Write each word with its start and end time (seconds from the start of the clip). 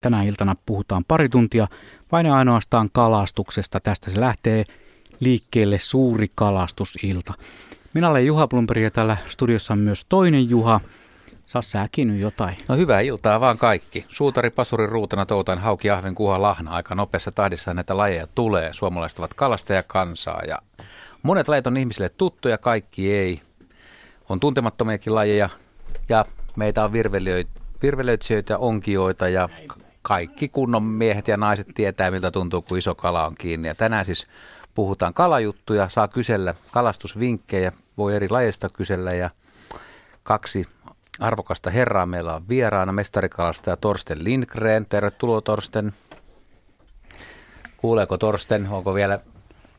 Tänä 0.00 0.22
iltana 0.22 0.56
puhutaan 0.66 1.04
pari 1.08 1.28
tuntia 1.28 1.68
vain 2.12 2.26
ja 2.26 2.34
ainoastaan 2.34 2.88
kalastuksesta. 2.92 3.80
Tästä 3.80 4.10
se 4.10 4.20
lähtee 4.20 4.64
liikkeelle 5.20 5.78
suuri 5.78 6.30
kalastusilta. 6.34 7.34
Minä 7.94 8.10
olen 8.10 8.26
Juha 8.26 8.48
Plumperi 8.48 8.82
ja 8.82 8.90
täällä 8.90 9.16
studiossa 9.26 9.72
on 9.72 9.78
myös 9.78 10.06
toinen 10.08 10.50
Juha. 10.50 10.80
Saa 11.46 11.62
säkin 11.62 12.08
nyt 12.08 12.22
jotain. 12.22 12.56
No 12.68 12.76
hyvää 12.76 13.00
iltaa 13.00 13.40
vaan 13.40 13.58
kaikki. 13.58 14.04
Suutari, 14.08 14.50
pasuri, 14.50 14.86
ruutana, 14.86 15.26
toutain, 15.26 15.58
hauki, 15.58 15.90
ahven, 15.90 16.14
kuha, 16.14 16.42
lahna. 16.42 16.70
Aika 16.70 16.94
nopeassa 16.94 17.32
tahdissa 17.32 17.74
näitä 17.74 17.96
lajeja 17.96 18.26
tulee. 18.34 18.72
Suomalaiset 18.72 19.18
ovat 19.18 19.34
kalastajakansaa 19.34 20.42
ja 20.48 20.58
monet 21.22 21.48
lajit 21.48 21.66
on 21.66 21.76
ihmisille 21.76 22.08
tuttuja, 22.08 22.58
kaikki 22.58 23.12
ei. 23.12 23.42
On 24.28 24.40
tuntemattomiakin 24.40 25.14
lajeja 25.14 25.48
ja 26.08 26.24
meitä 26.56 26.84
on 26.84 26.92
virvelöitsijöitä, 27.82 28.58
onkioita 28.58 29.28
ja 29.28 29.48
kaikki 30.10 30.48
kunnon 30.48 30.82
miehet 30.82 31.28
ja 31.28 31.36
naiset 31.36 31.66
tietää, 31.74 32.10
miltä 32.10 32.30
tuntuu, 32.30 32.62
kun 32.62 32.78
iso 32.78 32.94
kala 32.94 33.26
on 33.26 33.34
kiinni. 33.38 33.68
Ja 33.68 33.74
tänään 33.74 34.04
siis 34.04 34.26
puhutaan 34.74 35.14
kalajuttuja, 35.14 35.88
saa 35.88 36.08
kysellä 36.08 36.54
kalastusvinkkejä, 36.70 37.72
voi 37.98 38.16
eri 38.16 38.28
lajeista 38.30 38.68
kysellä 38.68 39.10
ja 39.10 39.30
kaksi 40.22 40.68
arvokasta 41.20 41.70
herraa 41.70 42.06
meillä 42.06 42.34
on 42.34 42.48
vieraana, 42.48 42.92
mestarikalastaja 42.92 43.76
Torsten 43.76 44.24
Lindgren. 44.24 44.86
Tervetuloa 44.86 45.40
Torsten. 45.40 45.92
Kuuleeko 47.76 48.18
Torsten, 48.18 48.68
onko 48.70 48.94
vielä... 48.94 49.20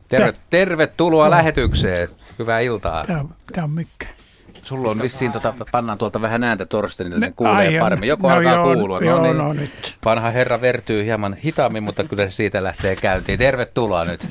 Terve, 0.08 0.34
tervetuloa 0.50 1.30
lähetykseen. 1.30 2.10
Hyvää 2.40 2.60
iltaa. 2.60 3.06
Tämä, 3.06 3.64
on 3.64 3.70
mykkä. 3.70 4.08
Sulla 4.64 4.92
on 4.92 5.02
vissiin, 5.02 5.32
tota, 5.32 5.54
pannaan 5.72 5.98
tuolta 5.98 6.22
vähän 6.22 6.44
ääntä 6.44 6.66
Torstenille, 6.66 7.20
niin 7.20 7.34
kuulee 7.34 7.56
ai, 7.56 7.80
paremmin. 7.80 8.10
Joko 8.10 8.30
no 8.30 8.36
alkaa 8.36 8.54
joo, 8.54 8.74
kuulua. 8.74 9.00
No, 9.00 9.06
joo, 9.06 9.22
niin. 9.22 9.38
no 9.38 9.54
nyt. 9.54 9.96
Vanha 10.06 10.32
herra 10.32 10.62
vertyy 10.62 11.06
hieman 11.06 11.34
hitaammin, 11.34 11.84
mutta 11.84 12.04
kyllä 12.04 12.26
se 12.26 12.32
siitä 12.32 12.64
lähtee 12.64 12.96
käyntiin. 12.96 13.40
Tervetuloa 13.40 14.06
nyt. 14.06 14.28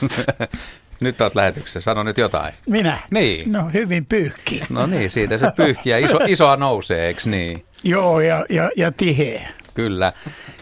nyt 1.00 1.20
olet 1.20 1.34
lähetyksessä. 1.34 1.80
Sano 1.80 2.02
nyt 2.02 2.18
jotain. 2.18 2.54
Minä? 2.66 2.98
Niin. 3.10 3.52
No 3.52 3.70
hyvin 3.72 4.06
pyyhki. 4.06 4.62
No 4.70 4.86
niin, 4.86 5.10
siitä 5.10 5.38
se 5.38 5.50
pyyhkiä. 5.56 5.98
Iso, 5.98 6.18
isoa 6.26 6.56
nousee, 6.56 7.06
eikö 7.06 7.20
niin? 7.24 7.64
Joo, 7.84 8.20
ja, 8.20 8.44
ja, 8.48 8.70
ja 8.76 8.92
tiheä. 8.92 9.48
Kyllä. 9.74 10.12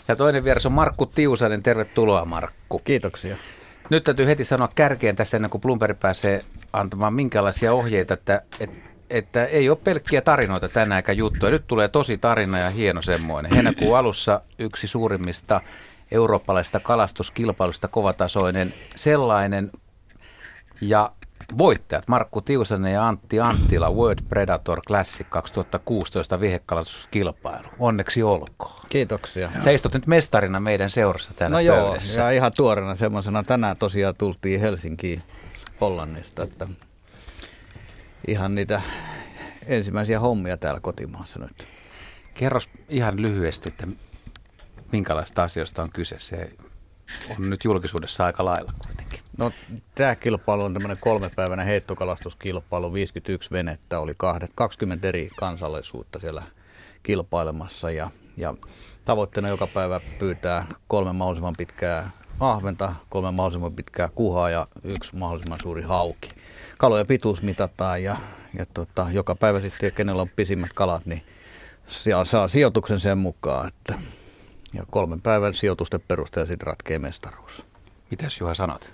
Ja 0.09 0.17
toinen 0.17 0.45
vieras 0.45 0.67
on 0.67 0.73
Markku 0.73 1.07
Tiusanen. 1.07 1.63
Tervetuloa, 1.63 2.25
Markku. 2.25 2.79
Kiitoksia. 2.79 3.37
Nyt 3.93 4.05
täytyy 4.05 4.27
heti 4.27 4.45
sanoa 4.45 4.69
kärkeen 4.75 5.17
tässä 5.17 5.37
ennen 5.37 5.51
kuin 5.51 5.61
Bloomberg 5.61 6.01
pääsee 6.01 6.41
antamaan 6.73 7.15
minkälaisia 7.15 7.73
ohjeita, 7.73 8.15
että, 8.15 8.43
että, 8.61 8.77
että 9.11 9.45
ei 9.45 9.69
ole 9.69 9.79
pelkkiä 9.85 10.21
tarinoita 10.21 10.69
tänään 10.69 10.99
eikä 10.99 11.13
juttuja. 11.13 11.53
Nyt 11.53 11.67
tulee 11.67 11.89
tosi 11.89 12.19
tarina 12.19 12.59
ja 12.59 12.71
hieno 12.71 13.03
semmoinen. 13.03 13.53
Heinäkuun 13.55 13.99
alussa 13.99 14.41
yksi 14.59 14.87
suurimmista 14.87 15.61
eurooppalaisista 16.11 16.81
kalastuskilpailusta 16.81 17.89
kovatasoinen 17.89 18.73
sellainen. 18.97 19.71
Ja 20.81 21.13
voittajat 21.59 22.09
Markku 22.09 22.41
Tiusanen 22.41 22.93
ja 22.93 23.09
Antti 23.09 23.41
Anttila 23.41 23.91
World 23.91 24.19
Predator 24.29 24.81
Classic 24.87 25.27
2016 25.31 26.41
vihekalastuskilpailu. 26.41 27.69
Onneksi 27.79 28.23
olkoon. 28.23 28.81
Kiitoksia. 28.89 29.51
Sä 29.65 29.71
istut 29.71 29.95
nyt 29.95 30.07
mestarina 30.07 30.61
meidän 30.61 30.91
seurassa 30.91 31.35
täällä 31.35 31.63
No 31.63 31.75
pöydässä. 31.75 32.21
joo, 32.21 32.29
ja 32.29 32.33
ihan 32.37 32.53
tuorena 32.57 32.97
semmoisena. 32.97 33.43
Tänään 33.43 33.77
tosiaan 33.77 34.15
tultiin 34.19 34.61
Helsinkiin 34.61 35.23
Hollannista, 35.81 36.43
että 36.43 36.67
ihan 38.29 38.55
niitä 38.55 38.83
ensimmäisiä 39.67 40.21
hommia 40.21 40.57
täällä 40.57 40.81
kotimaassa 40.81 41.39
nyt. 41.39 41.67
Kerros 42.35 42.69
ihan 42.89 43.23
lyhyesti, 43.23 43.69
että 43.69 43.87
minkälaista 44.93 45.43
asioista 45.43 45.83
on 45.83 45.91
kyse. 45.93 46.19
Se 46.19 46.49
on 47.39 47.51
nyt 47.51 47.65
julkisuudessa 47.65 48.25
aika 48.25 48.45
lailla 48.45 48.73
kuitenkin. 48.87 49.21
No 49.39 49.51
tämä 49.95 50.15
kilpailu 50.15 50.63
on 50.63 50.75
tämmöinen 50.75 50.99
kolmepäiväinen 51.01 51.67
heittokalastuskilpailu. 51.67 52.93
51 52.93 53.51
venettä 53.51 54.01
oli 54.01 54.15
20 54.55 55.09
eri 55.09 55.31
kansallisuutta 55.37 56.19
siellä 56.19 56.43
kilpailemassa 57.03 57.91
ja, 57.91 58.11
ja 58.37 58.55
tavoitteena 59.05 59.49
joka 59.49 59.67
päivä 59.67 60.01
pyytää 60.19 60.67
kolme 60.89 61.13
mahdollisimman 61.13 61.55
pitkää 61.59 62.11
ahventa, 62.41 62.95
kolme 63.09 63.31
mahdollisimman 63.31 63.73
pitkää 63.73 64.09
kuhaa 64.15 64.51
ja 64.51 64.67
yksi 64.85 65.17
mahdollisimman 65.17 65.59
suuri 65.63 65.83
hauki. 65.83 66.29
Kaloja 66.79 67.05
pituus 67.05 67.43
mitataan 67.43 68.03
ja, 68.03 68.17
ja 68.59 68.67
tota, 68.75 69.07
joka 69.11 69.35
päivä 69.35 69.61
sitten, 69.61 69.93
kenellä 69.97 70.23
on 70.23 70.29
pisimmät 70.37 70.73
kalat, 70.73 71.07
niin 71.07 71.23
saa 72.25 72.49
sijoituksen 72.49 73.01
sen 73.01 73.19
mukaan. 73.19 73.69
Että, 73.69 73.99
ja 74.75 74.87
kolmen 74.91 75.21
päivän 75.21 75.55
sijoitusten 75.55 76.01
perusteella 76.09 76.47
sitten 76.47 76.67
ratkee 76.67 76.99
mestaruus. 76.99 77.72
Mitäs 78.13 78.41
Juha 78.41 78.55
sanot? 78.55 78.93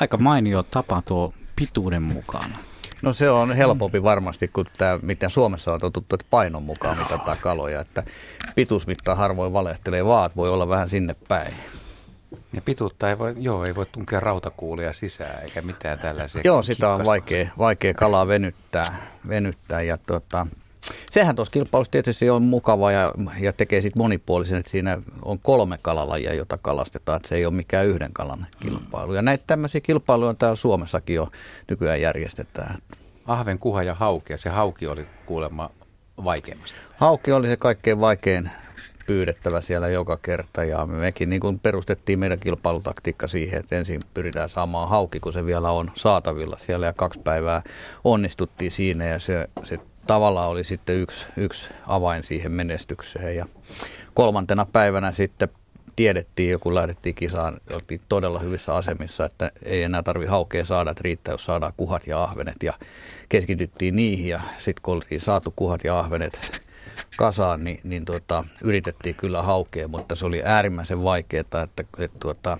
Aika 0.00 0.16
mainio 0.16 0.62
tapa 0.62 1.02
tuo 1.04 1.34
pituuden 1.56 2.02
mukana. 2.02 2.58
No 3.02 3.12
se 3.12 3.30
on 3.30 3.52
helpompi 3.56 4.02
varmasti 4.02 4.48
kuin 4.48 4.66
tämä, 4.78 4.98
mitä 5.02 5.28
Suomessa 5.28 5.72
on 5.72 5.80
totuttu, 5.80 6.14
että 6.14 6.26
painon 6.30 6.62
mukaan 6.62 6.98
mitataan 6.98 7.36
kaloja. 7.40 7.80
Että 7.80 8.02
pituusmittaa 8.54 9.14
harvoin 9.14 9.52
valehtelee, 9.52 10.04
vaat 10.04 10.36
voi 10.36 10.50
olla 10.50 10.68
vähän 10.68 10.88
sinne 10.88 11.16
päin. 11.28 11.54
Ja 12.52 12.62
pituutta 12.62 13.08
ei 13.10 13.18
voi, 13.18 13.34
joo, 13.38 13.64
ei 13.64 13.74
voi 13.74 13.86
tunkea 13.86 14.20
rautakuulia 14.20 14.92
sisään 14.92 15.42
eikä 15.42 15.62
mitään 15.62 15.98
tällaisia. 15.98 16.40
Joo, 16.44 16.62
sitä 16.62 16.90
on 16.90 17.04
vaikea, 17.04 17.48
vaikea 17.58 17.94
kalaa 17.94 18.26
venyttää, 18.26 19.06
venyttää 19.28 19.82
ja 19.82 19.98
tota, 19.98 20.46
Sehän 21.10 21.36
tuossa 21.36 21.52
kilpailussa 21.52 21.90
tietysti 21.90 22.30
on 22.30 22.42
mukava 22.42 22.92
ja, 22.92 23.12
ja 23.40 23.52
tekee 23.52 23.80
sitten 23.80 24.02
monipuolisen, 24.02 24.58
että 24.58 24.70
siinä 24.70 24.98
on 25.22 25.38
kolme 25.38 25.78
kalalajia, 25.82 26.34
jota 26.34 26.58
kalastetaan, 26.58 27.16
että 27.16 27.28
se 27.28 27.34
ei 27.34 27.46
ole 27.46 27.54
mikään 27.54 27.86
yhden 27.86 28.12
kalan 28.12 28.46
kilpailu. 28.60 29.14
Ja 29.14 29.22
näitä 29.22 29.44
tämmöisiä 29.46 29.80
kilpailuja 29.80 30.34
täällä 30.34 30.56
Suomessakin 30.56 31.16
jo 31.16 31.28
nykyään 31.70 32.00
järjestetään. 32.00 32.78
Ahven, 33.26 33.58
kuha 33.58 33.82
ja 33.82 33.94
hauki, 33.94 34.32
ja 34.32 34.38
se 34.38 34.50
hauki 34.50 34.86
oli 34.86 35.06
kuulemma 35.26 35.70
vaikeimmasta. 36.24 36.76
Hauki 36.96 37.32
oli 37.32 37.46
se 37.46 37.56
kaikkein 37.56 38.00
vaikein 38.00 38.50
pyydettävä 39.06 39.60
siellä 39.60 39.88
joka 39.88 40.16
kerta 40.22 40.64
ja 40.64 40.86
mekin 40.86 41.30
niin 41.30 41.40
kuin 41.40 41.58
perustettiin 41.58 42.18
meidän 42.18 42.40
kilpailutaktiikka 42.40 43.28
siihen, 43.28 43.60
että 43.60 43.76
ensin 43.76 44.00
pyritään 44.14 44.48
saamaan 44.48 44.88
hauki, 44.88 45.20
kun 45.20 45.32
se 45.32 45.46
vielä 45.46 45.70
on 45.70 45.90
saatavilla 45.94 46.58
siellä 46.58 46.86
ja 46.86 46.92
kaksi 46.92 47.20
päivää 47.20 47.62
onnistuttiin 48.04 48.72
siinä 48.72 49.04
ja 49.04 49.18
se, 49.18 49.48
se 49.64 49.78
tavallaan 50.06 50.48
oli 50.48 50.64
sitten 50.64 50.96
yksi, 50.96 51.26
yksi 51.36 51.70
avain 51.86 52.24
siihen 52.24 52.52
menestykseen. 52.52 53.36
Ja 53.36 53.46
kolmantena 54.14 54.66
päivänä 54.72 55.12
sitten 55.12 55.48
tiedettiin, 55.96 56.50
joku 56.50 56.74
lähdettiin 56.74 57.14
kisaan, 57.14 57.56
oltiin 57.74 58.00
todella 58.08 58.38
hyvissä 58.38 58.74
asemissa, 58.74 59.24
että 59.24 59.50
ei 59.62 59.82
enää 59.82 60.02
tarvi 60.02 60.26
haukea 60.26 60.64
saada, 60.64 60.90
että 60.90 61.02
riittää, 61.02 61.34
jos 61.34 61.44
saadaan 61.44 61.72
kuhat 61.76 62.06
ja 62.06 62.22
ahvenet. 62.22 62.62
Ja 62.62 62.72
keskityttiin 63.28 63.96
niihin 63.96 64.28
ja 64.28 64.40
sitten 64.58 64.82
kun 64.82 64.94
oltiin 64.94 65.20
saatu 65.20 65.52
kuhat 65.56 65.84
ja 65.84 65.98
ahvenet 65.98 66.62
kasaan, 67.16 67.64
niin, 67.64 67.80
niin 67.84 68.04
tuota, 68.04 68.44
yritettiin 68.62 69.14
kyllä 69.14 69.42
haukea, 69.42 69.88
mutta 69.88 70.14
se 70.14 70.26
oli 70.26 70.42
äärimmäisen 70.44 71.04
vaikeaa, 71.04 71.40
että, 71.40 71.68
että 71.98 72.18
tuota, 72.20 72.58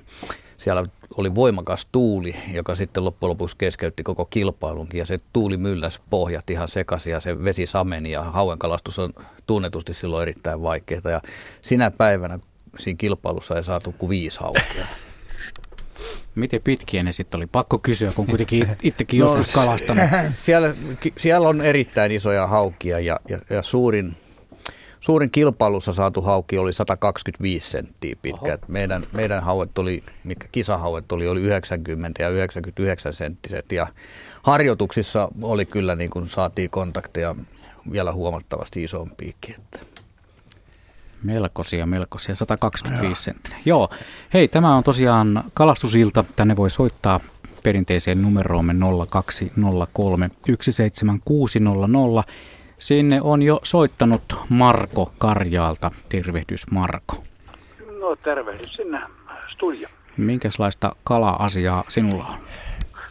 siellä 0.59 0.84
oli 1.16 1.34
voimakas 1.34 1.87
tuuli, 1.93 2.37
joka 2.54 2.75
sitten 2.75 3.04
loppujen 3.04 3.31
lopuksi 3.31 3.56
keskeytti 3.59 4.03
koko 4.03 4.25
kilpailunkin 4.25 4.99
ja 4.99 5.06
se 5.06 5.19
tuuli 5.32 5.56
mylläs 5.56 6.00
pohjat 6.10 6.50
ihan 6.50 6.69
sekaisin 6.69 7.12
ja 7.12 7.21
se 7.21 7.44
vesi 7.44 7.66
sameni 7.66 8.10
ja 8.10 8.22
hauenkalastus 8.22 8.99
on 8.99 9.12
tunnetusti 9.47 9.94
silloin 9.94 10.22
erittäin 10.22 10.62
vaikeaa 10.62 11.10
ja 11.10 11.22
sinä 11.60 11.91
päivänä 11.91 12.38
siinä 12.78 12.97
kilpailussa 12.97 13.56
ei 13.56 13.65
saatu 13.65 13.94
kuin 13.99 14.10
viisi 14.10 14.41
haukea. 14.41 14.87
Miten 16.34 16.62
pitkiä 16.65 17.03
ne 17.03 17.12
sitten 17.12 17.38
oli? 17.38 17.47
Pakko 17.47 17.78
kysyä, 17.78 18.12
kun 18.16 18.27
kuitenkin 18.27 18.69
itsekin 18.83 19.21
no, 19.21 19.27
joskus 19.27 19.54
kalastanut. 19.54 20.04
Siellä, 20.44 20.75
siellä 21.16 21.48
on 21.48 21.62
erittäin 21.62 22.12
isoja 22.12 22.47
haukia 22.47 23.00
ja, 23.00 23.21
ja, 23.28 23.38
ja 23.50 23.62
suurin, 23.62 24.16
suurin 25.06 25.31
kilpailussa 25.31 25.93
saatu 25.93 26.22
hauki 26.22 26.59
oli 26.59 26.72
125 26.72 27.71
senttiä 27.71 28.16
pitkä. 28.22 28.59
Meidän, 28.69 29.03
meidän 29.13 29.42
hauet 29.42 29.78
oli, 29.78 30.03
mitkä 30.25 30.48
kisahauet 30.53 31.13
oli, 31.13 31.28
oli 31.28 31.41
90 31.41 32.22
ja 32.22 32.28
99 32.28 33.15
senttiset 33.15 33.72
ja 33.72 33.86
harjoituksissa 34.42 35.28
oli 35.42 35.66
kyllä 35.66 35.95
niin 35.95 36.10
kuin 36.10 36.28
saatiin 36.28 36.71
kontakteja 36.71 37.34
vielä 37.92 38.13
huomattavasti 38.13 38.84
isompiakin. 38.84 39.54
Että. 39.59 39.80
Melkoisia, 41.22 41.86
melkoisia, 41.86 42.34
125 42.34 43.22
senttinen. 43.22 43.60
Joo, 43.65 43.89
hei, 44.34 44.48
tämä 44.48 44.77
on 44.77 44.84
tosiaan 44.84 45.45
kalastusilta. 45.54 46.25
Tänne 46.36 46.57
voi 46.57 46.71
soittaa 46.71 47.21
perinteiseen 47.63 48.22
numeroomme 48.22 48.75
0203 49.09 50.30
17600. 50.47 52.25
Sinne 52.78 53.21
on 53.23 53.43
jo 53.43 53.61
soittanut 53.63 54.23
Marko 54.49 55.13
Karjaalta. 55.19 55.91
Tervehdys 56.09 56.71
Marko. 56.71 57.17
No 58.01 58.17
tervehdys 58.17 58.73
sinne 58.73 59.01
studio. 59.53 59.89
Minkälaista 60.17 60.97
kala-asiaa 61.05 61.84
sinulla 61.89 62.25
on? 62.25 62.39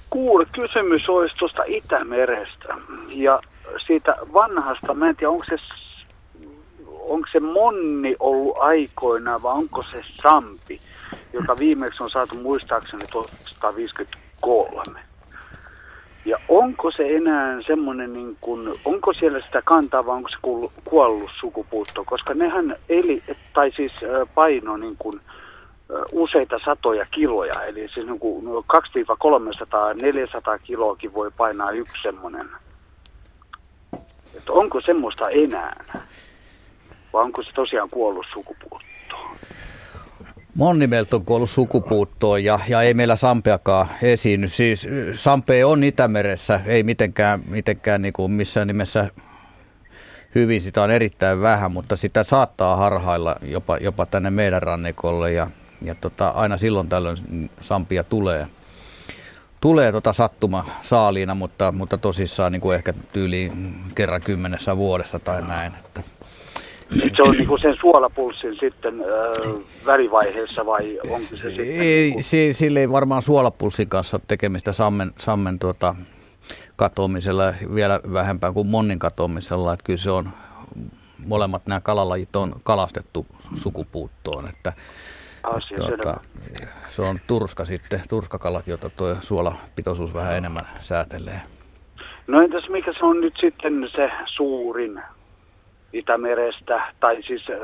Kuule, 0.09 0.45
kysymys 0.51 1.09
olisi 1.09 1.35
tuosta 1.35 1.63
Itämerestä 1.65 2.75
ja 3.09 3.41
siitä 3.87 4.15
vanhasta, 4.33 4.93
mä 4.93 5.09
en 5.09 5.15
tiedä 5.15 5.29
onko 5.29 5.45
se 5.49 5.55
onko 7.09 7.27
se 7.31 7.39
monni 7.39 8.15
ollut 8.19 8.57
aikoina 8.57 9.41
vai 9.41 9.53
onko 9.53 9.83
se 9.83 10.01
sampi, 10.21 10.79
joka 11.33 11.57
viimeksi 11.59 12.03
on 12.03 12.09
saatu 12.09 12.35
muistaakseni 12.35 13.07
1953. 13.11 15.04
Ja 16.25 16.37
onko 16.49 16.91
se 16.91 17.15
enää 17.15 17.61
semmoinen, 17.67 18.13
niin 18.13 18.37
kuin, 18.41 18.73
onko 18.85 19.13
siellä 19.13 19.41
sitä 19.41 19.61
kantaa 19.65 20.05
vai 20.05 20.15
onko 20.15 20.29
se 20.29 20.37
kuollut 20.83 21.31
sukupuutto? 21.39 22.03
Koska 22.05 22.33
nehän 22.33 22.75
eli, 22.89 23.23
tai 23.53 23.71
siis 23.75 23.91
paino 24.35 24.77
niin 24.77 24.95
kuin, 24.99 25.21
useita 26.11 26.59
satoja 26.65 27.05
kiloja. 27.11 27.53
Eli 27.67 27.89
siis 27.93 28.05
niin 28.05 28.19
kuin 28.19 28.45
200-300-400 28.45 28.49
kiloakin 30.63 31.13
voi 31.13 31.31
painaa 31.37 31.71
yksi 31.71 32.01
semmoinen. 32.03 32.49
Että 34.37 34.51
onko 34.51 34.81
semmoista 34.81 35.29
enää? 35.29 35.83
Vai 37.13 37.23
onko 37.23 37.43
se 37.43 37.49
tosiaan 37.55 37.89
kuollut 37.89 38.25
sukupuutto? 38.33 39.15
Monni 40.55 40.87
meiltä 40.87 41.15
on 41.15 41.25
kuollut 41.25 41.49
sukupuuttoon 41.49 42.43
ja, 42.43 42.59
ja 42.67 42.81
ei 42.81 42.93
meillä 42.93 43.15
sampeakaan 43.15 43.87
esiinny. 44.01 44.47
Siis 44.47 44.87
sampe 45.13 45.65
on 45.65 45.83
Itämeressä, 45.83 46.59
ei 46.65 46.83
mitenkään, 46.83 47.41
mitenkään 47.47 48.01
niin 48.01 48.13
kuin 48.13 48.31
missään 48.31 48.67
nimessä 48.67 49.09
hyvin, 50.35 50.61
sitä 50.61 50.83
on 50.83 50.91
erittäin 50.91 51.41
vähän, 51.41 51.71
mutta 51.71 51.95
sitä 51.95 52.23
saattaa 52.23 52.75
harhailla 52.75 53.35
jopa, 53.41 53.77
jopa 53.77 54.05
tänne 54.05 54.29
meidän 54.29 54.63
rannikolle 54.63 55.31
ja, 55.31 55.47
ja 55.81 55.95
tota, 55.95 56.29
aina 56.29 56.57
silloin 56.57 56.89
tällöin 56.89 57.49
sampia 57.61 58.03
tulee. 58.03 58.47
Tulee 59.61 59.91
tota 59.91 60.13
sattuma 60.13 60.65
saaliina, 60.83 61.35
mutta, 61.35 61.71
mutta 61.71 61.97
tosissaan 61.97 62.51
niin 62.51 62.61
kuin 62.61 62.75
ehkä 62.75 62.93
tyyliin 63.13 63.75
kerran 63.95 64.21
kymmenessä 64.21 64.77
vuodessa 64.77 65.19
tai 65.19 65.41
näin. 65.41 65.73
Että 65.85 66.01
se 66.89 67.21
on 67.21 67.31
niin 67.31 67.47
kuin 67.47 67.61
sen 67.61 67.77
suolapulssin 67.81 68.55
sitten 68.59 69.01
ö, 69.01 69.31
välivaiheessa 69.85 70.65
vai 70.65 70.99
onko 71.03 71.19
se 71.19 71.35
sitten? 71.37 71.65
Ei, 71.65 72.11
niin 72.11 72.23
si, 72.23 72.53
sille 72.53 72.79
ei 72.79 72.91
varmaan 72.91 73.21
suolapulssin 73.21 73.89
kanssa 73.89 74.19
tekemistä 74.27 74.71
sammen, 74.71 75.11
sammen 75.19 75.59
tuota, 75.59 75.95
katoamisella 76.75 77.53
vielä 77.75 77.99
vähempää 78.13 78.51
kuin 78.51 78.67
monnin 78.67 78.99
katoamisella. 78.99 79.73
Että 79.73 79.83
kyllä 79.83 79.99
se 79.99 80.11
on, 80.11 80.29
molemmat 81.27 81.67
nämä 81.67 81.81
kalalajit 81.81 82.35
on 82.35 82.55
kalastettu 82.63 83.25
sukupuuttoon. 83.55 84.47
Että, 84.47 84.73
asia 85.43 85.77
tuota, 85.77 86.19
selvä. 86.45 86.71
se 86.89 87.01
on 87.01 87.17
turska 87.27 87.65
sitten, 87.65 88.01
turskakalat, 88.09 88.67
jota 88.67 88.89
tuo 88.89 89.15
suolapitoisuus 89.21 90.13
vähän 90.13 90.37
enemmän 90.37 90.67
säätelee. 90.81 91.41
No 92.27 92.41
entäs 92.41 92.69
mikä 92.69 92.93
se 92.93 93.05
on 93.05 93.21
nyt 93.21 93.33
sitten 93.41 93.89
se 93.95 94.09
suurin 94.25 95.01
Itämerestä, 95.97 96.93
tai 96.99 97.23
siis 97.23 97.49
ö, 97.49 97.55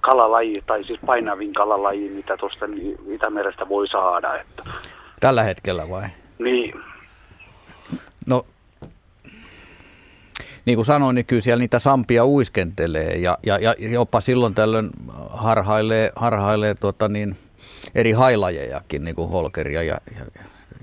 kalalaji, 0.00 0.62
tai 0.66 0.84
siis 0.84 1.00
painavin 1.06 1.54
kalalaji, 1.54 2.08
mitä 2.08 2.36
tuosta 2.36 2.66
Itämerestä 3.08 3.68
voi 3.68 3.88
saada. 3.88 4.40
Että. 4.40 4.62
Tällä 5.20 5.42
hetkellä 5.42 5.90
vai? 5.90 6.08
Niin, 6.38 6.74
No, 8.26 8.46
niin 10.64 10.76
kuin 10.76 10.86
sanoin, 10.86 11.14
niin 11.14 11.26
kyllä 11.26 11.42
siellä 11.42 11.60
niitä 11.60 11.78
sampia 11.78 12.26
uiskentelee 12.26 13.16
ja, 13.16 13.38
ja, 13.46 13.58
ja 13.58 13.74
jopa 13.78 14.20
silloin 14.20 14.54
tällöin 14.54 14.90
harhailee, 15.30 16.12
harhailee 16.16 16.74
tuota 16.74 17.08
niin, 17.08 17.36
eri 17.94 18.12
hailajejakin, 18.12 19.04
niin 19.04 19.14
kuin 19.14 19.28
holkeria 19.30 19.82
ja, 19.82 19.98
ja, 20.18 20.24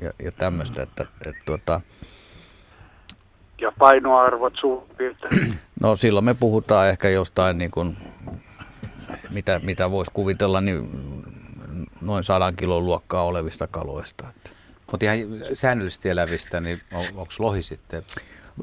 ja, 0.01 0.11
ja 0.23 0.31
tämmöistä. 0.31 0.81
Että, 0.81 1.05
että, 1.25 1.41
tuota, 1.45 1.81
ja 3.61 3.71
painoarvot 3.79 4.53
suurin 4.61 4.95
piirtein. 4.97 5.59
no 5.81 5.95
silloin 5.95 6.25
me 6.25 6.33
puhutaan 6.33 6.89
ehkä 6.89 7.09
jostain, 7.09 7.57
niin 7.57 7.71
kuin, 7.71 7.97
mitä, 9.33 9.59
mitä 9.63 9.91
voisi 9.91 10.11
kuvitella, 10.13 10.61
niin 10.61 10.89
noin 12.01 12.23
sadan 12.23 12.55
kilon 12.55 12.85
luokkaa 12.85 13.23
olevista 13.23 13.67
kaloista. 13.67 14.25
Mutta 14.91 15.05
ihan 15.05 15.17
säännöllisesti 15.53 16.09
elävistä, 16.09 16.61
niin 16.61 16.79
on, 16.93 17.05
onko 17.15 17.33
lohi 17.39 17.61
sitten, 17.61 18.03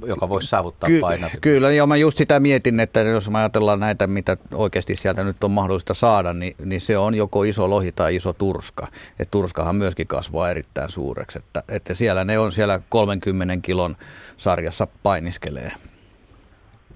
joka 0.07 0.29
voisi 0.29 0.49
saavuttaa 0.49 0.89
Ky- 0.89 1.01
painavia? 1.01 1.39
Kyllä, 1.41 1.73
ja 1.73 1.87
mä 1.87 1.97
just 1.97 2.19
sitä 2.19 2.41
mietin, 2.41 2.81
että 2.81 3.01
jos 3.01 3.31
me 3.31 3.39
ajatellaan 3.39 3.81
näitä, 3.81 4.07
mitä 4.07 4.37
oikeasti 4.55 4.97
sieltä 4.97 5.25
nyt 5.25 5.45
on 5.45 5.51
mahdollista 5.51 5.95
saada, 5.95 6.33
niin, 6.33 6.55
niin 6.65 6.81
se 6.81 6.99
on 6.99 7.15
joko 7.15 7.43
iso 7.43 7.71
lohi 7.71 7.93
tai 7.93 8.17
iso 8.17 8.33
turska. 8.33 8.87
Et 9.19 9.31
turskahan 9.31 9.77
myöskin 9.77 10.07
kasvaa 10.07 10.51
erittäin 10.51 10.91
suureksi, 10.91 11.39
että, 11.39 11.63
että 11.69 11.95
siellä 11.95 12.25
ne 12.25 12.39
on 12.39 12.53
siellä 12.53 12.81
30 12.89 13.57
kilon 13.63 13.97
sarjassa 14.37 14.87
painiskelee. 15.03 15.73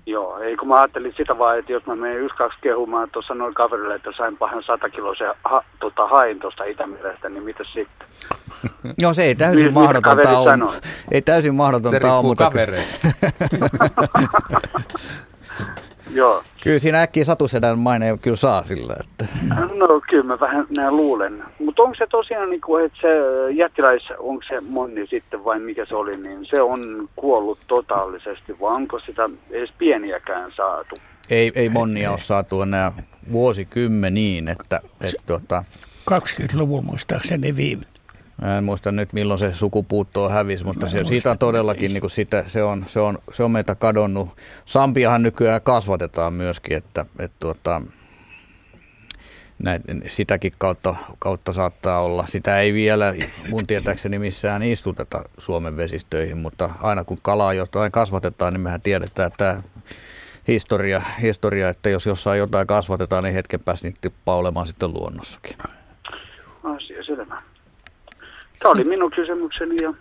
Joo, 0.06 0.38
ei 0.38 0.56
kun 0.56 0.68
mä 0.68 0.74
ajattelin 0.74 1.14
sitä 1.16 1.38
vaan, 1.38 1.58
että 1.58 1.72
jos 1.72 1.86
mä 1.86 1.96
menen 1.96 2.20
yksi 2.20 2.36
kaksi 2.36 2.58
kehumaan 2.62 3.10
tuossa 3.10 3.34
noin 3.34 3.54
kaverille, 3.54 3.94
että 3.94 4.10
sain 4.16 4.36
pahan 4.36 4.62
100 4.62 4.88
kiloisen 4.88 5.34
ha, 5.44 5.64
tota, 5.80 6.06
hain 6.06 6.40
tuosta 6.40 6.64
Itämerestä, 6.64 7.28
niin 7.28 7.42
mitä 7.44 7.64
sitten? 7.64 8.08
No 9.02 9.14
se 9.14 9.22
ei 9.22 9.34
täysin 9.34 9.60
Mitä 9.60 9.74
mahdotonta 9.74 10.38
ole. 10.38 10.80
Ei 11.10 11.22
täysin 11.22 11.54
mahdotonta 11.54 11.96
ole, 11.96 11.98
riippuu 11.98 12.22
mutta 12.22 12.44
kavereista. 12.44 13.08
Joo, 16.10 16.42
kyllä 16.62 16.78
siinä 16.78 17.02
äkkiä 17.02 17.24
satusedän 17.24 17.78
maine 17.78 18.18
kyllä 18.22 18.36
saa 18.36 18.64
sillä. 18.64 18.94
Että. 19.00 19.26
no 19.74 20.00
kyllä 20.10 20.24
mä 20.24 20.40
vähän 20.40 20.66
näin 20.76 20.96
luulen. 20.96 21.44
Mutta 21.58 21.82
onko 21.82 21.94
se 21.98 22.06
tosiaan, 22.06 22.50
niin 22.50 22.60
kuin, 22.60 22.84
että 22.84 22.98
se 23.00 23.08
jättiläis, 23.52 24.02
onko 24.18 24.42
se 24.48 24.60
monni 24.60 25.06
sitten 25.06 25.44
vai 25.44 25.58
mikä 25.58 25.86
se 25.86 25.94
oli, 25.94 26.16
niin 26.16 26.46
se 26.46 26.62
on 26.62 27.08
kuollut 27.16 27.58
totaalisesti 27.66 28.60
vai 28.60 28.74
onko 28.74 29.00
sitä 29.00 29.30
edes 29.50 29.70
pieniäkään 29.78 30.52
saatu? 30.56 30.94
Ei, 31.30 31.52
ei 31.54 31.68
monia 31.68 32.10
ole 32.10 32.18
saatu 32.18 32.62
enää 32.62 32.92
vuosikymmeniin, 33.32 34.48
että, 34.48 34.80
että 35.00 35.22
tuota, 35.26 35.64
20-luvun 36.10 36.86
muistaakseni 36.86 37.56
viime. 37.56 37.91
Mä 38.42 38.58
en 38.58 38.64
muista 38.64 38.92
nyt 38.92 39.12
milloin 39.12 39.38
se 39.38 39.54
sukupuutto 39.54 40.28
hävisi, 40.28 40.64
mutta 40.64 40.88
se, 40.88 41.04
siitä 41.04 41.30
on 41.30 41.38
todellakin 41.38 41.88
niin 41.88 42.00
kuin 42.00 42.10
sitä, 42.10 42.44
se, 42.46 42.62
on, 42.62 42.84
se, 42.88 43.00
on, 43.00 43.18
se 43.32 43.42
on 43.42 43.50
meitä 43.50 43.74
kadonnut. 43.74 44.28
Sampiahan 44.64 45.22
nykyään 45.22 45.62
kasvatetaan 45.62 46.32
myöskin, 46.32 46.76
että, 46.76 47.06
että 47.18 47.36
tuota, 47.40 47.82
näin, 49.58 49.82
sitäkin 50.08 50.52
kautta, 50.58 50.94
kautta 51.18 51.52
saattaa 51.52 52.02
olla. 52.02 52.26
Sitä 52.26 52.60
ei 52.60 52.72
vielä 52.72 53.14
mun 53.50 53.66
tietääkseni 53.66 54.18
missään 54.18 54.62
istuteta 54.62 55.24
Suomen 55.38 55.76
vesistöihin, 55.76 56.38
mutta 56.38 56.70
aina 56.82 57.04
kun 57.04 57.18
kalaa 57.22 57.52
jotain 57.52 57.92
kasvatetaan, 57.92 58.52
niin 58.52 58.60
mehän 58.60 58.80
tiedetään, 58.80 59.26
että 59.26 59.36
tämä 59.38 59.62
historia, 60.48 61.02
historia, 61.22 61.68
että 61.68 61.90
jos 61.90 62.06
jossain 62.06 62.38
jotain 62.38 62.66
kasvatetaan, 62.66 63.24
niin 63.24 63.34
hetken 63.34 63.60
päästä 63.60 63.86
niitä 63.86 63.98
tippaa 64.00 64.36
olemaan 64.36 64.66
sitten 64.66 64.92
luonnossakin. 64.92 65.56
Tämä 68.62 68.72
oli 68.72 68.84
minun 68.84 69.10
kysymykseni 69.10 69.76
ja 69.82 69.94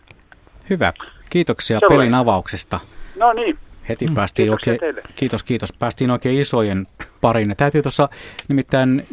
Hyvä. 0.70 0.94
Kiitoksia 1.30 1.80
Se 1.80 1.86
oli. 1.86 1.96
pelin 1.98 2.14
avauksesta. 2.14 2.80
no 3.16 3.34
niin, 3.34 3.58
Heti 3.90 4.08
päästiin 4.16 4.46
Kiitoksia 4.46 4.74
oikein, 4.74 4.80
teille. 4.96 5.02
kiitos, 5.16 5.44
kiitos. 5.44 5.74
Päästiin 5.74 6.12
oikein 6.12 6.40
isojen 6.40 6.88
pariin. 7.22 7.50
Ja 7.50 7.56
täytyy 7.56 7.82
tuossa 7.82 8.10
nimittäin 8.48 9.08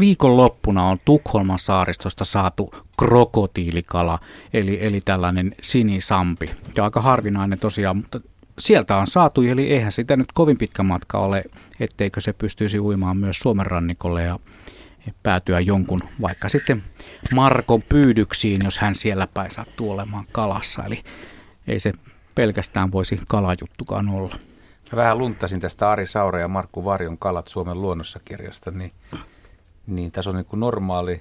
viikonloppuna 0.00 0.86
on 0.86 0.98
Tukholman 1.04 1.58
saaristosta 1.58 2.24
saatu 2.24 2.74
krokotiilikala, 2.98 4.18
eli, 4.52 4.78
eli 4.80 5.00
tällainen 5.00 5.54
sinisampi. 5.62 6.50
Ja 6.76 6.84
aika 6.84 7.00
harvinainen 7.00 7.58
tosiaan, 7.58 7.96
mutta 7.96 8.20
sieltä 8.58 8.96
on 8.96 9.06
saatu, 9.06 9.42
eli 9.42 9.72
eihän 9.72 9.92
sitä 9.92 10.16
nyt 10.16 10.32
kovin 10.34 10.58
pitkä 10.58 10.82
matka 10.82 11.18
ole, 11.18 11.44
etteikö 11.80 12.20
se 12.20 12.32
pystyisi 12.32 12.80
uimaan 12.80 13.16
myös 13.16 13.38
Suomen 13.38 13.66
rannikolle 13.66 14.22
ja 14.22 14.38
päätyä 15.22 15.60
jonkun 15.60 16.00
vaikka 16.20 16.48
sitten 16.48 16.82
Markon 17.34 17.82
pyydyksiin, 17.82 18.60
jos 18.64 18.78
hän 18.78 18.94
siellä 18.94 19.26
päin 19.26 19.50
sattuu 19.50 19.90
olemaan 19.90 20.24
kalassa. 20.32 20.84
Eli 20.84 21.02
ei 21.66 21.80
se 21.80 21.92
pelkästään 22.34 22.92
voisi 22.92 23.20
kalajuttukaan 23.28 24.08
olla. 24.08 24.36
Mä 24.92 24.96
vähän 24.96 25.18
lunttasin 25.18 25.60
tästä 25.60 25.90
Ari 25.90 26.06
Saura 26.06 26.40
ja 26.40 26.48
Markku 26.48 26.84
Varjon 26.84 27.18
Kalat 27.18 27.48
Suomen 27.48 27.82
luonnossa 27.82 28.20
kirjasta, 28.24 28.70
niin, 28.70 28.92
niin 29.86 30.12
tässä 30.12 30.30
on 30.30 30.36
niin 30.36 30.46
kuin 30.46 30.60
normaali, 30.60 31.20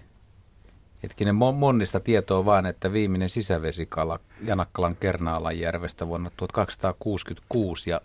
hetkinen 1.03 1.35
mon- 1.35 1.55
monnista 1.55 1.99
tietoa 1.99 2.45
vain, 2.45 2.65
että 2.65 2.93
viimeinen 2.93 3.29
sisävesikala 3.29 4.19
Janakkalan 4.43 4.95
Kernaalan 4.95 5.59
järvestä 5.59 6.07
vuonna 6.07 6.31
1266 6.37 7.89
ja 7.89 8.01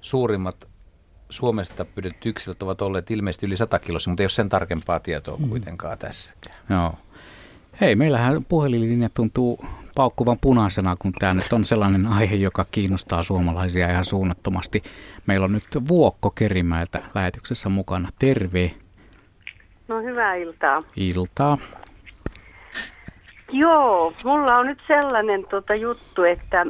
suurimmat 0.00 0.68
Suomesta 1.30 1.84
pyydetyt 1.84 2.26
yksilöt 2.26 2.62
ovat 2.62 2.82
olleet 2.82 3.10
ilmeisesti 3.10 3.46
yli 3.46 3.56
100 3.56 3.78
kilossa, 3.78 4.10
mutta 4.10 4.22
ei 4.22 4.24
ole 4.24 4.30
sen 4.30 4.48
tarkempaa 4.48 5.00
tietoa 5.00 5.38
kuitenkaan 5.48 5.98
tässäkään. 5.98 6.56
Joo. 6.70 6.94
Hei, 7.80 7.96
meillähän 7.96 8.44
puhelinlinja 8.44 9.08
tuntuu 9.14 9.64
paukkuvan 9.94 10.38
punaisena, 10.40 10.96
kun 10.98 11.12
tämä 11.12 11.34
nyt 11.34 11.52
on 11.52 11.64
sellainen 11.64 12.06
aihe, 12.06 12.34
joka 12.34 12.66
kiinnostaa 12.70 13.22
suomalaisia 13.22 13.90
ihan 13.90 14.04
suunnattomasti. 14.04 14.82
Meillä 15.26 15.44
on 15.44 15.52
nyt 15.52 15.64
Vuokko 15.88 16.30
Kerimäeltä 16.30 17.02
lähetyksessä 17.14 17.68
mukana. 17.68 18.08
Terve 18.18 18.74
No 19.88 20.00
hyvää 20.02 20.34
iltaa. 20.34 20.78
iltaa. 20.96 21.58
Joo, 23.52 24.12
mulla 24.24 24.56
on 24.56 24.66
nyt 24.66 24.78
sellainen 24.86 25.46
tota 25.50 25.74
juttu, 25.74 26.22
että 26.22 26.66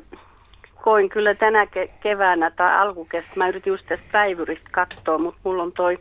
koin 0.87 1.09
kyllä 1.09 1.35
tänä 1.35 1.65
ke- 1.65 1.95
keväänä 2.01 2.51
tai 2.51 2.75
alkukestä. 2.75 3.33
Mä 3.37 3.49
yritin 3.49 3.71
just 3.71 3.87
tästä 3.87 4.07
päivyristä 4.13 4.69
katsoa, 4.73 5.19
mutta 5.19 5.41
mulla 5.45 5.63
on 5.63 5.73
toi 5.73 5.99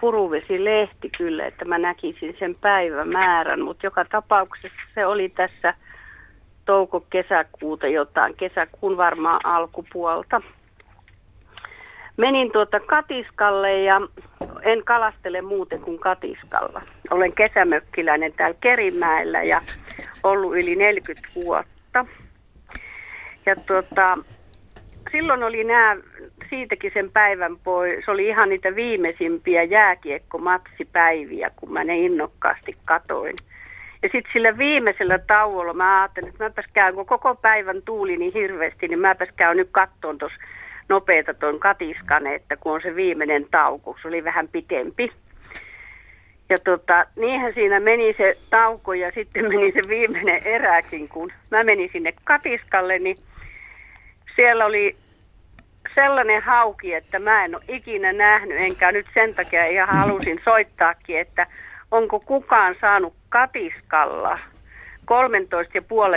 puruvesilehti 0.00 1.10
kyllä, 1.18 1.46
että 1.46 1.64
mä 1.64 1.78
näkisin 1.78 2.36
sen 2.38 2.54
päivämäärän. 2.60 3.60
Mutta 3.60 3.86
joka 3.86 4.04
tapauksessa 4.04 4.78
se 4.94 5.06
oli 5.06 5.28
tässä 5.28 5.74
touko-kesäkuuta 6.64 7.86
jotain, 7.86 8.34
kesäkuun 8.36 8.96
varmaan 8.96 9.40
alkupuolta. 9.44 10.42
Menin 12.16 12.52
tuota 12.52 12.80
katiskalle 12.80 13.70
ja 13.70 14.00
en 14.62 14.84
kalastele 14.84 15.42
muuten 15.42 15.80
kuin 15.80 15.98
katiskalla. 15.98 16.82
Olen 17.10 17.32
kesämökkiläinen 17.32 18.32
täällä 18.32 18.56
Kerimäellä 18.60 19.42
ja 19.42 19.60
ollut 20.22 20.52
yli 20.56 20.76
40 20.76 21.28
vuotta. 21.34 21.75
Ja 23.46 23.56
tuota, 23.56 24.18
silloin 25.12 25.44
oli 25.44 25.64
nämä, 25.64 25.96
siitäkin 26.50 26.90
sen 26.94 27.10
päivän 27.10 27.56
pois, 27.64 28.04
se 28.04 28.10
oli 28.10 28.28
ihan 28.28 28.48
niitä 28.48 28.74
viimeisimpiä 28.74 29.62
jääkiekkomatsipäiviä, 29.62 31.50
kun 31.56 31.72
mä 31.72 31.84
ne 31.84 31.98
innokkaasti 31.98 32.76
katoin. 32.84 33.34
Ja 34.02 34.08
sitten 34.12 34.32
sillä 34.32 34.58
viimeisellä 34.58 35.18
tauolla 35.18 35.72
mä 35.72 36.00
ajattelin, 36.00 36.28
että 36.28 36.44
mäpäs 36.44 36.64
käyn, 36.72 36.94
kun 36.94 37.06
koko 37.06 37.34
päivän 37.34 37.82
tuuli 37.82 38.16
niin 38.16 38.32
hirveästi, 38.32 38.88
niin 38.88 38.98
mäpäs 38.98 39.28
käyn 39.36 39.56
nyt 39.56 39.68
kattoon 39.72 40.18
tuossa 40.18 40.38
nopeita 40.88 41.34
tuon 41.34 41.60
katiskan, 41.60 42.26
että 42.26 42.56
kun 42.56 42.72
on 42.72 42.82
se 42.82 42.96
viimeinen 42.96 43.46
tauko, 43.50 43.96
se 44.02 44.08
oli 44.08 44.24
vähän 44.24 44.48
pitempi. 44.48 45.12
Ja 46.48 46.58
tota, 46.58 47.06
niinhän 47.16 47.54
siinä 47.54 47.80
meni 47.80 48.12
se 48.12 48.36
tauko 48.50 48.94
ja 48.94 49.10
sitten 49.14 49.48
meni 49.52 49.72
se 49.72 49.80
viimeinen 49.88 50.42
eräkin, 50.44 51.08
kun 51.08 51.32
mä 51.50 51.64
menin 51.64 51.90
sinne 51.92 52.14
katiskalle, 52.24 52.98
niin 52.98 53.16
siellä 54.36 54.66
oli 54.66 54.96
sellainen 55.94 56.42
hauki, 56.42 56.94
että 56.94 57.18
mä 57.18 57.44
en 57.44 57.54
ole 57.54 57.64
ikinä 57.68 58.12
nähnyt, 58.12 58.58
enkä 58.58 58.92
nyt 58.92 59.06
sen 59.14 59.34
takia 59.34 59.66
ihan 59.66 59.88
halusin 59.88 60.40
soittaakin, 60.44 61.20
että 61.20 61.46
onko 61.90 62.20
kukaan 62.20 62.76
saanut 62.80 63.14
katiskalla 63.28 64.38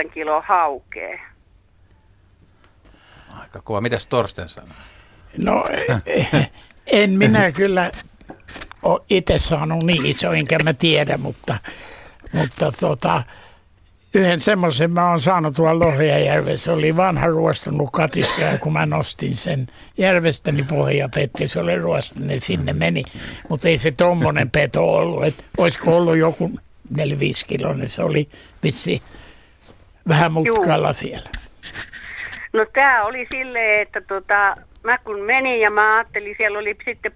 13,5 0.04 0.10
kilo 0.14 0.42
haukea. 0.46 1.20
Aika 3.40 3.60
kova. 3.64 3.80
Mitäs 3.80 4.06
Torsten 4.06 4.48
sanoo? 4.48 4.74
No 5.44 5.64
en 6.86 7.10
minä 7.10 7.52
kyllä 7.52 7.90
ole 8.82 9.00
itse 9.10 9.38
saanut 9.38 9.82
niin 9.82 10.06
iso, 10.06 10.32
enkä 10.32 10.58
mä 10.58 10.72
tiedä, 10.72 11.16
mutta, 11.16 11.58
mutta 12.32 12.72
tota, 12.80 13.22
yhden 14.14 14.40
semmoisen 14.40 14.92
mä 14.92 15.10
oon 15.10 15.20
saanut 15.20 15.56
tuolla 15.56 15.86
Lohjajärvessä. 15.86 16.64
Se 16.64 16.70
oli 16.70 16.96
vanha 16.96 17.26
ruostunut 17.26 17.88
katiska 17.92 18.42
ja 18.42 18.58
kun 18.58 18.72
mä 18.72 18.86
nostin 18.86 19.34
sen 19.34 19.66
järvestä, 19.98 20.52
niin 20.52 20.66
pohja 20.66 21.08
petti. 21.14 21.48
Se 21.48 21.60
oli 21.60 21.78
ruostunut, 21.78 22.28
niin 22.28 22.40
sinne 22.40 22.72
meni. 22.72 23.02
Mutta 23.48 23.68
ei 23.68 23.78
se 23.78 23.90
tommonen 23.90 24.50
peto 24.50 24.84
ollut. 24.84 25.24
Et 25.24 25.44
olisiko 25.58 25.96
ollut 25.96 26.16
joku 26.16 26.50
4-5 26.98 27.00
kiloinen. 27.46 27.88
Se 27.88 28.02
oli 28.02 28.28
vitsi 28.62 29.02
vähän 30.08 30.32
mutkalla 30.32 30.88
Juu. 30.88 30.94
siellä. 30.94 31.30
No 32.52 32.66
tämä 32.72 33.02
oli 33.02 33.26
silleen, 33.34 33.82
että 33.82 34.00
tota, 34.00 34.56
mä 34.84 34.98
kun 34.98 35.20
menin 35.20 35.60
ja 35.60 35.70
mä 35.70 35.96
ajattelin, 35.96 36.34
siellä 36.36 36.58
oli 36.58 36.76
sitten 36.84 37.12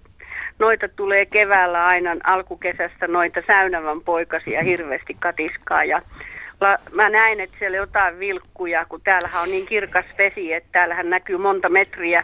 noita 0.59 0.87
tulee 0.87 1.25
keväällä 1.25 1.85
aina 1.85 2.15
alkukesästä 2.23 3.07
noita 3.07 3.41
säynävän 3.47 4.01
poikasia 4.01 4.63
hirveästi 4.63 5.17
katiskaa 5.19 5.83
ja 5.83 6.01
la, 6.65 6.77
mä 6.91 7.09
näin, 7.09 7.39
että 7.39 7.55
siellä 7.59 7.77
jotain 7.77 8.19
vilkkuja, 8.19 8.85
kun 8.85 9.01
täällähän 9.01 9.41
on 9.41 9.49
niin 9.49 9.65
kirkas 9.65 10.05
vesi, 10.17 10.53
että 10.53 10.69
täällähän 10.71 11.09
näkyy 11.09 11.37
monta 11.37 11.69
metriä 11.69 12.23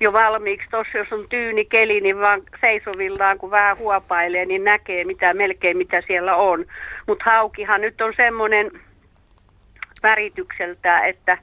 jo 0.00 0.12
valmiiksi. 0.12 0.66
Tuossa 0.70 0.98
jos 0.98 1.12
on 1.12 1.28
tyyni 1.28 1.64
keli, 1.64 2.00
niin 2.00 2.20
vaan 2.20 2.42
seisovillaan, 2.60 3.38
kun 3.38 3.50
vähän 3.50 3.78
huopailee, 3.78 4.44
niin 4.44 4.64
näkee 4.64 5.04
mitä, 5.04 5.34
melkein 5.34 5.76
mitä 5.76 6.02
siellä 6.06 6.36
on. 6.36 6.64
Mutta 7.06 7.24
haukihan 7.24 7.80
nyt 7.80 8.00
on 8.00 8.12
semmoinen 8.16 8.70
väritykseltä, 10.02 11.06
että 11.06 11.38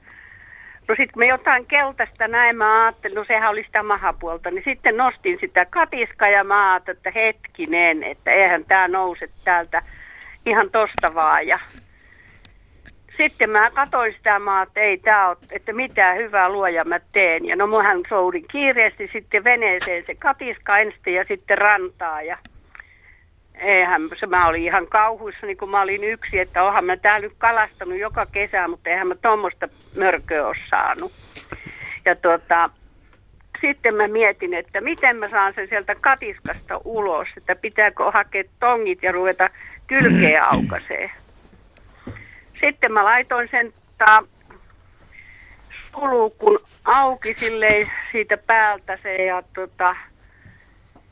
No 0.88 0.94
sitten 0.94 1.12
kun 1.12 1.20
me 1.20 1.26
jotain 1.26 1.66
keltaista 1.66 2.28
näin, 2.28 2.56
mä 2.56 2.84
ajattelin, 2.84 3.14
no 3.14 3.24
sehän 3.24 3.50
oli 3.50 3.64
sitä 3.64 3.82
mahapuolta, 3.82 4.50
niin 4.50 4.64
sitten 4.64 4.96
nostin 4.96 5.38
sitä 5.40 5.64
katiskaa 5.64 6.28
ja 6.28 6.44
mä 6.44 6.72
ajattelin, 6.72 6.96
että 6.96 7.10
hetkinen, 7.14 8.02
että 8.02 8.30
eihän 8.30 8.64
tämä 8.64 8.88
nouse 8.88 9.28
täältä 9.44 9.82
ihan 10.46 10.70
tosta 10.70 11.14
vaan. 11.14 11.46
Ja 11.46 11.58
sitten 13.16 13.50
mä 13.50 13.70
katsoin 13.70 14.14
sitä 14.14 14.38
maa, 14.38 14.62
että 14.62 14.80
ei 14.80 14.98
tämä 14.98 15.28
ole, 15.28 15.36
että 15.50 15.72
mitä 15.72 16.14
hyvää 16.14 16.48
luoja 16.48 16.84
mä 16.84 17.00
teen. 17.12 17.44
Ja 17.44 17.56
no 17.56 17.66
muhän 17.66 18.02
soudin 18.08 18.44
kiireesti 18.48 19.10
sitten 19.12 19.44
veneeseen 19.44 20.04
se 20.06 20.14
katiska 20.14 20.78
ensin 20.78 21.14
ja 21.14 21.24
sitten 21.28 21.58
rantaa. 21.58 22.22
Ja 22.22 22.38
eihän 23.54 24.02
se, 24.20 24.26
mä 24.26 24.48
olin 24.48 24.62
ihan 24.62 24.86
kauhuissa, 24.86 25.46
niin 25.46 25.56
kun 25.56 25.70
mä 25.70 25.82
olin 25.82 26.04
yksi, 26.04 26.38
että 26.38 26.62
ohan 26.62 26.84
mä 26.84 26.96
täällä 26.96 27.26
nyt 27.26 27.36
kalastanut 27.38 27.98
joka 27.98 28.26
kesä, 28.26 28.68
mutta 28.68 28.90
eihän 28.90 29.06
mä 29.06 29.14
tuommoista 29.14 29.68
mörköä 29.96 30.46
ole 30.46 30.56
saanut. 30.70 31.12
Ja 32.04 32.16
tuota, 32.16 32.70
sitten 33.60 33.94
mä 33.94 34.08
mietin, 34.08 34.54
että 34.54 34.80
miten 34.80 35.16
mä 35.16 35.28
saan 35.28 35.54
sen 35.54 35.68
sieltä 35.68 35.94
katiskasta 35.94 36.80
ulos, 36.84 37.28
että 37.36 37.56
pitääkö 37.56 38.10
hakea 38.10 38.44
tongit 38.60 39.02
ja 39.02 39.12
ruveta 39.12 39.50
kylkeä 39.86 40.44
aukaseen. 40.52 41.10
Sitten 42.60 42.92
mä 42.92 43.04
laitoin 43.04 43.48
sen 43.50 43.72
ta, 43.98 44.22
sulukun 45.90 46.58
auki 46.84 47.34
silleen 47.36 47.86
siitä 48.12 48.36
päältä 48.36 48.98
se 49.02 49.24
ja 49.24 49.42
tota, 49.54 49.96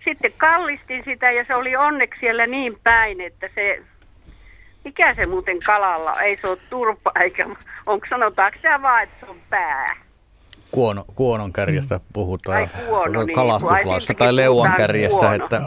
sitten 0.04 0.32
kallistin 0.36 1.04
sitä 1.04 1.30
ja 1.30 1.44
se 1.44 1.54
oli 1.54 1.76
onneksi 1.76 2.20
siellä 2.20 2.46
niin 2.46 2.78
päin, 2.82 3.20
että 3.20 3.48
se, 3.54 3.82
mikä 4.84 5.14
se 5.14 5.26
muuten 5.26 5.58
kalalla, 5.66 6.20
ei 6.20 6.36
se 6.36 6.48
ole 6.48 6.58
turpa 6.70 7.12
eikä, 7.20 7.44
onko 7.86 8.06
sanotaanko 8.10 8.58
se 8.60 8.82
vaan, 8.82 9.02
että 9.02 9.16
se 9.20 9.26
on 9.30 9.36
pää? 9.50 9.96
Kuono, 10.70 11.04
kuonon 11.14 11.52
kärjestä 11.52 12.00
puhutaan, 12.12 12.68
tai 12.68 12.84
kuono, 12.86 13.22
niin, 13.22 13.34
kalastuslaissa 13.34 14.14
tai 14.14 14.36
leuan 14.36 14.74
kärjestä, 14.76 15.34
että 15.34 15.62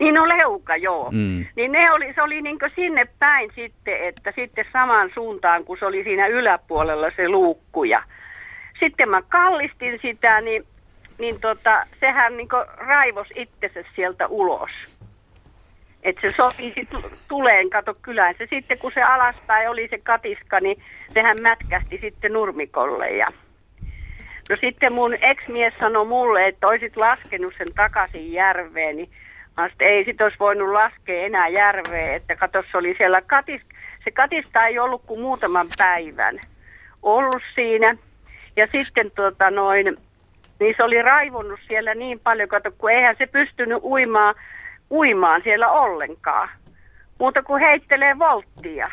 niin 0.00 0.14
no 0.14 0.28
leuka, 0.28 0.76
joo. 0.76 1.10
Mm. 1.12 1.46
Niin 1.56 1.72
ne 1.72 1.92
oli, 1.92 2.12
se 2.14 2.22
oli 2.22 2.42
niin 2.42 2.58
sinne 2.74 3.06
päin 3.18 3.50
sitten, 3.54 4.08
että 4.08 4.32
sitten 4.36 4.64
samaan 4.72 5.10
suuntaan, 5.14 5.64
kun 5.64 5.76
se 5.78 5.86
oli 5.86 6.04
siinä 6.04 6.26
yläpuolella 6.26 7.10
se 7.16 7.28
luukku. 7.28 7.84
Ja 7.84 8.02
sitten 8.80 9.08
mä 9.08 9.22
kallistin 9.22 9.98
sitä, 10.02 10.40
niin, 10.40 10.66
niin 11.18 11.40
tota, 11.40 11.86
sehän 12.00 12.36
niin 12.36 12.48
raivos 12.76 13.28
itsensä 13.34 13.84
sieltä 13.96 14.26
ulos. 14.26 14.70
Että 16.02 16.20
se 16.20 16.34
sitten 16.74 17.00
tuleen, 17.28 17.70
kato 17.70 17.94
kylään. 18.02 18.34
Se 18.38 18.46
sitten 18.50 18.78
kun 18.78 18.92
se 18.92 19.02
alaspäin 19.02 19.70
oli 19.70 19.88
se 19.88 19.98
katiska, 19.98 20.60
niin 20.60 20.82
sehän 21.14 21.36
mätkähti 21.42 21.98
sitten 21.98 22.32
nurmikolle. 22.32 23.10
Ja 23.10 23.32
No 24.50 24.56
sitten 24.60 24.92
mun 24.92 25.14
ex-mies 25.14 25.74
sanoi 25.80 26.06
mulle, 26.06 26.46
että 26.46 26.68
olisit 26.68 26.96
laskenut 26.96 27.54
sen 27.58 27.74
takaisin 27.76 28.32
järveen, 28.32 28.96
niin 28.96 29.10
sitten 29.68 29.88
ei 29.88 30.04
sit 30.04 30.20
olisi 30.20 30.36
voinut 30.40 30.72
laskea 30.72 31.26
enää 31.26 31.48
järveen, 31.48 32.14
että 32.14 32.36
katossa 32.36 32.78
oli 32.78 32.94
siellä 32.98 33.22
katis, 33.22 33.62
se 34.04 34.10
katista 34.10 34.66
ei 34.66 34.78
ollut 34.78 35.02
kuin 35.06 35.20
muutaman 35.20 35.66
päivän 35.78 36.38
ollut 37.02 37.42
siinä. 37.54 37.96
Ja 38.56 38.66
sitten 38.66 39.10
tuota 39.10 39.50
noin, 39.50 39.96
niin 40.60 40.74
se 40.76 40.82
oli 40.84 41.02
raivonnut 41.02 41.60
siellä 41.68 41.94
niin 41.94 42.20
paljon, 42.20 42.48
kato, 42.48 42.70
kun 42.78 42.90
eihän 42.90 43.16
se 43.18 43.26
pystynyt 43.26 43.78
uimaan, 43.82 44.34
uimaan 44.90 45.42
siellä 45.42 45.68
ollenkaan. 45.68 46.48
Muuta 47.18 47.42
kuin 47.42 47.62
heittelee 47.62 48.18
volttia. 48.18 48.90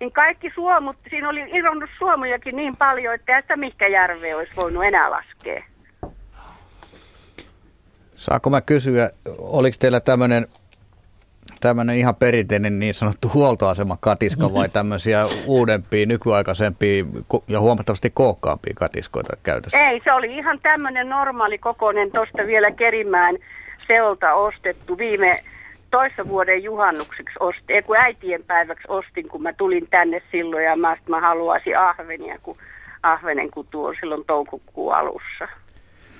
Niin 0.00 0.12
kaikki 0.12 0.50
suomut, 0.54 0.96
siinä 1.10 1.28
oli 1.28 1.44
irronnut 1.52 1.90
suomujakin 1.98 2.56
niin 2.56 2.74
paljon, 2.78 3.14
että 3.14 3.40
sitä 3.40 3.56
mihinkä 3.56 3.88
järveen 3.88 4.36
olisi 4.36 4.52
voinut 4.56 4.84
enää 4.84 5.10
laskea. 5.10 5.62
Saako 8.18 8.50
mä 8.50 8.60
kysyä, 8.60 9.10
oliko 9.38 9.76
teillä 9.80 10.00
tämmöinen 10.00 10.46
tämmöinen 11.60 11.96
ihan 11.96 12.16
perinteinen 12.16 12.78
niin 12.78 12.94
sanottu 12.94 13.30
huoltoasema 13.34 13.96
katiska 14.00 14.54
vai 14.54 14.68
tämmöisiä 14.78 15.24
uudempia, 15.46 16.06
nykyaikaisempia 16.06 17.04
ja 17.48 17.60
huomattavasti 17.60 18.10
kookkaampia 18.14 18.72
katiskoita 18.76 19.36
käytössä? 19.42 19.78
Ei, 19.78 20.00
se 20.04 20.12
oli 20.12 20.36
ihan 20.36 20.58
tämmöinen 20.62 21.08
normaali 21.08 21.58
kokoinen 21.58 22.12
tuosta 22.12 22.46
vielä 22.46 22.70
Kerimään 22.70 23.36
seolta 23.86 24.34
ostettu 24.34 24.98
viime 24.98 25.36
toissa 25.90 26.28
vuoden 26.28 26.62
juhannukseksi 26.62 27.34
ostin, 27.40 27.76
ei 27.76 27.82
kun 27.82 27.96
äitien 27.96 28.44
päiväksi 28.46 28.84
ostin, 28.88 29.28
kun 29.28 29.42
mä 29.42 29.52
tulin 29.52 29.86
tänne 29.90 30.22
silloin 30.32 30.64
ja 30.64 30.76
mä, 30.76 30.96
mä 31.08 31.20
haluaisin 31.20 31.78
ahvenia, 31.78 32.38
kun 32.42 32.56
ahvenen 33.02 33.50
kutu 33.50 33.84
on 33.84 33.94
silloin 34.00 34.24
toukokuun 34.26 34.94
alussa. 34.94 35.48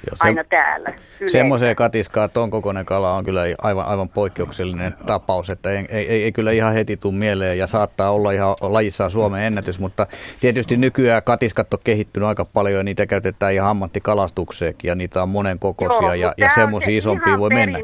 Joo, 0.06 0.16
se, 0.16 0.28
aina 0.28 0.44
täällä. 0.44 0.92
Semmoiseen 1.26 1.76
katiskaan 1.76 2.30
ton 2.30 2.50
kokoinen 2.50 2.84
kala 2.84 3.12
on 3.12 3.24
kyllä 3.24 3.40
aivan, 3.58 3.86
aivan 3.86 4.08
poikkeuksellinen 4.08 4.94
tapaus, 5.06 5.50
että 5.50 5.70
ei, 5.70 5.86
ei, 5.88 6.22
ei 6.24 6.32
kyllä 6.32 6.50
ihan 6.50 6.72
heti 6.72 6.96
tule 6.96 7.14
mieleen 7.14 7.58
ja 7.58 7.66
saattaa 7.66 8.10
olla 8.10 8.32
ihan 8.32 8.54
lajissaan 8.60 9.10
Suomen 9.10 9.42
ennätys, 9.42 9.80
mutta 9.80 10.06
tietysti 10.40 10.76
nykyään 10.76 11.22
katiskat 11.22 11.74
on 11.74 11.80
kehittynyt 11.84 12.28
aika 12.28 12.44
paljon 12.44 12.78
ja 12.78 12.84
niitä 12.84 13.06
käytetään 13.06 13.52
ihan 13.52 13.70
ammattikalastukseenkin 13.70 14.88
ja 14.88 14.94
niitä 14.94 15.22
on 15.22 15.28
monen 15.28 15.58
kokoisia 15.58 16.14
ja, 16.14 16.34
ja 16.36 16.50
semmoisia 16.54 16.98
isompia 16.98 17.38
voi 17.38 17.50
mennä. 17.50 17.78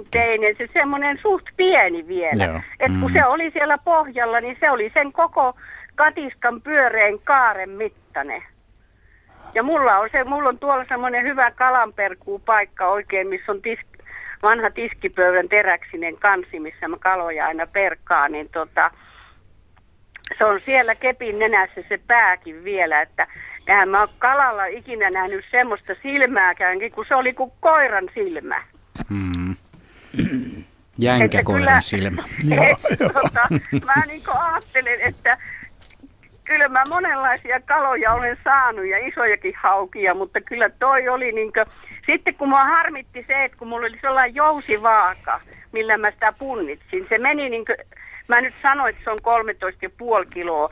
se 0.58 0.68
semmoinen 0.72 1.18
suht 1.22 1.46
pieni 1.56 2.08
vielä. 2.08 2.62
että 2.80 2.98
kun 3.00 3.10
mm. 3.10 3.12
se 3.12 3.24
oli 3.26 3.50
siellä 3.50 3.78
pohjalla, 3.78 4.40
niin 4.40 4.56
se 4.60 4.70
oli 4.70 4.90
sen 4.94 5.12
koko 5.12 5.54
katiskan 5.94 6.62
pyöreän 6.62 7.18
kaaren 7.24 7.70
mittainen. 7.70 8.42
Ja 9.54 9.62
mulla 9.62 9.98
on, 9.98 10.08
se, 10.12 10.24
mulla 10.24 10.48
on 10.48 10.58
tuolla 10.58 10.84
semmoinen 10.88 11.24
hyvä 11.24 11.50
paikka 12.44 12.86
oikein, 12.86 13.28
missä 13.28 13.52
on 13.52 13.62
tisk, 13.62 13.86
vanha 14.42 14.70
tiskipöydän 14.70 15.48
teräksinen 15.48 16.16
kansi, 16.16 16.60
missä 16.60 16.88
mä 16.88 16.96
kaloja 17.00 17.46
aina 17.46 17.66
perkaan, 17.66 18.32
niin 18.32 18.48
tota, 18.48 18.90
se 20.38 20.44
on 20.44 20.60
siellä 20.60 20.94
kepin 20.94 21.38
nenässä 21.38 21.80
se 21.88 22.00
pääkin 22.06 22.64
vielä, 22.64 23.02
että 23.02 23.26
eihän 23.66 23.88
mä 23.88 23.98
oon 23.98 24.08
kalalla 24.18 24.66
ikinä 24.66 25.10
nähnyt 25.10 25.44
semmoista 25.50 25.94
silmääkään, 26.02 26.78
kun 26.94 27.04
se 27.08 27.14
oli 27.14 27.32
kuin 27.32 27.52
koiran 27.60 28.08
silmä. 28.14 28.62
Mm. 29.08 29.56
Jänkäkoiran 30.98 31.82
silmä. 31.82 32.22
Et, 32.70 32.98
tota, 32.98 33.48
mä 33.84 34.02
niin 34.06 34.22
ajattelen, 34.40 35.00
että 35.00 35.38
kyllä 36.44 36.68
mä 36.68 36.82
monenlaisia 36.88 37.60
kaloja 37.60 38.12
olen 38.12 38.38
saanut 38.44 38.86
ja 38.86 39.06
isojakin 39.06 39.54
haukia, 39.62 40.14
mutta 40.14 40.40
kyllä 40.40 40.70
toi 40.78 41.08
oli 41.08 41.32
niin 41.32 41.52
kuin, 41.52 41.66
sitten 42.06 42.34
kun 42.34 42.48
mua 42.48 42.64
harmitti 42.64 43.24
se, 43.26 43.44
että 43.44 43.58
kun 43.58 43.68
mulla 43.68 43.86
oli 43.86 43.98
sellainen 44.00 44.34
jousivaaka, 44.34 45.40
millä 45.72 45.98
mä 45.98 46.10
sitä 46.10 46.32
punnitsin, 46.38 47.06
se 47.08 47.18
meni 47.18 47.50
niin 47.50 47.64
kuin, 47.64 47.76
mä 48.28 48.40
nyt 48.40 48.54
sanoin, 48.62 48.90
että 48.90 49.04
se 49.04 49.10
on 49.10 49.18
13,5 50.24 50.30
kiloa, 50.30 50.70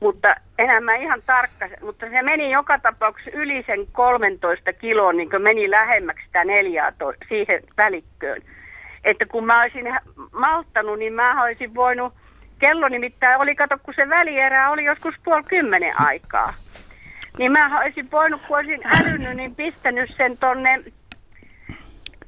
mutta 0.00 0.34
enää 0.58 0.80
mä 0.80 0.94
ihan 0.94 1.22
tarkka, 1.26 1.68
mutta 1.82 2.06
se 2.10 2.22
meni 2.22 2.50
joka 2.50 2.78
tapauksessa 2.78 3.38
yli 3.38 3.64
sen 3.66 3.86
13 3.92 4.72
kiloa, 4.72 5.12
niin 5.12 5.30
kuin 5.30 5.42
meni 5.42 5.70
lähemmäksi 5.70 6.26
sitä 6.26 6.44
14 6.44 7.24
siihen 7.28 7.62
välikköön. 7.76 8.42
Että 9.04 9.24
kun 9.30 9.46
mä 9.46 9.62
olisin 9.62 9.86
malttanut, 10.32 10.98
niin 10.98 11.12
mä 11.12 11.42
olisin 11.42 11.74
voinut 11.74 12.12
kello 12.58 12.88
nimittäin 12.88 13.40
oli, 13.40 13.54
kato 13.54 13.78
kun 13.82 13.94
se 13.94 14.08
välierä 14.08 14.70
oli 14.70 14.84
joskus 14.84 15.14
puoli 15.24 15.42
kymmenen 15.42 16.00
aikaa. 16.00 16.52
Niin 17.38 17.52
mä 17.52 17.80
olisin 17.80 18.10
voinut, 18.10 18.42
kun 18.48 18.56
olisin 18.56 18.80
älynyt, 18.86 19.36
niin 19.36 19.54
pistänyt 19.54 20.10
sen 20.16 20.38
tonne 20.38 20.80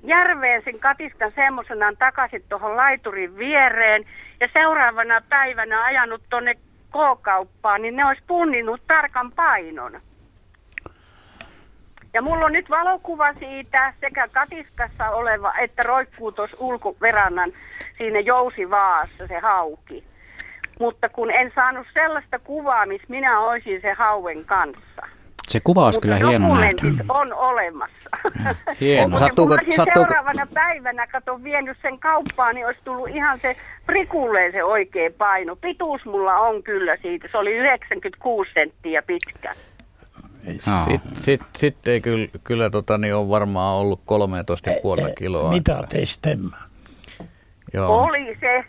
järveen 0.03 0.63
sen 0.65 0.79
katiskan 0.79 1.33
semmoisenaan 1.35 1.97
takaisin 1.97 2.45
tuohon 2.49 2.77
laiturin 2.77 3.39
viereen 3.39 4.05
ja 4.41 4.49
seuraavana 4.53 5.23
päivänä 5.29 5.85
ajanut 5.85 6.23
tonne 6.31 6.55
K-kauppaan, 6.91 7.83
niin 7.83 7.97
ne 7.97 8.07
olisi 8.07 8.23
punninut 8.27 8.83
tarkan 8.87 9.33
painon. 9.33 10.01
Ja 12.15 12.23
mulla 12.23 12.47
on 12.47 12.53
nyt 12.53 12.71
valokuva 12.71 13.35
siitä 13.35 13.95
sekä 14.01 14.29
katiskassa 14.33 15.11
oleva, 15.11 15.55
että 15.59 15.83
roikkuu 15.83 16.33
tuossa 16.33 16.57
ulkoverannan 16.61 17.53
siinä 17.99 18.21
jousivaassa 18.21 19.27
se 19.27 19.39
hauki. 19.39 20.05
Mutta 20.81 21.09
kun 21.09 21.31
en 21.31 21.53
saanut 21.55 21.87
sellaista 21.95 22.39
kuvaa, 22.39 22.87
missä 22.87 23.07
minä 23.09 23.41
olisin 23.41 23.81
se 23.81 23.93
hauen 23.93 24.45
kanssa. 24.45 25.03
Se 25.49 25.61
kuva 25.65 25.85
olisi 25.85 26.01
kyllä 26.01 26.17
hieno 26.17 26.49
on 27.09 27.33
olemassa. 27.33 28.11
Hieno. 28.81 29.19
Sattuuko, 29.19 29.57
kun 29.65 29.77
sattuuko... 29.77 30.11
seuraavana 30.11 30.47
päivänä, 30.55 31.07
kato 31.07 31.43
vienyt 31.45 31.77
sen 31.83 31.99
kauppaan, 31.99 32.55
niin 32.55 32.67
olisi 32.67 32.81
tullut 32.85 33.09
ihan 33.09 33.39
se 33.39 33.57
prikulleen 33.87 34.53
se 34.53 34.65
oikea 34.65 35.11
paino. 35.19 35.57
Pituus 35.57 36.05
mulla 36.05 36.35
on 36.35 36.63
kyllä 36.63 36.97
siitä. 37.03 37.29
Se 37.33 37.39
oli 37.39 37.51
96 37.51 38.51
senttiä 38.55 39.03
pitkä. 39.03 39.55
Sitten 40.41 41.17
sit, 41.17 41.41
sit 41.57 41.89
ei 41.89 42.01
kyllä, 42.01 42.29
kyllä 42.45 42.71
tota, 42.71 42.99
niin 42.99 43.15
on 43.15 43.29
varmaan 43.29 43.75
ollut 43.75 44.01
13,5 44.01 45.13
kiloa. 45.19 45.51
Mitä 45.51 45.85
teistä 45.89 46.31
Joo. 47.75 48.03
Oli 48.03 48.37
se 48.41 48.65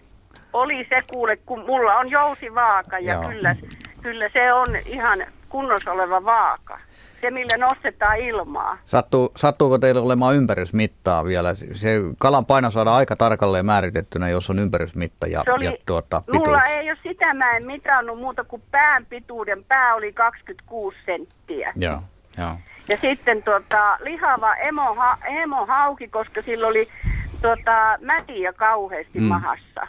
oli 0.53 0.85
se 0.89 1.03
kuule, 1.11 1.35
kun 1.35 1.65
mulla 1.65 1.95
on 1.95 2.11
jousivaaka 2.11 2.99
ja 2.99 3.19
kyllä, 3.29 3.55
kyllä 4.01 4.29
se 4.33 4.53
on 4.53 4.67
ihan 4.85 5.19
kunnossa 5.49 5.91
oleva 5.91 6.25
vaaka. 6.25 6.79
Se, 7.21 7.31
millä 7.31 7.57
nostetaan 7.57 8.17
ilmaa. 8.17 8.77
Sattuu, 8.85 9.31
sattuuko 9.35 9.77
teille 9.77 10.01
olemaan 10.01 10.35
ympärysmittaa 10.35 11.25
vielä? 11.25 11.55
Se 11.55 11.99
kalan 12.17 12.45
paino 12.45 12.71
saadaan 12.71 12.95
aika 12.95 13.15
tarkalleen 13.15 13.65
määritettynä, 13.65 14.29
jos 14.29 14.49
on 14.49 14.59
ympärysmitta 14.59 15.27
ja, 15.27 15.43
oli, 15.49 15.65
ja 15.65 15.71
tuota, 15.85 16.21
pituus. 16.21 16.47
Mulla 16.47 16.65
ei 16.65 16.91
ole 16.91 16.97
sitä, 17.03 17.33
mä 17.33 17.51
en 17.51 17.65
mitannut 17.65 18.19
muuta 18.19 18.43
kuin 18.43 18.61
pään 18.71 19.05
pituuden. 19.05 19.63
Pää 19.63 19.95
oli 19.95 20.13
26 20.13 20.97
senttiä. 21.05 21.73
Joo. 21.75 21.99
Joo. 22.37 22.55
Ja 22.89 22.97
sitten 23.01 23.43
tuota, 23.43 23.97
lihava 23.99 24.55
emo, 24.55 24.95
ha, 24.95 25.17
emo 25.25 25.65
hauki, 25.65 26.07
koska 26.07 26.41
sillä 26.41 26.67
oli 26.67 26.87
tuota, 27.41 27.97
mätiä 28.01 28.53
kauheasti 28.53 29.19
mm. 29.19 29.25
mahassa. 29.25 29.87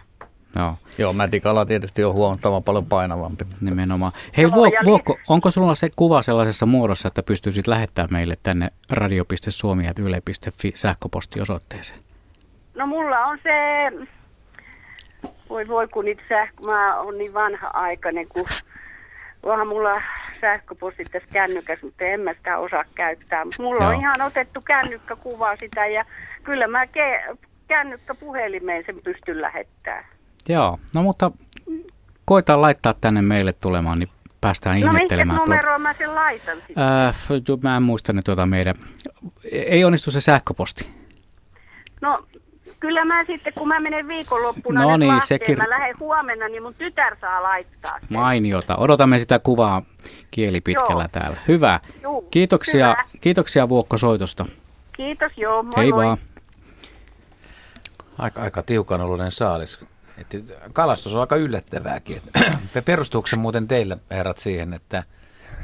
Joo. 0.56 0.74
Joo, 0.98 1.12
mätikala 1.12 1.66
tietysti 1.66 2.04
on 2.04 2.14
huomattavan 2.14 2.62
paljon 2.62 2.86
painavampi. 2.86 3.44
Nimenomaan. 3.60 4.12
Hei 4.36 4.44
no, 4.44 4.50
Vuok, 4.54 4.74
Vuokko, 4.84 5.18
onko 5.28 5.50
sulla 5.50 5.74
se 5.74 5.88
kuva 5.96 6.22
sellaisessa 6.22 6.66
muodossa, 6.66 7.08
että 7.08 7.22
pystyisit 7.22 7.66
lähettämään 7.66 8.12
meille 8.12 8.36
tänne 8.42 8.70
radio.suomi.yle.fi 8.90 10.72
sähköpostiosoitteeseen? 10.74 12.00
No 12.74 12.86
mulla 12.86 13.18
on 13.18 13.38
se, 13.42 13.50
voi 15.48 15.68
voi 15.68 15.88
kun 15.88 16.04
niitä 16.04 16.22
sähkö, 16.28 16.62
mä 16.62 17.00
oon 17.00 17.18
niin 17.18 17.34
vanha-aikainen, 17.34 18.26
kun 18.28 18.46
onhan 19.42 19.68
mulla 19.68 20.02
sähköposti 20.40 21.04
tässä 21.04 21.28
kännykässä, 21.32 21.86
mutta 21.86 22.04
en 22.04 22.20
mä 22.20 22.34
sitä 22.34 22.58
osaa 22.58 22.84
käyttää. 22.94 23.44
Mulla 23.58 23.84
Joo. 23.84 23.92
on 23.92 24.00
ihan 24.00 24.22
otettu 24.22 24.60
kännykkäkuva 24.60 25.56
sitä 25.56 25.86
ja 25.86 26.00
kyllä 26.42 26.68
mä 26.68 26.84
ke- 26.84 27.36
kännykkä 27.68 28.14
puhelimeen 28.14 28.84
sen 28.86 29.00
pystyn 29.04 29.42
lähettämään. 29.42 30.04
Joo, 30.48 30.78
no 30.94 31.02
mutta 31.02 31.30
koita 32.24 32.60
laittaa 32.60 32.94
tänne 33.00 33.22
meille 33.22 33.52
tulemaan, 33.52 33.98
niin 33.98 34.08
päästään 34.40 34.80
no, 34.80 34.86
ihmettelemään. 34.86 35.36
No 35.36 35.44
numeroa 35.44 35.78
mä 35.78 35.94
sen 35.98 36.14
laitan 36.14 36.56
sitten? 36.66 36.84
Äh, 36.84 37.62
mä 37.62 37.76
en 37.76 37.82
muista 37.82 38.12
nyt 38.12 38.24
tuota 38.24 38.46
meidän, 38.46 38.74
ei 39.52 39.84
onnistu 39.84 40.10
se 40.10 40.20
sähköposti. 40.20 40.88
No 42.00 42.24
kyllä 42.80 43.04
mä 43.04 43.24
sitten, 43.24 43.52
kun 43.52 43.68
mä 43.68 43.80
menen 43.80 44.08
viikonloppuna 44.08 44.82
no 44.82 44.96
niin, 44.96 45.20
sekin... 45.24 45.58
mä 45.58 45.70
lähden 45.70 45.96
huomenna, 46.00 46.48
niin 46.48 46.62
mun 46.62 46.74
tytär 46.74 47.16
saa 47.20 47.42
laittaa 47.42 48.00
sen. 48.00 48.08
Mainiota. 48.10 48.76
Odotamme 48.76 49.18
sitä 49.18 49.38
kuvaa 49.38 49.82
kieli 50.30 50.60
pitkällä 50.60 51.02
joo. 51.02 51.08
täällä. 51.12 51.36
Hyvä. 51.48 51.80
Juu, 52.02 52.22
kiitoksia, 52.30 52.86
hyvä. 52.86 53.04
kiitoksia 53.20 53.68
Vuokko 53.68 53.98
soitosta. 53.98 54.46
Kiitos, 54.92 55.32
joo. 55.36 55.62
Moi 55.62 55.76
Hei 55.76 55.92
moi. 55.92 56.04
vaan. 56.04 56.18
Aika, 58.18 58.42
aika 58.42 58.62
tiukan 58.62 59.00
oloinen 59.00 59.30
saalis. 59.30 59.84
Että 60.20 60.38
kalastus 60.72 61.14
on 61.14 61.20
aika 61.20 61.36
yllättävääkin. 61.36 62.22
Perustuuko 62.84 63.26
se 63.26 63.36
muuten 63.36 63.68
teillä, 63.68 63.96
herrat, 64.10 64.38
siihen, 64.38 64.74
että, 64.74 65.04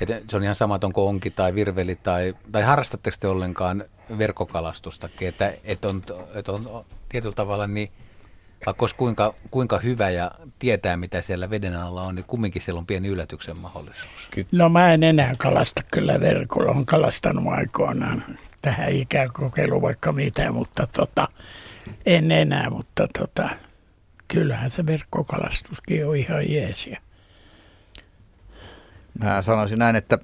että 0.00 0.20
se 0.30 0.36
on 0.36 0.42
ihan 0.42 0.54
sama, 0.54 0.78
onko 0.82 1.08
onki 1.08 1.30
tai 1.30 1.54
virveli 1.54 1.96
tai, 1.96 2.34
tai 2.52 2.62
harrastatteko 2.62 3.16
te 3.20 3.28
ollenkaan 3.28 3.84
verkkokalastustakin, 4.18 5.28
että, 5.28 5.54
että, 5.64 5.88
on, 5.88 6.02
että 6.34 6.52
on 6.52 6.84
tietyllä 7.08 7.34
tavalla 7.34 7.66
niin 7.66 7.92
vaikka 8.66 8.86
kuinka, 8.96 9.34
kuinka 9.50 9.78
hyvä 9.78 10.10
ja 10.10 10.30
tietää, 10.58 10.96
mitä 10.96 11.22
siellä 11.22 11.50
veden 11.50 11.76
alla 11.76 12.02
on, 12.02 12.14
niin 12.14 12.24
kumminkin 12.24 12.62
siellä 12.62 12.78
on 12.78 12.86
pieni 12.86 13.08
yllätyksen 13.08 13.56
mahdollisuus. 13.56 14.28
No 14.52 14.68
mä 14.68 14.92
en 14.92 15.02
enää 15.02 15.34
kalasta 15.38 15.82
kyllä 15.90 16.20
verkolla. 16.20 16.70
Olen 16.70 16.86
kalastanut 16.86 17.44
aikoinaan 17.46 18.24
tähän 18.62 18.92
ikään 18.92 19.28
kokeilu 19.32 19.82
vaikka 19.82 20.12
mitä, 20.12 20.52
mutta 20.52 20.86
tota, 20.86 21.28
en 22.06 22.32
enää, 22.32 22.70
mutta 22.70 23.08
tota, 23.18 23.48
kyllähän 24.28 24.70
se 24.70 24.86
verkkokalastuskin 24.86 26.06
on 26.06 26.16
ihan 26.16 26.50
jeesiä. 26.50 27.00
Mä 29.18 29.42
sanoisin 29.42 29.78
näin, 29.78 29.96
että 29.96 30.18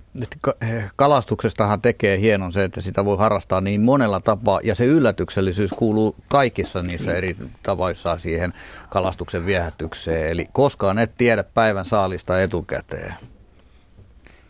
kalastuksestahan 0.96 1.80
tekee 1.80 2.18
hienon 2.20 2.52
se, 2.52 2.64
että 2.64 2.80
sitä 2.80 3.04
voi 3.04 3.18
harrastaa 3.18 3.60
niin 3.60 3.80
monella 3.80 4.20
tapaa, 4.20 4.60
ja 4.64 4.74
se 4.74 4.84
yllätyksellisyys 4.84 5.70
kuuluu 5.70 6.16
kaikissa 6.28 6.82
niissä 6.82 7.14
eri 7.14 7.36
tavoissa 7.62 8.18
siihen 8.18 8.52
kalastuksen 8.90 9.46
viehätykseen. 9.46 10.28
Eli 10.28 10.48
koskaan 10.52 10.98
et 10.98 11.12
tiedä 11.18 11.44
päivän 11.44 11.86
saalista 11.86 12.42
etukäteen. 12.42 13.14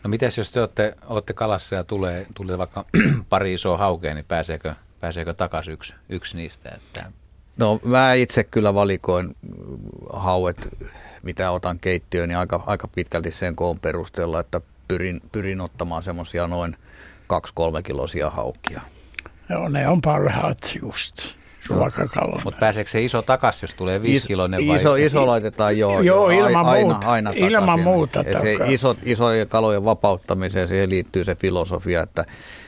No 0.03 0.09
mitäs 0.09 0.37
jos 0.37 0.51
te 0.51 0.59
olette, 0.59 0.95
olette 1.05 1.33
kalassa 1.33 1.75
ja 1.75 1.83
tulee, 1.83 2.27
tulee 2.33 2.57
vaikka 2.57 2.85
pari 3.29 3.53
isoa 3.53 3.77
haukea, 3.77 4.13
niin 4.13 4.25
pääseekö, 4.25 4.75
pääseekö 4.99 5.33
takaisin 5.33 5.73
yksi, 5.73 5.93
yksi 6.09 6.37
niistä? 6.37 6.69
Että 6.75 7.11
No 7.57 7.79
mä 7.83 8.13
itse 8.13 8.43
kyllä 8.43 8.73
valikoin 8.73 9.35
hauet, 10.13 10.77
mitä 11.23 11.51
otan 11.51 11.79
keittiöön, 11.79 12.29
niin 12.29 12.37
aika, 12.37 12.63
aika 12.65 12.87
pitkälti 12.87 13.31
sen 13.31 13.55
koon 13.55 13.79
perusteella, 13.79 14.39
että 14.39 14.61
pyrin, 14.87 15.21
pyrin 15.31 15.61
ottamaan 15.61 16.03
semmoisia 16.03 16.47
noin 16.47 16.75
2-3 17.79 17.81
kilosia 17.83 18.29
haukkia. 18.29 18.81
Joo, 19.49 19.69
ne 19.69 19.87
on 19.87 20.01
parhaat 20.01 20.77
just 20.81 21.42
ruokakalana. 21.69 22.41
Mutta 22.43 22.59
pääseekö 22.59 22.89
se 22.89 23.01
iso 23.01 23.21
takas, 23.21 23.61
jos 23.61 23.73
tulee 23.73 24.01
viisikiloinen 24.01 24.67
vai? 24.67 24.79
Iso, 24.79 24.95
iso 24.95 25.27
laitetaan 25.27 25.77
joo. 25.77 26.01
Joo, 26.01 26.29
ilman 26.29 26.65
aina, 26.65 26.89
muuta. 26.89 27.07
Aina 27.07 27.31
ilman 27.35 27.79
muuta 27.79 28.23
se 28.23 28.57
iso, 28.67 28.95
isojen 29.03 29.47
kalojen 29.47 29.85
vapauttamiseen 29.85 30.67
siihen 30.67 30.89
liittyy 30.89 31.23
se 31.23 31.35
filosofia, 31.35 32.01
että 32.01 32.25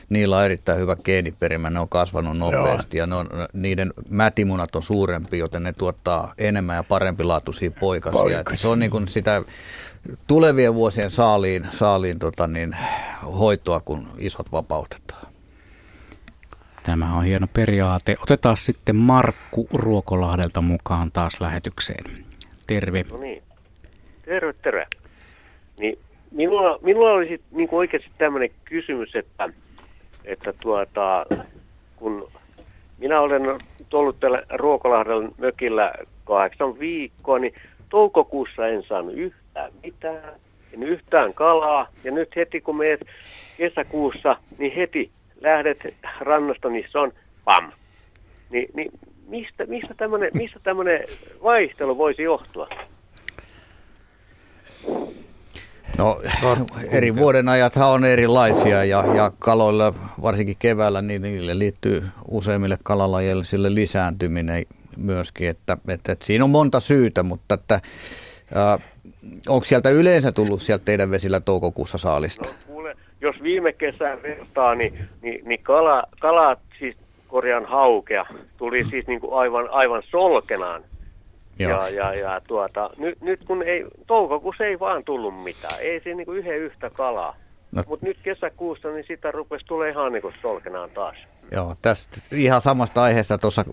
niillä 0.08 0.36
on 0.36 0.44
erittäin 0.44 0.78
hyvä 0.78 0.96
geeniperimä, 0.96 1.70
ne 1.70 1.80
on 1.80 1.88
kasvanut 1.88 2.38
nopeasti 2.38 2.96
Joo. 2.96 3.02
ja 3.02 3.06
ne 3.06 3.14
on, 3.14 3.28
niiden 3.52 3.92
mätimunat 4.10 4.76
on 4.76 4.82
suurempi, 4.82 5.38
joten 5.38 5.62
ne 5.62 5.72
tuottaa 5.72 6.34
enemmän 6.38 6.76
ja 6.76 6.84
parempilaatuisia 6.84 7.70
poikasia. 7.70 8.20
poikasia. 8.20 8.56
Se 8.56 8.68
on 8.68 8.78
niin 8.78 8.90
kuin 8.90 9.08
sitä 9.08 9.42
tulevien 10.26 10.74
vuosien 10.74 11.10
saaliin, 11.10 11.66
saaliin 11.70 12.18
tota 12.18 12.46
niin, 12.46 12.76
hoitoa, 13.38 13.80
kun 13.80 14.08
isot 14.18 14.52
vapautetaan. 14.52 15.35
Tämä 16.86 17.16
on 17.16 17.24
hieno 17.24 17.46
periaate. 17.52 18.16
Otetaan 18.22 18.56
sitten 18.56 18.96
Markku 18.96 19.68
Ruokolahdelta 19.72 20.60
mukaan 20.60 21.10
taas 21.12 21.40
lähetykseen. 21.40 22.04
Terve. 22.66 23.04
No 23.10 23.18
niin. 23.18 23.42
Terve, 24.24 24.52
terve. 24.62 24.86
Niin, 25.78 25.98
minulla, 26.30 26.78
minulla 26.82 27.10
olisi 27.10 27.40
niin 27.50 27.68
kuin 27.68 27.78
oikeasti 27.78 28.10
tämmöinen 28.18 28.50
kysymys, 28.64 29.16
että, 29.16 29.48
että 30.24 30.52
tuota, 30.52 31.26
kun 31.96 32.28
minä 32.98 33.20
olen 33.20 33.42
ollut 33.92 34.20
täällä 34.20 34.42
Ruokolahden 34.54 35.32
mökillä 35.38 35.92
kahdeksan 36.24 36.78
viikkoa, 36.78 37.38
niin 37.38 37.54
toukokuussa 37.90 38.68
en 38.68 38.82
saanut 38.82 39.14
yhtään 39.14 39.72
mitään, 39.82 40.32
en 40.72 40.82
yhtään 40.82 41.34
kalaa. 41.34 41.88
Ja 42.04 42.10
nyt 42.10 42.36
heti 42.36 42.60
kun 42.60 42.76
meet 42.76 43.00
kesäkuussa, 43.56 44.36
niin 44.58 44.72
heti 44.76 45.10
lähdet 45.40 45.94
rannasta, 46.20 46.70
missä 46.70 47.00
on 47.00 47.12
pam. 47.44 47.72
Ni, 48.50 48.66
niin 48.74 48.90
mistä, 49.28 49.66
mistä 49.66 49.94
tämmöinen 49.94 50.30
mistä 50.34 50.60
vaihtelu 51.42 51.98
voisi 51.98 52.22
johtua? 52.22 52.68
No 55.98 56.20
eri 56.90 57.16
vuoden 57.16 57.48
ajathan 57.48 57.88
on 57.88 58.04
erilaisia 58.04 58.84
ja, 58.84 59.04
ja 59.14 59.32
kaloilla, 59.38 59.94
varsinkin 60.22 60.56
keväällä, 60.58 61.02
niin 61.02 61.22
niille 61.22 61.58
liittyy 61.58 62.04
useimmille 62.28 62.78
kalalajeille 62.82 63.44
sille 63.44 63.74
lisääntyminen 63.74 64.66
myöskin, 64.96 65.48
että, 65.48 65.78
että, 65.88 66.12
että 66.12 66.26
siinä 66.26 66.44
on 66.44 66.50
monta 66.50 66.80
syytä, 66.80 67.22
mutta 67.22 67.54
että, 67.54 67.74
äh, 68.56 68.82
onko 69.48 69.64
sieltä 69.64 69.90
yleensä 69.90 70.32
tullut 70.32 70.62
sieltä 70.62 70.84
teidän 70.84 71.10
vesillä 71.10 71.40
toukokuussa 71.40 71.98
saalista? 71.98 72.48
No, 72.65 72.65
jos 73.26 73.42
viime 73.42 73.72
kesän 73.72 74.22
vertaa, 74.22 74.74
niin, 74.74 75.08
niin, 75.22 75.48
niin 75.48 75.62
kala, 75.62 76.02
kalat, 76.20 76.58
siis 76.78 76.96
korjaan 77.28 77.66
haukea, 77.66 78.26
tuli 78.56 78.84
siis 78.84 79.06
niin 79.06 79.20
kuin 79.20 79.34
aivan, 79.34 79.68
aivan 79.70 80.02
solkenaan. 80.10 80.82
Joo. 81.58 81.70
Ja, 81.70 81.88
ja, 81.88 82.14
ja 82.14 82.40
tuota, 82.46 82.90
nyt, 82.98 83.20
nyt 83.20 83.44
kun 83.44 83.62
ei, 83.62 83.84
toukokuussa 84.06 84.64
ei 84.64 84.78
vaan 84.78 85.04
tullut 85.04 85.44
mitään, 85.44 85.80
ei 85.80 86.00
se 86.04 86.14
niin 86.14 86.26
kuin 86.26 86.38
yhden 86.38 86.58
yhtä 86.58 86.90
kalaa. 86.90 87.36
No. 87.72 87.82
Mutta 87.86 88.06
nyt 88.06 88.16
kesäkuussa 88.22 88.88
niin 88.88 89.04
sitä 89.04 89.30
rupesi 89.30 89.66
tulee 89.66 89.90
ihan 89.90 90.12
niin 90.12 90.22
kuin 90.22 90.34
solkenaan 90.42 90.90
taas. 90.90 91.16
Joo, 91.50 91.74
tästä 91.82 92.20
ihan 92.32 92.60
samasta 92.60 93.02
aiheesta 93.02 93.38
tuossa 93.38 93.64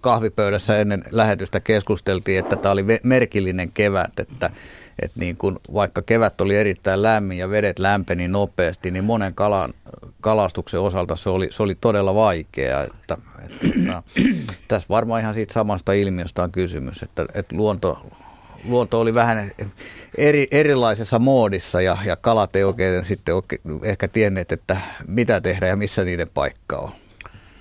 kahvipöydässä 0.00 0.78
ennen 0.78 1.02
lähetystä 1.12 1.60
keskusteltiin, 1.60 2.38
että 2.38 2.56
tämä 2.56 2.72
oli 2.72 2.84
merkillinen 3.02 3.72
kevät, 3.72 4.20
että 4.20 4.50
että 4.98 5.20
niin 5.20 5.36
kun, 5.36 5.60
vaikka 5.74 6.02
kevät 6.02 6.40
oli 6.40 6.56
erittäin 6.56 7.02
lämmin 7.02 7.38
ja 7.38 7.50
vedet 7.50 7.78
lämpeni 7.78 8.28
nopeasti, 8.28 8.90
niin 8.90 9.04
monen 9.04 9.34
kalan, 9.34 9.72
kalastuksen 10.20 10.80
osalta 10.80 11.16
se 11.16 11.30
oli, 11.30 11.48
se 11.50 11.62
oli 11.62 11.74
todella 11.74 12.14
vaikeaa. 12.14 12.82
Että, 12.82 13.18
että, 13.44 13.66
että, 13.66 14.02
tässä 14.68 14.88
varmaan 14.88 15.20
ihan 15.20 15.34
siitä 15.34 15.52
samasta 15.52 15.92
ilmiöstä 15.92 16.42
on 16.42 16.52
kysymys, 16.52 17.02
että, 17.02 17.26
että 17.34 17.56
luonto, 17.56 18.06
luonto 18.68 19.00
oli 19.00 19.14
vähän 19.14 19.50
eri, 20.18 20.46
erilaisessa 20.50 21.18
moodissa 21.18 21.80
ja, 21.80 21.96
ja 22.04 22.16
kalat 22.16 22.56
ei 22.56 22.64
oikein 22.64 23.04
sitten 23.04 23.34
oikein, 23.34 23.60
ehkä 23.82 24.08
tienneet, 24.08 24.52
että 24.52 24.76
mitä 25.08 25.40
tehdä 25.40 25.66
ja 25.66 25.76
missä 25.76 26.04
niiden 26.04 26.28
paikka 26.34 26.76
on. 26.76 26.90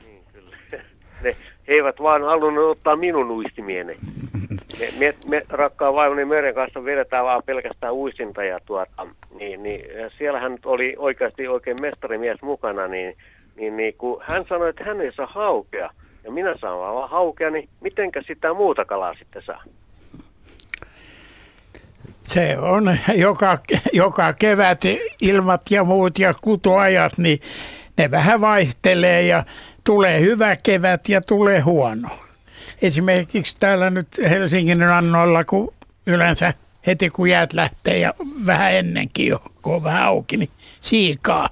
Niin, 0.06 0.24
kyllä. 0.34 0.58
Ne, 1.24 1.36
he 1.68 1.74
eivät 1.74 1.96
vaan 2.02 2.24
halunnut 2.24 2.72
ottaa 2.78 2.96
minun 2.96 3.32
uistimieni. 3.32 3.96
Me, 4.80 4.90
me, 5.00 5.16
me 5.28 5.46
rakkaan 5.50 5.94
vaimoni 5.94 6.26
Meren 6.26 6.56
kanssa 6.56 6.86
vedetään 6.86 7.26
vaan 7.26 7.44
pelkästään 7.46 7.94
uistinta 7.94 8.44
ja 8.44 8.60
tuota, 8.66 9.08
niin, 9.40 9.64
niin, 9.64 9.86
siellähän 10.18 10.58
oli 10.66 10.96
oikeasti 10.98 11.48
oikein 11.48 11.78
mestarimies 11.82 12.42
mukana, 12.42 12.88
niin, 12.88 13.18
niin, 13.56 13.78
niin 13.78 13.94
kun 13.98 14.22
hän 14.28 14.46
sanoi, 14.46 14.70
että 14.70 14.84
hän 14.84 15.02
ei 15.02 15.12
saa 15.12 15.26
haukea, 15.26 15.90
ja 16.24 16.32
minä 16.32 16.56
saan 16.62 16.80
vaan 16.80 17.10
haukea, 17.10 17.50
niin 17.50 17.70
mitenkä 17.82 18.22
sitä 18.28 18.54
muuta 18.54 18.86
kalaa 18.86 19.14
sitten 19.14 19.42
saa? 19.46 19.64
Se 22.24 22.58
on 22.58 22.98
joka, 23.16 23.58
joka 23.94 24.34
kevät 24.34 24.82
ilmat 25.22 25.62
ja 25.70 25.84
muut 25.84 26.20
ja 26.20 26.34
kutuajat, 26.42 27.18
niin 27.18 27.40
ne 27.98 28.12
vähän 28.12 28.42
vaihtelee 28.42 29.22
ja 29.22 29.44
tulee 29.86 30.22
hyvä 30.22 30.56
kevät 30.64 31.10
ja 31.10 31.22
tulee 31.22 31.60
huono. 31.60 32.10
Esimerkiksi 32.82 33.58
täällä 33.60 33.90
nyt 33.90 34.08
Helsingin 34.30 34.80
rannoilla, 34.80 35.44
kun 35.44 35.74
yleensä 36.08 36.54
heti 36.88 37.10
kun 37.10 37.30
jäät 37.30 37.54
lähtee 37.54 38.00
ja 38.00 38.14
vähän 38.46 38.74
ennenkin 38.74 39.28
jo, 39.28 39.44
kun 39.62 39.76
on 39.76 39.84
vähän 39.84 40.04
auki, 40.04 40.38
niin 40.38 40.50
siikaa. 40.80 41.50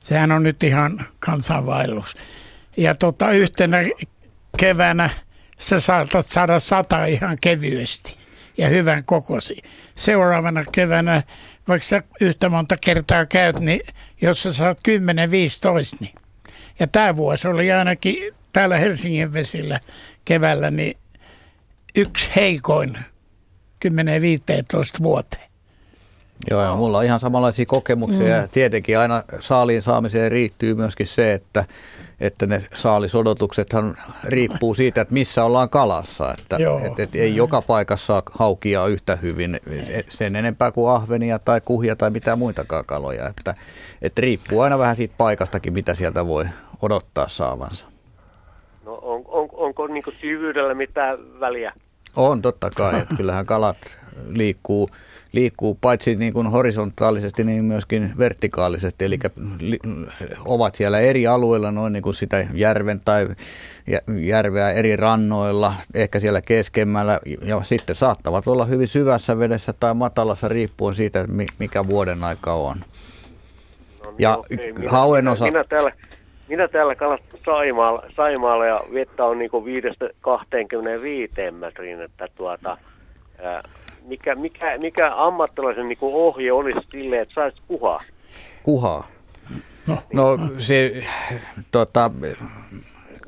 Sehän 0.00 0.32
on 0.32 0.42
nyt 0.42 0.62
ihan 0.62 1.04
kansanvaellus. 1.18 2.16
Ja 2.76 2.94
tota, 2.94 3.30
yhtenä 3.30 3.78
keväänä 4.58 5.10
sä 5.58 5.80
saatat 5.80 6.26
saada 6.26 6.60
sata 6.60 7.04
ihan 7.04 7.38
kevyesti 7.40 8.16
ja 8.58 8.68
hyvän 8.68 9.04
kokosi. 9.04 9.62
Seuraavana 9.94 10.64
keväänä, 10.72 11.22
vaikka 11.68 11.86
sä 11.86 12.02
yhtä 12.20 12.48
monta 12.48 12.76
kertaa 12.76 13.26
käyt, 13.26 13.60
niin 13.60 13.80
jos 14.22 14.42
sä 14.42 14.52
saat 14.52 14.78
10-15, 14.88 14.92
niin 16.00 16.14
ja 16.78 16.86
tämä 16.86 17.16
vuosi 17.16 17.48
oli 17.48 17.72
ainakin 17.72 18.34
täällä 18.56 18.78
Helsingin 18.78 19.32
vesillä 19.32 19.80
keväällä 20.24 20.70
niin 20.70 20.96
yksi 21.96 22.30
heikoin 22.36 22.98
10-15 23.88 23.88
vuoteen. 25.02 25.42
Joo, 26.50 26.62
ja 26.62 26.74
mulla 26.74 26.98
on 26.98 27.04
ihan 27.04 27.20
samanlaisia 27.20 27.66
kokemuksia 27.66 28.20
mm. 28.20 28.26
ja 28.26 28.48
tietenkin 28.48 28.98
aina 28.98 29.22
saaliin 29.40 29.82
saamiseen 29.82 30.32
riittyy 30.32 30.74
myöskin 30.74 31.06
se, 31.06 31.32
että, 31.32 31.64
että 32.20 32.46
ne 32.46 32.64
saalisodotuksethan 32.74 33.96
riippuu 34.24 34.74
siitä, 34.74 35.00
että 35.00 35.14
missä 35.14 35.44
ollaan 35.44 35.68
kalassa. 35.68 36.34
Että 36.38 36.56
et, 36.86 37.00
et 37.00 37.14
ei 37.14 37.36
joka 37.36 37.62
paikassa 37.62 38.22
haukia 38.30 38.86
yhtä 38.86 39.16
hyvin, 39.16 39.60
sen 40.08 40.36
enempää 40.36 40.72
kuin 40.72 40.90
ahvenia 40.90 41.38
tai 41.38 41.60
kuhia 41.64 41.96
tai 41.96 42.10
mitään 42.10 42.38
muitakaan 42.38 42.84
kaloja. 42.84 43.28
Että, 43.28 43.54
et 44.02 44.18
riippuu 44.18 44.60
aina 44.60 44.78
vähän 44.78 44.96
siitä 44.96 45.14
paikastakin, 45.18 45.72
mitä 45.72 45.94
sieltä 45.94 46.26
voi 46.26 46.44
odottaa 46.82 47.28
saavansa. 47.28 47.95
No 48.86 48.98
on, 49.02 49.22
on, 49.26 49.48
onko 49.52 49.86
niin 49.86 50.04
syvyydellä 50.20 50.74
mitään 50.74 51.40
väliä? 51.40 51.72
On 52.16 52.42
totta 52.42 52.70
kai, 52.70 53.00
että 53.00 53.14
kyllähän 53.16 53.46
kalat 53.46 53.76
liikkuu, 54.28 54.88
liikkuu 55.32 55.78
paitsi 55.80 56.16
niin 56.16 56.32
kuin 56.32 56.46
horisontaalisesti, 56.46 57.44
niin 57.44 57.64
myöskin 57.64 58.12
vertikaalisesti, 58.18 59.04
eli 59.04 59.18
li, 59.60 59.78
ovat 60.44 60.74
siellä 60.74 61.00
eri 61.00 61.26
alueilla 61.26 61.70
noin 61.72 61.92
niin 61.92 62.02
kuin 62.02 62.14
sitä 62.14 62.46
järven 62.54 63.00
tai 63.04 63.28
järveä 64.16 64.70
eri 64.70 64.96
rannoilla, 64.96 65.74
ehkä 65.94 66.20
siellä 66.20 66.40
keskemmällä, 66.40 67.20
ja 67.42 67.62
sitten 67.62 67.96
saattavat 67.96 68.48
olla 68.48 68.64
hyvin 68.64 68.88
syvässä 68.88 69.38
vedessä 69.38 69.72
tai 69.80 69.94
matalassa 69.94 70.48
riippuen 70.48 70.94
siitä, 70.94 71.24
mikä 71.58 71.86
vuoden 71.86 72.24
aika 72.24 72.52
on. 72.52 72.76
No 74.04 74.10
niin, 74.10 74.16
ja 74.18 74.36
okei. 74.36 74.72
Minä, 74.72 74.90
hauen 74.90 75.28
osa... 75.28 75.44
Minä 75.44 75.64
täällä, 75.64 75.92
minä 76.48 76.68
täällä 76.68 76.94
kalastan 76.94 77.40
Saimaalla, 77.44 78.02
Saimaalla 78.16 78.66
ja 78.66 78.80
vettä 78.94 79.24
on 79.24 79.38
niin 79.38 79.50
5-25 81.48 81.52
metriin, 81.52 82.02
että 82.02 82.28
tuota, 82.34 82.76
ää, 83.42 83.62
mikä, 84.04 84.34
mikä, 84.34 84.78
mikä 84.78 85.12
ammattilaisen 85.16 85.88
niin 85.88 85.98
ohje 86.00 86.52
olisi 86.52 86.80
silleen, 86.92 87.22
että 87.22 87.34
saisi 87.34 87.62
kuhaa? 87.68 88.00
Kuhaa? 88.62 89.08
No, 89.86 89.96
no 90.12 90.38
se, 90.58 91.04
tota, 91.72 92.10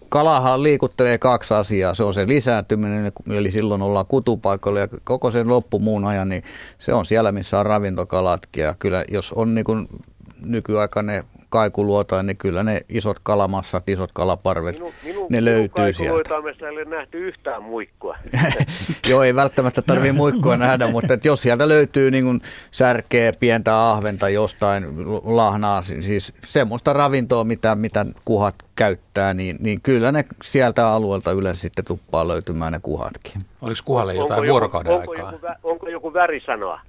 kalahan 0.09 0.63
liikuttelee 0.63 1.19
kaksi 1.19 1.55
asiaa. 1.55 1.95
Se 1.95 2.03
on 2.03 2.15
se 2.15 2.29
lisääntyminen, 2.29 3.13
eli 3.31 3.51
silloin 3.51 3.83
ollaan 3.83 4.07
kutupaikoilla 4.07 4.81
ja 4.81 4.89
koko 5.05 5.31
sen 5.31 5.49
loppumuun 5.49 6.05
ajan, 6.05 6.29
niin 6.29 6.43
se 6.79 6.95
on 6.95 7.07
siellä, 7.07 7.33
missä 7.33 7.61
on 7.61 7.67
ravintokalatkin. 7.67 8.65
Ja 8.65 8.75
kyllä 8.79 9.05
jos 9.09 9.33
on 9.33 9.55
niin 9.55 9.65
kuin 9.65 9.89
nykyaikainen 10.45 11.25
kaikuluotaan, 11.49 12.27
niin 12.27 12.37
kyllä 12.37 12.63
ne 12.63 12.81
isot 12.89 13.17
kalamassat, 13.23 13.89
isot 13.89 14.11
kalaparvet, 14.13 14.75
minun, 14.77 14.93
minun, 15.05 15.27
ne 15.31 15.45
löytyy 15.45 15.85
minun 15.85 15.95
sieltä. 15.95 16.35
Minun 16.35 16.55
ei 16.61 16.69
ole 16.69 16.85
nähty 16.85 17.19
yhtään 17.19 17.63
muikkua. 17.63 18.17
Joo, 19.09 19.23
ei 19.23 19.35
välttämättä 19.35 19.83
tarvitse 19.83 20.13
muikkua 20.13 20.57
nähdä, 20.57 20.87
mutta 20.87 21.15
että 21.15 21.29
jos 21.29 21.43
sieltä 21.43 21.69
löytyy 21.69 22.11
niin 22.11 22.25
kuin 22.25 22.41
särkeä, 22.71 23.33
pientä 23.41 23.91
ahventa 23.91 24.29
jostain, 24.29 24.85
lahnaa, 25.25 25.83
siis 25.83 26.33
semmoista 26.47 26.93
ravintoa, 26.93 27.45
mitä, 27.45 27.75
mitä 27.75 28.07
kuhat 28.25 28.55
käyttää, 28.79 29.35
niin, 29.35 29.57
niin 29.61 29.81
kyllä 29.81 30.13
ne 30.13 30.25
sieltä 30.43 30.89
alueelta 30.89 31.33
yleensä 31.33 31.61
sitten 31.61 31.85
tuppaa 31.85 32.29
löytymään 32.29 32.73
ne 32.73 32.81
kuhatkin. 32.83 33.43
Oliko 33.63 33.81
kuhalle 33.85 34.15
jotain 34.15 34.41
onko 34.41 34.51
vuorokauden 34.51 34.93
joku, 34.93 35.11
aikaa? 35.11 35.29
Onko 35.29 35.47
joku, 35.47 35.69
onko 35.69 35.89
joku 35.89 36.13
värisanoa? 36.13 36.81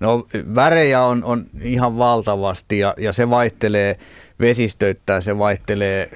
No 0.00 0.26
värejä 0.54 1.02
on, 1.02 1.24
on 1.24 1.44
ihan 1.60 1.98
valtavasti 1.98 2.78
ja, 2.78 2.94
ja 2.98 3.12
se 3.12 3.30
vaihtelee 3.30 3.98
vesistöittäin, 4.42 5.22
se 5.22 5.38
vaihtelee 5.38 6.10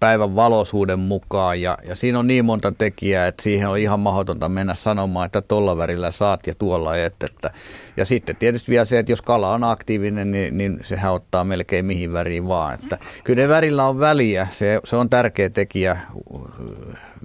päivän 0.00 0.36
valoisuuden 0.36 0.98
mukaan 0.98 1.60
ja, 1.60 1.78
ja 1.88 1.96
siinä 1.96 2.18
on 2.18 2.26
niin 2.26 2.44
monta 2.44 2.72
tekijää, 2.72 3.26
että 3.26 3.42
siihen 3.42 3.68
on 3.68 3.78
ihan 3.78 4.00
mahdotonta 4.00 4.48
mennä 4.48 4.74
sanomaan, 4.74 5.26
että 5.26 5.40
tuolla 5.40 5.76
värillä 5.76 6.10
saat 6.10 6.46
ja 6.46 6.54
tuolla 6.54 6.96
et. 6.96 7.14
Että, 7.22 7.50
ja 7.96 8.04
sitten 8.04 8.36
tietysti 8.36 8.70
vielä 8.70 8.84
se, 8.84 8.98
että 8.98 9.12
jos 9.12 9.22
kala 9.22 9.54
on 9.54 9.64
aktiivinen, 9.64 10.30
niin, 10.30 10.58
niin 10.58 10.80
sehän 10.84 11.12
ottaa 11.12 11.44
melkein 11.44 11.84
mihin 11.84 12.12
väriin 12.12 12.48
vaan. 12.48 12.74
Että 12.74 12.98
kyllä 13.24 13.42
ne 13.42 13.48
värillä 13.48 13.84
on 13.84 14.00
väliä, 14.00 14.48
se, 14.50 14.80
se 14.84 14.96
on 14.96 15.10
tärkeä 15.10 15.50
tekijä 15.50 15.96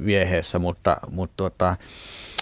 vieheessä, 0.05 0.59
mutta, 0.59 0.97
mutta 1.11 1.33
tuota, 1.37 1.75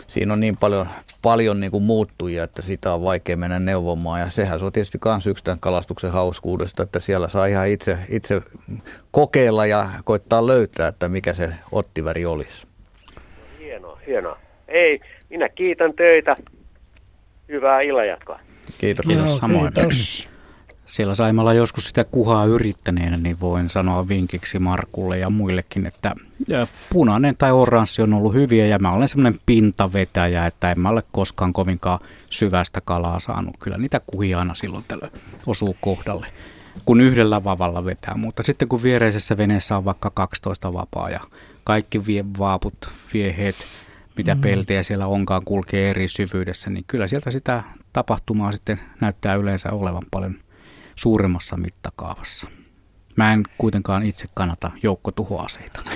siinä 0.07 0.33
on 0.33 0.39
niin 0.39 0.57
paljon, 0.57 0.87
paljon 1.21 1.59
niin 1.59 1.71
kuin 1.71 1.83
muuttujia, 1.83 2.43
että 2.43 2.61
sitä 2.61 2.93
on 2.93 3.03
vaikea 3.03 3.37
mennä 3.37 3.59
neuvomaan. 3.59 4.19
Ja 4.19 4.29
sehän 4.29 4.59
se 4.59 4.65
on 4.65 4.71
tietysti 4.71 4.97
myös 5.05 5.27
yksi 5.27 5.43
tämän 5.43 5.59
kalastuksen 5.59 6.11
hauskuudesta, 6.11 6.83
että 6.83 6.99
siellä 6.99 7.27
saa 7.27 7.45
ihan 7.45 7.67
itse, 7.67 7.97
itse 8.09 8.41
kokeilla 9.11 9.65
ja 9.65 9.89
koittaa 10.03 10.47
löytää, 10.47 10.87
että 10.87 11.09
mikä 11.09 11.33
se 11.33 11.49
ottiväri 11.71 12.25
olisi. 12.25 12.67
Hienoa, 13.59 13.99
hienoa. 14.07 14.39
Ei, 14.67 14.99
minä 15.29 15.49
kiitän 15.49 15.93
teitä. 15.93 16.35
Hyvää 17.49 17.81
illanjatkoa. 17.81 18.39
Kiitos. 18.77 19.05
Kiitos 19.05 19.37
samoin. 19.37 19.73
Kiitos. 19.73 20.29
Siellä 20.87 21.15
Saimalla 21.15 21.53
joskus 21.53 21.87
sitä 21.87 22.03
kuhaa 22.03 22.45
yrittäneenä, 22.45 23.17
niin 23.17 23.39
voin 23.39 23.69
sanoa 23.69 24.07
vinkiksi 24.07 24.59
Markulle 24.59 25.17
ja 25.17 25.29
muillekin, 25.29 25.85
että 25.85 26.15
punainen 26.93 27.35
tai 27.37 27.51
oranssi 27.51 28.01
on 28.01 28.13
ollut 28.13 28.33
hyviä 28.33 28.65
ja 28.65 28.79
mä 28.79 28.91
olen 28.91 29.07
semmoinen 29.07 29.39
pintavetäjä, 29.45 30.45
että 30.45 30.71
en 30.71 30.79
mä 30.79 30.89
ole 30.89 31.03
koskaan 31.11 31.53
kovinkaan 31.53 31.99
syvästä 32.29 32.81
kalaa 32.81 33.19
saanut. 33.19 33.55
Kyllä 33.59 33.77
niitä 33.77 34.01
kuhia 34.07 34.39
aina 34.39 34.55
silloin 34.55 34.85
tällöin 34.87 35.11
osuu 35.47 35.77
kohdalle, 35.81 36.27
kun 36.85 37.01
yhdellä 37.01 37.43
vavalla 37.43 37.85
vetää. 37.85 38.17
Mutta 38.17 38.43
sitten 38.43 38.67
kun 38.67 38.83
viereisessä 38.83 39.37
veneessä 39.37 39.77
on 39.77 39.85
vaikka 39.85 40.11
12 40.13 40.73
vapaa 40.73 41.09
ja 41.09 41.19
kaikki 41.63 42.05
vie 42.05 42.25
vaaput, 42.39 42.89
vieheet, 43.13 43.55
mitä 44.17 44.35
mm. 44.35 44.41
peltejä 44.41 44.83
siellä 44.83 45.07
onkaan 45.07 45.41
kulkee 45.45 45.89
eri 45.89 46.07
syvyydessä, 46.07 46.69
niin 46.69 46.83
kyllä 46.87 47.07
sieltä 47.07 47.31
sitä 47.31 47.63
tapahtumaa 47.93 48.51
sitten 48.51 48.79
näyttää 49.01 49.35
yleensä 49.35 49.71
olevan 49.71 50.03
paljon 50.11 50.35
suuremmassa 50.97 51.57
mittakaavassa. 51.57 52.47
Mä 53.15 53.33
en 53.33 53.43
kuitenkaan 53.57 54.05
itse 54.05 54.27
kannata 54.33 54.71
joukkotuhoaseita. 54.83 55.81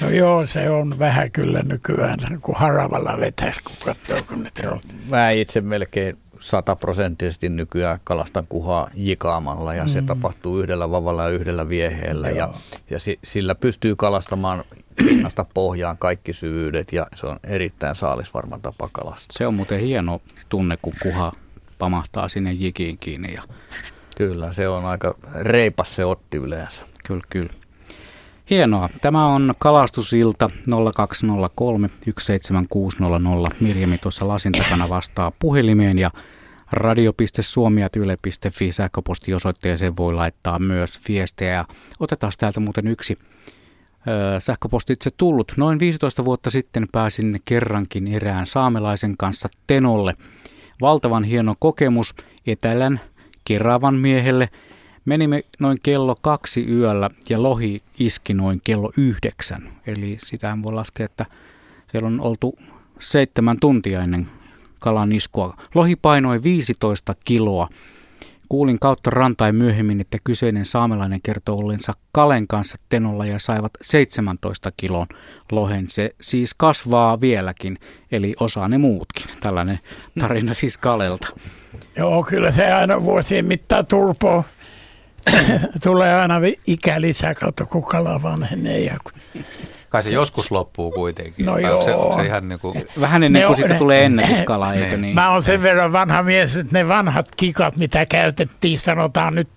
No 0.00 0.10
joo, 0.10 0.46
se 0.46 0.70
on 0.70 0.98
vähän 0.98 1.30
kyllä 1.30 1.62
nykyään, 1.62 2.18
kun 2.42 2.54
haravalla 2.58 3.20
vetäisi, 3.20 3.60
kun 3.62 3.76
katsoo, 3.84 4.18
kun 4.28 4.42
ne 4.42 4.68
on. 4.68 4.80
Mä 5.08 5.30
itse 5.30 5.60
melkein 5.60 6.18
sataprosenttisesti 6.40 7.48
nykyään 7.48 7.98
kalastan 8.04 8.46
kuhaa 8.48 8.90
jikaamalla 8.94 9.74
ja 9.74 9.84
mm. 9.84 9.90
se 9.90 10.02
tapahtuu 10.02 10.60
yhdellä 10.60 10.90
vavalla 10.90 11.22
ja 11.22 11.28
yhdellä 11.28 11.68
vieheellä 11.68 12.30
ja, 12.30 12.48
ja 12.90 12.98
sillä 13.24 13.54
pystyy 13.54 13.96
kalastamaan 13.96 14.64
pinnasta 14.96 15.46
pohjaan 15.54 15.98
kaikki 15.98 16.32
syvyydet 16.32 16.92
ja 16.92 17.06
se 17.16 17.26
on 17.26 17.40
erittäin 17.44 17.96
saalisvarma 17.96 18.58
tapa 18.58 18.88
kalastaa. 18.92 19.28
Se 19.30 19.46
on 19.46 19.54
muuten 19.54 19.80
hieno 19.80 20.20
tunne, 20.48 20.78
kun 20.82 20.92
kuha 21.02 21.32
pamahtaa 21.80 22.28
sinne 22.28 22.52
jikiin 22.52 22.98
kiinni. 22.98 23.34
Ja... 23.34 23.42
Kyllä, 24.16 24.52
se 24.52 24.68
on 24.68 24.84
aika 24.84 25.14
reipas 25.34 25.96
se 25.96 26.04
otti 26.04 26.36
yleensä. 26.36 26.82
Kyllä, 27.06 27.22
kyllä. 27.30 27.52
Hienoa. 28.50 28.88
Tämä 29.00 29.26
on 29.26 29.54
kalastusilta 29.58 30.50
0203 30.94 31.88
17600. 32.20 33.50
Mirjami 33.60 33.98
tuossa 33.98 34.28
lasin 34.28 34.52
takana 34.52 34.88
vastaa 34.88 35.32
puhelimeen 35.38 35.98
ja 35.98 36.10
radio.suomi.yle.fi 36.72 38.72
sähköpostiosoitteeseen 38.72 39.96
voi 39.96 40.14
laittaa 40.14 40.58
myös 40.58 41.00
viestejä. 41.08 41.64
Otetaan 42.00 42.32
täältä 42.38 42.60
muuten 42.60 42.86
yksi 42.86 43.18
sähköpostitse 44.38 45.10
tullut. 45.16 45.52
Noin 45.56 45.78
15 45.78 46.24
vuotta 46.24 46.50
sitten 46.50 46.86
pääsin 46.92 47.42
kerrankin 47.44 48.08
erään 48.08 48.46
saamelaisen 48.46 49.16
kanssa 49.16 49.48
Tenolle– 49.66 50.14
valtavan 50.80 51.24
hieno 51.24 51.54
kokemus 51.58 52.14
etelän 52.46 53.00
Keravan 53.44 53.94
miehelle. 53.94 54.48
Menimme 55.04 55.42
noin 55.58 55.78
kello 55.82 56.16
kaksi 56.20 56.66
yöllä 56.66 57.10
ja 57.28 57.42
lohi 57.42 57.82
iski 57.98 58.34
noin 58.34 58.60
kello 58.64 58.92
yhdeksän. 58.96 59.68
Eli 59.86 60.16
sitähän 60.20 60.62
voi 60.62 60.72
laskea, 60.72 61.06
että 61.06 61.26
siellä 61.90 62.06
on 62.06 62.20
oltu 62.20 62.58
seitsemän 63.00 63.60
tuntia 63.60 64.02
ennen 64.02 64.26
kalan 64.78 65.12
iskua. 65.12 65.56
Lohi 65.74 65.96
painoi 65.96 66.42
15 66.42 67.14
kiloa. 67.24 67.68
Kuulin 68.50 68.78
kautta 68.78 69.10
rantain 69.10 69.54
myöhemmin, 69.54 70.00
että 70.00 70.18
kyseinen 70.24 70.64
saamelainen 70.64 71.22
kertoo 71.22 71.56
ollensa 71.56 71.92
Kalen 72.12 72.46
kanssa 72.46 72.76
Tenolla 72.88 73.26
ja 73.26 73.38
saivat 73.38 73.72
17 73.82 74.72
kilon 74.76 75.06
lohen. 75.52 75.88
Se 75.88 76.10
siis 76.20 76.54
kasvaa 76.54 77.20
vieläkin, 77.20 77.78
eli 78.12 78.34
osaa 78.40 78.68
ne 78.68 78.78
muutkin. 78.78 79.26
Tällainen 79.40 79.78
tarina 80.20 80.54
siis 80.54 80.78
Kalelta. 80.78 81.28
Joo, 81.96 82.22
kyllä 82.22 82.50
se 82.50 82.72
aina 82.72 83.02
vuosien 83.02 83.44
mittaan 83.44 83.86
turpoo. 83.86 84.44
Tulee 85.84 86.14
aina 86.14 86.36
ikä 86.66 87.00
lisää 87.00 87.34
kautta, 87.34 87.66
kun 87.66 87.84
kala 87.84 88.22
vanhenee. 88.22 88.96
Kai 89.90 90.02
se, 90.02 90.08
se 90.08 90.14
joskus 90.14 90.50
loppuu 90.50 90.90
kuitenkin. 90.90 91.46
No 91.46 91.58
joo. 91.58 91.84
Se, 91.84 92.16
se 92.16 92.26
ihan 92.26 92.48
niin 92.48 92.60
kuin... 92.60 92.84
Vähän 93.00 93.22
ennen 93.22 93.46
kuin 93.46 93.56
siitä 93.56 93.74
tulee 93.74 94.04
ennätyskala, 94.04 94.74
eikö 94.74 94.96
niin? 94.96 95.14
Mä 95.14 95.30
oon 95.30 95.42
sen 95.42 95.62
verran 95.62 95.92
vanha 95.92 96.22
mies, 96.22 96.56
että 96.56 96.78
ne 96.78 96.88
vanhat 96.88 97.28
kikat, 97.36 97.76
mitä 97.76 98.06
käytettiin, 98.06 98.78
sanotaan 98.78 99.34
nyt 99.34 99.48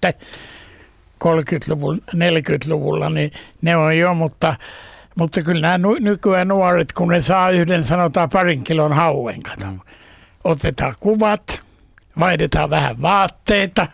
30-luvulla, 1.24 2.02
40-luvulla, 2.16 3.10
niin 3.10 3.32
ne 3.62 3.76
on 3.76 3.98
jo, 3.98 4.14
mutta, 4.14 4.56
mutta 5.16 5.42
kyllä 5.42 5.62
nämä 5.62 5.90
nykyään 6.00 6.48
nuoret, 6.48 6.94
kun 6.94 7.08
ne 7.08 7.22
saa 7.22 7.50
yhden, 7.50 7.84
sanotaan 7.84 8.30
parin 8.30 8.64
kilon 8.64 8.94
hauen, 8.94 9.44
kato. 9.44 9.66
Mm. 9.66 9.80
Otetaan 10.44 10.94
kuvat, 11.00 11.62
vaihdetaan 12.20 12.70
vähän 12.70 13.02
vaatteita, 13.02 13.88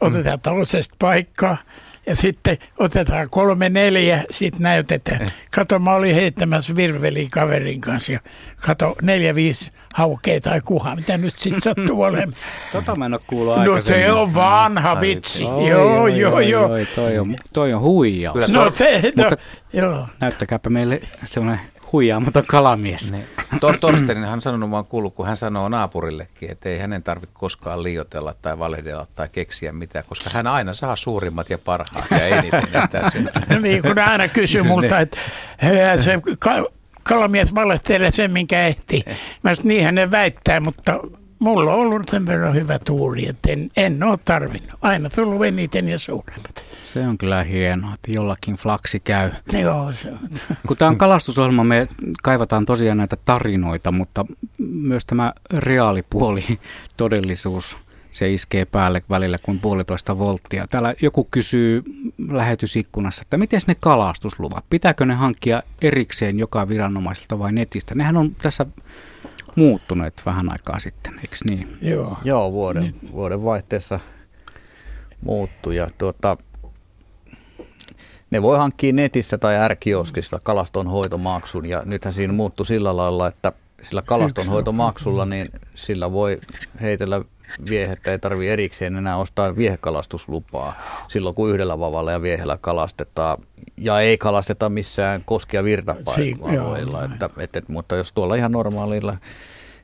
otetaan 0.00 0.38
mm. 0.38 0.42
toisesta 0.42 0.96
paikkaa– 0.98 1.56
ja 2.10 2.16
sitten 2.16 2.58
otetaan 2.78 3.30
kolme 3.30 3.68
neljä, 3.68 4.24
sitten 4.30 4.62
näytetään. 4.62 5.22
Eh. 5.22 5.32
Kato, 5.54 5.78
mä 5.78 5.92
olin 5.94 6.14
heittämässä 6.14 6.76
virveli 6.76 7.28
kaverin 7.30 7.80
kanssa 7.80 8.12
ja 8.12 8.20
kato 8.66 8.96
neljä 9.02 9.34
viisi 9.34 9.70
haukea 9.94 10.40
tai 10.40 10.60
kuhaa, 10.60 10.96
mitä 10.96 11.16
nyt 11.18 11.34
sitten 11.38 11.60
sattuu 11.74 12.02
olemaan. 12.02 12.36
tota 12.72 12.96
mä 12.96 13.06
en 13.06 13.14
ole 13.14 13.20
kuullut 13.26 13.64
No 13.64 13.80
se 13.80 14.12
on 14.12 14.34
vanha 14.34 15.00
vitsi, 15.00 15.42
joo, 15.44 15.60
joo, 15.66 16.08
joo, 16.08 16.40
joo. 16.40 16.68
Toi 16.94 17.18
on, 17.18 17.36
toi 17.52 17.72
on 17.74 17.80
huijaus. 17.80 18.50
No 18.50 18.70
se, 18.70 19.12
no, 19.16 19.24
Mutta 19.24 19.36
joo. 19.72 20.06
näyttäkääpä 20.20 20.70
meille 20.70 21.00
semmoinen 21.24 21.60
huijaamaton 21.92 22.44
kalamies. 22.46 23.12
Niin. 23.12 23.26
Tor- 23.60 23.78
Torstenin 23.78 24.24
hän 24.24 24.42
sanonut, 24.42 24.70
vaan 24.70 24.84
kuullut, 24.84 25.14
kun 25.14 25.26
hän 25.26 25.36
sanoo 25.36 25.68
naapurillekin, 25.68 26.50
että 26.50 26.68
ei 26.68 26.78
hänen 26.78 27.02
tarvitse 27.02 27.34
koskaan 27.34 27.82
liioitella 27.82 28.34
tai 28.42 28.58
valehdella 28.58 29.06
tai 29.14 29.28
keksiä 29.32 29.72
mitään, 29.72 30.04
koska 30.08 30.30
hän 30.34 30.46
aina 30.46 30.74
saa 30.74 30.96
suurimmat 30.96 31.50
ja 31.50 31.58
parhaat 31.58 32.10
ja 32.10 32.26
eniten. 32.26 32.62
niin 33.62 33.82
kuin 33.82 33.98
aina 33.98 34.28
kysyy 34.28 34.62
multa, 34.62 34.94
niin. 34.94 35.02
että 35.02 35.18
se 36.02 36.20
kalamies 37.02 37.54
valehtelee 37.54 38.10
sen, 38.10 38.30
minkä 38.30 38.66
ehti. 38.66 39.04
Mä 39.42 39.54
sanoin, 39.54 39.68
niinhän 39.68 39.94
ne 39.94 40.10
väittää, 40.10 40.60
mutta 40.60 41.00
mulla 41.40 41.74
on 41.74 41.80
ollut 41.80 42.08
sen 42.08 42.26
verran 42.26 42.54
hyvä 42.54 42.78
tuuri, 42.78 43.28
että 43.28 43.52
en, 43.52 43.70
en 43.76 44.02
ole 44.02 44.18
tarvinnut. 44.24 44.70
Aina 44.82 45.10
tullut 45.10 45.44
eniten 45.44 45.88
ja 45.88 45.98
suuremmat. 45.98 46.64
Se 46.78 47.06
on 47.06 47.18
kyllä 47.18 47.44
hienoa, 47.44 47.94
että 47.94 48.12
jollakin 48.12 48.54
flaksi 48.54 49.00
käy. 49.00 49.30
Joo, 49.52 49.92
se 49.92 50.10
on. 50.10 50.18
Kun 50.66 50.76
tämä 50.76 50.88
on 50.88 50.98
kalastusohjelma, 50.98 51.64
me 51.64 51.84
kaivataan 52.22 52.66
tosiaan 52.66 52.98
näitä 52.98 53.16
tarinoita, 53.24 53.92
mutta 53.92 54.26
myös 54.58 55.06
tämä 55.06 55.32
reaalipuoli, 55.50 56.44
todellisuus, 56.96 57.76
se 58.10 58.32
iskee 58.32 58.64
päälle 58.64 59.02
välillä 59.10 59.38
kuin 59.42 59.60
puolitoista 59.60 60.18
volttia. 60.18 60.66
Täällä 60.66 60.94
joku 61.02 61.28
kysyy 61.30 61.82
lähetysikkunassa, 62.28 63.22
että 63.22 63.36
miten 63.36 63.60
ne 63.66 63.74
kalastusluvat, 63.74 64.64
pitääkö 64.70 65.06
ne 65.06 65.14
hankkia 65.14 65.62
erikseen 65.82 66.38
joka 66.38 66.68
viranomaiselta 66.68 67.38
vai 67.38 67.52
netistä? 67.52 67.94
Nehän 67.94 68.16
on 68.16 68.34
tässä 68.34 68.66
muuttuneet 69.56 70.22
vähän 70.26 70.52
aikaa 70.52 70.78
sitten, 70.78 71.14
eikö 71.18 71.36
niin? 71.48 71.78
Joo, 71.82 72.16
Joo 72.24 72.52
vuoden, 72.52 72.82
niin. 72.82 73.12
vuoden 73.12 73.44
vaihteessa 73.44 74.00
muuttui 75.20 75.76
ja 75.76 75.90
tuota, 75.98 76.36
ne 78.30 78.42
voi 78.42 78.58
hankkia 78.58 78.92
netistä 78.92 79.38
tai 79.38 79.56
ärkioskista 79.56 80.40
kalastonhoitomaksun 80.42 81.66
ja 81.66 81.82
nythän 81.84 82.14
siinä 82.14 82.32
muuttui 82.32 82.66
sillä 82.66 82.96
lailla, 82.96 83.26
että 83.26 83.52
sillä 83.82 84.02
kalastonhoitomaksulla 84.02 85.24
niin 85.24 85.48
sillä 85.74 86.12
voi 86.12 86.40
heitellä 86.80 87.20
viehettä 87.70 88.10
ei 88.10 88.18
tarvi 88.18 88.48
erikseen 88.48 88.96
enää 88.96 89.16
ostaa 89.16 89.56
viehekalastuslupaa 89.56 90.82
silloin, 91.08 91.34
kun 91.34 91.50
yhdellä 91.50 91.78
vavalla 91.78 92.12
ja 92.12 92.22
viehellä 92.22 92.58
kalastetaan. 92.60 93.38
Ja 93.82 94.00
ei 94.00 94.18
kalasteta 94.18 94.68
missään 94.68 95.22
koski- 95.24 95.56
ja 95.56 95.64
virtapaikoilla. 95.64 97.04
Että, 97.04 97.30
että, 97.38 97.62
mutta 97.68 97.96
jos 97.96 98.12
tuolla 98.12 98.34
ihan 98.34 98.52
normaalilla 98.52 99.16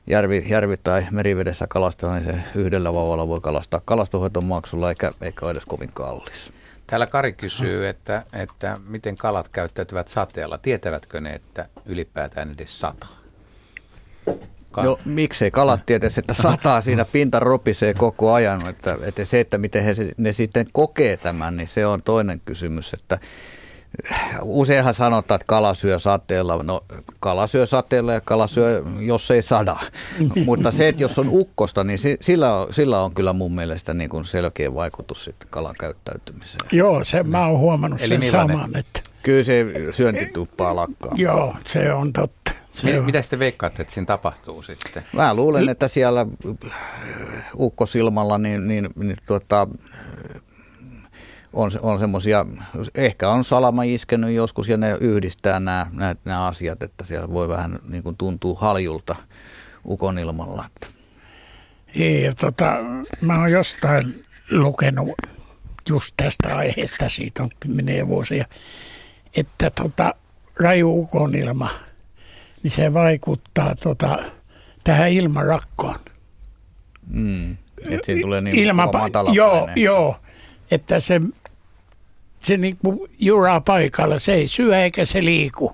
järvi, 0.07 0.45
järvi 0.49 0.77
tai 0.77 1.05
merivedessä 1.11 1.65
kalastaa, 1.69 2.19
niin 2.19 2.25
se 2.25 2.59
yhdellä 2.59 2.93
vavalla 2.93 3.27
voi 3.27 3.41
kalastaa 3.41 3.81
kalastushoiton 3.85 4.45
maksulla, 4.45 4.89
eikä, 4.89 5.11
eikä 5.21 5.45
ole 5.45 5.51
edes 5.51 5.65
kovin 5.65 5.89
kallis. 5.93 6.53
Täällä 6.87 7.07
Kari 7.07 7.33
kysyy, 7.33 7.87
että, 7.87 8.23
että 8.33 8.79
miten 8.87 9.17
kalat 9.17 9.47
käyttäytyvät 9.47 10.07
sateella. 10.07 10.57
Tietävätkö 10.57 11.21
ne, 11.21 11.33
että 11.33 11.65
ylipäätään 11.85 12.51
edes 12.51 12.79
sataa? 12.79 13.17
Ka- 14.71 14.83
no 14.83 14.99
miksei 15.05 15.51
kalat 15.51 15.85
tietäisi, 15.85 16.19
että 16.19 16.33
sataa 16.33 16.81
siinä 16.81 17.05
pinta 17.05 17.39
ropisee 17.39 17.93
koko 17.93 18.33
ajan. 18.33 18.67
Että, 18.69 18.97
että 19.01 19.25
se, 19.25 19.39
että 19.39 19.57
miten 19.57 19.83
he 19.83 19.95
ne 20.17 20.33
sitten 20.33 20.65
kokee 20.71 21.17
tämän, 21.17 21.57
niin 21.57 21.67
se 21.67 21.85
on 21.85 22.01
toinen 22.01 22.41
kysymys. 22.45 22.93
Että 22.93 23.19
Useinhan 24.41 24.93
sanotaan, 24.93 25.35
että 25.35 25.47
kala 25.47 25.73
syö 25.73 25.99
sateella. 25.99 26.63
No 26.63 26.83
kala 27.19 27.47
syö 27.47 27.65
sateella 27.65 28.13
ja 28.13 28.21
kala 28.21 28.47
syö, 28.47 28.83
jos 28.99 29.31
ei 29.31 29.41
sada. 29.41 29.77
Mutta 30.45 30.71
se, 30.71 30.87
että 30.87 31.01
jos 31.01 31.19
on 31.19 31.27
ukkosta, 31.29 31.83
niin 31.83 31.99
sillä 32.21 32.55
on, 32.55 32.73
sillä 32.73 33.01
on 33.01 33.13
kyllä 33.13 33.33
mun 33.33 33.55
mielestä 33.55 33.93
niin 33.93 34.09
kuin 34.09 34.25
selkeä 34.25 34.73
vaikutus 34.73 35.23
sitten 35.23 35.47
kalan 35.49 35.75
käyttäytymiseen. 35.79 36.69
Joo, 36.71 37.03
se 37.03 37.23
mä 37.23 37.47
oon 37.47 37.59
huomannut 37.59 38.01
Eli 38.01 38.07
sen 38.07 38.19
millainen? 38.19 38.57
saman. 38.57 38.75
Että... 38.75 39.01
Kyllä 39.23 39.43
se 39.43 39.65
syöntituppaa 39.91 40.75
lakkaa. 40.75 41.11
Joo, 41.15 41.55
se 41.65 41.93
on 41.93 42.13
totta. 42.13 42.51
Se 42.71 42.99
on. 42.99 43.05
Mitä 43.05 43.21
sitten 43.21 43.39
veikkaatte, 43.39 43.81
että 43.81 43.93
siinä 43.93 44.05
tapahtuu 44.05 44.61
sitten? 44.61 45.03
Mä 45.13 45.33
luulen, 45.33 45.69
että 45.69 45.87
siellä 45.87 46.25
ukkosilmalla 47.59 48.37
niin, 48.37 48.67
niin, 48.67 48.89
niin 48.95 49.17
tuota, 49.25 49.67
on, 51.53 51.71
on 51.81 51.99
semmoisia, 51.99 52.45
ehkä 52.95 53.29
on 53.29 53.43
salama 53.43 53.83
iskenyt 53.83 54.35
joskus 54.35 54.67
ja 54.67 54.77
ne 54.77 54.97
yhdistää 54.99 55.59
nämä, 55.59 55.85
nämä, 55.93 56.15
nämä 56.25 56.45
asiat, 56.45 56.83
että 56.83 57.05
siellä 57.05 57.29
voi 57.29 57.49
vähän 57.49 57.79
niin 57.89 58.03
kuin 58.03 58.17
tuntuu 58.17 58.55
haljulta 58.55 59.15
ukonilmalla. 59.85 60.65
Ei, 61.95 62.23
ja 62.23 62.33
tota, 62.33 62.77
mä 63.21 63.39
oon 63.39 63.51
jostain 63.51 64.23
lukenut 64.51 65.09
just 65.89 66.13
tästä 66.17 66.55
aiheesta, 66.55 67.09
siitä 67.09 67.43
on 67.43 67.49
kymmeniä 67.59 68.07
vuosia, 68.07 68.45
että 69.35 69.69
tota, 69.69 70.15
raju 70.59 70.99
ukonilma, 70.99 71.69
niin 72.63 72.71
se 72.71 72.93
vaikuttaa 72.93 73.75
tota, 73.75 74.17
tähän 74.83 75.11
ilmarakkoon. 75.11 75.99
Mm. 77.07 77.57
Että 77.89 78.05
siinä 78.05 78.21
tulee 78.21 78.41
niin 78.41 78.55
Ilma, 78.55 78.91
joo, 79.33 79.69
joo, 79.75 80.15
että 80.71 80.99
se 80.99 81.21
se 82.41 82.57
niin 82.57 82.77
kuin 82.85 82.99
juraa 83.19 83.61
paikalla, 83.61 84.19
se 84.19 84.33
ei 84.33 84.47
syö 84.47 84.81
eikä 84.83 85.05
se 85.05 85.25
liiku. 85.25 85.71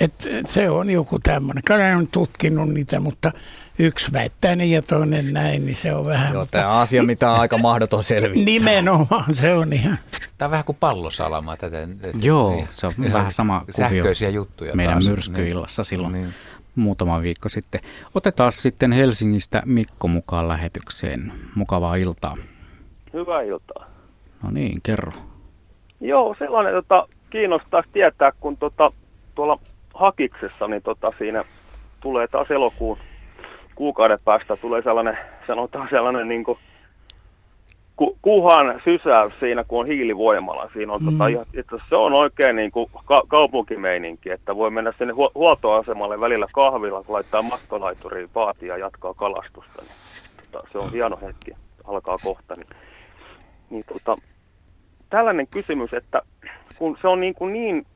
Et 0.00 0.28
se 0.44 0.70
on 0.70 0.90
joku 0.90 1.18
tämmöinen. 1.18 1.62
Kyllä 1.64 1.96
on 1.96 2.08
tutkinut 2.08 2.68
niitä, 2.68 3.00
mutta 3.00 3.32
yksi 3.78 4.12
väittää 4.12 4.56
niin 4.56 4.70
ja 4.70 4.82
toinen 4.82 5.32
näin, 5.32 5.66
niin 5.66 5.76
se 5.76 5.94
on 5.94 6.06
vähän... 6.06 6.32
Joo, 6.32 6.42
mutta... 6.42 6.58
tämä 6.58 6.70
asia, 6.80 7.02
mitä 7.02 7.30
on 7.30 7.40
aika 7.40 7.58
mahdoton 7.58 8.04
selvittää. 8.04 8.44
Nimenomaan, 8.44 9.34
se 9.34 9.54
on 9.54 9.72
ihan... 9.72 9.98
Tämä 10.38 10.46
on 10.46 10.50
vähän 10.50 10.64
kuin 10.64 10.76
pallosalama. 10.80 11.56
Tätä, 11.56 11.82
että, 11.82 12.18
Joo, 12.20 12.50
niin, 12.50 12.68
se 12.74 12.86
on 12.86 12.92
vähän 13.12 13.32
sama 13.32 13.64
kuvio 13.74 14.30
juttuja 14.30 14.74
meidän 14.74 14.94
taas. 14.94 15.08
myrskyillassa 15.08 15.80
niin. 15.80 15.86
silloin 15.86 16.12
niin. 16.12 16.34
muutama 16.74 17.22
viikko 17.22 17.48
sitten. 17.48 17.80
Otetaan 18.14 18.52
sitten 18.52 18.92
Helsingistä 18.92 19.62
Mikko 19.64 20.08
mukaan 20.08 20.48
lähetykseen. 20.48 21.32
Mukavaa 21.54 21.94
iltaa. 21.96 22.36
Hyvää 23.12 23.42
iltaa. 23.42 23.93
No 24.44 24.50
niin, 24.50 24.78
kerro. 24.82 25.12
Joo, 26.00 26.34
sellainen 26.38 26.74
tota, 26.74 27.08
kiinnostaisi 27.30 27.88
tietää, 27.92 28.32
kun 28.40 28.56
tota, 28.56 28.90
tuolla 29.34 29.58
Hakiksessa, 29.94 30.68
niin 30.68 30.82
tota, 30.82 31.12
siinä 31.18 31.44
tulee 32.00 32.26
taas 32.26 32.50
elokuun 32.50 32.98
kuukauden 33.74 34.18
päästä 34.24 34.56
tulee 34.56 34.82
sellainen, 34.82 35.18
sanotaan 35.46 35.88
sellainen 35.90 36.28
niin 36.28 36.44
kuin, 36.44 36.58
ku, 37.96 38.18
kuhan 38.22 38.80
sysäys 38.84 39.32
siinä, 39.40 39.64
kun 39.64 39.80
on 39.80 39.86
hiilivoimala. 39.86 40.70
Siinä 40.72 40.92
on, 40.92 41.04
tota 41.04 41.28
mm. 41.28 41.34
tota, 41.34 41.50
että 41.54 41.76
se 41.88 41.96
on 41.96 42.12
oikein 42.12 42.56
niin 42.56 42.70
kuin 42.70 42.90
ka- 43.04 43.24
kaupunkimeininki, 43.28 44.30
että 44.30 44.56
voi 44.56 44.70
mennä 44.70 44.92
sinne 44.98 45.12
hu- 45.12 45.32
huoltoasemalle 45.34 46.20
välillä 46.20 46.46
kahvilla, 46.52 47.02
kun 47.02 47.14
laittaa 47.14 47.42
matkalaituriin 47.42 48.30
paati 48.32 48.66
ja 48.66 48.78
jatkaa 48.78 49.14
kalastusta. 49.14 49.82
Niin, 49.82 49.94
tota, 50.52 50.68
se 50.72 50.78
on 50.78 50.92
hieno 50.92 51.18
hetki, 51.22 51.50
alkaa 51.84 52.16
kohta. 52.24 52.54
Niin, 52.54 52.82
niin 53.70 53.84
tota, 53.88 54.16
tällainen 55.14 55.46
kysymys, 55.46 55.94
että 55.94 56.22
kun 56.78 56.98
se 57.00 57.08
on 57.08 57.20
niin, 57.20 57.34
kuin 57.34 57.52
niin 57.52 57.86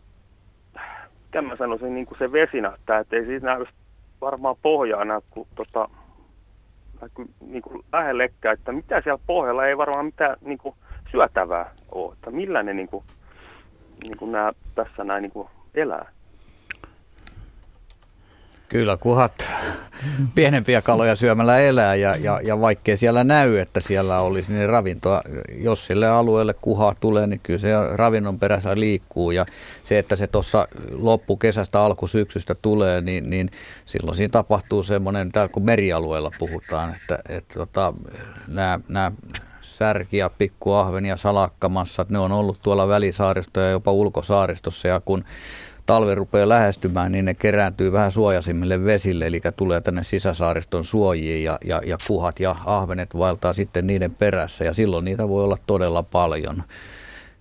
miten 1.24 1.44
mä 1.44 1.57
sanoisin, 1.57 1.94
niin 1.94 2.07
kuin 2.07 2.18
se 2.18 2.33
vesi 2.33 2.61
näyttää, 2.61 2.98
että 2.98 3.16
ei 3.16 3.24
siis 3.24 3.42
näy 3.42 3.64
varmaan 4.20 4.57
pohjaa 4.62 5.04
näy 5.04 5.20
kuin, 5.31 5.48
tota, 5.54 5.88
niin 7.40 7.62
kuin 7.62 7.85
lähellekään, 7.92 8.54
että 8.54 8.72
mitä 8.72 9.00
siellä 9.00 9.22
pohjalla 9.26 9.66
ei 9.66 9.76
varmaan 9.76 10.04
mitään 10.04 10.37
niin 10.40 10.59
kuin 10.59 10.74
syötävää 11.11 11.70
ole, 11.92 12.12
että 12.12 12.31
millä 12.31 12.62
ne 12.62 12.74
niin 12.74 12.88
kuin, 12.88 13.04
niin 14.02 14.16
kuin 14.16 14.33
nämä 14.33 14.52
tässä 14.74 15.04
näin 15.04 15.22
niin 15.22 15.33
kuin 15.33 15.48
elää. 15.74 16.12
Kyllä, 18.68 18.96
kuhat 18.96 19.46
pienempiä 20.35 20.83
kaloja 20.83 21.16
syömällä 21.16 21.59
elää 21.59 21.94
ja, 21.94 22.16
ja, 22.16 22.40
ja 22.44 22.61
vaikkei 22.61 22.96
siellä 22.96 23.24
näy, 23.24 23.59
että 23.59 23.81
siellä 23.81 24.20
olisi 24.20 24.52
niin 24.52 24.68
ravintoa, 24.68 25.22
jos 25.54 25.87
sille 25.87 26.09
alueelle 26.09 26.54
kuha 26.54 26.94
tulee, 27.00 27.26
niin 27.26 27.40
kyllä 27.42 27.59
se 27.59 27.68
ravinnon 27.92 28.38
perässä 28.38 28.74
liikkuu. 28.74 29.31
Ja 29.31 29.46
se, 29.85 29.98
että 29.98 30.16
se 30.16 30.26
tuossa 30.26 30.68
loppukesästä 30.90 31.81
alkusyksystä 31.81 32.54
tulee, 32.54 33.00
niin, 33.00 33.31
niin 33.31 33.50
silloin 33.87 34.16
siinä 34.16 34.33
tapahtuu 34.33 34.83
semmoinen, 34.83 35.33
täällä 35.33 35.52
kun 35.52 35.64
merialueella 35.64 36.31
puhutaan, 36.38 36.94
että, 36.94 37.18
että 37.28 37.54
tota, 37.54 37.94
nämä, 38.48 38.81
nämä 38.88 39.12
särki 39.62 40.16
ja 40.16 40.31
pikkuahven 40.38 41.07
ja 41.07 41.16
salakkamassa, 41.16 42.07
ne 42.09 42.18
on 42.18 42.33
ollut 42.33 42.59
tuolla 42.62 42.88
välisaaristossa 42.88 43.61
ja 43.61 43.70
jopa 43.70 43.92
ulkosaaristossa. 43.92 44.88
Ja 44.88 45.00
kun 45.04 45.24
talvi 45.88 46.14
rupeaa 46.14 46.48
lähestymään, 46.48 47.12
niin 47.12 47.24
ne 47.24 47.35
kerääntyy 47.35 47.92
vähän 47.92 48.12
suojasimmille 48.12 48.85
vesille, 48.85 49.27
eli 49.27 49.40
tulee 49.57 49.81
tänne 49.81 50.05
sisäsaariston 50.05 50.85
suojiin 50.85 51.44
ja, 51.44 51.59
ja, 51.64 51.83
ja 51.87 51.96
kuhat 52.07 52.40
ja 52.40 52.57
ahvenet 52.66 53.18
vaeltaa 53.18 53.53
sitten 53.53 53.87
niiden 53.87 54.14
perässä 54.14 54.64
ja 54.64 54.74
silloin 54.74 55.05
niitä 55.05 55.29
voi 55.29 55.44
olla 55.44 55.57
todella 55.66 56.03
paljon. 56.03 56.62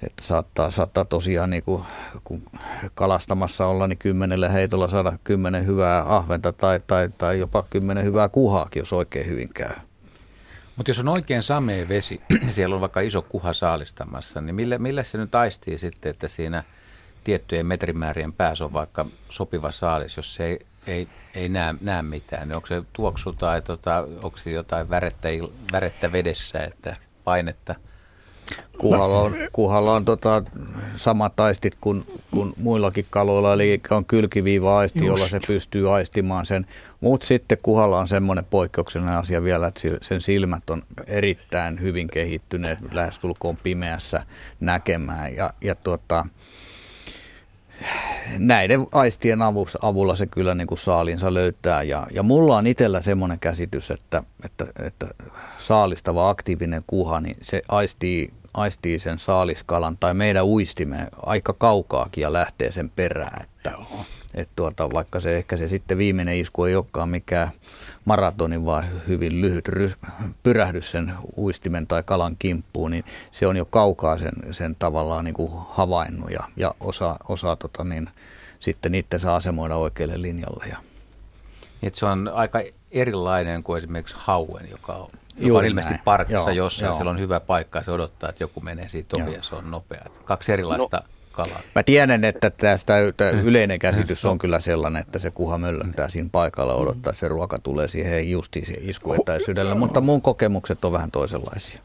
Että 0.04 0.24
saattaa, 0.24 0.72
saattaa 0.72 1.06
tosiaan, 1.06 1.50
niin 1.50 1.64
kuin, 1.64 1.84
kun 2.24 2.42
kalastamassa 2.96 3.66
olla, 3.66 3.88
niin 3.88 3.98
kymmenellä 3.98 4.50
heitolla 4.50 4.90
saada 4.90 5.20
kymmenen 5.24 5.66
hyvää 5.66 6.16
ahventa 6.16 6.54
tai, 6.54 6.80
tai, 6.88 7.10
tai 7.18 7.40
jopa 7.40 7.66
kymmenen 7.70 8.04
hyvää 8.04 8.30
kuhaakin, 8.30 8.80
jos 8.80 8.94
oikein 8.94 9.28
hyvin 9.28 9.50
käy. 9.54 9.76
Mutta 10.76 10.90
jos 10.90 11.00
on 11.00 11.08
oikein 11.08 11.44
samea 11.44 11.88
vesi, 11.88 12.22
siellä 12.50 12.76
on 12.76 12.82
vaikka 12.82 13.00
iso 13.00 13.22
kuha 13.22 13.54
saalistamassa, 13.54 14.42
niin 14.42 14.56
millä, 14.56 14.78
millä 14.78 15.04
se 15.04 15.18
nyt 15.18 15.36
aistii 15.36 15.78
sitten, 15.78 16.10
että 16.10 16.28
siinä– 16.28 16.64
tiettyjen 17.28 17.66
metrimäärien 17.66 18.34
päässä 18.34 18.66
on 18.66 18.74
vaikka 18.74 19.06
sopiva 19.30 19.72
saalis, 19.72 20.18
jos 20.18 20.36
se 20.36 20.44
ei, 20.44 20.60
ei, 20.88 21.08
ei 21.36 21.50
näe, 21.50 21.76
näe 21.82 22.02
mitään, 22.02 22.48
niin 22.48 22.56
onko 22.56 22.68
se 22.68 22.84
tuoksu 22.94 23.34
tai 23.34 23.62
tota, 23.62 24.08
onko 24.24 24.38
se 24.38 24.52
jotain 24.52 24.90
värettä, 24.90 25.30
värettä 25.72 26.12
vedessä, 26.12 26.60
että 26.60 26.94
painetta? 27.24 27.76
Kuhalla 28.78 29.20
on, 29.20 29.36
kuhalla 29.54 29.94
on 29.94 30.06
tota, 30.06 30.44
samat 30.98 31.36
taistit 31.36 31.78
kuin, 31.82 32.08
kuin 32.32 32.54
muillakin 32.58 33.06
kaloilla, 33.10 33.54
eli 33.54 33.82
on 33.90 34.06
kylkiviiva-aisti, 34.06 35.00
Just. 35.00 35.08
jolla 35.08 35.28
se 35.28 35.40
pystyy 35.48 35.96
aistimaan 35.96 36.46
sen. 36.46 36.68
Mutta 37.02 37.28
sitten 37.28 37.58
kuhalla 37.63 38.00
on 38.00 38.08
semmoinen 38.08 38.46
poikkeuksellinen 38.46 39.18
asia 39.18 39.44
vielä, 39.44 39.68
että 39.68 39.82
sen 40.02 40.22
silmät 40.22 40.70
on 40.70 40.84
erittäin 41.08 41.82
hyvin 41.82 42.08
kehittyneet, 42.08 42.80
lähestulkoon 42.92 43.58
pimeässä 43.58 44.26
näkemään. 44.60 45.36
Ja, 45.36 45.50
ja 45.62 45.76
tuota, 45.76 46.26
näiden 48.38 48.88
aistien 48.92 49.40
avulla 49.82 50.16
se 50.16 50.26
kyllä 50.28 50.56
niin 50.56 50.68
kuin 50.68 50.78
saalinsa 50.78 51.34
löytää. 51.34 51.84
Ja, 51.84 52.08
ja 52.12 52.24
mulla 52.24 52.58
on 52.58 52.68
itsellä 52.68 53.02
semmoinen 53.02 53.40
käsitys, 53.40 53.92
että, 53.92 54.24
että, 54.46 54.66
että 54.80 55.08
saalistava 55.60 56.30
aktiivinen 56.30 56.84
kuha, 56.88 57.19
niin 57.19 57.38
se 57.42 57.62
aistii, 57.69 58.34
aistii 58.54 59.00
sen 59.00 59.19
saaliskalan 59.19 59.98
tai 59.98 60.13
meidän 60.13 60.46
uistimme 60.46 61.08
aika 61.25 61.54
kaukaakin 61.54 62.21
ja 62.21 62.34
lähtee 62.34 62.71
sen 62.71 62.90
perään. 62.90 63.44
Että, 63.44 63.71
että 64.36 64.54
tuota, 64.56 64.92
vaikka 64.92 65.19
se 65.19 65.38
ehkä 65.38 65.58
se 65.58 65.67
sitten 65.67 65.98
viimeinen 65.98 66.38
isku 66.38 66.63
ei 66.63 66.75
olekaan 66.75 67.10
mikään 67.10 67.52
maratonin, 68.08 68.66
vaan 68.66 68.86
hyvin 69.08 69.42
lyhyt 69.42 69.68
ry- 69.68 70.10
pyrähdys 70.44 70.92
sen 70.92 71.14
uistimen 71.38 71.88
tai 71.88 72.04
kalan 72.04 72.36
kimppuun, 72.40 72.92
niin 72.92 73.06
se 73.32 73.48
on 73.48 73.58
jo 73.58 73.66
kaukaa 73.66 74.18
sen, 74.18 74.34
sen 74.52 74.76
tavallaan 74.76 75.26
niin 75.26 75.34
kuin 75.34 75.52
havainnut 75.70 76.32
ja, 76.32 76.40
ja 76.58 76.76
osaa, 76.80 77.18
osaa 77.30 77.56
tota 77.56 77.84
niin, 77.84 78.10
sitten 78.60 78.96
itse 78.96 79.20
saa 79.20 79.36
asemoida 79.36 79.76
oikealle 79.76 80.22
linjalle. 80.22 80.66
Ja 80.70 80.78
Että 81.84 82.00
se 82.00 82.06
on 82.06 82.32
aika 82.34 82.60
erilainen 82.92 83.64
kuin 83.64 83.78
esimerkiksi 83.78 84.16
hauen, 84.18 84.70
joka 84.72 84.94
on, 84.94 85.10
joka 85.38 85.58
on 85.60 85.66
ilmeisesti 85.66 85.94
näin. 85.94 86.04
parkissa 86.06 86.52
joo, 86.52 86.66
jossain. 86.66 86.88
Joo. 86.90 86.96
Siellä 86.96 87.12
on 87.12 87.20
hyvä 87.20 87.40
paikka 87.40 87.80
ja 87.80 87.84
se 87.84 87.92
odottaa, 87.92 88.30
että 88.30 88.44
joku 88.44 88.62
menee 88.62 88.90
siitä 88.90 89.18
ohi 89.18 89.34
ja 89.34 89.44
se 89.44 89.56
on 89.56 89.72
nopea. 89.72 90.06
Kaksi 90.26 90.52
erilaista 90.52 90.98
no. 90.98 91.17
Kalaa. 91.38 91.62
Mä 91.75 91.83
tiedän, 91.83 92.23
että 92.23 92.50
tästä 92.50 92.94
yleinen 93.44 93.79
käsitys 93.79 94.25
on 94.25 94.38
kyllä 94.38 94.60
sellainen, 94.60 95.02
että 95.02 95.19
se 95.19 95.31
kuha 95.31 95.58
möllöttää 95.58 96.10
siinä 96.10 96.29
paikalla 96.31 96.73
odottaa, 96.73 97.10
että 97.10 97.19
se 97.19 97.27
ruoka 97.27 97.60
tulee 97.60 97.88
siihen 97.88 98.31
justiin 98.31 98.65
siihen 98.65 98.90
iskuetäisyydellä, 98.90 99.75
mutta 99.75 100.02
mun 100.02 100.21
kokemukset 100.21 100.85
on 100.85 100.92
vähän 100.92 101.12
toisenlaisia. 101.12 101.79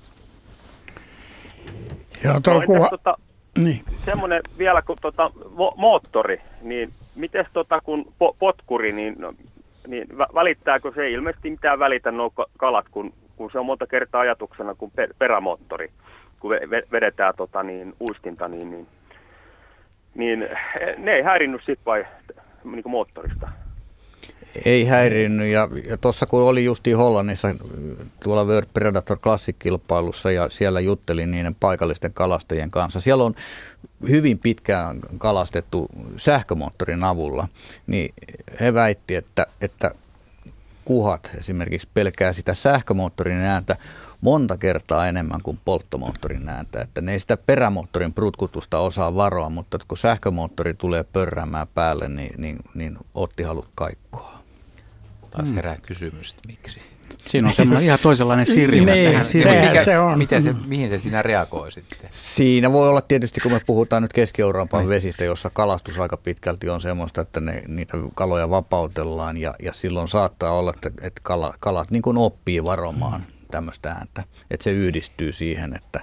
Joo, 2.24 2.40
tuo 2.40 2.54
no, 2.54 2.62
kuha... 2.66 2.88
tota, 2.88 3.16
niin. 3.58 3.80
Semmoinen 3.94 4.42
vielä 4.58 4.82
kuin 4.82 4.98
tota, 5.02 5.30
mo- 5.36 5.74
moottori, 5.76 6.40
niin 6.62 6.92
miten 7.14 7.46
tota, 7.52 7.80
kun 7.80 8.04
po- 8.06 8.36
potkuri, 8.38 8.92
niin, 8.92 9.14
no, 9.18 9.34
niin 9.86 10.08
välittääkö 10.18 10.92
se 10.94 11.10
ilmeisesti 11.10 11.50
mitään 11.50 11.78
välitä 11.78 12.10
nuo 12.10 12.32
kalat, 12.58 12.86
kun, 12.90 13.12
kun 13.36 13.50
se 13.52 13.58
on 13.58 13.66
monta 13.66 13.86
kertaa 13.86 14.20
ajatuksena 14.20 14.74
kuin 14.74 14.92
per- 14.96 15.14
perämoottori, 15.18 15.90
kun 16.40 16.50
vedetään 16.92 17.34
tota, 17.36 17.62
niin, 17.62 17.94
uistinta, 18.00 18.48
niin, 18.48 18.70
niin, 18.70 18.86
niin 20.14 20.48
ne 20.98 21.12
ei 21.12 21.22
häirinnyt 21.22 21.60
sitten 21.60 21.84
vai 21.86 22.04
niin 22.64 22.82
kuin 22.82 22.90
moottorista? 22.90 23.48
Ei 24.64 24.84
häirinnyt 24.84 25.46
ja, 25.46 25.68
ja 25.88 25.96
tuossa 25.96 26.26
kun 26.26 26.42
oli 26.42 26.64
justiin 26.64 26.96
Hollannissa 26.96 27.54
tuolla 28.24 28.44
World 28.44 28.68
Predator 28.74 29.18
Classic-kilpailussa 29.18 30.30
ja 30.30 30.48
siellä 30.50 30.80
juttelin 30.80 31.30
niiden 31.30 31.54
paikallisten 31.54 32.12
kalastajien 32.12 32.70
kanssa. 32.70 33.00
Siellä 33.00 33.24
on 33.24 33.34
hyvin 34.08 34.38
pitkään 34.38 34.98
kalastettu 35.18 35.88
sähkömoottorin 36.16 37.04
avulla, 37.04 37.48
niin 37.86 38.14
he 38.60 38.74
väitti, 38.74 39.14
että, 39.14 39.46
että 39.60 39.90
kuhat 40.84 41.30
esimerkiksi 41.38 41.88
pelkää 41.94 42.32
sitä 42.32 42.54
sähkömoottorin 42.54 43.38
ääntä 43.38 43.76
monta 44.22 44.56
kertaa 44.56 45.08
enemmän 45.08 45.42
kuin 45.42 45.58
polttomoottorin 45.64 46.48
ääntä. 46.48 46.80
Että 46.80 47.00
ne 47.00 47.12
ei 47.12 47.20
sitä 47.20 47.36
perämoottorin 47.36 48.12
prutkutusta 48.12 48.78
osaa 48.78 49.14
varoa, 49.14 49.50
mutta 49.50 49.78
kun 49.88 49.98
sähkömoottori 49.98 50.74
tulee 50.74 51.04
pörräämään 51.04 51.66
päälle, 51.74 52.08
niin, 52.08 52.34
niin, 52.38 52.58
niin 52.74 52.96
otti 53.14 53.42
halut 53.42 53.68
kaikkoa. 53.74 54.42
Taas 55.30 55.48
mm. 55.48 55.54
herää 55.54 55.76
kysymys, 55.82 56.30
että 56.30 56.42
miksi. 56.46 56.80
Siinä 57.26 57.48
on 57.48 57.54
semmoinen 57.54 57.84
ihan 57.84 57.98
toisenlainen 58.02 58.46
sirjuna. 58.46 58.92
niin, 58.92 59.24
sehän, 59.24 59.84
se 59.84 59.98
on. 59.98 60.18
Miten 60.18 60.42
se, 60.42 60.54
mihin 60.66 60.90
se 60.90 60.98
siinä 60.98 61.22
reagoi 61.22 61.72
sitten? 61.72 61.98
Siinä 62.10 62.72
voi 62.72 62.88
olla 62.88 63.00
tietysti, 63.00 63.40
kun 63.40 63.52
me 63.52 63.60
puhutaan 63.66 64.02
nyt 64.02 64.12
Keski-Euroopan 64.12 64.80
niin. 64.80 64.88
vesistä, 64.88 65.24
jossa 65.24 65.50
kalastus 65.50 65.98
aika 65.98 66.16
pitkälti 66.16 66.68
on 66.68 66.80
semmoista, 66.80 67.20
että 67.20 67.40
ne, 67.40 67.62
niitä 67.68 67.98
kaloja 68.14 68.50
vapautellaan 68.50 69.36
ja, 69.36 69.54
ja 69.62 69.72
silloin 69.72 70.08
saattaa 70.08 70.52
olla, 70.52 70.72
että, 70.74 70.90
että 71.00 71.20
kala, 71.22 71.54
kalat 71.60 71.90
niin 71.90 72.02
kuin 72.02 72.18
oppii 72.18 72.64
varomaan. 72.64 73.22
Tämmöistä 73.52 73.90
ääntä, 73.90 74.24
että 74.50 74.64
se 74.64 74.70
yhdistyy 74.70 75.32
siihen, 75.32 75.74
että 75.76 76.00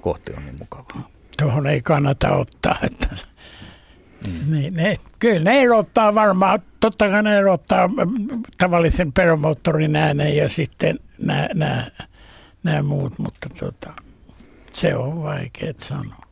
kohti 0.00 0.32
on 0.36 0.44
niin 0.44 0.56
mukavaa. 0.58 1.08
Tuohon 1.38 1.66
ei 1.66 1.82
kannata 1.82 2.30
ottaa, 2.30 2.78
että 2.82 3.08
Mm. 4.26 4.52
Niin, 4.52 4.74
ne, 4.74 4.96
kyllä 5.18 5.40
ne 5.40 5.60
erottaa 5.60 6.14
varmaan, 6.14 6.62
totta 6.80 7.08
kai 7.08 7.22
ne 7.22 7.38
erottaa 7.38 7.90
tavallisen 8.58 9.12
peromoottorin 9.12 9.96
äänen 9.96 10.36
ja 10.36 10.48
sitten 10.48 10.98
nämä 12.62 12.82
muut, 12.82 13.18
mutta 13.18 13.48
tota, 13.58 13.92
se 14.72 14.96
on 14.96 15.22
vaikea 15.22 15.72
sanoa. 15.78 16.24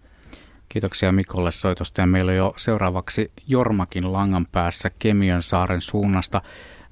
Kiitoksia 0.69 1.13
Mikolle 1.13 1.51
soitosta 1.51 2.01
ja 2.01 2.07
meillä 2.07 2.31
on 2.31 2.37
jo 2.37 2.55
seuraavaksi 2.57 3.33
Jormakin 3.49 4.13
langan 4.13 4.47
päässä 4.47 4.91
Kemiön 4.99 5.43
saaren 5.43 5.81
suunnasta. 5.81 6.43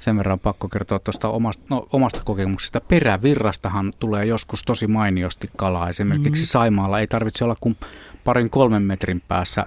Sen 0.01 0.17
verran 0.17 0.39
pakko 0.39 0.69
kertoa 0.69 0.99
tuosta 0.99 1.29
omasta, 1.29 1.65
no, 1.71 1.87
omasta 1.93 2.21
kokemuksesta. 2.25 2.81
Perävirrastahan 2.81 3.93
tulee 3.99 4.25
joskus 4.27 4.63
tosi 4.63 4.87
mainiosti 4.87 5.51
kalaa. 5.57 5.89
Esimerkiksi 5.89 6.43
mm. 6.43 6.47
Saimaalla 6.47 7.01
ei 7.01 7.07
tarvitse 7.07 7.45
olla 7.45 7.57
kuin 7.61 7.77
parin 8.25 8.51
kolmen 8.51 8.83
metrin 8.83 9.23
päässä 9.29 9.67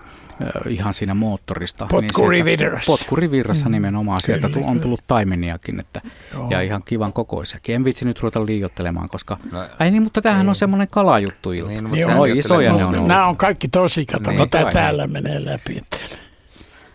ihan 0.67 0.93
siinä 0.93 1.13
moottorista. 1.13 1.87
Potkurivirrassa. 1.91 2.91
Niin 2.91 2.99
potkurivirrassa 2.99 3.65
mm. 3.65 3.71
nimenomaan. 3.71 4.21
Sieltä 4.21 4.49
Kyllä. 4.49 4.67
on 4.67 4.79
tullut 4.79 5.03
taimeniakin 5.07 5.79
että, 5.79 6.01
ja 6.49 6.61
ihan 6.61 6.83
kivan 6.83 7.13
kokoisiakin. 7.13 7.75
En 7.75 7.85
vitsi 7.85 8.05
nyt 8.05 8.19
ruveta 8.19 8.45
liiottelemaan, 8.45 9.09
koska... 9.09 9.37
No, 9.51 9.65
ai 9.79 9.91
niin, 9.91 10.03
mutta 10.03 10.21
tämähän 10.21 10.45
ei. 10.45 10.49
on 10.49 10.55
semmoinen 10.55 10.87
kalajuttu 10.91 11.51
ilta. 11.51 11.69
Niin, 11.69 11.91
niin, 11.91 12.09
Oi, 12.09 12.37
isoja 12.37 12.71
no, 12.71 12.77
ne 12.77 12.85
on 12.85 12.95
ollut. 12.95 13.07
Nämä 13.07 13.27
on 13.27 13.37
kaikki 13.37 13.67
tosi, 13.67 14.05
kato, 14.05 14.31
niin, 14.31 14.49
täällä 14.73 15.07
menee 15.07 15.45
läpi. 15.45 15.81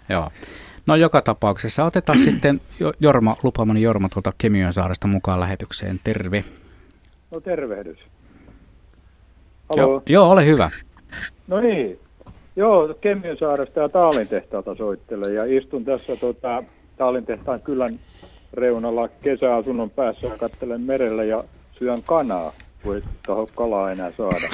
Joo. 0.09 0.31
No 0.89 0.97
joka 0.97 1.23
tapauksessa 1.23 1.85
otetaan 1.85 2.19
sitten 2.19 2.61
Jorma, 3.01 3.37
lupaamani 3.43 3.83
Jorma 3.83 4.09
tuolta 4.09 4.33
Kemiön 4.39 4.73
saaresta 4.73 5.09
mukaan 5.09 5.41
lähetykseen. 5.41 6.01
Terve. 6.05 6.45
No 7.31 7.41
tervehdys. 7.41 7.99
Joo, 9.77 10.03
joo, 10.07 10.31
ole 10.31 10.47
hyvä. 10.47 10.71
No 11.49 11.61
niin, 11.61 11.99
joo, 12.57 12.95
Kemiönsaaresta 13.01 13.81
ja 13.81 13.89
Taalintehtaalta 13.89 14.75
soittelen 14.75 15.35
ja 15.35 15.59
istun 15.59 15.85
tässä 15.85 16.17
tota, 16.17 16.65
Taalintehtaan 16.97 17.61
kylän 17.61 17.99
reunalla 18.53 19.09
kesäasunnon 19.09 19.91
päässä 19.91 20.27
ja 20.27 20.39
katselen 20.39 20.81
merelle 20.81 21.27
ja 21.27 21.45
syön 21.73 22.03
kanaa, 22.03 22.53
kun 22.83 22.95
ei 22.95 23.03
taho 23.27 23.49
kalaa 23.55 23.91
enää 23.91 24.11
saada. 24.11 24.49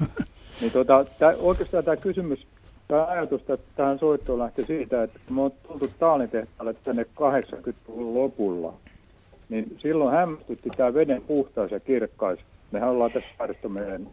niin 0.60 0.72
tota, 0.72 1.04
tää, 1.18 1.32
oikeastaan 1.40 1.84
tämä 1.84 1.96
kysymys, 1.96 2.46
tämä 2.88 3.06
ajatus 3.06 3.40
että 3.40 3.58
tähän 3.76 3.98
soittoon 3.98 4.38
lähti 4.38 4.64
siitä, 4.64 5.02
että 5.02 5.18
kun 5.26 5.36
me 5.36 5.42
on 5.42 5.52
tultu 5.68 5.88
Taalintehtaalle 5.98 6.74
tänne 6.74 7.02
80-luvun 7.02 8.14
lopulla, 8.14 8.74
niin 9.48 9.76
silloin 9.78 10.14
hämmästytti 10.14 10.70
tämä 10.76 10.94
veden 10.94 11.22
puhtaus 11.22 11.70
ja 11.70 11.80
kirkkaus. 11.80 12.38
Mehän 12.70 12.90
ollaan 12.90 13.10
tässä 13.10 13.28
Saaristomeren 13.38 14.08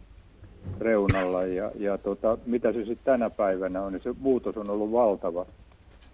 reunalla 0.80 1.44
ja, 1.44 1.72
ja 1.76 1.98
tota, 1.98 2.38
mitä 2.46 2.74
se 2.74 2.78
sitten 2.78 3.06
tänä 3.06 3.30
päivänä 3.30 3.82
on, 3.82 3.94
niin 3.94 4.04
se 4.04 4.14
muutos 4.20 4.58
on 4.58 4.70
ollut 4.70 4.92
valtava. 4.92 5.46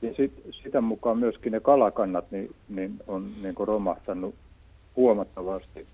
Ja 0.02 0.14
sit, 0.14 0.42
sitä 0.64 0.82
mukaan 0.82 1.18
myöskin 1.18 1.52
ne 1.52 1.60
kalakannat 1.60 2.32
niin, 2.32 2.56
niin 2.70 3.00
on 3.08 3.28
niin 3.44 3.56
kuin 3.56 3.68
romahtanut 3.68 4.36
huomattavasti. 4.96 5.88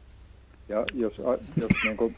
Ja 0.70 0.84
jos, 0.96 1.18
jos 1.58 1.72
niin 1.84 1.98
kuin 1.98 2.16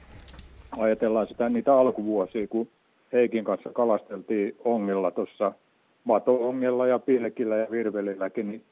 ajatellaan 0.80 1.28
sitä 1.28 1.50
niitä 1.50 1.76
alkuvuosia, 1.76 2.48
kun 2.48 2.68
Heikin 3.14 3.44
kanssa 3.44 3.70
kalasteltiin 3.70 4.56
ongilla 4.64 5.12
tuossa 5.12 5.52
mato-ongella 6.04 6.88
ja 6.88 7.00
pilkillä 7.00 7.58
ja 7.58 7.68
virvelilläkin, 7.72 8.48
niin 8.48 8.64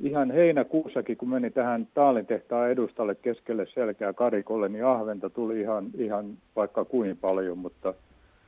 ihan 0.00 0.30
heinäkuussakin, 0.30 1.16
kun 1.16 1.28
meni 1.28 1.50
tähän 1.50 1.88
Taalintehtaan 1.94 2.70
edustalle 2.70 3.14
keskelle 3.14 3.66
selkää 3.66 4.12
karikolle, 4.12 4.68
niin 4.68 4.84
ahventa 4.84 5.30
tuli 5.30 5.60
ihan, 5.60 5.86
ihan 5.98 6.38
vaikka 6.56 6.84
kuin 6.84 7.16
paljon, 7.16 7.58
mutta 7.58 7.94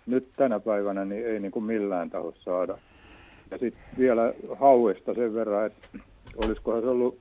nyt 0.07 0.29
tänä 0.37 0.61
päivänä 0.61 1.05
niin 1.05 1.27
ei 1.27 1.41
niin 1.41 1.53
kuin 1.53 1.65
millään 1.65 2.11
taho 2.11 2.35
saada. 2.39 2.79
Ja 3.51 3.59
sitten 3.59 3.83
vielä 3.99 4.35
hauesta 4.55 5.15
sen 5.15 5.35
verran, 5.35 5.67
että 5.67 5.89
olisikohan 6.45 6.83
se 6.83 6.89
ollut, 6.89 7.19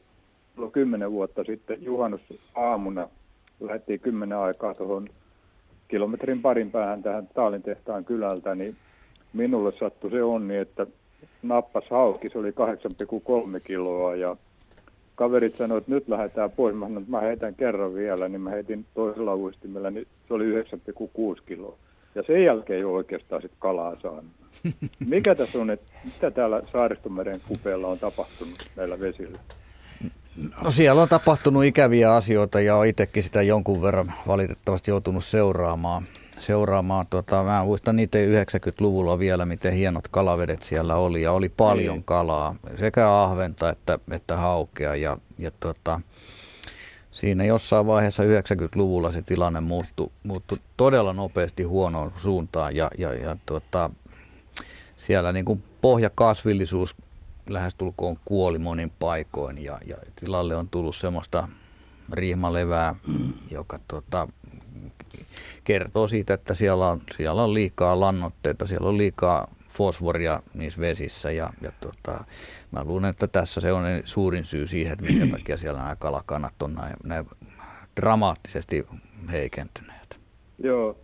kymmenen 0.72 1.12
vuotta 1.12 1.44
sitten 1.44 1.84
juhannusaamuna, 1.84 3.10
lähdettiin 3.60 4.00
kymmenen 4.00 4.38
aikaa 4.38 4.74
tuohon 4.74 5.06
kilometrin 5.92 6.42
parin 6.42 6.72
päähän 6.72 7.04
tähän 7.04 7.28
Taalintehtaan 7.34 8.06
kylältä, 8.06 8.56
niin 8.56 8.76
minulle 9.34 9.74
sattui 9.80 10.12
se 10.12 10.24
onni, 10.24 10.58
että 10.58 10.88
nappas 11.44 11.90
hauki, 11.90 12.30
se 12.30 12.38
oli 12.38 12.52
8,3 12.52 13.60
kiloa 13.64 14.16
ja 14.16 14.36
kaverit 15.16 15.56
sanoivat, 15.56 15.82
että 15.82 15.92
nyt 15.92 16.10
lähdetään 16.10 16.52
pois. 16.52 16.76
Mä 16.76 16.86
sanoin, 16.86 17.04
että 17.04 17.12
mä 17.12 17.22
heitän 17.22 17.56
kerran 17.56 17.94
vielä, 17.94 18.28
niin 18.28 18.42
mä 18.42 18.50
heitin 18.50 18.86
toisella 18.94 19.36
uistimella, 19.36 19.90
niin 19.90 20.08
se 20.28 20.34
oli 20.34 20.64
9,6 20.64 21.42
kiloa. 21.46 21.78
Ja 22.16 22.24
sen 22.24 22.44
jälkeen 22.44 22.78
ei 22.78 22.84
ole 22.84 22.94
oikeastaan 22.94 23.42
sit 23.42 23.52
kalaa 23.60 23.96
saanut. 24.02 24.32
Mikä 25.10 25.36
tässä 25.36 25.60
on, 25.60 25.70
että 25.70 25.92
mitä 26.06 26.32
täällä 26.32 26.62
Saaristomeren 26.72 27.42
kupeella 27.48 27.88
on 27.88 28.00
tapahtunut 28.00 28.56
näillä 28.76 29.00
vesillä? 29.00 29.40
No 30.64 30.72
siellä 30.72 31.02
on 31.02 31.10
tapahtunut 31.10 31.64
ikäviä 31.64 32.16
asioita 32.16 32.62
ja 32.62 32.76
olen 32.76 32.90
itsekin 32.90 33.24
sitä 33.24 33.42
jonkun 33.42 33.82
verran 33.82 34.14
valitettavasti 34.28 34.92
joutunut 34.92 35.26
seuraamaan 35.26 36.04
seuraamaan. 36.42 37.08
Tota, 37.10 37.44
mä 37.44 37.64
muistan 37.64 37.96
niitä 37.96 38.18
90-luvulla 38.18 39.20
vielä, 39.20 39.46
miten 39.46 39.74
hienot 39.74 40.08
kalavedet 40.08 40.64
siellä 40.64 40.96
oli 40.96 41.22
ja 41.22 41.32
oli 41.32 41.50
paljon 41.50 41.96
niin. 41.96 42.04
kalaa, 42.04 42.56
sekä 42.80 43.22
ahventa 43.22 43.70
että, 43.70 44.00
että 44.12 44.38
haukea. 44.38 44.96
Ja, 44.96 45.18
ja 45.40 45.52
tota, 45.60 46.02
siinä 47.12 47.44
jossain 47.46 47.88
vaiheessa 47.88 48.24
90-luvulla 48.24 49.12
se 49.12 49.22
tilanne 49.22 49.62
muuttui, 49.62 50.12
muuttui 50.24 50.58
todella 50.78 51.14
nopeasti 51.14 51.64
huonoon 51.64 52.14
suuntaan 52.18 52.76
ja, 52.76 52.92
ja, 52.98 53.14
ja 53.14 53.38
tota, 53.46 53.90
siellä 54.98 55.32
niin 55.32 55.46
kuin 55.46 55.64
pohjakasvillisuus 55.82 56.96
lähestulkoon 57.54 58.18
kuoli 58.26 58.60
monin 58.60 58.92
paikoin 59.00 59.64
ja, 59.64 59.78
ja 59.88 59.96
tilalle 60.16 60.56
on 60.56 60.70
tullut 60.70 60.96
semmoista 60.96 61.48
riihmalevää, 62.14 62.96
joka 63.52 63.80
tota, 63.88 64.28
kertoo 65.64 66.08
siitä, 66.08 66.34
että 66.34 66.56
siellä 66.56 66.90
on, 66.90 67.02
siellä 67.18 67.44
on 67.44 67.54
liikaa 67.54 68.00
lannoitteita, 68.00 68.68
siellä 68.68 68.90
on 68.90 68.98
liikaa 68.98 69.48
fosforia 69.70 70.40
niissä 70.54 70.82
vesissä 70.82 71.32
ja, 71.32 71.50
ja 71.62 71.72
tota, 71.80 72.24
mä 72.72 72.84
luulen, 72.84 73.10
että 73.10 73.28
tässä 73.28 73.62
se 73.62 73.72
on 73.72 73.84
suurin 74.06 74.46
syy 74.46 74.68
siihen, 74.68 74.94
että 74.94 75.06
minkä 75.06 75.38
takia 75.38 75.58
siellä 75.58 75.80
nämä 75.80 75.96
kalakannat 75.96 76.62
on 76.62 76.74
näin, 76.74 76.96
näin 77.04 77.28
dramaattisesti 77.96 78.88
heikentyneet. 79.32 80.20
Joo, 80.64 80.98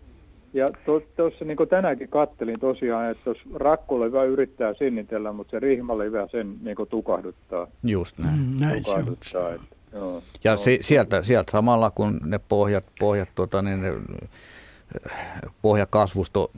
ja 0.57 0.67
tuossa 0.85 1.09
to, 1.15 1.45
niin 1.45 1.57
kuin 1.57 1.69
tänäänkin 1.69 2.09
kattelin 2.09 2.59
tosiaan, 2.59 3.11
että 3.11 3.29
jos 3.29 3.37
rakkolevä 3.53 4.23
yrittää 4.23 4.73
sinnitellä, 4.73 5.31
mutta 5.33 5.51
se 5.51 5.59
rihmalevä 5.59 6.27
sen 6.31 6.55
niin 6.61 6.75
kuin 6.75 6.89
tukahduttaa. 6.89 7.67
Just 7.83 8.17
näin. 8.17 8.39
Mm, 8.39 8.65
näin 8.65 8.83
tukahduttaa, 8.83 9.49
että, 9.49 9.75
joo, 9.93 10.23
ja. 10.43 10.57
Si, 10.57 10.79
sieltä, 10.81 11.23
sieltä 11.23 11.51
samalla 11.51 11.91
kun 11.91 12.19
ne 12.25 12.39
pohjat, 12.49 12.87
pohjat 12.99 13.29
tuota, 13.35 13.61
niin 13.61 13.81
ne, 13.81 13.93
pohjakasvusto 15.61 16.51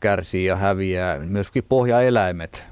kärsii 0.00 0.44
ja 0.44 0.56
häviää, 0.56 1.18
myöskin 1.18 1.64
pohjaeläimet 1.68 2.64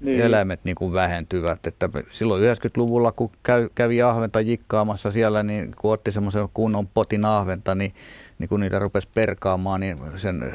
niin. 0.00 0.20
eläimet 0.20 0.60
niin 0.64 0.74
kuin 0.74 0.92
vähentyvät. 0.92 1.66
Että 1.66 1.88
silloin 2.08 2.42
90-luvulla, 2.42 3.12
kun 3.12 3.30
käy, 3.42 3.68
kävi 3.74 4.02
ahventa 4.02 4.40
jikkaamassa 4.40 5.10
siellä, 5.10 5.42
niin 5.42 5.70
kun 5.80 5.92
otti 5.92 6.12
semmoisen 6.12 6.48
kunnon 6.54 6.86
potin 6.86 7.24
ahventa, 7.24 7.74
niin, 7.74 7.94
niin 8.38 8.48
kun 8.48 8.60
niitä 8.60 8.78
rupesi 8.78 9.08
perkaamaan, 9.14 9.80
niin 9.80 9.98
sen 10.16 10.52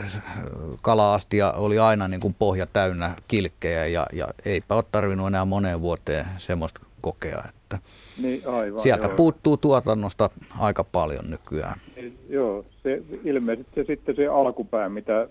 kalaastia 0.82 1.51
oli 1.51 1.80
aina 1.80 2.07
niin 2.07 2.19
kuin 2.19 2.36
pohja 2.39 2.65
täynnä 2.65 3.15
kilkkejä 3.27 3.86
ja, 3.86 4.05
ja 4.13 4.27
eipä 4.45 4.75
ole 4.75 4.84
tarvinnut 4.91 5.27
enää 5.27 5.45
moneen 5.45 5.82
vuoteen 5.82 6.25
semmoista 6.38 6.80
kokea. 7.01 7.43
Että 7.49 7.80
niin, 8.21 8.41
aivan, 8.47 8.82
sieltä 8.82 9.07
joo. 9.07 9.15
puuttuu 9.15 9.57
tuotannosta 9.57 10.30
aika 10.59 10.84
paljon 10.84 11.30
nykyään. 11.30 11.80
Niin, 11.95 12.17
joo, 12.30 12.65
se, 12.84 13.03
ilmeisesti 13.23 13.71
se 13.75 13.84
sitten 13.84 14.15
se 14.15 14.27
alkupää, 14.27 14.89
mitä 14.89 15.27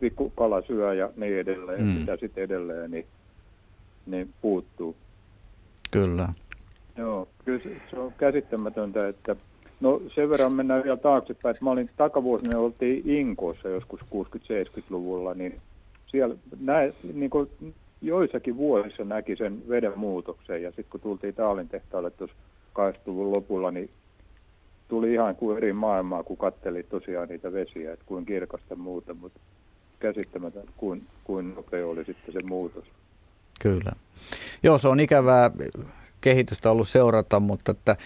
pikkukala 0.00 0.62
syö 0.62 0.94
ja 0.94 1.10
niin 1.16 1.38
edelleen, 1.38 1.82
mm. 1.82 1.88
mitä 1.88 2.16
sitten 2.16 2.44
edelleen, 2.44 2.90
niin 2.90 3.06
niin 4.06 4.34
puuttuu. 4.42 4.96
Kyllä. 5.90 6.28
Joo, 6.96 7.28
kyllä 7.44 7.58
se, 7.58 7.76
se 7.90 7.98
on 7.98 8.12
käsittämätöntä, 8.18 9.08
että 9.08 9.36
no 9.82 10.02
sen 10.14 10.30
verran 10.30 10.54
mennään 10.54 10.84
vielä 10.84 10.96
taaksepäin, 10.96 11.50
että 11.50 11.64
mä 11.64 11.70
olin 11.70 11.90
takavuosina, 11.96 12.58
oltiin 12.58 13.10
Inkoossa 13.10 13.68
joskus 13.68 14.00
60-70-luvulla, 14.00 15.34
niin 15.34 15.60
siellä 16.06 16.34
näin, 16.60 16.94
niin 17.14 17.30
kuin 17.30 17.48
joissakin 18.02 18.56
vuosissa 18.56 19.04
näki 19.04 19.36
sen 19.36 19.62
veden 19.68 19.98
muutoksen 19.98 20.62
ja 20.62 20.68
sitten 20.70 20.90
kun 20.90 21.00
tultiin 21.00 21.34
Taalin 21.34 21.68
tehtaalle 21.68 22.10
tuossa 22.10 22.36
80-luvun 22.78 23.32
lopulla, 23.32 23.70
niin 23.70 23.90
tuli 24.88 25.12
ihan 25.12 25.36
kuin 25.36 25.56
eri 25.56 25.72
maailmaa, 25.72 26.22
kun 26.22 26.36
katteli 26.36 26.82
tosiaan 26.82 27.28
niitä 27.28 27.52
vesiä, 27.52 27.92
että 27.92 28.04
kuin 28.06 28.26
kirkasta 28.26 28.76
muuta, 28.76 29.14
mutta 29.14 29.40
käsittämätön, 29.98 30.64
kuin, 30.76 31.06
kuin 31.24 31.54
nopea 31.54 31.86
oli 31.86 32.04
sitten 32.04 32.32
se 32.32 32.40
muutos. 32.48 32.84
Kyllä. 33.62 33.92
Joo, 34.62 34.78
se 34.78 34.88
on 34.88 35.00
ikävää 35.00 35.50
kehitystä 36.22 36.70
ollut 36.70 36.88
seurata, 36.88 37.40
mutta 37.40 37.70
että 37.72 37.96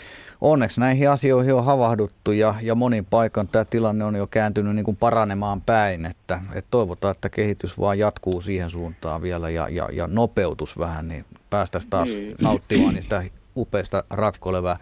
onneksi 0.40 0.80
näihin 0.80 1.10
asioihin 1.10 1.54
on 1.54 1.64
havahduttu 1.64 2.32
ja, 2.32 2.54
ja 2.62 2.74
monin 2.74 3.04
paikan 3.04 3.48
tämä 3.48 3.64
tilanne 3.64 4.04
on 4.04 4.14
jo 4.14 4.26
kääntynyt 4.26 4.74
niin 4.74 4.84
kuin 4.84 4.96
paranemaan 4.96 5.60
päin, 5.60 6.06
että, 6.06 6.40
että 6.54 6.68
toivotaan, 6.70 7.12
että 7.12 7.28
kehitys 7.28 7.78
vaan 7.78 7.98
jatkuu 7.98 8.42
siihen 8.42 8.70
suuntaan 8.70 9.22
vielä 9.22 9.50
ja, 9.50 9.68
ja, 9.68 9.88
ja 9.92 10.06
nopeutus 10.06 10.78
vähän, 10.78 11.08
niin 11.08 11.24
päästäisiin 11.50 11.90
taas 11.90 12.08
niin. 12.08 12.34
nauttimaan 12.40 12.94
niistä 12.94 13.22
upeista 13.56 14.04
rakkolevä 14.10 14.76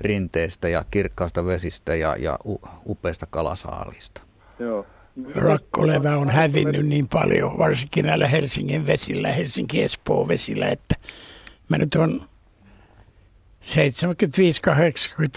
rinteistä 0.00 0.68
ja 0.68 0.84
kirkkaasta 0.90 1.44
vesistä 1.44 1.94
ja, 1.94 2.16
ja 2.18 2.38
upeista 2.86 3.26
kalasaalista. 3.30 4.20
Joo. 4.58 4.86
Rakkolevä 5.34 6.16
on 6.16 6.30
hävinnyt 6.30 6.86
niin 6.86 7.08
paljon, 7.08 7.58
varsinkin 7.58 8.06
näillä 8.06 8.28
Helsingin 8.28 8.86
vesillä, 8.86 9.32
Helsinki-Espoon 9.32 10.28
vesillä, 10.28 10.68
että 10.68 10.94
mä 11.68 11.78
nyt 11.78 11.94
on 11.94 12.20
75-80 13.62 13.64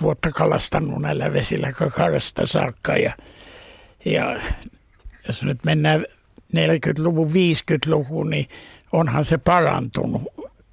vuotta 0.01 0.31
kalastanut 0.31 1.01
näillä 1.01 1.33
vesillä 1.33 1.71
kakarasta 1.71 2.47
saakka 2.47 2.97
ja, 2.97 3.13
ja 4.05 4.39
jos 5.27 5.43
nyt 5.43 5.63
mennään 5.63 6.05
40-luvun, 6.57 7.29
50-lukuun, 7.29 8.29
niin 8.29 8.49
onhan 8.91 9.25
se 9.25 9.37
parantunut 9.37 10.21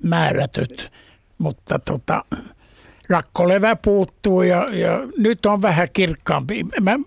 määrätyt, 0.03 0.92
mutta 1.38 1.78
tota, 1.78 2.24
rakkolevä 3.09 3.76
puuttuu 3.76 4.42
ja, 4.42 4.66
ja 4.72 5.01
nyt 5.18 5.46
on 5.46 5.62
vähän 5.62 5.88
kirkkaampi. 5.92 6.66
Mä 6.80 6.98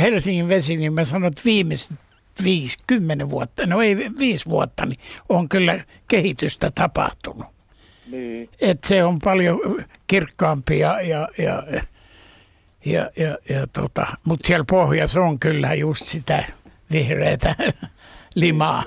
Helsingin 0.00 0.48
vesi, 0.48 0.76
niin 0.76 0.92
mä 0.92 1.04
sanon, 1.04 1.28
että 1.28 1.42
viimeiset 1.44 1.98
viisi, 2.44 2.76
kymmenen 2.86 3.30
vuotta, 3.30 3.66
no 3.66 3.82
ei 3.82 3.96
viisi 3.96 4.46
vuotta, 4.46 4.86
niin 4.86 4.98
on 5.28 5.48
kyllä 5.48 5.80
kehitystä 6.08 6.70
tapahtunut. 6.74 7.46
Niin. 8.12 8.48
Et 8.60 8.84
se 8.84 9.04
on 9.04 9.18
paljon 9.24 9.60
kirkkaampi 10.06 10.78
ja, 10.78 11.00
ja, 11.00 11.28
ja, 11.38 11.62
ja, 12.84 13.10
ja, 13.16 13.38
ja 13.48 13.66
tota, 13.72 14.06
mutta 14.26 14.46
siellä 14.46 14.64
pohjassa 14.70 15.20
on 15.20 15.38
kyllä 15.38 15.74
just 15.74 16.02
sitä 16.04 16.44
vihreätä 16.92 17.54
limaa. 18.34 18.84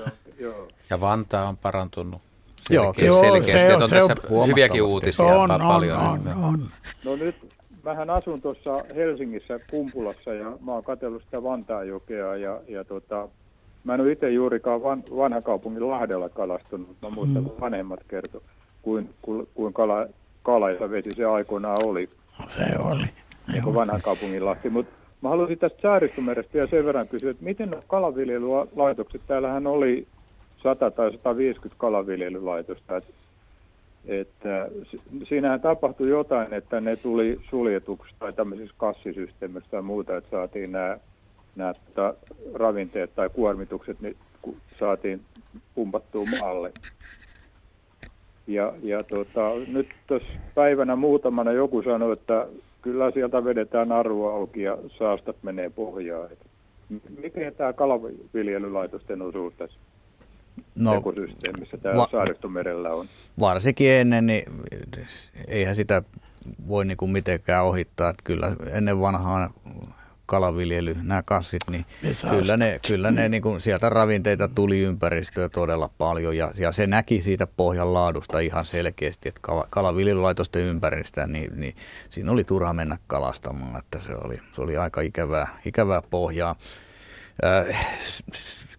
Ja 0.90 1.00
Vantaa 1.00 1.48
on 1.48 1.56
parantunut. 1.56 2.22
Joo, 2.70 2.94
selkeästi. 2.94 3.60
se 3.60 3.74
on, 3.74 3.82
on 3.82 3.88
se 3.88 4.02
on 4.02 4.08
tässä 4.08 4.28
hyviäkin 4.46 4.82
uutisia 4.82 5.24
on, 5.24 5.50
on, 5.50 5.60
paljon. 5.60 5.98
On, 5.98 6.20
on. 6.42 6.60
No 7.04 7.16
nyt 7.16 7.36
mähän 7.82 8.10
asun 8.10 8.42
tuossa 8.42 8.84
Helsingissä 8.96 9.60
Kumpulassa 9.70 10.34
ja 10.34 10.52
mä 10.60 10.72
oon 10.72 10.84
katsellut 10.84 11.22
sitä 11.22 11.42
Vantaajokea 11.42 12.36
ja, 12.36 12.60
ja 12.68 12.84
tota, 12.84 13.28
mä 13.84 13.94
en 13.94 14.00
ole 14.00 14.12
itse 14.12 14.30
juurikaan 14.30 14.82
van, 14.82 15.02
vanha 15.16 15.42
kaupungin 15.42 15.88
Lahdella 15.88 16.28
kalastunut, 16.28 16.88
mutta 16.88 17.08
mä 17.08 17.14
muistan, 17.14 17.42
mm. 17.42 17.50
vanhemmat 17.60 18.00
kertoi, 18.08 18.40
kuin, 18.86 19.08
kuin, 19.54 19.72
kala, 19.72 20.06
kala 20.42 20.70
ja 20.70 20.90
vesi 20.90 21.10
se 21.16 21.24
aikoinaan 21.24 21.76
oli. 21.84 22.08
Se 22.48 22.64
oli. 22.78 23.04
Niin 23.52 23.74
vanhan 23.74 24.00
kaupungin 24.02 24.44
Lahti, 24.44 24.70
mutta 24.70 24.92
mä 25.22 25.28
haluaisin 25.28 25.58
tästä 25.58 25.82
Saaristomerestä 25.82 26.54
vielä 26.54 26.66
sen 26.66 26.84
verran 26.84 27.08
kysyä, 27.08 27.30
että 27.30 27.44
miten 27.44 27.70
ne 27.70 27.82
kalaviljelylaitokset, 27.88 29.20
täällähän 29.26 29.66
oli 29.66 30.06
100 30.62 30.90
tai 30.90 31.12
150 31.12 31.80
kalaviljelylaitosta, 31.80 32.96
että 32.96 33.12
että 34.06 34.68
siinähän 35.28 35.60
tapahtui 35.60 36.10
jotain, 36.10 36.54
että 36.54 36.80
ne 36.80 36.96
tuli 36.96 37.40
suljetuksi 37.50 38.14
tai 38.18 38.32
tämmöisissä 38.32 38.74
kassisysteemissä 38.78 39.70
tai 39.70 39.82
muuta, 39.82 40.16
että 40.16 40.30
saatiin 40.30 40.72
nämä, 40.72 40.98
nämä 41.56 41.72
tota, 41.74 42.14
ravinteet 42.54 43.14
tai 43.14 43.28
kuormitukset, 43.28 44.00
niin 44.00 44.16
saatiin 44.78 45.20
pumpattua 45.74 46.24
maalle. 46.40 46.72
Ja, 48.46 48.72
ja 48.82 49.02
tota, 49.04 49.50
nyt 49.72 49.88
tuossa 50.06 50.28
päivänä 50.54 50.96
muutamana 50.96 51.52
joku 51.52 51.82
sanoi, 51.82 52.12
että 52.12 52.46
kyllä 52.82 53.10
sieltä 53.10 53.44
vedetään 53.44 53.92
arvoa 53.92 54.34
auki 54.34 54.62
ja 54.62 54.78
saastat 54.98 55.36
menee 55.42 55.70
pohjaan. 55.70 56.28
Mikä 57.22 57.50
tämä 57.50 57.72
kalaviljelylaitosten 57.72 59.22
osuus 59.22 59.54
tässä? 59.54 59.78
no, 60.78 60.94
ekosysteemissä 60.94 61.76
täällä 61.76 62.00
va- 62.00 62.08
Saaristomerellä 62.10 62.90
on. 62.90 63.06
Varsinkin 63.40 63.90
ennen, 63.90 64.26
niin 64.26 64.44
eihän 65.48 65.76
sitä 65.76 66.02
voi 66.68 66.84
niin 66.84 66.96
kuin 66.96 67.10
mitenkään 67.10 67.64
ohittaa. 67.64 68.10
Että 68.10 68.22
kyllä 68.24 68.56
ennen 68.72 69.00
vanhaa 69.00 69.50
kalaviljely, 70.26 70.96
nämä 71.02 71.22
kassit, 71.22 71.62
niin 71.70 71.86
ne 72.02 72.10
kyllä 72.30 72.56
ne, 72.56 72.80
kyllä 72.88 73.10
ne 73.10 73.28
niin 73.28 73.42
kuin 73.42 73.60
sieltä 73.60 73.88
ravinteita 73.88 74.48
tuli 74.48 74.80
ympäristöä 74.80 75.48
todella 75.48 75.90
paljon 75.98 76.36
ja, 76.36 76.50
ja 76.56 76.72
se 76.72 76.86
näki 76.86 77.22
siitä 77.22 77.46
pohjan 77.46 77.94
laadusta 77.94 78.38
ihan 78.38 78.64
selkeästi, 78.64 79.28
että 79.28 79.40
kalaviljelylaitosten 79.70 80.62
ympäristä, 80.62 81.26
niin, 81.26 81.60
niin 81.60 81.76
siinä 82.10 82.32
oli 82.32 82.44
turha 82.44 82.72
mennä 82.72 82.98
kalastamaan, 83.06 83.78
että 83.78 84.00
se 84.00 84.12
oli, 84.14 84.40
se 84.52 84.60
oli 84.60 84.76
aika 84.76 85.00
ikävää, 85.00 85.48
ikävää 85.64 86.02
pohjaa. 86.10 86.56
Äh, 87.44 87.88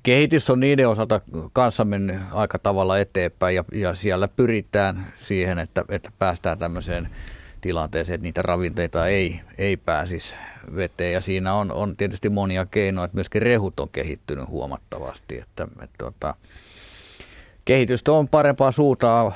kehitys 0.04 0.50
on 0.50 0.60
niiden 0.60 0.90
osalta 0.90 1.22
kanssa 1.54 1.86
mennyt 1.86 2.18
aika 2.32 2.60
tavalla 2.60 3.00
eteenpäin 3.00 3.56
ja, 3.56 3.64
ja 3.74 3.96
siellä 3.96 4.28
pyritään 4.28 5.14
siihen, 5.22 5.60
että, 5.60 5.86
että 5.90 6.12
päästään 6.20 6.58
tämmöiseen 6.58 7.10
tilanteeseen, 7.62 8.16
että 8.16 8.24
niitä 8.24 8.42
ravinteita 8.42 9.08
ei, 9.08 9.40
ei 9.58 9.78
pääsisi 9.78 10.36
veteen. 10.76 11.14
Ja 11.14 11.22
siinä 11.22 11.54
on, 11.54 11.72
on 11.72 11.98
tietysti 11.98 12.30
monia 12.30 12.66
keinoja, 12.66 13.06
että 13.06 13.16
myöskin 13.16 13.42
rehut 13.42 13.80
on 13.80 13.90
kehittynyt 13.90 14.48
huomattavasti. 14.48 15.38
Että, 15.38 15.64
että, 15.64 15.96
tota, 15.98 16.36
kehitystä 17.66 18.12
on 18.12 18.28
parempaa 18.28 18.72
suuntaa. 18.72 19.32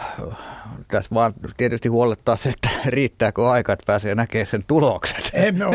Tässä 0.87 1.15
vaan 1.15 1.33
tietysti 1.57 1.89
huolettaa 1.89 2.37
se, 2.37 2.49
että 2.49 2.69
riittääkö 2.85 3.49
aika, 3.49 3.73
että 3.73 3.85
pääsee 3.87 4.15
näkemään 4.15 4.47
sen 4.47 4.63
tulokset. 4.67 5.31
Ei, 5.33 5.51
no, 5.51 5.71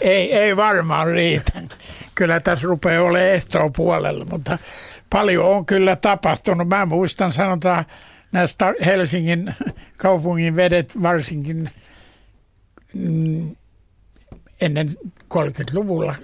ei, 0.00 0.32
ei 0.32 0.56
varmaan 0.56 1.06
riitä. 1.06 1.52
Kyllä 2.14 2.40
tässä 2.40 2.66
rupeaa 2.66 3.02
olemaan 3.02 3.30
ehtoa 3.30 3.70
puolella, 3.76 4.24
mutta 4.30 4.58
paljon 5.10 5.44
on 5.44 5.66
kyllä 5.66 5.96
tapahtunut. 5.96 6.68
Mä 6.68 6.86
muistan 6.86 7.32
sanotaan 7.32 7.84
näistä 8.32 8.74
Helsingin 8.84 9.54
kaupungin 9.98 10.56
vedet 10.56 11.02
varsinkin 11.02 11.70
ennen 14.60 14.88
30-luvulla 15.34 16.14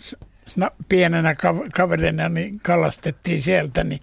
pienenä 0.88 1.34
kaverina 1.76 2.28
niin 2.28 2.60
kalastettiin 2.60 3.40
sieltä, 3.40 3.84
niin 3.84 4.00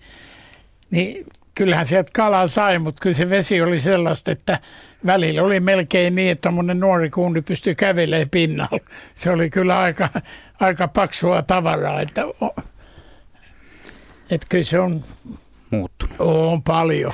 niin 0.92 1.26
kyllähän 1.56 1.86
sieltä 1.86 2.12
kalaa 2.14 2.48
sai, 2.48 2.80
mutta 2.80 3.00
kyllä 3.02 3.16
se 3.16 3.30
vesi 3.30 3.62
oli 3.62 3.80
sellaista, 3.80 4.32
että 4.32 4.60
välillä 5.06 5.44
oli 5.44 5.60
melkein 5.60 6.16
niin, 6.16 6.32
että 6.32 6.52
monen 6.52 6.80
nuori 6.80 7.10
kundi 7.10 7.42
pystyi 7.42 7.76
kävelemään 7.76 8.30
pinnalla. 8.30 8.80
Se 9.16 9.30
oli 9.30 9.50
kyllä 9.50 9.80
aika, 9.80 10.10
aika 10.60 10.88
paksua 10.88 11.42
tavaraa, 11.42 12.02
että, 12.02 12.22
että 14.32 14.48
kyllä 14.50 14.64
se 14.64 14.80
on 14.80 15.04
muuttunut. 15.72 16.16
On 16.20 16.64
paljon. 16.64 17.12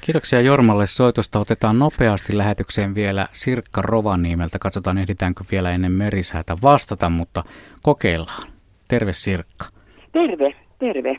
Kiitoksia 0.00 0.40
Jormalle 0.40 0.86
soitosta. 0.86 1.38
Otetaan 1.38 1.78
nopeasti 1.78 2.38
lähetykseen 2.38 2.94
vielä 2.94 3.28
Sirkka 3.32 3.82
Rovaniemeltä. 3.82 4.58
Katsotaan 4.58 4.98
ehditäänkö 4.98 5.44
vielä 5.50 5.70
ennen 5.70 5.92
merisäätä 5.92 6.56
vastata, 6.62 7.10
mutta 7.10 7.44
kokeillaan. 7.82 8.48
Terve 8.88 9.12
Sirkka. 9.12 9.64
Terve, 10.12 10.54
terve. 10.78 11.16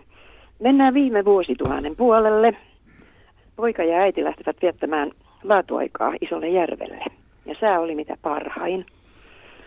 Mennään 0.60 0.94
viime 0.94 1.26
vuosituhannen 1.26 1.96
puolelle. 1.98 2.54
Poika 3.56 3.84
ja 3.84 3.98
äiti 3.98 4.24
lähtivät 4.24 4.56
viettämään 4.62 5.12
laatuaikaa 5.44 6.14
isolle 6.22 6.50
järvelle. 6.50 7.00
Ja 7.46 7.56
sää 7.60 7.80
oli 7.80 7.96
mitä 7.96 8.18
parhain. 8.22 8.86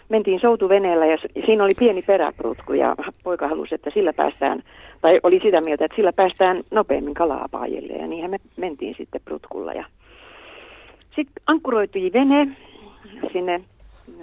Mentiin 0.08 0.40
soutuveneellä 0.40 1.06
ja 1.06 1.18
siinä 1.46 1.64
oli 1.64 1.72
pieni 1.78 2.02
peräprutku 2.02 2.72
ja 2.72 2.94
poika 3.22 3.48
halusi, 3.48 3.74
että 3.74 3.90
sillä 3.94 4.12
päästään, 4.12 4.62
tai 5.00 5.20
oli 5.22 5.40
sitä 5.42 5.60
mieltä, 5.60 5.84
että 5.84 5.96
sillä 5.96 6.12
päästään 6.12 6.62
nopeammin 6.70 7.14
kalaapajille 7.14 7.92
ja 7.92 8.06
niinhän 8.06 8.30
me 8.30 8.38
mentiin 8.56 8.94
sitten 8.98 9.20
prutkulla. 9.24 9.72
Ja 9.72 9.84
sitten 11.16 11.42
ankkuroitui 11.46 12.10
vene 12.12 12.56
sinne 13.32 13.60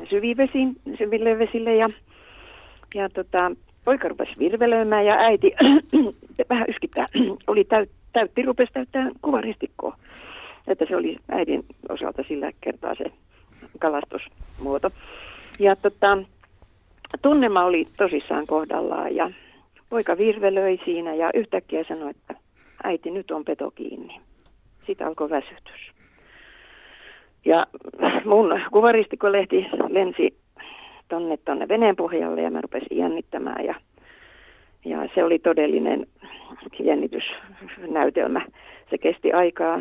syvivesiin, 0.09 0.75
syville 0.97 1.39
vesille 1.39 1.75
ja, 1.75 1.87
ja 2.95 3.09
tota, 3.09 3.51
poika 3.85 4.07
rupesi 4.07 4.31
virvelöimään 4.39 5.05
ja 5.05 5.13
äiti 5.13 5.51
vähän 6.49 6.65
yskittää, 6.69 7.05
oli 7.47 7.63
täyt, 7.63 7.89
täytti, 8.13 8.41
rupesi 8.41 8.73
täyttää 8.73 9.09
kuvaristikkoa. 9.21 9.97
Että 10.67 10.85
se 10.89 10.95
oli 10.95 11.17
äidin 11.29 11.65
osalta 11.89 12.23
sillä 12.27 12.51
kertaa 12.61 12.95
se 12.95 13.05
kalastusmuoto. 13.79 14.91
Ja 15.61 15.75
tota, 15.75 16.17
tunnelma 17.21 17.63
oli 17.63 17.85
tosissaan 17.97 18.47
kohdallaan 18.47 19.15
ja 19.15 19.31
poika 19.89 20.17
virvelöi 20.17 20.79
siinä 20.85 21.13
ja 21.13 21.29
yhtäkkiä 21.33 21.83
sanoi, 21.83 22.09
että 22.09 22.35
äiti 22.83 23.11
nyt 23.11 23.31
on 23.31 23.45
peto 23.45 23.71
kiinni. 23.71 24.21
Sitten 24.87 25.07
alkoi 25.07 25.29
väsytys. 25.29 25.91
Ja 27.45 27.67
mun 28.25 28.61
kuvaristikkolehti 28.71 29.65
lensi 29.89 30.37
tonne, 31.07 31.37
tonne 31.37 31.67
veneen 31.67 31.95
pohjalle 31.95 32.41
ja 32.41 32.51
mä 32.51 32.61
rupesin 32.61 32.97
jännittämään 32.97 33.65
ja, 33.65 33.75
ja 34.85 35.09
se 35.15 35.23
oli 35.23 35.39
todellinen 35.39 36.07
jännitysnäytelmä. 36.79 38.41
Se 38.89 38.97
kesti 38.97 39.33
aikaa, 39.33 39.77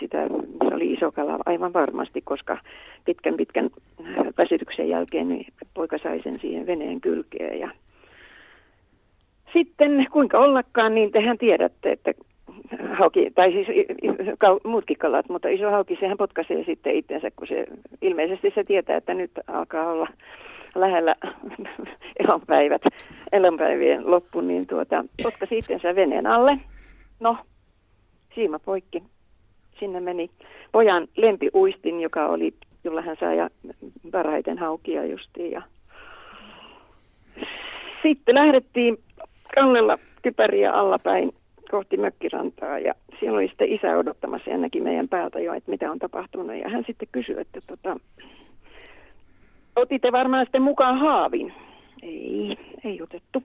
sitä, 0.00 0.26
se 0.68 0.74
oli 0.74 0.92
iso 0.92 1.12
kala 1.12 1.38
aivan 1.46 1.72
varmasti, 1.72 2.20
koska 2.20 2.58
pitkän 3.04 3.36
pitkän 3.36 3.70
väsytyksen 4.38 4.88
jälkeen 4.88 5.28
niin 5.28 5.46
poika 5.74 5.98
sai 5.98 6.20
sen 6.22 6.38
siihen 6.38 6.66
veneen 6.66 7.00
kylkeen 7.00 7.60
ja 7.60 7.70
sitten 9.52 10.06
kuinka 10.12 10.38
ollakaan, 10.38 10.94
niin 10.94 11.12
tehän 11.12 11.38
tiedätte, 11.38 11.92
että 11.92 12.12
hauki, 12.98 13.30
tai 13.34 13.52
siis 13.52 13.66
muutkin 14.64 14.98
kalat, 14.98 15.28
mutta 15.28 15.48
iso 15.48 15.70
hauki, 15.70 15.96
sehän 16.00 16.16
potkaisee 16.16 16.64
sitten 16.64 16.94
itsensä, 16.94 17.30
kun 17.36 17.46
se 17.46 17.66
ilmeisesti 18.02 18.52
se 18.54 18.64
tietää, 18.64 18.96
että 18.96 19.14
nyt 19.14 19.30
alkaa 19.46 19.90
olla 19.90 20.06
lähellä 20.74 21.16
elonpäivät, 22.24 22.82
elonpäivien 23.32 24.10
loppu, 24.10 24.40
niin 24.40 24.66
tuota, 24.66 25.04
potkasi 25.22 25.58
itsensä 25.58 25.94
veneen 25.94 26.26
alle. 26.26 26.58
No, 27.20 27.36
siima 28.34 28.58
poikki. 28.58 29.02
Sinne 29.80 30.00
meni 30.00 30.30
pojan 30.72 31.08
lempiuistin, 31.16 32.00
joka 32.00 32.26
oli, 32.26 32.54
jolla 32.86 33.02
hän 33.02 33.16
sai 33.20 33.36
parhaiten 34.12 34.58
haukia 34.58 35.04
justiin. 35.04 35.52
Ja 35.52 35.62
sitten 38.02 38.34
lähdettiin 38.34 38.98
kallella 39.54 39.98
kypäriä 40.22 40.72
allapäin 40.72 41.34
kohti 41.70 41.96
mökkirantaa 41.96 42.78
ja 42.78 42.94
siellä 43.20 43.36
oli 43.38 43.48
sitten 43.48 43.72
isä 43.72 43.98
odottamassa 43.98 44.50
ja 44.50 44.58
näki 44.58 44.80
meidän 44.80 45.08
päältä 45.08 45.40
jo, 45.40 45.54
että 45.54 45.70
mitä 45.70 45.90
on 45.90 45.98
tapahtunut. 45.98 46.56
Ja 46.56 46.68
hän 46.68 46.84
sitten 46.86 47.08
kysyi, 47.12 47.36
että 47.38 47.60
tota, 47.66 47.96
otitte 49.76 50.12
varmaan 50.12 50.46
sitten 50.46 50.62
mukaan 50.62 50.98
haavin. 50.98 51.52
Ei, 52.02 52.58
ei 52.84 53.02
otettu. 53.02 53.42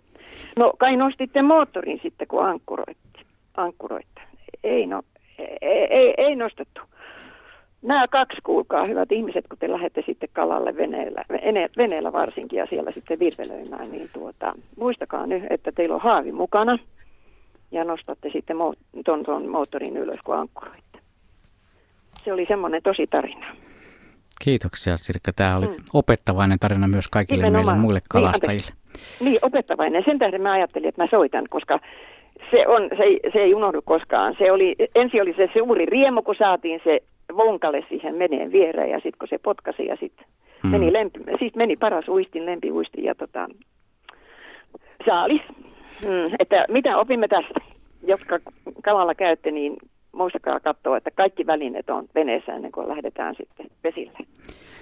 No 0.58 0.74
kai 0.78 0.98
nostitte 0.98 1.42
moottorin 1.42 2.00
sitten, 2.04 2.28
kun 2.28 2.46
ankkuroitte. 2.46 3.20
ankkuroitte. 3.58 4.22
Ei, 4.64 4.86
no, 4.86 5.02
ei, 5.62 5.88
ei, 5.90 6.14
ei 6.18 6.36
nostettu. 6.36 6.82
Nämä 7.82 8.08
kaksi, 8.08 8.38
kuulkaa 8.44 8.84
hyvät 8.88 9.12
ihmiset, 9.12 9.46
kun 9.48 9.58
te 9.58 9.72
lähdette 9.72 10.04
sitten 10.06 10.30
kalalle 10.34 10.78
veneellä, 10.78 11.26
vene, 11.30 11.70
veneellä 11.78 12.12
varsinkin 12.12 12.58
ja 12.58 12.66
siellä 12.70 12.92
sitten 12.92 13.20
virvelöimään, 13.20 13.92
niin 13.92 14.10
tuota, 14.14 14.54
muistakaa 14.78 15.26
nyt, 15.26 15.44
että 15.50 15.72
teillä 15.72 15.96
on 15.96 16.02
haavi 16.02 16.32
mukana 16.32 16.78
ja 17.72 17.84
nostatte 17.84 18.30
sitten 18.30 18.58
mo- 18.58 19.04
ton, 19.06 19.24
ton 19.24 19.48
moottorin 19.48 19.98
ylös, 19.98 20.20
kun 20.24 20.36
ankkuroitte. 20.36 21.00
Se 22.24 22.34
oli 22.34 22.46
semmoinen 22.48 22.82
tosi 22.84 23.08
tarina. 23.08 23.46
Kiitoksia 24.44 24.98
Sirkka. 24.98 25.32
Tämä 25.34 25.58
oli 25.58 25.68
mm. 25.68 25.76
opettavainen 25.94 26.60
tarina 26.60 26.88
myös 26.88 27.08
kaikille 27.08 27.44
Nimenomaan. 27.44 27.66
meille 27.68 27.82
muille 27.82 28.00
niin, 28.00 28.10
kalastajille. 28.10 28.72
Niin, 29.20 29.32
niin, 29.32 29.40
opettavainen. 29.42 30.04
Sen 30.06 30.20
tähden 30.20 30.42
mä 30.42 30.52
ajattelin, 30.52 30.90
että 30.90 31.04
mä 31.04 31.08
soitan, 31.12 31.46
koska 31.50 31.80
se, 32.52 32.68
on, 32.68 32.90
se, 32.98 33.04
ei, 33.04 33.20
se 33.34 33.40
ei 33.40 33.54
unohdu 33.54 33.82
koskaan. 33.82 34.36
Se 34.40 34.52
oli, 34.52 34.76
ensin 34.96 35.22
oli 35.22 35.34
se 35.34 35.50
suuri 35.54 35.86
riemu, 35.86 36.22
kun 36.22 36.36
saatiin 36.36 36.82
se 36.84 37.00
vonkalle 37.38 37.86
siihen 37.90 38.16
meneen 38.16 38.52
viereen 38.52 38.90
ja 38.90 38.98
sitten 38.98 39.20
kun 39.20 39.28
se 39.28 39.38
potkasi 39.38 39.86
ja 39.86 39.96
sitten 40.00 40.26
mm. 40.64 40.70
meni, 40.70 40.94
lempi, 40.94 41.20
siis 41.40 41.56
meni 41.56 41.76
paras 41.76 42.08
uistin, 42.08 42.46
lempiuistin 42.46 43.04
ja 43.04 43.16
tota, 43.16 43.48
saalis. 45.06 45.42
Mm, 46.04 46.36
että 46.40 46.66
mitä 46.70 46.98
opimme 46.98 47.28
tästä, 47.28 47.60
jotka 48.08 48.40
kalalla 48.84 49.16
käytte, 49.16 49.52
niin 49.52 49.78
muistakaa 50.12 50.60
katsoa, 50.60 50.98
että 50.98 51.12
kaikki 51.12 51.48
välineet 51.48 51.90
on 51.90 52.06
veneessä 52.16 52.56
ennen 52.56 52.72
kuin 52.72 52.88
lähdetään 52.88 53.36
sitten 53.36 53.68
vesille. 53.84 54.18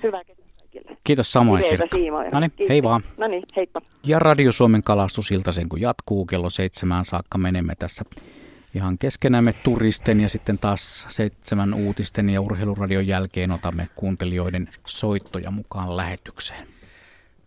Hyvää 0.03 0.23
kesää 0.23 0.45
kaikille. 0.71 0.97
Kiitos 1.03 1.31
samoin 1.31 1.63
Sirkka. 1.63 1.97
No 2.33 2.39
niin, 2.39 2.51
hei 2.69 2.83
vaan. 2.83 3.01
No 3.17 3.27
niin, 3.27 3.43
heippa. 3.55 3.81
Ja 4.03 4.19
Radio 4.19 4.51
Suomen 4.51 4.83
kalastusilta 4.83 5.51
sen 5.51 5.69
kun 5.69 5.81
jatkuu 5.81 6.25
kello 6.25 6.49
seitsemään 6.49 7.05
saakka 7.05 7.37
menemme 7.37 7.73
tässä 7.79 8.05
ihan 8.73 8.97
keskenämme 8.97 9.53
turisten 9.53 10.21
ja 10.21 10.29
sitten 10.29 10.57
taas 10.57 11.05
seitsemän 11.09 11.73
uutisten 11.73 12.29
ja 12.29 12.41
urheiluradion 12.41 13.07
jälkeen 13.07 13.51
otamme 13.51 13.89
kuuntelijoiden 13.95 14.69
soittoja 14.85 15.51
mukaan 15.51 15.97
lähetykseen. 15.97 16.67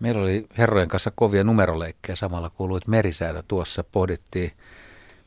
Meillä 0.01 0.23
oli 0.23 0.47
herrojen 0.59 0.89
kanssa 0.89 1.13
kovia 1.15 1.45
numeroleikkejä 1.45 2.17
samalla 2.17 2.51
kuuluit 2.51 2.89
merisäätä 2.89 3.43
tuossa 3.49 3.85
pohdittiin. 3.85 4.53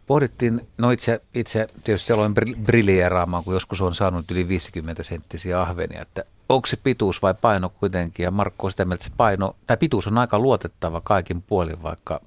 Pohdittiin, 0.08 0.68
no 0.78 0.92
itse, 0.92 1.22
itse 1.34 1.68
tietysti 1.84 2.14
aloin 2.14 2.34
briljeeraamaan, 2.64 3.44
kun 3.44 3.54
joskus 3.54 3.82
on 3.82 3.96
saanut 3.96 4.32
yli 4.32 4.48
50 4.48 5.04
senttisiä 5.04 5.62
ahvenia, 5.62 6.02
että 6.02 6.24
onko 6.50 6.68
se 6.68 6.78
pituus 6.84 7.22
vai 7.22 7.34
paino 7.34 7.70
kuitenkin, 7.70 8.24
ja 8.24 8.32
Markku 8.32 8.66
on 8.66 8.72
sitä 8.72 8.86
mieltä, 8.86 8.96
että 8.96 9.06
se 9.06 9.18
paino, 9.18 9.56
tai 9.68 9.78
pituus 9.78 10.08
on 10.08 10.18
aika 10.18 10.40
luotettava 10.40 11.02
kaikin 11.02 11.42
puolin, 11.42 11.84
vaikka 11.84 12.22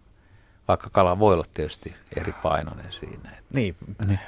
vaikka 0.68 0.90
kala 0.92 1.18
voi 1.18 1.34
olla 1.34 1.44
tietysti 1.54 1.94
eri 2.16 2.34
painoinen 2.42 2.92
siinä. 2.92 3.30
Niin, 3.52 3.76
niin. 4.06 4.20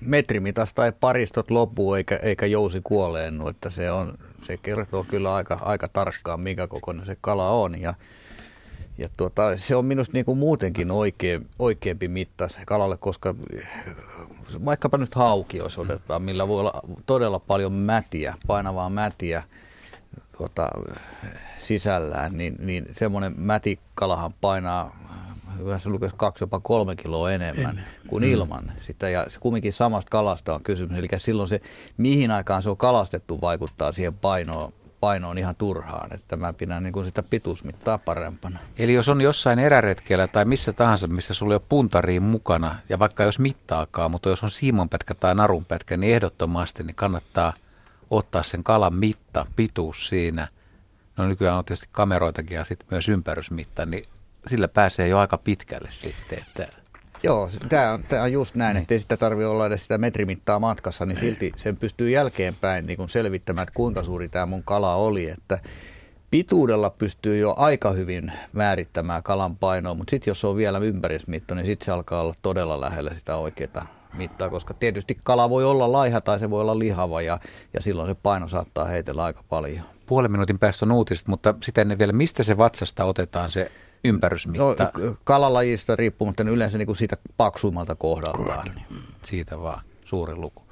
metrimitasta 0.00 0.86
ei 0.86 0.92
paristot 0.92 1.50
loppuu 1.50 1.94
eikä, 1.94 2.16
eikä 2.16 2.46
jousi 2.46 2.80
kuoleennu, 2.84 3.48
että 3.48 3.70
se, 3.70 3.90
on, 3.90 4.18
se 4.46 4.56
kertoo 4.56 5.04
kyllä 5.04 5.34
aika, 5.34 5.58
aika 5.62 5.88
tarkkaan, 5.88 6.40
mikä 6.40 6.66
kokoinen 6.66 7.06
se 7.06 7.16
kala 7.20 7.48
on. 7.50 7.80
Ja, 7.80 7.94
ja 8.98 9.08
tuota, 9.16 9.56
se 9.56 9.76
on 9.76 9.84
minusta 9.84 10.12
niin 10.12 10.24
kuin 10.24 10.38
muutenkin 10.38 10.90
oikein, 10.90 11.46
oikeampi 11.58 12.08
mitta 12.08 12.48
se 12.48 12.60
kalalle, 12.66 12.96
koska 12.96 13.34
vaikkapa 14.64 14.98
nyt 14.98 15.14
hauki, 15.14 15.56
jos 15.56 15.78
otetaan, 15.78 16.22
millä 16.22 16.48
voi 16.48 16.60
olla 16.60 16.80
todella 17.06 17.38
paljon 17.38 17.72
mätiä, 17.72 18.34
painavaa 18.46 18.90
mätiä 18.90 19.42
tuota, 20.36 20.68
sisällään, 21.58 22.38
niin, 22.38 22.56
niin 22.58 22.86
semmoinen 22.92 23.34
mätikalahan 23.36 24.32
painaa 24.40 25.01
se 25.82 25.88
lukisi 25.88 26.14
kaksi 26.16 26.42
jopa 26.42 26.60
kolme 26.60 26.96
kiloa 26.96 27.32
enemmän 27.32 27.70
Ennen. 27.70 27.84
kuin 28.06 28.24
mm. 28.24 28.30
ilman 28.30 28.72
sitä. 28.80 29.08
Ja 29.08 29.26
se 29.28 29.40
kumminkin 29.40 29.72
samasta 29.72 30.10
kalasta 30.10 30.54
on 30.54 30.62
kysymys. 30.62 30.98
Eli 30.98 31.08
silloin 31.16 31.48
se, 31.48 31.60
mihin 31.96 32.30
aikaan 32.30 32.62
se 32.62 32.70
on 32.70 32.76
kalastettu, 32.76 33.40
vaikuttaa 33.40 33.92
siihen 33.92 34.14
painoon, 34.14 34.72
painoon 35.00 35.38
ihan 35.38 35.56
turhaan. 35.56 36.14
Että 36.14 36.36
mä 36.36 36.52
pidän 36.52 36.82
niin 36.82 36.92
kuin 36.92 37.06
sitä 37.06 37.22
pituusmittaa 37.22 37.98
parempana. 37.98 38.58
Eli 38.78 38.94
jos 38.94 39.08
on 39.08 39.20
jossain 39.20 39.58
eräretkellä 39.58 40.26
tai 40.26 40.44
missä 40.44 40.72
tahansa, 40.72 41.06
missä 41.06 41.34
sulla 41.34 41.54
ei 41.54 41.56
ole 41.56 41.66
puntariin 41.68 42.22
mukana, 42.22 42.74
ja 42.88 42.98
vaikka 42.98 43.22
jos 43.22 43.38
mittaakaan, 43.38 44.10
mutta 44.10 44.28
jos 44.28 44.42
on 44.42 44.50
siimonpätkä 44.50 45.14
tai 45.14 45.34
narunpätkä, 45.34 45.96
niin 45.96 46.14
ehdottomasti 46.14 46.82
niin 46.82 46.94
kannattaa 46.94 47.52
ottaa 48.10 48.42
sen 48.42 48.64
kalan 48.64 48.94
mitta, 48.94 49.46
pituus 49.56 50.08
siinä. 50.08 50.48
No 51.16 51.28
nykyään 51.28 51.58
on 51.58 51.64
tietysti 51.64 51.88
kameroitakin 51.92 52.54
ja 52.54 52.64
sitten 52.64 52.88
myös 52.90 53.08
ympärysmitta, 53.08 53.86
niin 53.86 54.04
sillä 54.46 54.68
pääsee 54.68 55.08
jo 55.08 55.18
aika 55.18 55.38
pitkälle 55.38 55.88
sitten. 55.90 56.38
Että 56.38 56.82
Joo, 57.22 57.50
tämä 57.68 57.92
on, 57.92 58.02
tämä 58.02 58.22
on 58.22 58.32
just 58.32 58.54
näin, 58.54 58.74
niin. 58.74 58.82
ettei 58.82 59.00
sitä 59.00 59.16
tarvitse 59.16 59.46
olla 59.46 59.66
edes 59.66 59.82
sitä 59.82 59.98
metrimittaa 59.98 60.58
matkassa, 60.58 61.06
niin 61.06 61.20
silti 61.20 61.52
sen 61.56 61.76
pystyy 61.76 62.10
jälkeenpäin 62.10 62.86
niin 62.86 63.08
selvittämään, 63.08 63.62
että 63.62 63.74
kuinka 63.74 64.04
suuri 64.04 64.28
tämä 64.28 64.46
mun 64.46 64.62
kala 64.62 64.94
oli. 64.94 65.28
Että 65.28 65.58
pituudella 66.30 66.90
pystyy 66.90 67.38
jo 67.38 67.54
aika 67.56 67.90
hyvin 67.90 68.32
määrittämään 68.52 69.22
kalan 69.22 69.56
painoa, 69.56 69.94
mutta 69.94 70.10
sitten 70.10 70.30
jos 70.30 70.40
se 70.40 70.46
on 70.46 70.56
vielä 70.56 70.78
ympärismitto, 70.78 71.54
niin 71.54 71.66
sitten 71.66 71.84
se 71.84 71.92
alkaa 71.92 72.22
olla 72.22 72.34
todella 72.42 72.80
lähellä 72.80 73.14
sitä 73.14 73.36
oikeaa 73.36 73.86
mittaa, 74.16 74.50
koska 74.50 74.74
tietysti 74.74 75.18
kala 75.24 75.50
voi 75.50 75.64
olla 75.64 75.92
laiha 75.92 76.20
tai 76.20 76.38
se 76.38 76.50
voi 76.50 76.60
olla 76.60 76.78
lihava 76.78 77.22
ja, 77.22 77.38
ja 77.74 77.82
silloin 77.82 78.10
se 78.10 78.16
paino 78.22 78.48
saattaa 78.48 78.84
heitellä 78.84 79.24
aika 79.24 79.42
paljon. 79.48 79.84
Puolen 80.06 80.32
minuutin 80.32 80.58
päästä 80.58 80.84
on 80.84 80.92
uutiset, 80.92 81.28
mutta 81.28 81.54
sitä 81.62 81.80
ennen 81.80 81.98
vielä, 81.98 82.12
mistä 82.12 82.42
se 82.42 82.58
vatsasta 82.58 83.04
otetaan 83.04 83.50
se 83.50 83.70
ympärysmitta? 84.04 84.64
No, 84.98 85.16
kalalajista 85.24 85.96
riippumatta 85.96 86.44
niin 86.44 86.54
yleensä 86.54 86.78
niin 86.78 86.86
kuin 86.86 86.96
siitä 86.96 87.16
paksuimmalta 87.36 87.94
kohdaltaan. 87.94 88.70
Siitä 89.24 89.60
vaan, 89.60 89.84
suuri 90.04 90.36
luku. 90.36 90.62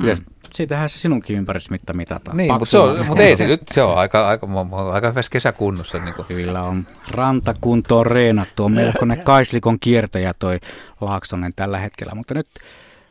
Hmm. 0.00 0.24
Siitähän 0.54 0.88
se 0.88 0.98
sinunkin 0.98 1.36
ympärysmitta 1.36 1.92
mitataan. 1.92 2.36
Niin, 2.36 2.52
mutta, 2.52 2.66
se 2.66 2.78
on, 2.78 3.06
mutta 3.06 3.22
ei 3.22 3.36
se 3.36 3.46
nyt, 3.46 3.62
se 3.72 3.82
on 3.82 3.98
aika, 3.98 4.28
aika, 4.28 4.48
aika 4.92 5.08
hyvässä 5.08 5.30
kesäkunnossa. 5.30 5.98
Niin 5.98 6.14
kuin. 6.14 6.26
Kyllä 6.26 6.62
on 6.62 6.84
rantakuntoon 7.10 8.06
reenattu, 8.06 8.64
on 8.64 8.72
melkoinen 8.72 9.24
kaislikon 9.24 9.80
kiertäjä 9.80 10.34
toi 10.38 10.60
Laaksonen 11.00 11.52
tällä 11.56 11.78
hetkellä, 11.78 12.14
mutta 12.14 12.34
nyt 12.34 12.46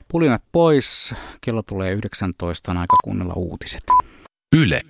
pulinat 0.07 0.41
pois, 0.51 1.13
kello 1.41 1.63
tulee 1.63 1.91
19, 1.91 2.71
on 2.71 2.77
aika 2.77 2.95
kuunnella 3.03 3.33
uutiset. 3.33 3.83
Yle, 4.55 4.81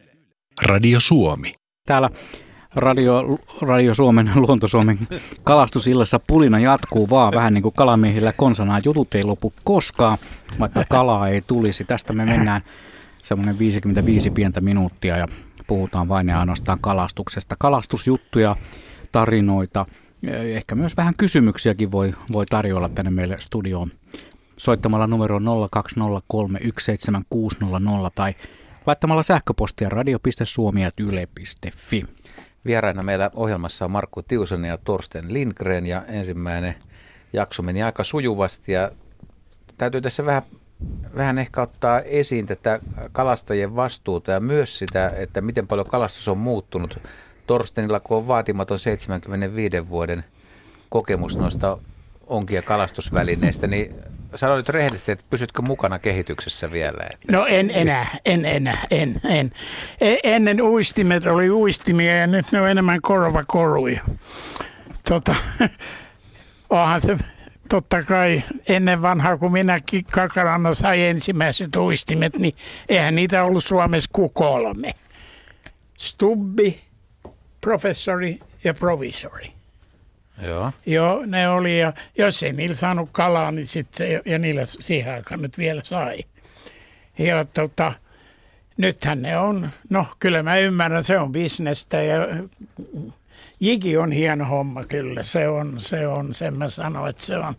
Radio 0.62 1.00
Suomi. 1.00 1.54
Täällä 1.88 2.10
Radio, 2.76 3.40
Radio 3.62 3.94
Suomen, 3.94 4.32
Luonto 4.36 4.68
Suomen 4.68 5.00
kalastusillassa 5.44 6.20
pulina 6.28 6.60
jatkuu 6.60 7.10
vaan 7.10 7.34
vähän 7.34 7.54
niin 7.54 7.62
kuin 7.62 7.74
kalamiehillä 7.78 8.34
konsanaan. 8.38 8.82
Jutut 8.86 9.16
ei 9.16 9.24
lopu 9.24 9.54
koskaan, 9.64 10.18
vaikka 10.60 10.84
kalaa 10.90 11.28
ei 11.28 11.42
tulisi. 11.48 11.86
Tästä 11.86 12.14
me 12.14 12.26
mennään 12.26 12.62
semmoinen 13.24 13.60
55 13.60 14.30
pientä 14.30 14.62
minuuttia 14.62 15.18
ja 15.18 15.28
puhutaan 15.68 16.10
vain 16.10 16.28
ja 16.28 16.40
ainoastaan 16.40 16.78
kalastuksesta. 16.82 17.56
Kalastusjuttuja, 17.60 18.56
tarinoita, 19.12 19.86
ehkä 20.54 20.76
myös 20.76 20.98
vähän 20.98 21.14
kysymyksiäkin 21.18 21.92
voi, 21.92 22.14
voi 22.32 22.46
tarjolla 22.46 22.90
tänne 22.90 23.12
meille 23.12 23.36
studioon 23.40 23.92
soittamalla 24.58 25.08
numero 25.08 25.40
020317600 25.40 25.44
tai 28.16 28.34
laittamalla 28.86 29.24
sähköpostia 29.24 29.90
radio.suomi.yle.fi. 29.90 32.04
Vieraina 32.66 33.04
meillä 33.04 33.32
ohjelmassa 33.34 33.86
on 33.86 33.92
Markku 33.92 34.22
Tiusen 34.22 34.66
ja 34.66 34.78
Torsten 34.78 35.34
Lindgren 35.34 35.86
ja 35.86 36.06
ensimmäinen 36.08 36.76
jakso 37.34 37.64
meni 37.64 37.84
aika 37.84 38.04
sujuvasti 38.04 38.72
ja 38.72 38.92
täytyy 39.78 40.02
tässä 40.02 40.26
vähän, 40.26 40.44
vähän 41.16 41.38
ehkä 41.38 41.62
ottaa 41.62 42.00
esiin 42.00 42.46
tätä 42.46 42.80
kalastajien 43.12 43.76
vastuuta 43.76 44.32
ja 44.32 44.40
myös 44.40 44.78
sitä, 44.78 45.12
että 45.18 45.42
miten 45.42 45.68
paljon 45.68 45.88
kalastus 45.88 46.28
on 46.28 46.38
muuttunut. 46.38 47.00
Torstenilla, 47.48 48.00
kun 48.00 48.18
on 48.18 48.28
vaatimaton 48.28 48.80
75 48.80 49.90
vuoden 49.90 50.24
kokemus 50.90 51.38
noista 51.38 51.78
onkia 52.28 52.62
kalastusvälineistä, 52.62 53.68
niin 53.68 53.96
sano 54.36 54.56
nyt 54.56 54.70
rehellisesti, 54.70 55.12
että 55.12 55.26
pysytkö 55.30 55.62
mukana 55.62 56.00
kehityksessä 56.00 56.72
vielä? 56.72 57.04
Että... 57.14 57.32
No 57.32 57.46
en 57.46 57.72
enää, 57.74 58.18
en 58.26 58.46
enää, 58.46 58.84
en, 58.92 59.22
en. 59.30 59.52
E, 60.02 60.16
ennen 60.24 60.62
uistimet 60.62 61.26
oli 61.26 61.50
uistimia 61.50 62.18
ja 62.18 62.28
nyt 62.28 62.52
ne 62.52 62.62
on 62.62 62.70
enemmän 62.70 63.02
korvakoruja. 63.02 64.02
Tota, 65.10 65.36
onhan 66.70 67.02
se 67.02 67.18
totta 67.70 68.04
kai 68.04 68.44
ennen 68.68 69.02
vanhaa, 69.02 69.38
kun 69.38 69.52
minäkin 69.52 70.06
Kakarana 70.06 70.74
sai 70.74 71.02
ensimmäiset 71.02 71.76
uistimet, 71.76 72.38
niin 72.38 72.56
eihän 72.90 73.16
niitä 73.16 73.44
ollut 73.44 73.64
Suomessa 73.64 74.10
kuin 74.14 74.34
kolme. 74.34 74.94
Stubbi, 75.98 76.80
professori 77.62 78.40
ja 78.64 78.74
provisori. 78.74 79.52
Joo. 80.42 80.72
Joo, 80.86 81.24
ne 81.26 81.50
oli 81.50 81.80
ja 81.80 81.94
jos 82.18 82.44
ei 82.44 82.54
niillä 82.54 82.76
saanut 82.76 83.10
kalaa, 83.12 83.52
niin 83.52 83.68
sitten, 83.68 84.22
ja, 84.26 84.40
niillä 84.40 84.66
siihen 84.66 85.14
aikaan 85.14 85.42
nyt 85.42 85.58
vielä 85.58 85.84
sai. 85.84 86.18
Ja 87.18 87.46
tota, 87.46 87.94
nythän 88.78 89.22
ne 89.22 89.38
on, 89.38 89.70
no 89.90 90.06
kyllä 90.20 90.44
mä 90.44 90.58
ymmärrän, 90.58 91.04
se 91.04 91.20
on 91.20 91.32
bisnestä 91.32 92.02
ja 92.02 92.28
jigi 93.60 93.98
on 93.98 94.12
hieno 94.12 94.46
homma 94.46 94.84
kyllä, 94.84 95.24
se 95.24 95.48
on, 95.48 95.80
se 95.80 96.08
on, 96.08 96.34
sen 96.34 96.58
mä 96.58 96.70
sanon, 96.70 97.10
että 97.10 97.24
se 97.26 97.38
on, 97.38 97.54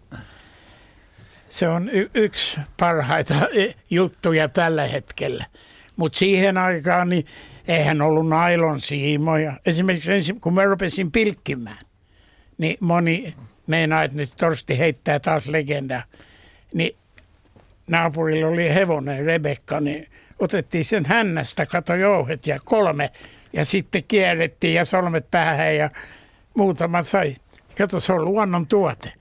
se 1.49 1.69
on 1.69 1.89
y- 1.89 2.11
yksi 2.15 2.61
parhaita 2.81 3.35
juttuja 3.91 4.49
tällä 4.49 4.85
hetkellä. 4.87 5.47
Mutta 5.97 6.19
siihen 6.19 6.59
aikaan 6.59 7.09
niin 7.09 7.27
eihän 7.69 8.03
ollut 8.03 8.29
nailon 8.29 8.81
siimoja. 8.81 9.53
Esimerkiksi 9.67 10.13
ensin, 10.13 10.41
kun 10.41 10.55
mä 10.55 10.65
rupesin 10.65 11.13
pilkkimään, 11.13 11.79
niin 12.59 12.77
moni 12.81 13.35
meinaa, 13.67 14.03
että 14.03 14.17
nyt 14.17 14.33
Torsti 14.37 14.79
heittää 14.79 15.21
taas 15.21 15.49
legendaa. 15.49 16.03
Niin 16.75 16.97
naapurilla 17.91 18.49
oli 18.49 18.75
hevonen 18.75 19.25
Rebekka, 19.25 19.81
niin 19.81 20.07
otettiin 20.39 20.85
sen 20.85 21.07
hännästä, 21.07 21.67
kato 21.67 21.95
jouhet 21.95 22.47
ja 22.47 22.59
kolme. 22.65 23.13
Ja 23.53 23.65
sitten 23.65 24.05
kierrettiin 24.05 24.75
ja 24.75 24.85
solmet 24.85 25.31
päähän 25.31 25.77
ja 25.77 25.91
muutama 26.55 27.03
sai. 27.03 27.37
Kato, 27.79 28.01
se 28.01 28.13
on 28.13 28.25
luonnon 28.25 28.67
tuote. 28.67 29.13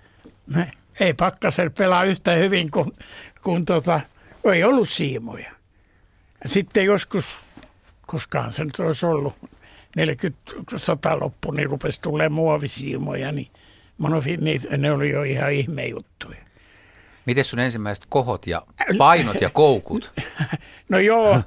Me 0.48 0.72
ei 1.00 1.14
pakkasel 1.14 1.70
pelaa 1.70 2.04
yhtä 2.04 2.32
hyvin 2.32 2.72
kuin, 2.72 2.92
kuin 3.44 3.66
tota, 3.66 4.00
ei 4.54 4.64
ollut 4.64 4.90
siimoja. 4.90 5.52
Ja 6.44 6.50
sitten 6.50 6.86
joskus, 6.86 7.46
koskaan 8.06 8.52
se 8.52 8.66
nyt 8.66 8.80
olisi 8.80 9.06
ollut, 9.06 9.34
40 9.96 11.20
loppu, 11.20 11.52
niin 11.52 11.70
rupesi 11.70 12.02
tulee 12.02 12.30
muovisiimoja, 12.30 13.32
niin 13.32 13.48
monofiini, 13.98 14.62
ne 14.78 14.91
oli 14.91 15.10
jo 15.10 15.24
ihan 15.24 15.52
ihmejuttuja. 15.52 16.38
Miten 17.26 17.46
sun 17.46 17.60
ensimmäiset 17.60 18.06
kohot 18.10 18.48
ja 18.48 18.62
painot 18.98 19.41
ja 19.41 19.50
koukut? 19.50 20.14
No 20.89 21.00
joo, 21.00 21.41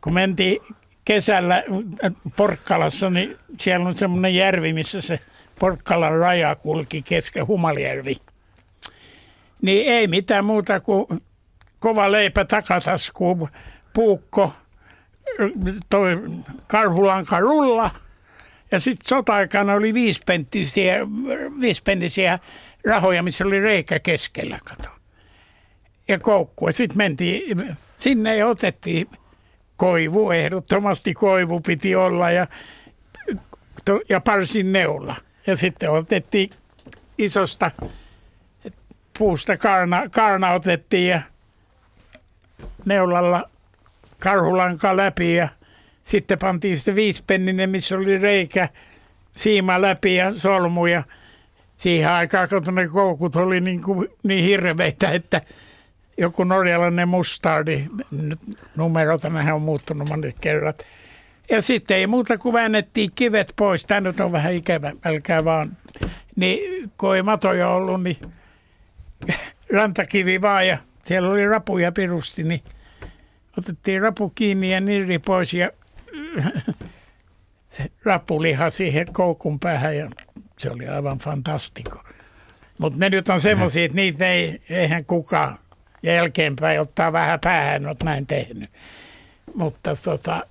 kun 0.00 0.14
mentiin 0.14 0.58
kesällä 1.04 1.64
Porkkalassa, 2.36 3.10
niin 3.10 3.36
siellä 3.60 3.88
on 3.88 3.98
semmoinen 3.98 4.34
järvi, 4.34 4.72
missä 4.72 5.00
se 5.00 5.20
Porkkalan 5.58 6.18
raja 6.18 6.54
kulki 6.54 7.02
kesken 7.02 7.46
Humaljärvi. 7.46 8.16
Niin 9.62 9.92
ei 9.92 10.06
mitään 10.06 10.44
muuta 10.44 10.80
kuin 10.80 11.06
kova 11.78 12.12
leipä 12.12 12.44
takataskuun, 12.44 13.48
puukko, 13.92 14.52
toi 15.90 16.22
karhulanka 16.66 17.40
rulla 17.40 17.90
ja 18.72 18.80
sitten 18.80 19.08
sota-aikana 19.08 19.74
oli 19.74 19.94
viispenttisiä, 19.94 20.96
viispenttisiä 21.60 22.38
rahoja, 22.86 23.22
missä 23.22 23.44
oli 23.44 23.60
reikä 23.60 23.98
keskellä, 23.98 24.58
kato. 24.64 24.88
Ja 26.08 26.18
koukku. 26.18 26.66
Ja 26.66 26.72
sitten 26.72 26.96
mentiin 26.96 27.76
sinne 27.98 28.36
ja 28.36 28.46
otettiin 28.46 29.10
koivu, 29.76 30.30
ehdottomasti 30.30 31.14
koivu 31.14 31.60
piti 31.60 31.96
olla 31.96 32.30
ja, 32.30 32.46
ja 34.08 34.20
parsin 34.20 34.72
neula. 34.72 35.16
Ja 35.46 35.56
sitten 35.56 35.90
otettiin 35.90 36.50
isosta 37.18 37.70
puusta 39.18 39.56
karna, 39.56 40.08
karna 40.08 40.52
otettiin 40.52 41.08
ja 41.08 41.22
neulalla 42.84 43.50
karhulanka 44.22 44.96
läpi 44.96 45.34
ja 45.34 45.48
sitten 46.02 46.38
pantiin 46.38 46.76
sitten 46.76 46.94
viispenninen, 46.94 47.70
missä 47.70 47.96
oli 47.96 48.18
reikä, 48.18 48.68
siima 49.32 49.82
läpi 49.82 50.14
ja 50.14 50.38
solmu 50.38 50.86
ja 50.86 51.02
siihen 51.76 52.10
aikaan, 52.10 52.48
kun 52.48 52.74
ne 52.74 52.88
koukut 52.88 53.36
oli 53.36 53.60
niin, 53.60 53.82
kuin, 53.82 54.08
niin 54.22 54.44
hirveitä, 54.44 55.10
että 55.10 55.40
joku 56.18 56.44
norjalainen 56.44 57.08
mustardi, 57.08 57.84
nyt 58.10 58.40
numerota 58.76 59.30
nehän 59.30 59.54
on 59.54 59.62
muuttunut 59.62 60.08
monet 60.08 60.36
kerrat. 60.40 60.82
Ja 61.50 61.62
sitten 61.62 61.96
ei 61.96 62.06
muuta 62.06 62.38
kuin 62.38 62.52
väännettiin 62.52 63.10
kivet 63.14 63.52
pois. 63.56 63.86
Tämä 63.86 64.00
nyt 64.00 64.20
on 64.20 64.32
vähän 64.32 64.52
ikävä, 64.52 64.92
älkää 65.04 65.44
vaan. 65.44 65.76
Niin 66.36 66.90
kun 66.98 67.16
ei 67.16 67.22
matoja 67.22 67.68
ollut, 67.68 68.02
niin 68.02 68.16
rantakivi 69.76 70.40
vaan 70.40 70.66
ja 70.66 70.78
siellä 71.04 71.28
oli 71.30 71.46
rapuja 71.46 71.92
pirusti, 71.92 72.42
niin 72.42 72.60
otettiin 73.58 74.02
rapu 74.02 74.30
kiinni 74.30 74.72
ja 74.72 74.80
nirri 74.80 75.18
pois 75.18 75.54
ja 75.54 75.70
se 77.70 77.90
rapuliha 78.04 78.70
siihen 78.70 79.06
koukun 79.12 79.60
päähän 79.60 79.96
ja 79.96 80.10
se 80.58 80.70
oli 80.70 80.88
aivan 80.88 81.18
fantastiko. 81.18 82.04
Mutta 82.78 82.98
ne 82.98 83.10
nyt 83.10 83.28
on 83.28 83.40
semmoisia, 83.40 83.84
että 83.84 83.96
niitä 83.96 84.28
ei, 84.28 84.62
eihän 84.70 85.04
kukaan 85.04 85.58
jälkeenpäin 86.02 86.80
ottaa 86.80 87.12
vähän 87.12 87.40
päähän, 87.40 87.86
olet 87.86 88.02
näin 88.02 88.26
tehnyt. 88.26 88.70
Mutta 89.54 89.96
tota, 89.96 90.46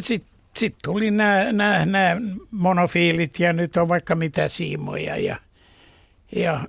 sitten 0.00 0.32
sit 0.56 0.76
tuli 0.82 1.10
nämä 1.10 2.16
monofiilit 2.50 3.40
ja 3.40 3.52
nyt 3.52 3.76
on 3.76 3.88
vaikka 3.88 4.14
mitä 4.14 4.48
siimoja 4.48 5.16
ja, 5.16 5.36
ja 6.36 6.60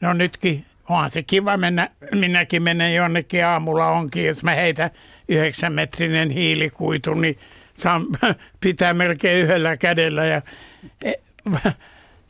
No 0.00 0.12
nytkin 0.12 0.66
onhan 0.90 1.10
se 1.10 1.22
kiva 1.22 1.56
mennä, 1.56 1.90
minäkin 2.14 2.62
menen 2.62 2.94
jonnekin 2.94 3.46
aamulla 3.46 3.86
onkin, 3.86 4.26
jos 4.26 4.42
mä 4.42 4.54
heitän 4.54 4.90
yhdeksän 5.28 5.72
metrinen 5.72 6.30
hiilikuitu, 6.30 7.14
niin 7.14 7.38
saan 7.74 8.06
pitää 8.60 8.94
melkein 8.94 9.44
yhdellä 9.44 9.76
kädellä 9.76 10.24
ja, 10.24 10.42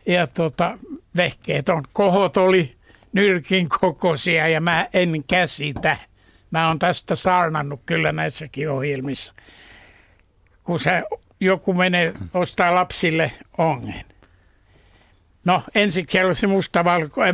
ja 0.06 0.26
tota, 0.26 0.78
vehkeet 1.16 1.68
on. 1.68 1.82
Kohot 1.92 2.36
oli 2.36 2.76
nyrkin 3.12 3.68
kokoisia 3.80 4.48
ja 4.48 4.60
mä 4.60 4.88
en 4.92 5.24
käsitä. 5.28 5.96
Mä 6.50 6.68
oon 6.68 6.78
tästä 6.78 7.14
saarnannut 7.14 7.80
kyllä 7.86 8.12
näissäkin 8.12 8.70
ohjelmissa. 8.70 9.32
Kun 10.64 10.78
se 10.78 11.02
joku 11.40 11.74
menee 11.74 12.14
ostaa 12.34 12.74
lapsille 12.74 13.32
ongen. 13.58 14.04
No 15.44 15.62
ensiksi 15.74 16.24
oli 16.24 16.34
se 16.34 16.46
mustavalko, 16.46 17.22
äh, 17.22 17.30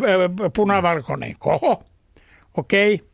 punavalkoinen 0.57 1.34
koho. 1.38 1.82
Okei. 2.57 2.94
Okay. 2.94 3.07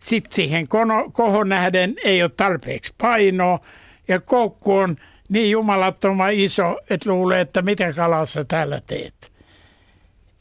Sitten 0.00 0.32
siihen 0.32 0.68
kono, 0.68 1.10
kohon 1.12 1.48
nähden 1.48 1.94
ei 2.04 2.22
ole 2.22 2.30
tarpeeksi 2.36 2.94
painoa 2.98 3.60
ja 4.08 4.20
koukku 4.20 4.76
on 4.76 4.96
niin 5.28 5.50
jumalattoman 5.50 6.32
iso, 6.32 6.78
että 6.90 7.10
luulee, 7.10 7.40
että 7.40 7.62
mitä 7.62 7.92
kalassa 7.92 8.44
täällä 8.44 8.80
teet. 8.86 9.32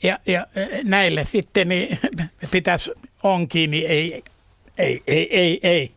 Ja, 0.04 0.20
ja 0.26 0.48
näille 0.84 1.24
sitten 1.24 1.68
niin 1.68 2.00
pitäisi 2.52 2.91
onkin, 3.24 3.72
niin 3.72 3.88
ei, 3.88 4.24
ei, 4.78 5.04
ei, 5.08 5.38
ei, 5.38 5.60
ei. 5.64 5.91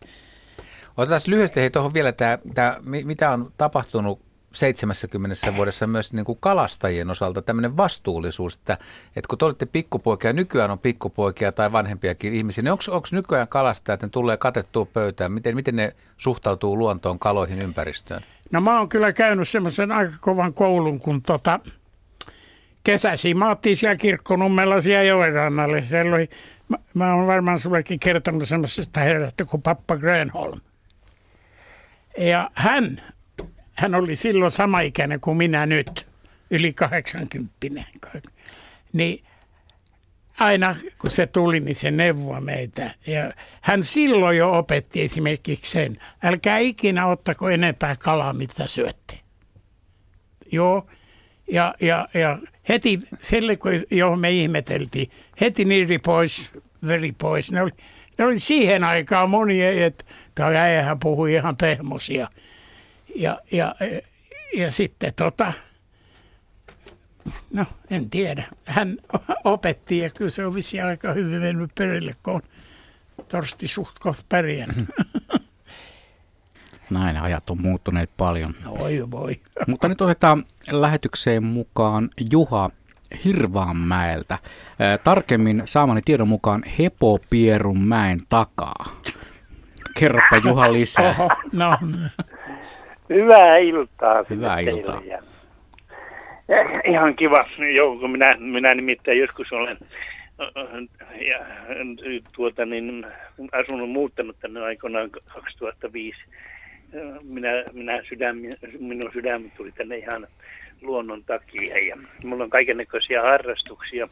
Otetaan 0.96 1.20
lyhyesti 1.26 1.60
hei 1.60 1.70
tuohon 1.70 1.94
vielä 1.94 2.12
tämä, 2.12 2.76
mitä 3.04 3.30
on 3.30 3.52
tapahtunut 3.56 4.29
70 4.52 5.36
vuodessa 5.56 5.86
myös 5.86 6.12
niin 6.12 6.24
kuin 6.24 6.38
kalastajien 6.40 7.10
osalta 7.10 7.42
tämmöinen 7.42 7.76
vastuullisuus, 7.76 8.54
että, 8.54 8.78
että 9.16 9.28
kun 9.28 9.38
te 9.38 9.44
olette 9.44 9.66
pikkupoikia, 9.66 10.32
nykyään 10.32 10.70
on 10.70 10.78
pikkupoikia 10.78 11.52
tai 11.52 11.72
vanhempiakin 11.72 12.32
ihmisiä, 12.32 12.62
niin 12.62 12.72
onko 12.72 13.08
nykyään 13.10 13.48
kalastajat, 13.48 13.96
että 13.96 14.06
ne 14.06 14.10
tulee 14.10 14.36
katettua 14.36 14.84
pöytään, 14.84 15.32
miten, 15.32 15.54
miten 15.54 15.76
ne 15.76 15.94
suhtautuu 16.16 16.78
luontoon, 16.78 17.18
kaloihin, 17.18 17.62
ympäristöön? 17.62 18.22
No 18.52 18.60
mä 18.60 18.78
oon 18.78 18.88
kyllä 18.88 19.12
käynyt 19.12 19.48
semmoisen 19.48 19.92
aika 19.92 20.12
kovan 20.20 20.54
koulun, 20.54 21.00
kun 21.00 21.22
tota, 21.22 21.60
kesäsi 22.84 23.34
mä 23.34 23.48
oottiin 23.48 23.76
siellä 23.76 23.96
kirkkonummella 23.96 24.80
siellä 24.80 25.02
joenrannalle. 25.04 25.84
Siellä 25.84 26.14
oli, 26.14 26.28
mä, 26.68 26.78
mä 26.94 27.14
oon 27.14 27.26
varmaan 27.26 27.58
sullekin 27.58 28.00
kertonut 28.00 28.48
semmoisesta 28.48 29.00
herrasta 29.00 29.44
kuin 29.44 29.62
Pappa 29.62 29.96
Grönholm. 29.96 30.58
Ja 32.18 32.50
hän 32.54 33.00
hän 33.72 33.94
oli 33.94 34.16
silloin 34.16 34.52
sama 34.52 34.80
ikäinen 34.80 35.20
kuin 35.20 35.36
minä 35.36 35.66
nyt, 35.66 36.06
yli 36.50 36.72
80. 36.72 37.54
Niin 38.92 39.24
aina 40.40 40.76
kun 40.98 41.10
se 41.10 41.26
tuli, 41.26 41.60
niin 41.60 41.76
se 41.76 41.90
neuvoi 41.90 42.40
meitä. 42.40 42.90
Ja 43.06 43.32
hän 43.60 43.84
silloin 43.84 44.36
jo 44.36 44.58
opetti 44.58 45.02
esimerkiksi 45.02 45.70
sen, 45.70 45.98
älkää 46.22 46.58
ikinä 46.58 47.06
ottako 47.06 47.50
enempää 47.50 47.96
kalaa, 47.96 48.32
mitä 48.32 48.66
syötte. 48.66 49.18
Joo, 50.52 50.86
ja, 51.52 51.74
ja, 51.80 52.08
ja 52.14 52.38
heti, 52.68 53.00
sille 53.22 53.56
kun 53.56 53.72
johon 53.90 54.18
me 54.18 54.30
ihmeteltiin, 54.30 55.10
heti 55.40 55.64
niri 55.64 55.98
pois, 55.98 56.50
veri 56.86 57.12
pois. 57.12 57.52
Ne 57.52 57.62
oli, 57.62 57.70
ne 58.18 58.24
oli 58.24 58.40
siihen 58.40 58.84
aikaan 58.84 59.30
monia, 59.30 59.86
että 59.86 60.04
tämä 60.34 60.48
äijähän 60.48 61.00
puhui 61.00 61.34
ihan 61.34 61.56
pehmosia. 61.56 62.28
Ja, 63.14 63.38
ja, 63.52 63.74
ja 64.56 64.72
sitten 64.72 65.12
tota, 65.16 65.52
no 67.52 67.64
en 67.90 68.10
tiedä, 68.10 68.44
hän 68.64 68.96
opetti 69.44 69.98
ja 69.98 70.10
kyllä 70.10 70.30
se 70.30 70.46
on 70.46 70.54
vissi 70.54 70.80
aika 70.80 71.12
hyvin 71.12 71.40
mennyt 71.40 71.70
perille, 71.78 72.12
kun 72.22 72.34
on 72.34 72.42
Torsti 73.28 73.68
suht 73.68 73.96
pärjännyt. 74.28 74.88
Näin 76.90 77.22
ajat 77.22 77.50
on 77.50 77.62
muuttuneet 77.62 78.10
paljon. 78.16 78.54
Oi 78.66 79.10
voi. 79.10 79.40
Mutta 79.66 79.88
nyt 79.88 80.00
otetaan 80.00 80.44
lähetykseen 80.70 81.44
mukaan 81.44 82.10
Juha 82.30 82.70
Hirvaanmäeltä. 83.24 84.38
Tarkemmin 85.04 85.62
saamani 85.64 86.02
tiedon 86.02 86.28
mukaan 86.28 86.62
Hepopierun 86.78 87.80
mäen 87.80 88.22
takaa. 88.28 88.84
Kerropa 89.98 90.36
Juha 90.44 90.72
lisää. 90.72 91.10
Oho, 91.18 91.28
no. 91.52 91.78
Hyvää 93.10 93.58
iltaa. 93.58 94.24
Hyvää 94.30 94.60
iltaa. 94.60 95.02
Ja, 95.04 95.18
ja, 96.48 96.80
ihan 96.84 97.16
kiva 97.16 97.44
joukko. 97.74 98.08
Minä, 98.08 98.36
minä 98.38 98.74
nimittäin 98.74 99.18
joskus 99.18 99.52
olen 99.52 99.78
ja, 101.28 101.46
tuota, 102.36 102.66
niin, 102.66 103.06
asunut 103.52 103.90
muuttanut 103.90 104.36
tänne 104.40 104.60
aikoinaan 104.60 105.10
2005. 105.10 106.18
Minä, 107.22 107.50
minä 107.72 108.02
sydäm, 108.08 108.36
minun 108.78 109.10
sydämi 109.12 109.52
tuli 109.56 109.72
tänne 109.72 109.96
ihan 109.96 110.26
luonnon 110.82 111.24
takia 111.24 111.78
ja 111.88 111.96
mulla 112.24 112.44
on 112.44 112.50
kaikenlaisia 112.50 113.22
harrastuksia. 113.22 114.08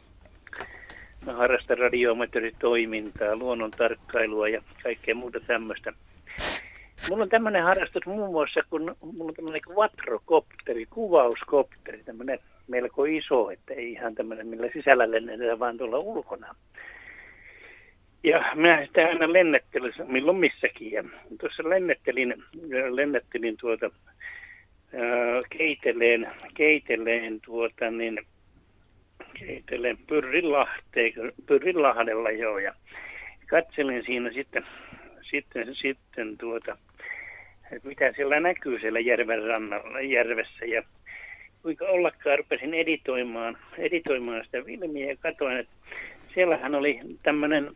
Mä 1.25 1.33
harrastan 1.33 1.77
radioamatööritoimintaa, 1.77 3.35
luonnon 3.35 3.71
tarkkailua 3.71 4.47
ja 4.47 4.61
kaikkea 4.83 5.15
muuta 5.15 5.39
tämmöistä. 5.39 5.93
Mulla 7.09 7.23
on 7.23 7.29
tämmöinen 7.29 7.63
harrastus 7.63 8.05
muun 8.05 8.31
muassa, 8.31 8.59
kun 8.69 8.95
mulla 9.01 9.29
on 9.29 9.35
tämmöinen 9.35 9.61
quadrocopteri, 9.69 10.85
kuvauskopteri, 10.85 12.03
tämmöinen 12.03 12.39
melko 12.67 13.05
iso, 13.05 13.49
että 13.49 13.73
ei 13.73 13.91
ihan 13.91 14.15
tämmöinen, 14.15 14.47
millä 14.47 14.69
sisällä 14.73 15.11
lennetään, 15.11 15.59
vaan 15.59 15.77
tuolla 15.77 15.97
ulkona. 15.97 16.55
Ja 18.23 18.43
minä 18.55 18.85
sitä 18.85 19.07
aina 19.07 19.33
lennettelin, 19.33 19.93
milloin 20.07 20.37
missäkin. 20.37 20.91
Ja 20.91 21.03
tuossa 21.39 21.69
lennettelin, 21.69 22.43
lennettelin 22.89 23.57
tuota, 23.57 23.91
keiteleen, 25.57 26.29
keiteleen 26.53 27.41
tuota, 27.45 27.91
niin, 27.91 28.19
keiteleen 29.39 29.97
Pyrrinlahdella 31.45 32.31
joo, 32.31 32.59
ja 32.59 32.73
katselin 33.47 34.03
siinä 34.05 34.31
sitten, 34.31 34.65
sitten, 35.21 35.75
sitten 35.75 36.37
tuota, 36.37 36.77
että 37.71 37.87
mitä 37.87 38.11
siellä 38.15 38.39
näkyy 38.39 38.79
siellä 38.79 38.99
järven 38.99 39.43
rannalla, 39.43 40.01
järvessä. 40.01 40.65
Ja 40.65 40.83
kuinka 41.61 41.85
ollakaan 41.85 42.37
rupesin 42.37 42.73
editoimaan, 42.73 43.57
editoimaan 43.77 44.45
sitä 44.45 44.61
filmiä 44.63 45.07
ja 45.07 45.15
katsoin, 45.15 45.57
että 45.57 45.73
siellähän 46.33 46.75
oli 46.75 46.97
tämmöinen, 47.23 47.71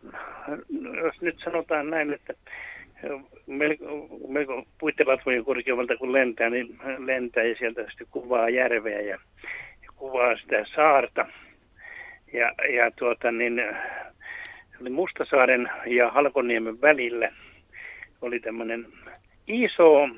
jos 1.04 1.22
nyt 1.22 1.40
sanotaan 1.44 1.90
näin, 1.90 2.14
että 2.14 2.34
melko, 3.48 3.86
melko 4.28 4.64
puittelatvojen 4.80 5.46
korkeammalta 5.46 5.98
kun 5.98 6.14
lentää, 6.14 6.50
niin 6.50 6.78
lentää 6.98 7.44
ja 7.44 7.56
sieltä 7.56 7.86
sitten 7.90 8.08
kuvaa 8.12 8.50
järveä 8.50 9.02
ja, 9.02 9.18
ja 9.82 9.90
kuvaa 9.96 10.38
sitä 10.38 10.66
saarta. 10.76 11.26
Ja, 12.34 12.52
ja 12.76 12.92
tuota 12.92 13.32
niin, 13.32 13.62
se 14.72 14.78
oli 14.82 14.90
Mustasaaren 14.90 15.70
ja 15.86 16.12
Halkoniemen 16.12 16.82
välillä 16.82 17.32
oli 18.22 18.40
tämmöinen 18.40 18.86
iso, 19.48 20.10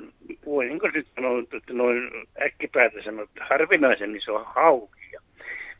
voisinko 0.45 0.87
nyt 0.87 1.07
sanoa, 1.15 1.39
että 1.39 1.73
noin 1.73 2.11
sanoa, 3.03 3.23
että 3.23 3.45
harvinaisen 3.49 4.15
iso 4.15 4.43
hauki. 4.43 5.11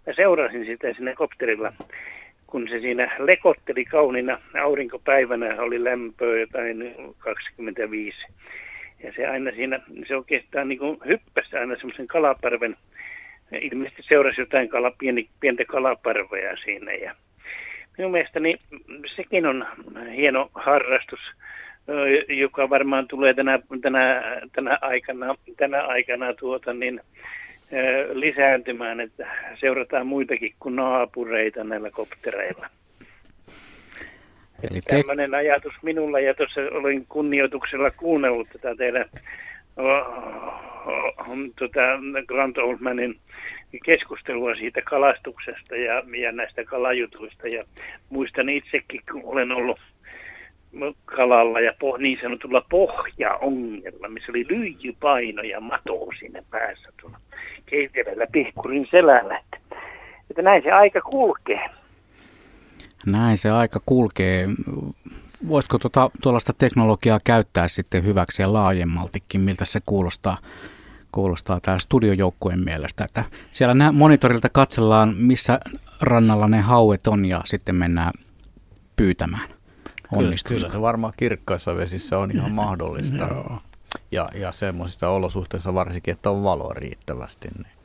Mä 0.08 0.14
seurasin 0.16 0.66
sitä 0.66 0.93
sinne 0.93 1.16
kopterilla, 1.16 1.74
kun 2.48 2.68
se 2.70 2.80
siinä 2.80 3.16
lekotteli 3.20 3.86
kaunina 3.86 4.39
aurinkopäivänä, 4.64 5.62
oli 5.62 5.84
lämpöä 5.84 6.39
jotain 6.39 6.96
25. 7.20 8.18
Ja 9.04 9.14
se 9.16 9.28
aina 9.28 9.52
siinä, 9.52 9.80
se 10.08 10.16
oikeastaan 10.16 10.70
niin 10.70 10.80
hyppäsi 11.08 11.56
aina 11.56 11.76
semmoisen 11.76 12.08
kalaparven, 12.08 12.76
ilmeisesti 13.62 14.04
seurasi 14.04 14.41
jotain 14.41 14.70
kala, 14.70 14.91
pieni, 14.91 15.30
pientä 15.39 15.66
kalaparveja 15.66 16.58
siinä. 16.58 16.93
Ja 16.93 17.16
minun 17.98 18.12
mielestäni 18.12 18.56
sekin 19.16 19.46
on 19.46 19.66
hieno 20.16 20.50
harrastus 20.54 21.20
joka 22.27 22.69
varmaan 22.69 23.07
tulee 23.07 23.33
tänä, 23.33 23.59
tänä, 23.81 24.23
tänä 24.55 24.77
aikana, 24.81 25.36
tänä 25.57 25.83
aikana 25.83 26.33
tuota, 26.33 26.73
niin, 26.73 27.01
lisääntymään, 28.13 28.99
että 28.99 29.27
seurataan 29.59 30.07
muitakin 30.07 30.53
kuin 30.59 30.75
naapureita 30.75 31.63
näillä 31.63 31.91
koptereilla. 31.91 32.67
Eli 34.71 34.79
te... 34.81 34.95
Tällainen 34.95 35.33
ajatus 35.33 35.73
minulla, 35.81 36.19
ja 36.19 36.33
tuossa 36.33 36.61
olin 36.71 37.05
kunnioituksella 37.09 37.91
kuunnellut 37.91 38.47
tätä 38.49 38.75
teidän 38.75 39.05
tuota, 41.59 41.79
Grant 42.27 42.57
Oldmanin 42.57 43.19
keskustelua 43.86 44.55
siitä 44.55 44.81
kalastuksesta 44.81 45.75
ja, 45.75 46.03
ja 46.21 46.31
näistä 46.31 46.63
kalajutuista. 46.63 47.47
Ja 47.47 47.63
muistan 48.09 48.49
itsekin, 48.49 49.01
kun 49.11 49.21
olen 49.25 49.51
ollut 49.51 49.79
kalalla 51.05 51.59
ja 51.59 51.73
po, 51.80 51.97
niin 51.97 52.19
sanotulla 52.21 52.65
pohjaongella, 52.69 54.09
missä 54.09 54.32
oli 54.32 54.45
lyijypaino 54.49 55.41
ja 55.41 55.59
mato 55.59 56.07
sinne 56.19 56.43
päässä 56.49 56.89
tuolla 57.01 57.17
keiteleellä 57.65 58.28
pihkurin 58.32 58.88
selällä. 58.91 59.38
Että, 59.38 59.57
että 60.30 60.41
näin 60.41 60.63
se 60.63 60.71
aika 60.71 61.01
kulkee. 61.01 61.69
Näin 63.05 63.38
se 63.38 63.51
aika 63.51 63.82
kulkee. 63.86 64.47
Voisiko 65.47 65.80
tuota, 65.80 66.11
tuollaista 66.21 66.53
teknologiaa 66.53 67.19
käyttää 67.23 67.67
sitten 67.67 68.03
hyväksi 68.03 68.41
ja 68.41 68.53
laajemmaltikin, 68.53 69.41
miltä 69.41 69.65
se 69.65 69.80
kuulostaa, 69.86 70.38
kuulostaa 71.11 71.59
tämä 71.59 71.80
studiojoukkueen 71.80 72.63
mielestä. 72.63 73.03
Että 73.03 73.23
siellä 73.51 73.91
monitorilta 73.91 74.49
katsellaan, 74.49 75.15
missä 75.17 75.59
rannalla 76.01 76.47
ne 76.47 76.61
hauet 76.61 77.07
on 77.07 77.26
ja 77.26 77.41
sitten 77.45 77.76
mennään 77.76 78.11
pyytämään. 78.95 79.55
Kyllä, 80.18 80.36
kyllä 80.47 80.72
se 80.72 80.82
varmaan 80.82 81.13
kirkkaissa 81.18 81.76
vesissä 81.76 82.18
on 82.18 82.32
ihan 82.32 82.51
mahdollista. 82.51 83.28
Ja, 84.11 84.30
ja 84.36 84.51
semmoisissa 84.51 85.09
olosuhteissa 85.09 85.74
varsinkin, 85.74 86.11
että 86.11 86.30
on 86.30 86.43
valoa 86.43 86.74
riittävästi. 86.74 87.47
Niin. 87.57 87.76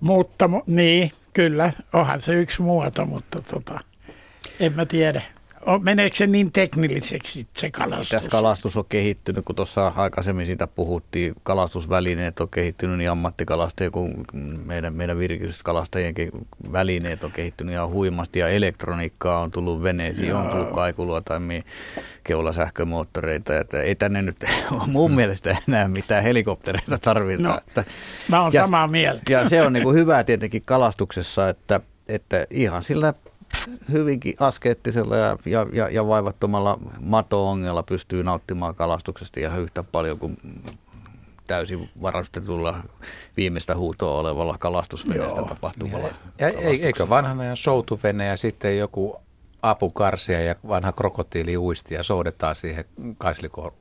Mutta 0.00 0.50
niin, 0.66 1.10
kyllä, 1.32 1.72
onhan 1.92 2.20
se 2.20 2.34
yksi 2.34 2.62
muoto, 2.62 3.06
mutta 3.06 3.42
tota, 3.42 3.80
en 4.60 4.72
mä 4.72 4.86
tiedä. 4.86 5.22
Meneekö 5.82 6.16
se 6.16 6.26
niin 6.26 6.52
teknilliseksi 6.52 7.48
se 7.56 7.70
kalastus? 7.70 8.08
Tässä 8.08 8.30
kalastus 8.30 8.76
on 8.76 8.84
kehittynyt, 8.88 9.44
kun 9.44 9.56
tuossa 9.56 9.92
aikaisemmin 9.96 10.46
siitä 10.46 10.66
puhuttiin, 10.66 11.34
kalastusvälineet 11.42 12.40
on 12.40 12.48
kehittynyt 12.48 12.98
niin 12.98 13.10
ammattikalastajien 13.10 13.92
kuin 13.92 14.14
meidän, 14.64 14.94
meidän 14.94 15.18
virkistyskalastajienkin 15.18 16.30
välineet 16.72 17.24
on 17.24 17.32
kehittynyt 17.32 17.74
ihan 17.74 17.90
huimasti 17.90 18.38
ja 18.38 18.48
elektroniikkaa 18.48 19.40
on 19.40 19.50
tullut 19.50 19.82
veneisiin, 19.82 20.28
Joo. 20.28 20.40
on 20.40 20.48
tullut 20.48 20.70
kaikuluotaimia, 20.70 21.62
keulasähkömoottoreita, 22.24 23.58
että 23.58 23.82
ei 23.82 23.94
tänne 23.94 24.22
nyt 24.22 24.36
mun 24.86 25.14
mielestä 25.14 25.56
enää 25.68 25.88
mitään 25.88 26.22
helikoptereita 26.22 26.98
tarvita. 26.98 27.42
No, 27.42 27.58
että, 27.58 27.84
mä 28.28 28.42
oon 28.42 28.52
ja, 28.52 28.62
samaa 28.62 28.88
mieltä. 28.88 29.22
Ja 29.30 29.48
se 29.48 29.62
on 29.62 29.72
niin 29.72 29.82
kuin 29.82 29.96
hyvä 29.96 30.24
tietenkin 30.24 30.62
kalastuksessa, 30.62 31.48
että, 31.48 31.80
että 32.08 32.46
ihan 32.50 32.82
sillä 32.82 33.14
hyvinkin 33.92 34.34
askeettisella 34.40 35.16
ja, 35.16 35.38
ja, 35.46 35.66
ja, 35.72 35.88
ja 35.88 36.06
vaivattomalla 36.06 36.78
mato-ongella 37.00 37.82
pystyy 37.82 38.22
nauttimaan 38.22 38.74
kalastuksesta 38.74 39.40
ihan 39.40 39.60
yhtä 39.60 39.82
paljon 39.82 40.18
kuin 40.18 40.36
täysin 41.46 41.90
varastetulla 42.02 42.80
viimeistä 43.36 43.76
huutoa 43.76 44.18
olevalla 44.18 44.58
kalastusveneestä 44.58 45.40
Joo, 45.40 45.48
tapahtuvalla 45.48 46.08
ja 46.38 46.48
Eikö 46.48 47.08
vanhan 47.08 47.40
ajan 47.40 47.56
soutuvene 47.56 48.26
ja 48.26 48.36
sitten 48.36 48.78
joku 48.78 49.16
apukarsia 49.62 50.40
ja 50.40 50.54
vanha 50.68 50.92
krokotiili 50.92 51.56
uisti 51.56 51.94
ja 51.94 52.02
soudetaan 52.02 52.56
siihen 52.56 52.84
kaislikoon 53.18 53.72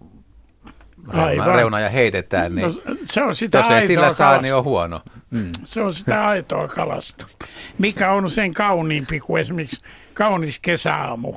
reuna, 1.09 1.53
reuna 1.53 1.79
ja 1.79 1.89
heitetään, 1.89 2.55
niin 2.55 2.67
no, 2.67 2.95
se 3.05 3.23
on 3.23 3.35
sitä 3.35 3.57
jos 3.57 3.71
ei 3.71 3.81
sillä 3.81 4.09
saa, 4.09 4.41
niin 4.41 4.55
on 4.55 4.63
huono. 4.63 5.01
Mm. 5.31 5.51
Se 5.63 5.81
on 5.81 5.93
sitä 5.93 6.27
aitoa 6.27 6.67
kalastusta. 6.67 7.45
Mikä 7.77 8.11
on 8.11 8.29
sen 8.29 8.53
kauniimpi 8.53 9.19
kuin 9.19 9.41
esimerkiksi 9.41 9.81
kaunis 10.13 10.59
kesäaamu. 10.59 11.35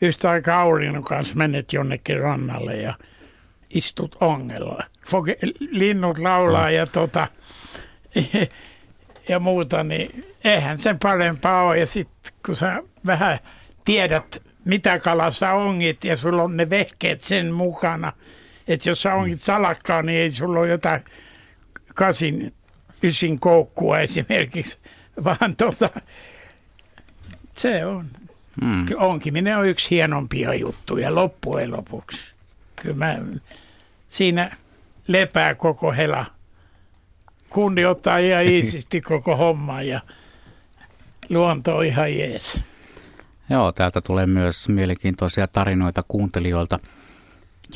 Yhtä 0.00 0.30
aikaa 0.30 0.60
aurinnon 0.60 1.04
kanssa 1.04 1.34
menet 1.34 1.72
jonnekin 1.72 2.20
rannalle 2.20 2.76
ja 2.76 2.94
istut 3.70 4.16
ongella. 4.20 4.82
Foge, 5.06 5.36
linnut 5.70 6.18
laulaa 6.18 6.70
ja, 6.70 6.86
tota, 6.86 7.28
ja 9.28 9.40
muuta, 9.40 9.84
niin 9.84 10.26
eihän 10.44 10.78
sen 10.78 10.98
parempaa 10.98 11.62
ole. 11.62 11.78
Ja 11.78 11.86
sitten 11.86 12.32
kun 12.46 12.56
sä 12.56 12.82
vähän 13.06 13.38
tiedät, 13.84 14.42
mitä 14.64 14.98
kalassa 14.98 15.52
ongit 15.52 16.04
ja 16.04 16.16
sulla 16.16 16.42
on 16.42 16.56
ne 16.56 16.70
vehkeet 16.70 17.24
sen 17.24 17.52
mukana, 17.52 18.12
että 18.68 18.88
jos 18.88 19.02
sä 19.02 19.14
ongit 19.14 19.42
salakkaa, 19.42 20.02
niin 20.02 20.18
ei 20.20 20.30
sulla 20.30 20.60
ole 20.60 20.68
jotain 20.68 21.00
kasin 21.94 22.54
ysin 23.02 23.40
koukkua 23.40 23.98
esimerkiksi, 23.98 24.78
vaan 25.24 25.56
tota, 25.56 25.90
se 27.56 27.86
on. 27.86 28.06
Hmm. 28.60 28.86
Onkiminen 28.96 29.58
on 29.58 29.66
yksi 29.66 29.90
hienompia 29.90 30.54
juttuja 30.54 31.14
loppujen 31.14 31.72
lopuksi. 31.72 32.34
Kyllä 32.76 32.96
mä, 32.96 33.18
siinä 34.08 34.50
lepää 35.08 35.54
koko 35.54 35.92
hela. 35.92 36.26
Kundi 37.50 37.84
ottaa 37.84 38.18
ihan 38.18 38.44
iisisti 38.52 39.00
koko 39.00 39.36
homma 39.36 39.82
ja 39.82 40.00
luonto 41.28 41.76
on 41.76 41.84
ihan 41.84 42.18
jees. 42.18 42.60
Joo, 43.50 43.72
täältä 43.72 44.00
tulee 44.00 44.26
myös 44.26 44.68
mielenkiintoisia 44.68 45.46
tarinoita 45.46 46.02
kuuntelijoilta– 46.08 46.78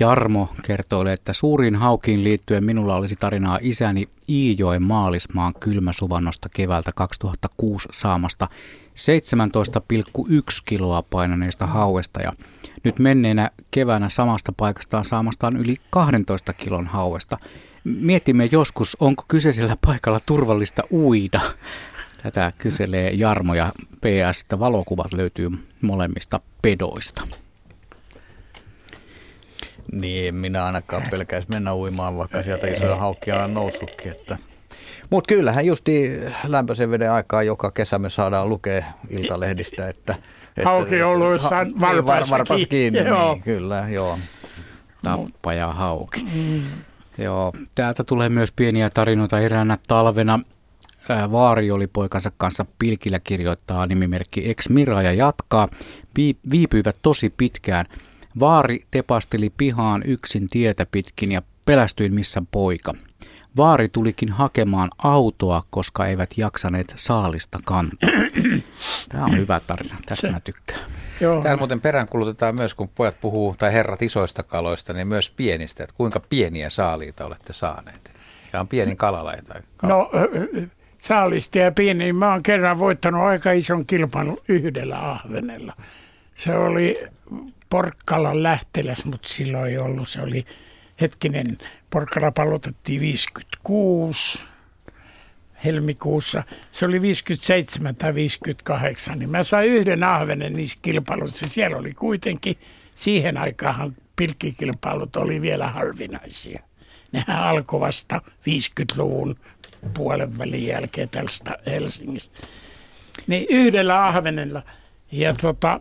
Jarmo 0.00 0.48
kertoo, 0.66 1.06
että 1.06 1.32
suuriin 1.32 1.76
haukiin 1.76 2.24
liittyen 2.24 2.64
minulla 2.64 2.96
olisi 2.96 3.16
tarinaa 3.16 3.58
isäni 3.62 4.08
Iijoen 4.28 4.82
maalismaan 4.82 5.54
kylmäsuvannosta 5.60 6.48
keväältä 6.48 6.92
2006 6.92 7.88
saamasta 7.92 8.48
17,1 8.98 10.62
kiloa 10.64 11.02
painaneesta 11.02 11.66
hauesta 11.66 12.22
ja 12.22 12.32
nyt 12.84 12.98
menneenä 12.98 13.50
keväänä 13.70 14.08
samasta 14.08 14.52
paikastaan 14.56 15.04
saamastaan 15.04 15.56
yli 15.56 15.76
12 15.90 16.52
kilon 16.52 16.86
hauesta. 16.86 17.38
Mietimme 17.84 18.48
joskus, 18.52 18.96
onko 19.00 19.24
kyseisellä 19.28 19.76
paikalla 19.86 20.20
turvallista 20.26 20.82
uida. 20.92 21.40
Tätä 22.22 22.52
kyselee 22.58 23.10
Jarmo 23.10 23.54
ja 23.54 23.72
PS, 24.00 24.40
että 24.40 24.58
valokuvat 24.58 25.12
löytyy 25.12 25.50
molemmista 25.82 26.40
pedoista. 26.62 27.22
Niin, 29.92 30.34
minä 30.34 30.64
ainakaan 30.64 31.02
pelkäisi 31.10 31.48
mennä 31.50 31.74
uimaan, 31.74 32.18
vaikka 32.18 32.42
sieltä 32.42 32.66
isoja 32.66 32.96
haukkia 32.96 33.44
on 33.44 33.54
noussutkin. 33.54 34.12
Että. 34.12 34.36
Mutta 35.10 35.28
kyllähän 35.28 35.66
justi 35.66 36.20
lämpöisen 36.46 36.90
veden 36.90 37.12
aikaa 37.12 37.42
joka 37.42 37.70
kesä 37.70 37.98
me 37.98 38.10
saadaan 38.10 38.48
lukea 38.48 38.84
iltalehdistä, 39.10 39.88
että... 39.88 40.14
että 40.56 40.68
Hauki 40.68 41.02
on 41.02 41.10
ollut 41.10 41.32
jossain 41.32 41.74
ha, 41.74 41.80
varpas, 41.80 42.30
varpas 42.30 42.60
kiinni. 42.68 42.98
Joo. 42.98 43.32
Niin, 43.32 43.42
kyllä, 43.42 43.84
joo. 43.88 44.18
Tappaja 45.02 45.72
hauki. 45.72 46.24
Mm. 46.34 46.62
Joo, 47.18 47.52
täältä 47.74 48.04
tulee 48.04 48.28
myös 48.28 48.52
pieniä 48.52 48.90
tarinoita 48.90 49.40
eräänä 49.40 49.78
talvena. 49.88 50.40
Vaari 51.32 51.70
oli 51.70 51.86
poikansa 51.86 52.32
kanssa 52.36 52.66
pilkillä 52.78 53.18
kirjoittaa 53.20 53.86
nimimerkki 53.86 54.50
Ex 54.50 54.68
Mira 54.68 55.02
ja 55.02 55.12
jatkaa. 55.12 55.68
Viipyivät 56.50 56.96
tosi 57.02 57.30
pitkään– 57.36 57.86
Vaari 58.40 58.84
tepasteli 58.90 59.50
pihaan 59.50 60.02
yksin 60.06 60.48
tietä 60.48 60.86
pitkin 60.90 61.32
ja 61.32 61.42
pelästyin 61.64 62.14
missä 62.14 62.42
poika. 62.50 62.94
Vaari 63.56 63.88
tulikin 63.88 64.32
hakemaan 64.32 64.90
autoa, 64.98 65.62
koska 65.70 66.06
eivät 66.06 66.30
jaksaneet 66.36 66.92
saalista 66.96 67.58
kantaa. 67.64 68.10
Tämä 69.08 69.24
on 69.24 69.36
hyvä 69.36 69.60
tarina, 69.66 69.96
tästä 70.06 70.30
mä 70.30 70.40
tykkään. 70.40 70.80
Joo. 71.20 71.42
Täällä 71.42 71.58
muuten 71.58 71.80
peräänkulutetaan 71.80 72.54
myös, 72.54 72.74
kun 72.74 72.88
pojat 72.88 73.20
puhuu, 73.20 73.54
tai 73.58 73.72
herrat 73.72 74.02
isoista 74.02 74.42
kaloista, 74.42 74.92
niin 74.92 75.08
myös 75.08 75.30
pienistä, 75.30 75.84
että 75.84 75.96
kuinka 75.96 76.20
pieniä 76.20 76.70
saaliita 76.70 77.26
olette 77.26 77.52
saaneet. 77.52 78.10
Ja 78.52 78.60
on 78.60 78.68
pieni 78.68 78.96
kalalaita. 78.96 79.54
Kal- 79.76 79.88
no 79.88 80.10
saalista 80.98 81.58
ja 81.58 81.72
pieni. 81.72 82.12
Mä 82.12 82.32
oon 82.32 82.42
kerran 82.42 82.78
voittanut 82.78 83.22
aika 83.22 83.52
ison 83.52 83.86
kilpailun 83.86 84.38
yhdellä 84.48 85.10
ahvenella. 85.10 85.72
Se 86.34 86.56
oli 86.56 86.98
Porkkalan 87.70 88.42
lähteläs, 88.42 89.04
mutta 89.04 89.28
silloin 89.28 89.70
ei 89.70 89.78
ollut. 89.78 90.08
Se 90.08 90.20
oli 90.20 90.46
hetkinen, 91.00 91.58
Porkkala 91.90 92.32
palotettiin 92.32 93.00
56 93.00 94.40
helmikuussa. 95.64 96.42
Se 96.70 96.86
oli 96.86 97.02
57 97.02 97.96
tai 97.96 98.14
58, 98.14 99.18
niin 99.18 99.30
mä 99.30 99.42
sain 99.42 99.70
yhden 99.70 100.04
ahvenen 100.04 100.52
niissä 100.52 100.78
kilpailuissa. 100.82 101.48
Siellä 101.48 101.76
oli 101.76 101.94
kuitenkin, 101.94 102.56
siihen 102.94 103.36
aikaan 103.36 103.96
pilkkikilpailut 104.16 105.16
oli 105.16 105.40
vielä 105.40 105.68
harvinaisia. 105.68 106.62
Nehän 107.12 107.42
alkoi 107.42 107.80
vasta 107.80 108.22
50-luvun 108.26 109.36
puolen 109.94 110.38
välin 110.38 110.66
jälkeen 110.66 111.08
tästä 111.08 111.58
Helsingissä. 111.66 112.30
Niin 113.26 113.46
yhdellä 113.48 114.06
ahvenella. 114.06 114.62
Ja 115.12 115.34
tota, 115.34 115.80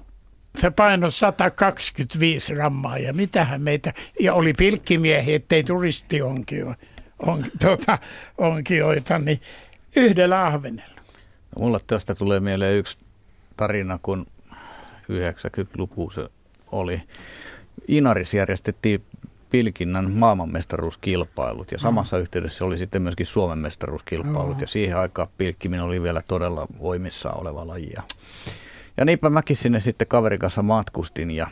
se 0.62 0.72
painoi 0.72 1.12
125 1.12 2.56
rammaa 2.56 2.98
ja 2.98 3.14
mitähän 3.14 3.62
meitä, 3.62 3.94
ja 4.20 4.34
oli 4.34 4.54
pilkkimiehiä, 4.54 5.36
ettei 5.36 5.64
turistionkio, 5.64 6.74
on, 7.20 7.46
tuota, 7.62 8.00
onkioita, 8.38 9.20
niin 9.20 9.42
yhdellä 9.96 10.46
ahvenella. 10.46 10.96
No, 10.96 11.66
mulla 11.66 11.80
tästä 11.88 12.16
tulee 12.16 12.40
mieleen 12.40 12.78
yksi 12.78 12.98
tarina, 13.58 14.00
kun 14.02 14.26
90-luku 15.12 16.10
se 16.10 16.28
oli. 16.72 17.02
Inaris 17.88 18.34
järjestettiin 18.34 19.04
pilkinnän 19.50 20.12
maailmanmestaruuskilpailut 20.12 21.72
ja 21.72 21.80
samassa 21.80 22.16
mm. 22.16 22.22
yhteydessä 22.22 22.66
oli 22.66 22.78
sitten 22.78 23.02
myöskin 23.02 23.26
Suomen 23.26 23.60
mestaruuskilpailut 23.60 24.56
mm. 24.56 24.62
ja 24.62 24.68
siihen 24.68 24.98
aikaan 24.98 25.28
pilkkiminen 25.38 25.86
oli 25.86 26.04
vielä 26.04 26.22
todella 26.28 26.68
voimissa 26.80 27.32
oleva 27.32 27.68
laji. 27.68 27.94
Ja 28.98 29.06
niinpä 29.06 29.30
mäkin 29.30 29.58
sinne 29.58 29.80
sitten 29.80 30.08
kaverin 30.08 30.40
kanssa 30.40 30.64
matkustin 30.64 31.32
ja 31.32 31.48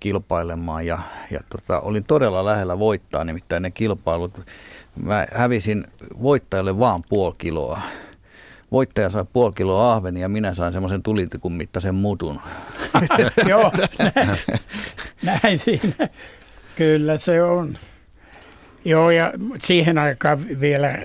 kilpailemaan 0.00 0.86
ja, 0.86 0.98
ja 1.30 1.40
tota, 1.48 1.80
olin 1.80 2.04
todella 2.04 2.44
lähellä 2.44 2.78
voittaa 2.78 3.24
nimittäin 3.24 3.62
ne 3.62 3.70
kilpailut. 3.70 4.46
Mä 5.02 5.26
hävisin 5.34 5.84
voittajalle 6.22 6.78
vaan 6.78 7.00
puoli 7.08 7.34
kiloa. 7.38 7.80
voittaja 8.72 9.10
sai 9.10 9.24
puoli 9.32 9.52
kiloa 9.52 9.92
ahvenia 9.92 10.22
ja 10.22 10.28
minä 10.28 10.54
sain 10.54 10.72
semmoisen 10.72 11.02
tulitikun 11.02 11.52
mittaisen 11.52 11.94
mutun. 11.94 12.40
Joo, 13.48 13.72
näin, 14.14 14.38
näin 15.42 15.58
siinä. 15.58 16.08
Kyllä 16.76 17.16
se 17.16 17.42
on. 17.42 17.76
Joo, 18.84 19.10
ja 19.10 19.32
siihen 19.58 19.98
aikaan 19.98 20.60
vielä, 20.60 20.98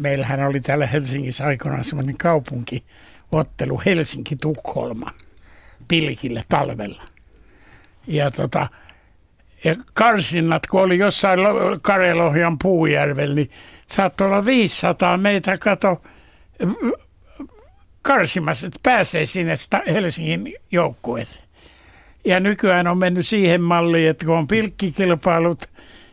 meillähän 0.00 0.46
oli 0.46 0.60
täällä 0.60 0.86
Helsingissä 0.86 1.44
aikoinaan 1.44 1.84
semmoinen 1.84 2.18
kaupunkiottelu 2.18 3.82
Helsinki-Tukholma 3.86 5.10
pilkille 5.88 6.44
talvella. 6.48 7.02
Ja 8.06 8.30
tota, 8.30 8.66
ja 9.64 9.76
karsinnat, 9.94 10.66
kun 10.66 10.82
oli 10.82 10.98
jossain 10.98 11.40
Karelohjan 11.82 12.58
puujärvellä, 12.58 13.34
niin 13.34 13.50
saattoi 13.86 14.26
olla 14.26 14.44
500 14.44 15.16
meitä 15.16 15.58
kato 15.58 16.02
karsimassa, 18.02 18.66
että 18.66 18.80
pääsee 18.82 19.26
sinne 19.26 19.54
Helsingin 19.86 20.54
joukkueeseen. 20.72 21.46
Ja 22.24 22.40
nykyään 22.40 22.86
on 22.86 22.98
mennyt 22.98 23.26
siihen 23.26 23.62
malliin, 23.62 24.10
että 24.10 24.26
kun 24.26 24.38
on 24.38 24.48
pilkkikilpailut, 24.48 25.70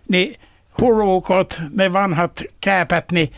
niin 0.10 0.36
hurukot, 0.82 1.62
ne 1.72 1.94
vanhat 1.94 2.44
kääpät, 2.62 3.12
niin 3.12 3.32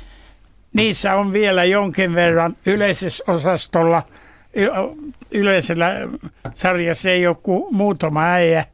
niissä 0.73 1.15
on 1.15 1.33
vielä 1.33 1.63
jonkin 1.63 2.15
verran 2.15 2.57
yleisessä 2.65 3.23
osastolla, 3.27 4.03
yleisellä 5.32 5.91
sarjassa 6.53 7.10
ei 7.10 7.28
ole 7.28 7.38
kuin 7.43 7.76
muutama 7.76 8.24
äijä 8.24 8.66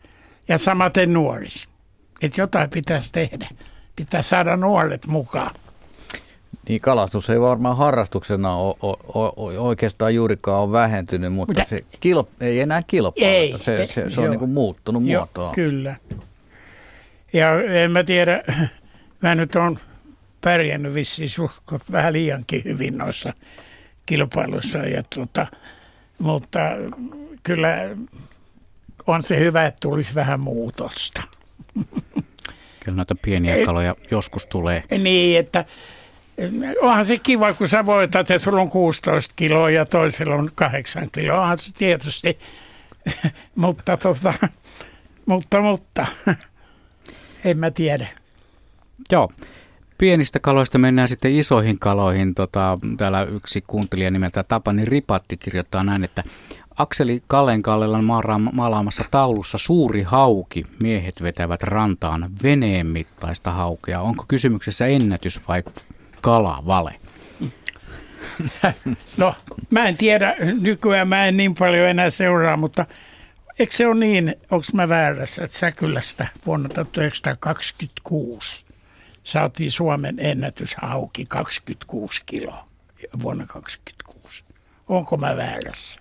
ja 0.47 0.57
samaten 0.57 1.13
nuoris. 1.13 1.69
Että 2.21 2.41
jotain 2.41 2.69
pitäisi 2.69 3.11
tehdä. 3.11 3.47
Pitää 3.95 4.21
saada 4.21 4.57
nuoret 4.57 5.07
mukaan. 5.07 5.55
Niin 6.67 6.81
kalastus 6.81 7.29
ei 7.29 7.41
varmaan 7.41 7.77
harrastuksena 7.77 8.55
ole, 8.55 8.75
ole, 8.81 9.31
ole, 9.35 9.59
oikeastaan 9.59 10.15
juurikaan 10.15 10.61
ole 10.61 10.71
vähentynyt, 10.71 11.33
mutta 11.33 11.53
Mitä? 11.53 11.69
se 11.69 11.81
kilp, 11.99 12.29
ei 12.41 12.59
enää 12.59 12.83
kilpailu. 12.87 13.29
Ei, 13.29 13.55
se, 13.59 13.87
se, 13.87 14.09
se 14.09 14.21
on 14.21 14.29
niin 14.29 14.39
kuin 14.39 14.51
muuttunut 14.51 15.03
joo, 15.05 15.19
muotoa. 15.19 15.53
Kyllä. 15.53 15.95
Ja 17.33 17.61
en 17.61 17.91
mä 17.91 18.03
tiedä, 18.03 18.43
mä 19.23 19.35
nyt 19.35 19.55
on 19.55 19.79
pärjännyt 20.41 20.93
vissiin 20.93 21.29
suhkot 21.29 21.81
vähän 21.91 22.13
liiankin 22.13 22.61
hyvin 22.63 22.97
noissa 22.97 23.33
kilpailuissa. 24.11 24.77
Ja 24.77 25.03
tuota, 25.15 25.47
mutta 26.23 26.59
kyllä 27.43 27.77
on 29.07 29.23
se 29.23 29.39
hyvä, 29.39 29.65
että 29.65 29.77
tulisi 29.81 30.15
vähän 30.15 30.39
muutosta. 30.39 31.23
Kyllä 32.85 32.95
noita 32.95 33.15
pieniä 33.21 33.65
kaloja 33.65 33.95
joskus 34.11 34.45
tulee. 34.45 34.83
Niin, 34.97 35.39
että 35.39 35.65
onhan 36.81 37.05
se 37.05 37.17
kiva, 37.17 37.53
kun 37.53 37.69
sä 37.69 37.85
voitat, 37.85 38.31
että 38.31 38.43
sulla 38.43 38.61
on 38.61 38.69
16 38.69 39.33
kiloa 39.35 39.69
ja 39.69 39.85
toisella 39.85 40.35
on 40.35 40.51
8 40.55 41.09
kiloa. 41.11 41.41
Onhan 41.41 41.57
se 41.57 41.73
tietysti, 41.73 42.39
mutta, 43.55 43.97
tota, 43.97 44.33
mutta, 45.25 45.61
mutta, 45.61 46.05
en 47.45 47.57
mä 47.57 47.71
tiedä. 47.71 48.07
Joo. 49.11 49.31
Pienistä 50.01 50.39
kaloista 50.39 50.77
mennään 50.77 51.07
sitten 51.07 51.35
isoihin 51.35 51.79
kaloihin. 51.79 52.35
Tota, 52.35 52.77
täällä 52.97 53.23
yksi 53.23 53.63
kuuntelija 53.67 54.11
nimeltä 54.11 54.43
Tapani 54.43 54.85
Ripatti 54.85 55.37
kirjoittaa 55.37 55.83
näin, 55.83 56.03
että 56.03 56.23
Akseli 56.77 57.23
Kallen 57.27 57.61
Kallelan 57.61 58.05
maalaamassa 58.53 59.03
taulussa 59.11 59.57
suuri 59.57 60.03
hauki. 60.03 60.63
Miehet 60.83 61.21
vetävät 61.21 61.63
rantaan 61.63 62.29
veneen 62.43 62.87
mittaista 62.87 63.51
haukea. 63.51 64.01
Onko 64.01 64.25
kysymyksessä 64.27 64.85
ennätys 64.85 65.47
vai 65.47 65.63
kalavale? 66.21 66.95
No, 69.17 69.35
mä 69.69 69.87
en 69.87 69.97
tiedä. 69.97 70.35
Nykyään 70.61 71.07
mä 71.07 71.25
en 71.25 71.37
niin 71.37 71.55
paljon 71.55 71.87
enää 71.87 72.09
seuraa, 72.09 72.57
mutta 72.57 72.85
eikö 73.59 73.75
se 73.75 73.87
ole 73.87 73.95
niin, 73.95 74.35
onko 74.51 74.65
mä 74.73 74.89
väärässä, 74.89 75.43
että 75.43 75.57
Säkylästä 75.57 76.27
vuonna 76.45 76.69
1926 76.69 78.70
saatiin 79.23 79.71
Suomen 79.71 80.15
ennätyshauki 80.19 81.25
26 81.25 82.21
kiloa 82.25 82.67
vuonna 83.21 83.45
1926. 83.45 84.43
Onko 84.87 85.17
mä 85.17 85.37
väärässä? 85.37 85.99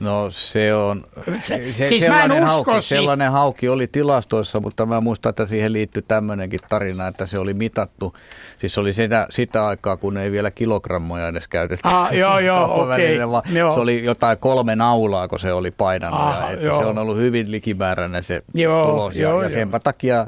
No 0.00 0.30
se 0.30 0.74
on, 0.74 1.04
se, 1.40 1.72
se, 1.72 1.86
siis 1.86 2.00
sellainen, 2.00 2.42
hauki, 2.42 2.70
sellainen 2.80 3.32
hauki 3.32 3.68
oli 3.68 3.86
tilastoissa, 3.86 4.60
mutta 4.60 4.86
mä 4.86 5.00
muistan, 5.00 5.30
että 5.30 5.46
siihen 5.46 5.72
liittyy 5.72 6.02
tämmöinenkin 6.02 6.60
tarina, 6.68 7.06
että 7.06 7.26
se 7.26 7.38
oli 7.38 7.54
mitattu. 7.54 8.16
Siis 8.58 8.78
oli 8.78 8.92
sitä, 8.92 9.26
sitä 9.30 9.66
aikaa, 9.66 9.96
kun 9.96 10.16
ei 10.16 10.32
vielä 10.32 10.50
kilogrammoja 10.50 11.28
edes 11.28 11.48
käytetty. 11.48 11.88
Ah, 11.88 12.14
joo, 12.14 12.38
joo, 12.38 12.64
okei. 12.82 13.22
Okay. 13.22 13.52
Se 13.74 13.80
oli 13.80 14.04
jotain 14.04 14.38
kolme 14.38 14.76
naulaa, 14.76 15.28
kun 15.28 15.38
se 15.38 15.52
oli 15.52 15.70
painanut. 15.70 16.20
Ah, 16.20 16.40
ja, 16.40 16.50
että 16.50 16.78
se 16.78 16.84
on 16.84 16.98
ollut 16.98 17.16
hyvin 17.16 17.50
likimääräinen 17.50 18.22
se 18.22 18.42
joo, 18.54 18.86
tulos. 18.86 19.16
Ja, 19.16 19.22
joo, 19.22 19.42
ja 19.42 19.50
senpä 19.50 19.74
joo. 19.74 19.80
takia 19.84 20.26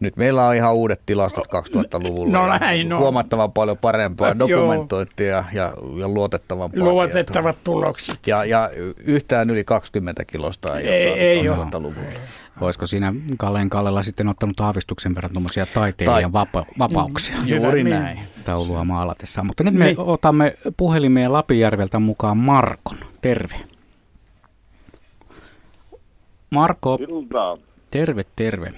nyt 0.00 0.16
meillä 0.16 0.46
on 0.46 0.54
ihan 0.54 0.74
uudet 0.74 1.00
tilastot 1.06 1.46
2000-luvulla. 1.46 2.32
No 2.32 2.58
näin, 2.58 2.88
no. 2.88 2.98
Huomattavan 2.98 3.52
paljon 3.52 3.78
parempaa 3.78 4.38
dokumentointia 4.38 5.44
ja, 5.52 5.72
ja 5.96 6.08
luotettavampaa 6.08 6.84
Luotettavat 6.84 7.56
tietoa. 7.56 7.74
tulokset. 7.74 8.26
Ja, 8.26 8.44
ja 8.44 8.70
yhtään 9.04 9.50
yli 9.50 9.64
20 9.64 10.24
kilosta 10.24 10.78
ei, 10.78 10.88
ei, 10.88 11.48
ole 11.48 11.56
2000-luvulla. 11.64 12.18
Olisiko 12.60 12.86
siinä 12.86 13.14
Kalleen 13.38 13.70
Kallella 13.70 14.02
sitten 14.02 14.28
ottanut 14.28 14.60
aavistuksen 14.60 15.14
verran 15.14 15.32
tuommoisia 15.32 15.66
taiteilijan 15.66 16.32
Tai, 16.32 16.44
vapa- 16.46 16.66
vapauksia? 16.78 17.36
Mm, 17.40 17.48
juuri 17.48 17.84
niin. 17.84 17.96
näin. 17.96 18.18
Taulua 18.44 18.84
maalatessa. 18.84 19.44
Mutta 19.44 19.64
nyt 19.64 19.74
me 19.74 19.84
niin. 19.84 19.98
otamme 19.98 20.56
puhelimeen 20.76 21.32
Lapijärveltä 21.32 21.98
mukaan 21.98 22.36
Markon. 22.36 22.98
Terve. 23.20 23.56
Marko. 26.50 26.98
Iltaa. 27.00 27.56
Terve, 27.90 28.24
terve. 28.36 28.72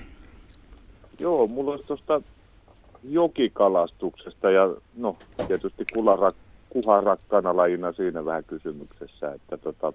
Joo, 1.23 1.47
mulla 1.47 1.71
olisi 1.71 1.87
tuosta 1.87 2.23
jokikalastuksesta 3.03 4.51
ja 4.51 4.75
no 4.97 5.17
tietysti 5.47 5.85
kularak, 5.93 6.35
kuhan 6.71 7.03
rakkaana 7.03 7.57
lajina 7.57 7.93
siinä 7.93 8.25
vähän 8.25 8.45
kysymyksessä, 8.45 9.33
että 9.33 9.57
tota, 9.57 9.93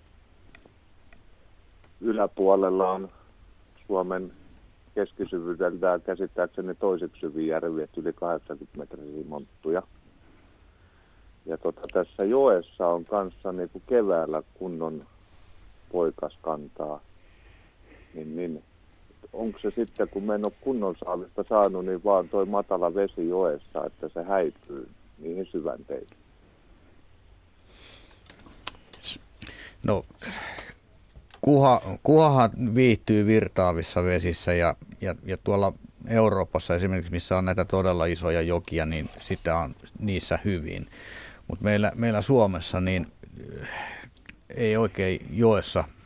yläpuolella 2.01 2.91
on 2.91 3.09
Suomen 3.87 4.31
keskisyvyydeltään 4.95 6.01
käsittääkseni 6.01 6.75
toiseksi 6.75 7.19
syvin 7.19 7.47
järvi, 7.47 7.81
että 7.81 8.01
yli 8.01 8.13
80 8.13 8.77
metriä 8.77 9.23
monttuja. 9.27 9.83
Ja 11.45 11.57
tota, 11.57 11.81
tässä 11.93 12.23
joessa 12.23 12.87
on 12.87 13.05
kanssa 13.05 13.51
niin 13.51 13.69
kuin 13.69 13.83
keväällä 13.87 14.43
kunnon 14.53 15.05
poikaskantaa, 15.91 17.01
niin, 18.13 18.35
niin 18.35 18.63
onko 19.33 19.59
se 19.59 19.71
sitten, 19.75 20.09
kun 20.09 20.23
me 20.23 20.35
en 20.35 20.45
ole 20.45 20.53
kunnon 20.61 20.95
saavista 21.05 21.43
saanut, 21.49 21.85
niin 21.85 22.03
vaan 22.03 22.29
toi 22.29 22.45
matala 22.45 22.95
vesi 22.95 23.27
joessa, 23.27 23.85
että 23.85 24.09
se 24.13 24.23
häipyy 24.23 24.89
niihin 25.17 25.45
syvänteisiin? 25.45 26.19
No, 29.83 30.05
kuha, 31.41 31.81
kuhahan 32.03 32.51
viihtyy 32.75 33.25
virtaavissa 33.25 34.03
vesissä 34.03 34.53
ja, 34.53 34.75
ja, 35.01 35.15
ja 35.25 35.37
tuolla 35.43 35.73
Euroopassa 36.07 36.75
esimerkiksi, 36.75 37.11
missä 37.11 37.37
on 37.37 37.45
näitä 37.45 37.65
todella 37.65 38.05
isoja 38.05 38.41
jokia, 38.41 38.85
niin 38.85 39.09
sitä 39.21 39.57
on 39.57 39.75
niissä 39.99 40.39
hyvin. 40.45 40.87
Mutta 41.47 41.63
meillä, 41.63 41.91
meillä 41.95 42.21
Suomessa 42.21 42.81
niin 42.81 43.07
ei 44.55 44.77
oikein 44.77 45.25
joessa– 45.31 45.83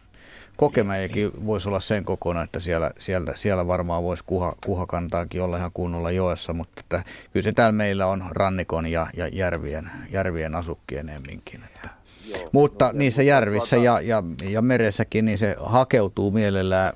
Kokemäjäkin 0.58 1.32
voisi 1.46 1.70
olla 1.70 1.80
sen 1.80 2.06
kokona, 2.06 2.42
että 2.42 2.60
siellä, 2.60 2.92
siellä, 3.00 3.34
siellä 3.36 3.68
varmaan 3.68 4.04
voisi 4.04 4.24
kuha, 4.26 4.56
kuhakantaakin 4.66 5.42
olla 5.42 5.58
ihan 5.58 5.72
kunnolla 5.74 6.12
joessa, 6.12 6.54
mutta 6.54 6.80
että 6.80 7.04
kyllä 7.34 7.44
se 7.44 7.52
täällä 7.52 7.72
meillä 7.72 8.08
on 8.08 8.24
rannikon 8.32 8.88
ja, 8.88 9.08
ja 9.18 9.28
järvien, 9.28 9.92
järvien 10.12 10.56
asukkien 10.56 11.10
emminkin. 11.10 11.64
Että. 11.64 11.90
Joo, 12.30 12.50
mutta 12.52 12.86
no, 12.86 12.92
niissä 12.94 13.24
järvissä 13.24 13.78
ja, 13.78 14.02
ja, 14.02 14.24
ja 14.50 14.62
meressäkin 14.62 15.26
niin 15.26 15.38
se 15.38 15.56
hakeutuu 15.60 16.32
mielellään 16.32 16.94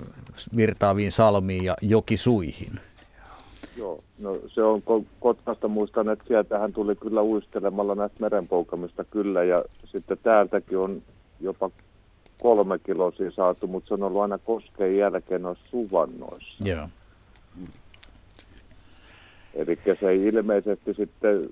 virtaaviin 0.55 1.11
salmiin 1.11 1.63
ja 1.63 1.75
jokisuihin. 1.81 2.79
Joo, 3.77 4.03
no 4.19 4.37
se 4.47 4.63
on 4.63 4.83
Kotkasta 5.19 5.67
muistan, 5.67 6.09
että 6.09 6.25
sieltähän 6.27 6.73
tuli 6.73 6.95
kyllä 6.95 7.21
uistelemalla 7.21 7.95
näistä 7.95 8.17
merenpoukamista 8.19 9.03
kyllä 9.03 9.43
ja 9.43 9.63
sitten 9.85 10.17
täältäkin 10.23 10.77
on 10.77 11.01
jopa 11.39 11.71
kolme 12.41 12.79
kilosia 12.79 13.31
saatu, 13.31 13.67
mutta 13.67 13.87
se 13.87 13.93
on 13.93 14.03
ollut 14.03 14.21
aina 14.21 14.37
koskeen 14.37 14.97
jälkeen 14.97 15.41
noissa 15.41 15.65
suvannoissa. 15.69 16.63
Joo. 16.63 16.89
Eli 19.53 19.79
se 19.99 20.09
ei 20.09 20.23
ilmeisesti 20.23 20.93
sitten, 20.93 21.49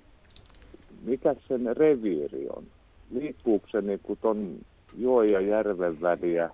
mikä 1.03 1.35
sen 1.47 1.77
reviiri 1.77 2.47
on? 2.55 2.63
Liikkuuko 3.11 3.67
se 3.71 3.81
niin 3.81 3.99
kuin 4.03 4.19
ton 4.21 4.55
joen 4.97 5.29
ja 5.29 5.41
järven 5.41 6.01
väliä? 6.01 6.49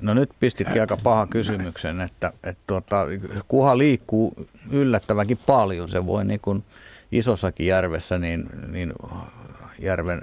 No 0.00 0.14
nyt 0.14 0.30
pistitkin 0.40 0.80
aika 0.80 0.96
paha 0.96 1.26
kysymyksen, 1.26 2.00
että, 2.00 2.32
että 2.44 2.62
tuota, 2.66 3.06
kuha 3.48 3.78
liikkuu 3.78 4.32
yllättävänkin 4.72 5.38
paljon. 5.46 5.88
Se 5.88 6.06
voi 6.06 6.24
niin 6.24 6.40
kuin 6.40 6.64
isossakin 7.12 7.66
järvessä, 7.66 8.18
niin, 8.18 8.44
niin 8.72 8.92
järven 9.78 10.22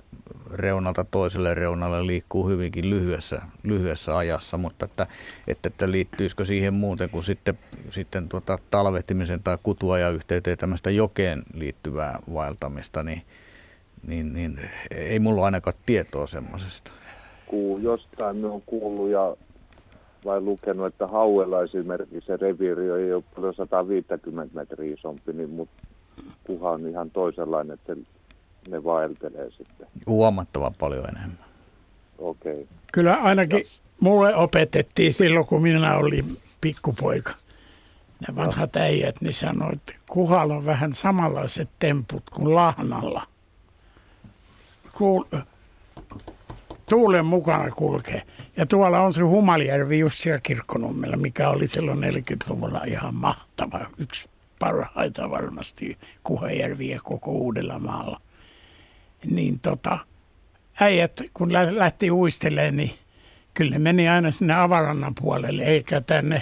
reunalta 0.54 1.04
toiselle 1.04 1.54
reunalle 1.54 2.08
liikkuu 2.08 2.50
hyvinkin 2.50 2.90
lyhyessä, 2.90 3.42
lyhyessä 3.64 4.18
ajassa, 4.18 4.58
mutta 4.58 4.86
että, 4.86 5.08
että, 5.48 5.68
että 5.68 5.92
liittyisikö 5.92 6.46
siihen 6.46 6.74
muuten 6.74 7.10
kuin 7.10 7.24
sitten, 7.24 7.60
sitten 7.90 8.30
tuota 8.30 8.60
talvehtimisen 8.72 9.44
tai 9.44 9.58
kutuajan 9.64 10.14
yhteyteen 10.14 10.58
tämmöistä 10.58 10.90
jokeen 10.90 11.44
liittyvää 11.54 12.20
vaeltamista, 12.34 13.04
niin, 13.04 13.22
niin, 14.08 14.34
niin 14.34 14.60
ei 14.92 15.20
mulla 15.20 15.46
ainakaan 15.46 15.78
tietoa 15.86 16.28
semmoisesta. 16.28 16.92
Kuu, 17.46 17.78
jostain 17.78 18.38
me 18.38 18.48
on 18.48 18.62
kuullut 18.66 19.10
ja 19.10 19.36
vai 20.26 20.42
lukenut, 20.42 20.88
että 20.88 21.08
Hauella 21.08 21.64
esimerkiksi 21.64 22.28
se 22.28 22.38
reviiri 22.38 23.14
ole 23.14 23.24
paljon 23.36 23.54
150 23.54 24.56
metriä 24.56 24.94
isompi, 24.94 25.34
niin, 25.34 25.50
mutta 25.50 25.88
kuha 26.44 26.72
on 26.72 26.88
ihan 26.88 27.12
toisenlainen, 27.12 27.74
että 27.74 27.96
ne 28.70 28.84
vaeltelee 28.84 29.52
sitten. 29.52 29.88
Huomattavan 30.08 30.74
paljon 30.74 31.10
enemmän. 31.10 31.46
Okei. 32.18 32.54
Okay. 32.54 32.66
Kyllä 32.94 33.16
ainakin 33.16 33.64
mulle 34.00 34.36
opetettiin 34.36 35.14
silloin, 35.14 35.46
kun 35.46 35.62
minä 35.62 35.98
olin 35.98 36.38
pikkupoika. 36.62 37.34
Ne 38.28 38.36
vanhat 38.36 38.76
äijät, 38.76 39.22
niin 39.22 39.34
sanoivat, 39.34 39.76
että 39.76 39.94
kuhalla 40.10 40.56
on 40.56 40.66
vähän 40.66 40.94
samanlaiset 40.94 41.70
temput 41.80 42.24
kuin 42.30 42.56
lahnalla. 42.56 43.24
Kuul- 44.94 45.42
tuulen 46.90 47.26
mukana 47.26 47.72
kulkee. 47.72 48.22
Ja 48.58 48.66
tuolla 48.66 49.00
on 49.00 49.14
se 49.14 49.22
Humaljärvi 49.22 50.00
just 50.00 50.18
siellä 50.18 50.40
kirkkonummella, 50.40 51.18
mikä 51.18 51.50
oli 51.50 51.68
silloin 51.68 52.00
40-luvulla 52.00 52.82
ihan 52.88 53.16
mahtava. 53.16 53.86
Yksi 53.98 54.30
parhaita 54.60 55.30
varmasti 55.30 55.98
Kuhajärviä 56.24 57.00
koko 57.04 57.32
Uudellamaalla. 57.32 58.22
Niin 59.26 59.60
tota, 59.60 59.98
äijät 60.82 61.22
kun 61.34 61.54
lähti 61.54 62.12
uistelemaan, 62.12 62.78
niin 62.78 62.92
kyllä 63.54 63.72
ne 63.72 63.80
meni 63.80 64.10
aina 64.10 64.32
sinne 64.32 64.54
avarannan 64.54 65.16
puolelle, 65.16 65.64
eikä 65.64 66.02
tänne 66.02 66.42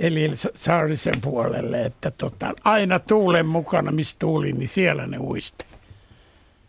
eli 0.00 0.30
Saarisen 0.54 1.20
puolelle, 1.20 1.82
että 1.82 2.10
tota, 2.10 2.54
aina 2.64 2.98
tuulen 2.98 3.46
mukana, 3.46 3.92
missä 3.92 4.18
tuuli, 4.18 4.52
niin 4.52 4.68
siellä 4.68 5.06
ne 5.06 5.18
uiste. 5.18 5.64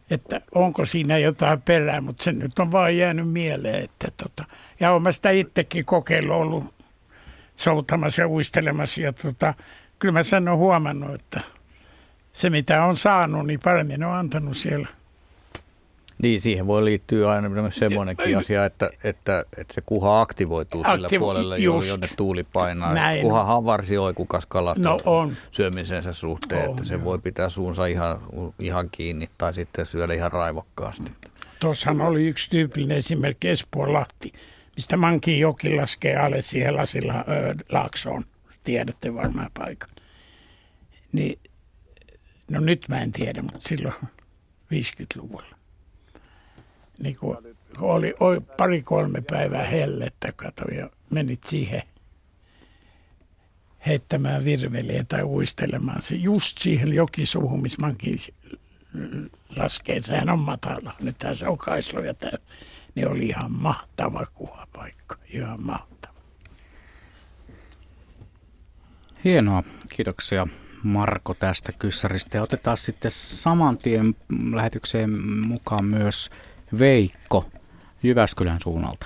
Että 0.09 0.41
onko 0.55 0.85
siinä 0.85 1.17
jotain 1.17 1.61
perää, 1.61 2.01
mutta 2.01 2.23
se 2.23 2.31
nyt 2.31 2.59
on 2.59 2.71
vaan 2.71 2.97
jäänyt 2.97 3.31
mieleen. 3.31 3.83
Että 3.83 4.11
tota, 4.17 4.43
ja 4.79 4.91
olen 4.91 5.13
sitä 5.13 5.29
itsekin 5.29 5.85
kokeillut 5.85 6.35
ollut 6.35 6.73
soutamassa 7.55 8.21
ja 8.21 8.29
uistelemassa 8.29 9.01
ja 9.01 9.13
tota, 9.13 9.53
kyllä 9.99 10.11
mä 10.11 10.23
sen 10.23 10.47
olen 10.47 10.59
huomannut, 10.59 11.15
että 11.15 11.41
se 12.33 12.49
mitä 12.49 12.83
on 12.83 12.97
saanut, 12.97 13.47
niin 13.47 13.59
paremmin 13.63 14.03
on 14.03 14.13
antanut 14.13 14.57
siellä. 14.57 14.87
Niin, 16.21 16.41
siihen 16.41 16.67
voi 16.67 16.85
liittyä 16.85 17.31
aina 17.31 17.49
myös 17.49 17.75
semmoinenkin 17.75 18.37
asia, 18.37 18.65
että, 18.65 18.89
että, 19.03 19.45
että 19.57 19.73
se 19.73 19.81
kuha 19.85 20.21
aktivoituu 20.21 20.83
Aktivo- 20.83 21.09
sillä 21.09 21.19
puolella, 21.19 21.57
just. 21.57 21.89
jonne 21.89 22.07
tuuli 22.17 22.43
painaa. 22.43 22.93
Näin. 22.93 23.21
Kuhahan 23.21 23.57
on 23.57 23.65
varsin 23.65 23.99
oikukas 23.99 24.45
kala 24.45 24.75
no, 24.77 24.99
on. 25.05 25.35
syömisensä 25.51 26.13
suhteen, 26.13 26.69
on, 26.69 26.71
että 26.71 26.87
se 26.87 26.93
joo. 26.93 27.03
voi 27.03 27.19
pitää 27.19 27.49
suunsa 27.49 27.85
ihan, 27.85 28.19
ihan 28.59 28.89
kiinni 28.91 29.29
tai 29.37 29.53
sitten 29.53 29.85
syödä 29.85 30.13
ihan 30.13 30.31
raivokkaasti. 30.31 31.11
Tuossahan 31.59 32.01
oli 32.01 32.27
yksi 32.27 32.49
tyypillinen 32.49 32.97
esimerkki 32.97 33.49
Espoon 33.49 33.93
Lahti, 33.93 34.33
mistä 34.75 34.97
Mankin 34.97 35.39
joki 35.39 35.75
laskee 35.75 36.15
alle 36.15 36.41
siihen 36.41 36.75
lasilla 36.75 37.13
ö, 37.13 37.55
laaksoon 37.69 38.23
tiedätte 38.63 39.13
varmaan 39.13 39.49
paikan. 39.53 39.89
Niin, 41.11 41.39
no 42.51 42.59
nyt 42.59 42.85
mä 42.89 43.01
en 43.01 43.11
tiedä, 43.11 43.41
mutta 43.41 43.67
silloin 43.67 43.95
50-luvulla. 44.73 45.50
Niin 47.01 47.15
kun 47.15 47.37
oli, 47.79 48.13
oli 48.19 48.39
pari-kolme 48.39 49.21
päivää 49.21 49.65
hellettä, 49.65 50.31
kato, 50.35 50.65
ja 50.65 50.89
menit 51.09 51.43
siihen 51.43 51.83
heittämään 53.85 54.45
virveliä 54.45 55.03
tai 55.03 55.23
uistelemaan 55.23 56.01
se 56.01 56.15
just 56.15 56.57
siihen 56.57 56.93
jokisuuhun, 56.93 57.61
missä 57.61 57.77
mankin 57.81 58.19
laskee. 59.57 60.01
Sehän 60.01 60.29
on 60.29 60.39
matala. 60.39 60.93
Nyt 60.99 61.15
se 61.33 61.47
on 61.47 61.57
kaisloja 61.57 62.13
täynnä. 62.13 62.39
Niin 62.95 63.07
oli 63.07 63.25
ihan 63.25 63.51
mahtava 63.51 64.25
kuvapaikka. 64.33 65.15
Ihan 65.29 65.65
mahtava. 65.65 66.13
Hienoa, 69.23 69.63
kiitoksia 69.95 70.47
Marko 70.83 71.33
tästä 71.33 71.71
kyssäristä. 71.79 72.37
Ja 72.37 72.43
otetaan 72.43 72.77
sitten 72.77 73.11
saman 73.11 73.77
tien 73.77 74.15
lähetykseen 74.53 75.21
mukaan 75.47 75.85
myös 75.85 76.29
Veikko 76.79 77.45
Jyväskylän 78.03 78.59
suunnalta. 78.63 79.05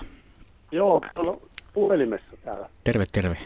Joo, 0.72 1.02
on 1.16 1.42
puhelimessa 1.74 2.38
täällä. 2.46 2.70
Terve, 2.84 3.06
terve. 3.12 3.38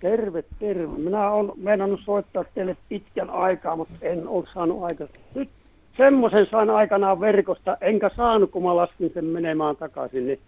Terve, 0.00 0.44
terve. 0.58 0.86
Minä 0.86 1.30
olen 1.30 1.52
meinannut 1.56 2.00
soittaa 2.04 2.44
teille 2.44 2.76
pitkän 2.88 3.30
aikaa, 3.30 3.76
mutta 3.76 3.94
en 4.02 4.28
ole 4.28 4.44
saanut 4.54 4.84
aikaa. 4.84 5.06
Nyt 5.34 5.50
semmoisen 5.96 6.46
sain 6.50 6.70
aikanaan 6.70 7.20
verkosta, 7.20 7.76
enkä 7.80 8.10
saanut, 8.16 8.50
kun 8.50 8.62
mä 8.62 8.76
laskin 8.76 9.10
sen 9.14 9.24
menemään 9.24 9.76
takaisin, 9.76 10.26
niin 10.26 10.40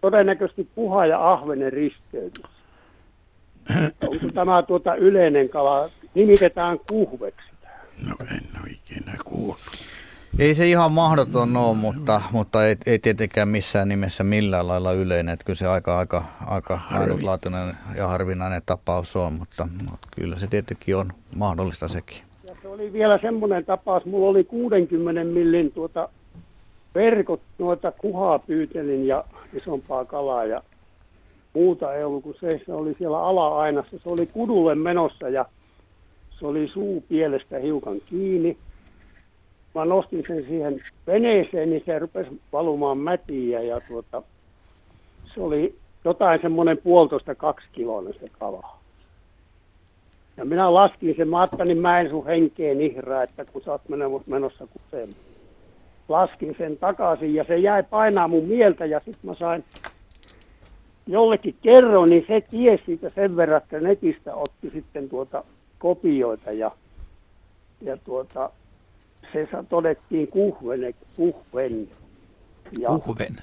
todennäköisesti 0.00 0.68
puha 0.74 1.06
ja 1.06 1.32
ahvenen 1.32 1.72
risteytys. 1.72 2.44
Onko 4.02 4.32
tämä 4.34 4.62
tuota 4.62 4.94
yleinen 4.94 5.48
kala, 5.48 5.88
nimitetään 6.14 6.78
kuhveksi? 6.90 7.50
No 8.08 8.16
en 8.20 8.60
ole 8.62 8.70
ikinä 8.70 9.12
kuullut. 9.24 9.58
Ei 10.38 10.54
se 10.54 10.68
ihan 10.68 10.92
mahdoton 10.92 11.56
ole, 11.56 11.76
mutta, 11.76 12.20
mutta 12.32 12.66
ei, 12.66 12.76
ei 12.86 12.98
tietenkään 12.98 13.48
missään 13.48 13.88
nimessä 13.88 14.24
millään 14.24 14.68
lailla 14.68 14.92
yleinen. 14.92 15.32
Että 15.32 15.44
kyllä 15.44 15.56
se 15.56 15.66
aika, 15.66 15.98
aika, 15.98 16.24
aika 16.46 16.80
ainutlaatuinen 16.90 17.74
ja 17.96 18.06
harvinainen 18.06 18.62
tapaus 18.66 19.16
on, 19.16 19.32
mutta, 19.32 19.68
mutta 19.90 20.08
kyllä 20.16 20.38
se 20.38 20.46
tietenkin 20.46 20.96
on 20.96 21.12
mahdollista 21.36 21.88
sekin. 21.88 22.18
Ja 22.48 22.54
se 22.62 22.68
oli 22.68 22.92
vielä 22.92 23.18
semmoinen 23.22 23.64
tapaus, 23.64 24.04
mulla 24.04 24.30
oli 24.30 24.44
60 24.44 25.24
millin 25.24 25.72
tuota 25.72 26.08
verkot 26.94 27.40
noita 27.58 27.92
kuhaa 27.92 28.38
pyytelin 28.38 29.06
ja 29.06 29.24
isompaa 29.54 30.04
kalaa 30.04 30.44
ja 30.44 30.62
muuta 31.54 31.94
ei 31.94 32.04
ollut 32.04 32.22
kuin 32.22 32.36
se, 32.40 32.48
se 32.66 32.72
oli 32.72 32.96
siellä 32.98 33.22
ala-ainassa. 33.22 33.98
Se 33.98 34.08
oli 34.08 34.26
kudulle 34.26 34.74
menossa 34.74 35.28
ja 35.28 35.44
se 36.38 36.46
oli 36.46 36.68
suu 36.68 37.04
pielestä 37.08 37.58
hiukan 37.58 38.00
kiinni. 38.06 38.56
Mä 39.78 39.84
nostin 39.84 40.24
sen 40.28 40.44
siihen 40.44 40.80
veneeseen, 41.06 41.70
niin 41.70 41.82
se 41.86 41.98
rupesi 41.98 42.40
valumaan 42.52 42.98
mätiä 42.98 43.62
ja 43.62 43.80
tuota, 43.88 44.22
se 45.34 45.40
oli 45.40 45.78
jotain 46.04 46.40
semmoinen 46.42 46.78
puolitoista 46.78 47.34
kaksi 47.34 47.66
kiloinen 47.72 48.12
se 48.12 48.26
kala. 48.38 48.78
Ja 50.36 50.44
minä 50.44 50.74
laskin 50.74 51.14
sen, 51.16 51.28
mä 51.28 51.40
ajattelin, 51.40 51.78
mä 51.78 52.00
en 52.00 52.10
sun 52.10 52.26
henkeen 52.26 52.80
ihraa, 52.80 53.22
että 53.22 53.44
kun 53.44 53.62
sä 53.62 53.72
oot 53.72 53.82
menossa 54.26 54.66
kuseen. 54.66 55.08
Laskin 56.08 56.54
sen 56.58 56.76
takaisin 56.76 57.34
ja 57.34 57.44
se 57.44 57.56
jäi 57.56 57.82
painaa 57.82 58.28
mun 58.28 58.44
mieltä 58.44 58.86
ja 58.86 58.98
sitten 58.98 59.30
mä 59.30 59.34
sain 59.34 59.64
jollekin 61.06 61.54
kerroin, 61.62 62.10
niin 62.10 62.24
se 62.28 62.40
tiesi 62.40 62.82
siitä 62.86 63.10
sen 63.14 63.36
verran, 63.36 63.62
että 63.62 63.80
netistä 63.80 64.34
otti 64.34 64.70
sitten 64.70 65.08
tuota 65.08 65.44
kopioita 65.78 66.52
ja, 66.52 66.70
ja 67.80 67.96
tuota, 67.96 68.50
se 69.32 69.48
todettiin 69.68 70.28
kuhvene, 70.28 70.94
kuhven. 71.16 71.88
Ja 72.78 72.88
kuhven. 72.88 73.36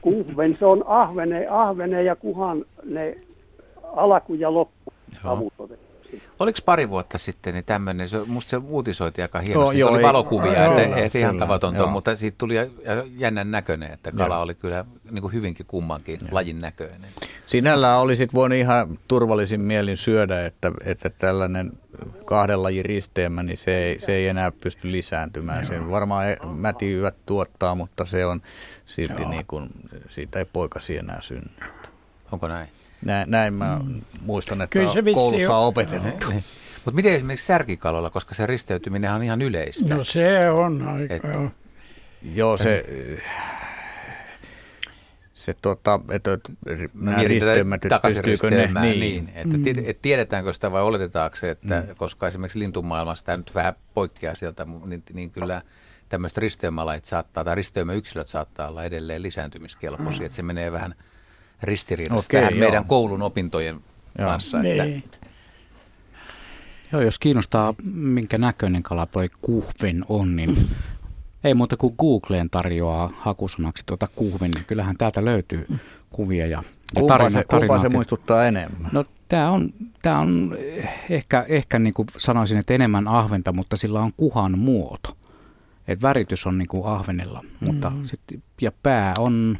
Kuhven, 0.00 0.56
se 0.58 0.66
on 0.66 0.84
ahvene, 0.86 1.46
ahvene 1.48 2.02
ja 2.02 2.16
kuhan 2.16 2.64
ne 2.84 3.16
alku 3.82 4.34
ja 4.34 4.54
loppu 4.54 4.92
avut 5.24 5.52
Oliko 6.38 6.58
pari 6.64 6.88
vuotta 6.88 7.18
sitten 7.18 7.54
niin 7.54 7.64
tämmöinen, 7.64 8.08
se, 8.08 8.18
musta 8.26 8.50
se 8.50 8.56
uutisoiti 8.56 9.22
aika 9.22 9.40
hienosti, 9.40 9.78
joo, 9.78 9.88
se 9.88 9.92
oli 9.92 9.98
ei, 9.98 10.04
valokuvia, 10.04 10.64
joo, 10.64 10.78
että 10.78 10.96
ei 10.96 11.08
se 11.08 11.20
ihan 11.20 11.38
tavatonta, 11.38 11.86
mutta 11.86 12.16
siitä 12.16 12.38
tuli 12.38 12.54
jännän 13.16 13.50
näköinen, 13.50 13.92
että 13.92 14.12
kala 14.12 14.34
joo. 14.34 14.42
oli 14.42 14.54
kyllä 14.54 14.84
niin 15.10 15.22
kuin 15.22 15.32
hyvinkin 15.32 15.66
kummankin 15.66 16.18
joo. 16.20 16.28
lajin 16.32 16.60
näköinen. 16.60 17.10
Sinällään 17.46 17.98
olisit 17.98 18.34
voinut 18.34 18.58
ihan 18.58 18.98
turvallisin 19.08 19.60
mielin 19.60 19.96
syödä, 19.96 20.46
että, 20.46 20.72
että 20.84 21.10
tällainen 21.10 21.72
kahden 22.24 22.62
lajin 22.62 22.84
risteemä, 22.84 23.42
niin 23.42 23.58
se 23.58 23.76
ei, 23.76 24.00
se 24.00 24.12
ei 24.12 24.28
enää 24.28 24.50
pysty 24.50 24.92
lisääntymään. 24.92 25.66
Joo. 25.70 25.82
Se 25.82 25.90
varmaan 25.90 26.26
mätiyvät 26.44 27.14
tuottaa, 27.26 27.74
mutta 27.74 28.04
se 28.04 28.26
on 28.26 28.40
silti 28.86 29.24
niin 29.24 29.46
kuin, 29.46 29.70
siitä 30.08 30.38
ei 30.38 30.44
poikasi 30.44 30.98
enää 30.98 31.22
synny. 31.22 31.50
Onko 32.32 32.48
näin? 32.48 32.68
Näin, 33.04 33.30
näin 33.30 33.54
mä 33.54 33.80
mm. 33.84 34.00
muistan, 34.20 34.62
että 34.62 34.72
Kyllä 34.72 34.92
se 34.92 35.02
koulussa 35.14 35.56
on 35.56 35.66
opetettu. 35.66 36.28
Niin. 36.28 36.44
Mutta 36.84 36.96
miten 36.96 37.14
esimerkiksi 37.14 37.46
särkikalalla, 37.46 38.10
koska 38.10 38.34
se 38.34 38.46
risteytyminen 38.46 39.12
on 39.12 39.22
ihan 39.22 39.42
yleistä? 39.42 39.94
No 39.94 40.04
se 40.04 40.50
on 40.50 40.88
aika, 40.88 41.14
Et, 41.14 41.22
joo. 41.24 41.50
Joo, 42.34 42.58
se, 42.58 42.84
se 45.34 45.54
tota, 45.62 46.00
että 46.10 46.38
nämä 46.94 47.22
risteymät, 47.24 47.80
takaisin 47.88 48.24
risteymään, 48.24 48.86
niin. 48.86 49.00
niin. 49.00 49.32
Että 49.34 49.56
mm. 49.56 49.84
et 49.86 50.02
tiedetäänkö 50.02 50.52
sitä 50.52 50.72
vai 50.72 50.82
oletetaanko 50.82 51.36
se, 51.36 51.50
että 51.50 51.84
mm. 51.88 51.96
koska 51.96 52.28
esimerkiksi 52.28 52.58
lintumaailmassa 52.58 53.24
tämä 53.24 53.36
nyt 53.36 53.54
vähän 53.54 53.74
poikkeaa 53.94 54.34
sieltä, 54.34 54.66
niin, 54.84 55.02
niin 55.12 55.30
kyllä 55.30 55.62
tämmöiset 56.08 56.38
risteymälait 56.38 57.04
saattaa, 57.04 57.44
tai 57.44 57.54
risteymäyksilöt 57.54 58.28
saattaa 58.28 58.68
olla 58.68 58.84
edelleen 58.84 59.22
lisääntymiskelpoisia, 59.22 60.20
mm. 60.20 60.26
että 60.26 60.36
se 60.36 60.42
menee 60.42 60.72
vähän 60.72 60.94
ristiriidassa 61.62 62.26
okay, 62.26 62.40
tähän 62.40 62.54
joo. 62.54 62.60
meidän 62.60 62.84
koulun 62.84 63.22
opintojen 63.22 63.80
joo. 64.18 64.28
kanssa. 64.28 64.58
Että, 64.58 64.84
niin. 64.84 65.04
Joo, 66.92 67.02
jos 67.02 67.18
kiinnostaa, 67.18 67.74
minkä 67.92 68.38
näköinen 68.38 68.82
kala 68.82 69.06
toi 69.06 69.30
kuhven 69.42 70.04
on, 70.08 70.36
niin 70.36 70.56
ei 71.44 71.54
muuta 71.54 71.76
kuin 71.76 71.94
Googleen 71.98 72.50
tarjoaa 72.50 73.12
hakusanaksi 73.18 73.82
tuota 73.86 74.08
kuhven, 74.16 74.50
niin 74.50 74.64
kyllähän 74.64 74.96
täältä 74.96 75.24
löytyy 75.24 75.66
kuvia 76.10 76.46
ja, 76.46 76.62
ja 76.96 77.02
tarina, 77.08 77.40
se, 77.40 77.44
tarina 77.48 77.82
se 77.82 77.88
muistuttaa 77.88 78.46
enemmän? 78.46 78.90
No 78.92 79.04
tämä 79.28 79.50
on, 79.50 79.72
tää 80.02 80.18
on 80.18 80.56
ehkä, 81.10 81.44
ehkä 81.48 81.78
niin 81.78 81.94
kuin 81.94 82.08
sanoisin, 82.16 82.58
että 82.58 82.74
enemmän 82.74 83.08
ahventa, 83.08 83.52
mutta 83.52 83.76
sillä 83.76 84.00
on 84.00 84.12
kuhan 84.16 84.58
muoto. 84.58 85.16
Et 85.88 86.02
väritys 86.02 86.46
on 86.46 86.58
niin 86.58 86.68
kuin 86.68 86.86
ahvenella, 86.86 87.44
mutta 87.60 87.90
mm. 87.90 88.06
sit, 88.06 88.20
ja 88.60 88.72
pää 88.82 89.14
on, 89.18 89.58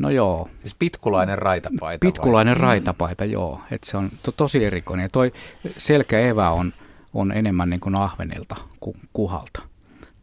no 0.00 0.10
joo. 0.10 0.48
Siis 0.58 0.74
pitkulainen 0.74 1.38
raitapaita 1.38 2.06
Pitkulainen 2.06 2.54
vai? 2.54 2.62
raitapaita, 2.62 3.24
joo. 3.24 3.60
Et 3.70 3.84
se 3.84 3.96
on 3.96 4.10
to, 4.22 4.32
tosi 4.32 4.64
erikoinen. 4.64 5.04
Ja 5.04 5.08
toi 5.08 5.32
selkäevä 5.78 6.50
on, 6.50 6.72
on 7.14 7.32
enemmän 7.32 7.70
niin 7.70 7.80
kuin 7.80 7.94
ahvenelta 7.94 8.56
kuin 8.80 8.96
kuhalta. 9.12 9.62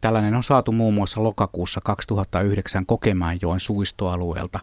Tällainen 0.00 0.34
on 0.34 0.42
saatu 0.42 0.72
muun 0.72 0.94
muassa 0.94 1.22
lokakuussa 1.22 1.80
2009 1.84 2.86
Kokemäenjoen 2.86 3.60
suistoalueelta. 3.60 4.60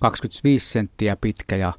25 0.00 0.72
senttiä 0.72 1.16
pitkä 1.16 1.56
ja, 1.56 1.72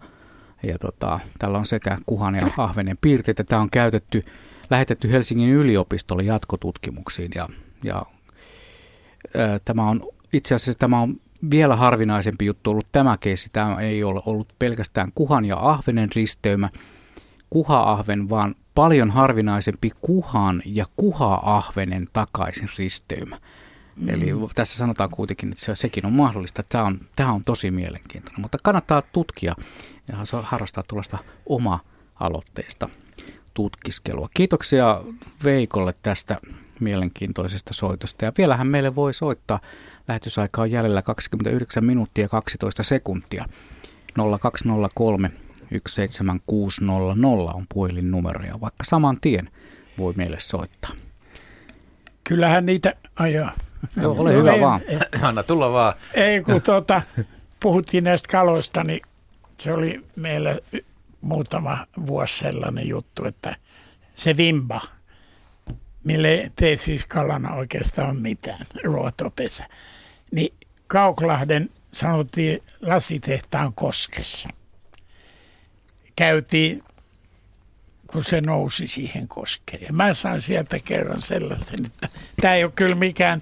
ja 0.64 0.80
tota, 0.80 1.20
tällä 1.40 1.58
on 1.58 1.66
sekä 1.66 1.98
kuhan 2.06 2.36
ja 2.36 2.48
ahvenen 2.58 2.98
piirteitä. 3.02 3.44
Tämä 3.44 3.62
on 3.62 3.70
käytetty, 3.70 4.24
lähetetty 4.70 5.12
Helsingin 5.12 5.50
yliopistolle 5.50 6.24
jatkotutkimuksiin 6.24 7.32
ja, 7.36 7.50
ja 7.84 8.06
ää, 9.38 9.60
tämä 9.66 9.90
on 9.90 10.08
itse 10.34 10.56
asiassa 10.56 10.80
tämä 10.80 11.02
on 11.02 11.22
vielä 11.52 11.76
harvinaisempi 11.76 12.46
juttu 12.46 12.72
ollut 12.72 12.88
tämä 12.92 13.18
keissi. 13.18 13.50
Tämä 13.54 13.80
ei 13.80 14.04
ole 14.04 14.22
ollut 14.26 14.54
pelkästään 14.60 15.12
kuhan 15.16 15.46
ja 15.46 15.58
ahvenen 15.60 16.10
risteymä, 16.16 16.70
kuha-ahven, 17.50 18.30
vaan 18.30 18.56
paljon 18.76 19.12
harvinaisempi 19.12 19.92
kuhan 20.02 20.62
ja 20.66 20.86
kuha-ahvenen 20.98 22.08
takaisin 22.14 22.70
risteymä. 22.78 23.40
Mm. 24.02 24.10
Eli 24.10 24.32
tässä 24.56 24.78
sanotaan 24.78 25.10
kuitenkin, 25.10 25.52
että 25.52 25.66
se, 25.66 25.76
sekin 25.76 26.06
on 26.06 26.14
mahdollista. 26.14 26.64
Tämä 26.64 26.84
on, 26.84 27.00
tämä 27.16 27.32
on 27.32 27.44
tosi 27.44 27.72
mielenkiintoinen, 27.72 28.42
mutta 28.42 28.58
kannattaa 28.64 29.02
tutkia 29.02 29.56
ja 30.08 30.16
harrastaa 30.42 30.84
tuollaista 30.88 31.18
oma-aloitteista 31.50 32.90
tutkiskelua. 33.54 34.30
Kiitoksia 34.34 35.02
Veikolle 35.44 35.94
tästä 36.04 36.38
mielenkiintoisesta 36.80 37.74
soitosta. 37.74 38.26
Ja 38.26 38.32
vielähän 38.38 38.68
meille 38.68 38.96
voi 38.96 39.14
soittaa. 39.14 39.60
Lähetysaika 40.08 40.62
on 40.62 40.72
jäljellä 40.72 41.02
29 41.02 41.86
minuuttia 41.86 42.30
12 42.30 42.84
sekuntia. 42.84 43.46
0203 44.42 45.32
17600 45.88 47.54
on 47.54 47.66
puhelinnumero 47.74 48.46
ja 48.46 48.62
vaikka 48.62 48.84
saman 48.84 49.18
tien 49.22 49.50
voi 49.98 50.14
meille 50.18 50.40
soittaa. 50.40 50.92
Kyllähän 52.24 52.66
niitä 52.66 52.94
ajaa. 53.16 53.52
Joo, 54.02 54.16
ole 54.18 54.32
no, 54.32 54.40
hyvä 54.40 54.54
ei, 54.54 54.62
vaan. 54.62 54.82
Ei, 54.88 55.00
Anna 55.22 55.44
tulla 55.44 55.72
vaan. 55.72 55.94
Ei, 56.14 56.42
kun 56.42 56.62
tuota, 56.62 57.02
puhuttiin 57.60 58.04
näistä 58.04 58.32
kaloista, 58.32 58.84
niin 58.84 59.02
se 59.58 59.74
oli 59.74 60.06
meillä 60.16 60.60
muutama 61.22 61.78
vuosi 62.06 62.40
sellainen 62.40 62.88
juttu, 62.88 63.26
että 63.26 63.56
se 64.16 64.38
vimba, 64.38 64.82
mille 66.06 66.52
tee 66.56 66.76
siis 66.76 67.06
kalana 67.06 67.54
oikeastaan 67.54 68.18
mitään, 68.18 68.66
ruotopesä, 68.84 69.68
niin 70.32 70.54
Kauklahden 70.88 71.70
sanottiin 71.92 72.64
lasitehtaan 72.82 73.74
koskessa– 73.74 74.50
käytiin, 76.16 76.84
kun 78.08 78.24
se 78.24 78.42
nousi 78.42 78.88
siihen 78.88 79.28
koskeen. 79.28 79.82
Ja 79.82 79.94
mä 79.94 80.14
sain 80.14 80.42
sieltä 80.42 80.80
kerran 80.86 81.22
sellaisen, 81.22 81.86
että 81.86 82.10
tämä 82.42 82.56
ei 82.56 82.64
ole 82.64 82.72
kyllä 82.76 82.96
mikään 82.96 83.42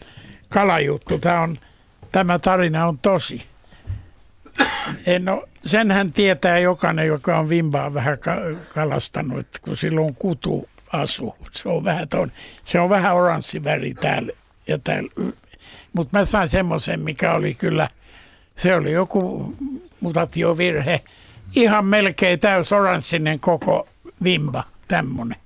kalajuttu. 0.49 1.19
Tämä, 1.19 1.41
on, 1.41 1.59
tämä 2.11 2.39
tarina 2.39 2.87
on 2.87 2.97
tosi. 2.97 3.45
En 5.05 5.29
ole, 5.29 5.49
senhän 5.61 6.13
tietää 6.13 6.59
jokainen, 6.59 7.07
joka 7.07 7.39
on 7.39 7.49
vimbaa 7.49 7.93
vähän 7.93 8.17
kalastanut, 8.73 9.39
että 9.39 9.59
kun 9.61 9.77
silloin 9.77 10.15
kutu 10.15 10.69
asu. 10.93 11.35
Se 11.51 11.69
on 11.69 11.83
vähän, 11.83 12.09
ton, 12.09 12.31
se 12.65 12.79
on 12.79 12.89
vähän 12.89 13.15
oranssi 13.15 13.63
väri 13.63 13.93
täällä 13.93 14.31
ja 14.67 14.77
täällä. 14.77 15.33
Mutta 15.93 16.19
mä 16.19 16.25
sain 16.25 16.49
semmoisen, 16.49 16.99
mikä 16.99 17.33
oli 17.33 17.53
kyllä, 17.53 17.89
se 18.55 18.75
oli 18.75 18.91
joku 18.91 19.53
mutatiovirhe 19.99 21.01
ihan 21.55 21.85
melkein 21.85 22.39
täys 22.39 22.71
oranssinen 22.71 23.39
koko 23.39 23.87
vimba, 24.23 24.63
tämmöinen. 24.87 25.37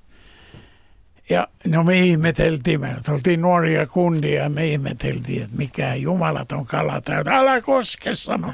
Ja 1.30 1.48
no 1.68 1.84
me 1.84 2.00
ihmeteltiin, 2.00 2.82
me 2.82 2.96
oltiin 3.10 3.42
nuoria 3.42 3.86
kundia 3.86 4.44
ja 4.44 4.50
me 4.50 4.68
ihmeteltiin, 4.68 5.44
että 5.44 5.58
mikä 5.58 5.96
jumalaton 5.96 6.66
kala 6.66 7.02
täytä. 7.02 7.38
Älä 7.38 7.62
koske, 7.62 8.14
sano 8.14 8.54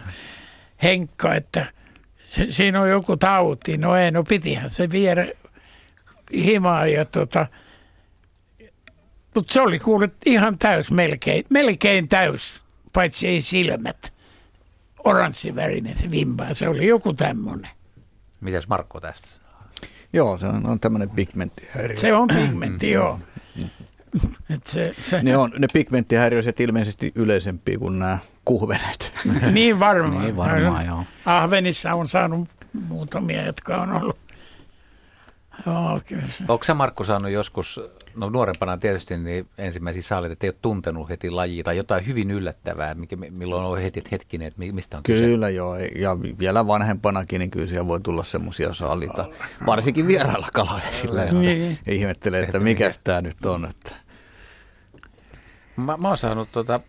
Henkka, 0.83 1.35
että 1.35 1.65
se, 2.25 2.45
siinä 2.49 2.81
on 2.81 2.89
joku 2.89 3.17
tauti. 3.17 3.77
No 3.77 3.95
ei, 3.95 4.11
no 4.11 4.23
pitihän 4.23 4.69
se 4.69 4.91
viedä 4.91 5.27
himaa 6.33 6.87
ja 6.87 7.05
tota, 7.05 7.47
mutta 9.35 9.53
se 9.53 9.61
oli 9.61 9.79
kuulet 9.79 10.13
ihan 10.25 10.57
täys 10.57 10.91
melkein, 10.91 11.45
melkein 11.49 12.07
täys, 12.07 12.63
paitsi 12.93 13.27
ei 13.27 13.41
silmät 13.41 14.13
oranssivärinen 15.03 15.97
se 15.97 16.11
vimpa. 16.11 16.53
Se 16.53 16.67
oli 16.67 16.87
joku 16.87 17.13
tämmöinen. 17.13 17.69
Mitäs 18.41 18.67
Markko 18.67 18.99
tästä 18.99 19.43
Joo, 20.13 20.37
se 20.37 20.47
on, 20.47 20.65
on 20.65 20.79
tämmöinen 20.79 21.09
pigmenttihäiriö. 21.09 21.95
Se 21.95 22.13
on 22.13 22.27
pigmentti, 22.27 22.91
joo. 22.91 23.19
Et 24.49 24.67
se, 24.67 24.93
se... 24.97 25.23
Ne, 25.23 25.37
on, 25.37 25.51
ne 25.57 25.67
pigmenttihäiriöiset 25.73 26.59
ilmeisesti 26.59 27.11
yleisempiä 27.15 27.77
kuin 27.77 27.99
nämä 27.99 28.17
kuhvenet. 28.45 29.11
niin 29.51 29.79
varmaan. 29.79 30.23
niin 30.23 30.37
varmaan, 30.37 30.85
joo. 30.85 31.03
Ahvenissa 31.25 31.93
on 31.93 32.09
saanut 32.09 32.49
muutamia, 32.87 33.45
jotka 33.45 33.81
on 33.81 33.91
ollut 33.91 34.17
Joo, 35.65 36.01
kyllä. 36.07 36.23
Onko 36.47 36.63
sä 36.63 36.73
Markku 36.73 37.03
saanut 37.03 37.31
joskus, 37.31 37.81
no 38.15 38.29
nuorempana 38.29 38.77
tietysti, 38.77 39.17
niin 39.17 39.49
ensimmäisiä 39.57 40.01
saalit, 40.01 40.31
että 40.31 40.45
ei 40.45 40.49
ole 40.49 40.55
tuntenut 40.61 41.09
heti 41.09 41.29
lajia 41.29 41.63
tai 41.63 41.77
jotain 41.77 42.07
hyvin 42.07 42.31
yllättävää, 42.31 42.93
mikä, 42.93 43.15
milloin 43.15 43.65
on 43.65 43.81
heti 43.81 44.03
hetkinen, 44.11 44.47
että 44.47 44.61
mistä 44.71 44.97
on 44.97 45.03
kyse? 45.03 45.25
Kyllä 45.25 45.49
joo, 45.49 45.77
ja 45.77 46.19
vielä 46.39 46.67
vanhempanakin, 46.67 47.39
niin 47.39 47.51
kyllä 47.51 47.67
siellä 47.67 47.87
voi 47.87 48.01
tulla 48.01 48.23
semmoisia 48.23 48.73
saalita, 48.73 49.25
varsinkin 49.65 50.07
vierailla 50.07 50.47
kalaisilla, 50.53 51.21
ja 51.21 51.33
niin. 51.33 51.79
ihmettelee, 51.87 52.43
että 52.43 52.59
mikä 52.59 52.91
tämä 53.03 53.21
nyt 53.21 53.45
on. 53.45 53.65
Että. 53.65 53.91
Mä, 55.75 55.97
mä 55.97 56.07
oon 56.07 56.17
saanut 56.17 56.49
tota, 56.51 56.79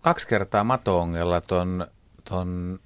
kaksi 0.00 0.28
kertaa 0.28 0.64
matoongella 0.64 1.40
ton, 1.40 1.86
ton 2.28 2.80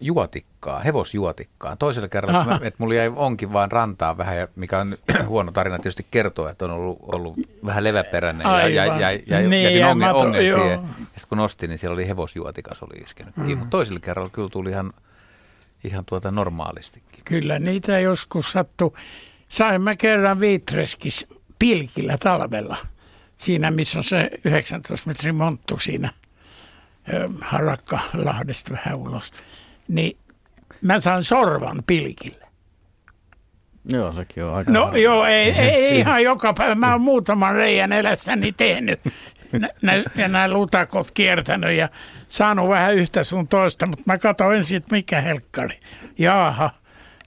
juotikkaa, 0.00 0.80
hevosjuotikkaa. 0.80 1.76
Toisella 1.76 2.08
kerralla, 2.08 2.54
että, 2.54 2.66
että 2.66 2.76
mulla 2.78 2.94
jäi 2.94 3.12
onkin 3.16 3.52
vaan 3.52 3.72
rantaa 3.72 4.18
vähän, 4.18 4.36
ja 4.36 4.48
mikä 4.56 4.78
on 4.78 4.96
huono 5.26 5.52
tarina 5.52 5.78
tietysti 5.78 6.06
kertoa, 6.10 6.50
että 6.50 6.64
on 6.64 6.70
ollut, 6.70 6.98
ollut 7.02 7.36
vähän 7.66 7.84
leväperäinen 7.84 8.46
Aivan. 8.46 8.74
ja, 8.74 8.86
ja, 8.86 9.10
ja, 9.10 9.20
ja 9.26 9.48
niin, 9.48 9.64
jätin 9.64 9.84
ongen, 9.84 10.08
mato, 10.08 10.18
ongen 10.18 10.42
siihen. 10.42 10.70
Ja 10.70 10.78
sitten 11.04 11.28
kun 11.28 11.38
nostin, 11.38 11.68
niin 11.68 11.78
siellä 11.78 11.94
oli 11.94 12.08
hevosjuotikas 12.08 12.82
oli 12.82 13.02
iskenyt. 13.02 13.36
Mm. 13.36 13.58
Mutta 13.58 13.70
toisella 13.70 14.00
kerralla 14.00 14.30
kyllä 14.30 14.48
tuli 14.48 14.70
ihan, 14.70 14.92
ihan 15.84 16.04
tuota 16.04 16.30
normaalistikin. 16.30 17.20
Kyllä 17.24 17.58
niitä 17.58 18.00
joskus 18.00 18.52
sattuu. 18.52 18.96
Sain 19.48 19.82
mä 19.82 19.96
kerran 19.96 20.40
Viitreskis 20.40 21.26
pilkillä 21.58 22.18
talvella. 22.18 22.76
Siinä, 23.36 23.70
missä 23.70 23.98
on 23.98 24.04
se 24.04 24.30
19 24.44 25.06
metrin 25.06 25.34
monttu 25.34 25.78
siinä 25.78 26.10
Harakka 27.40 28.00
Lahdesta 28.14 28.72
vähän 28.72 28.94
ulos 28.94 29.32
niin 29.88 30.18
mä 30.82 30.98
saan 31.00 31.22
sorvan 31.24 31.82
pilkille. 31.86 32.46
Joo, 33.92 34.12
sekin 34.12 34.44
on 34.44 34.54
aika... 34.54 34.72
No 34.72 34.80
harvaa. 34.80 34.98
joo, 34.98 35.24
ei, 35.24 35.50
ei 35.50 35.98
ihan 36.00 36.22
joka 36.22 36.54
päivä. 36.54 36.74
Mä 36.74 36.92
oon 36.92 37.00
muutaman 37.00 37.54
reijän 37.54 37.92
elässäni 37.92 38.52
tehnyt. 38.52 39.00
Nä, 39.82 39.92
ja 40.16 40.28
nämä 40.28 40.48
lutakot 40.48 41.10
kiertänyt 41.10 41.76
ja 41.76 41.88
saanut 42.28 42.68
vähän 42.68 42.94
yhtä 42.94 43.24
sun 43.24 43.48
toista, 43.48 43.86
mutta 43.86 44.02
mä 44.06 44.18
katsoin 44.18 44.56
ensin, 44.56 44.76
että 44.76 44.94
mikä 44.94 45.20
helkkari. 45.20 45.80
Jaaha, 46.18 46.70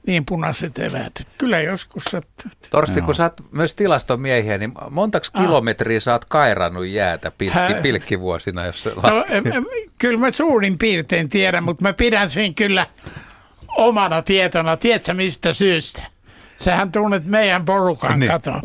niin 0.07 0.25
punaiset 0.25 0.79
eväät. 0.79 1.27
Kyllä 1.37 1.61
joskus 1.61 2.03
sattuu. 2.03 2.51
Torsti, 2.69 3.01
kun 3.01 3.15
sä 3.15 3.23
oot 3.23 3.41
myös 3.51 3.75
tilastomiehiä, 3.75 4.57
niin 4.57 4.73
montaks 4.89 5.31
ah. 5.33 5.41
kilometriä 5.41 5.99
sä 5.99 6.11
oot 6.11 6.25
kairannut 6.25 6.87
jäätä 6.87 7.31
pilkki, 7.31 7.73
pilkkivuosina, 7.81 8.65
jos 8.65 8.83
se 8.83 8.89
no, 8.95 9.03
Kyllä 9.97 10.19
mä 10.19 10.31
suurin 10.31 10.77
piirtein 10.77 11.29
tiedän, 11.29 11.63
mutta 11.63 11.83
mä 11.83 11.93
pidän 11.93 12.29
sen 12.29 12.55
kyllä 12.55 12.87
omana 13.77 14.21
tietona. 14.21 14.77
Tiedätkö 14.77 15.13
mistä 15.13 15.53
syystä? 15.53 16.01
Sähän 16.57 16.91
tunnet 16.91 17.25
meidän 17.25 17.65
porukan, 17.65 18.19
niin. 18.19 18.31
kato. 18.31 18.61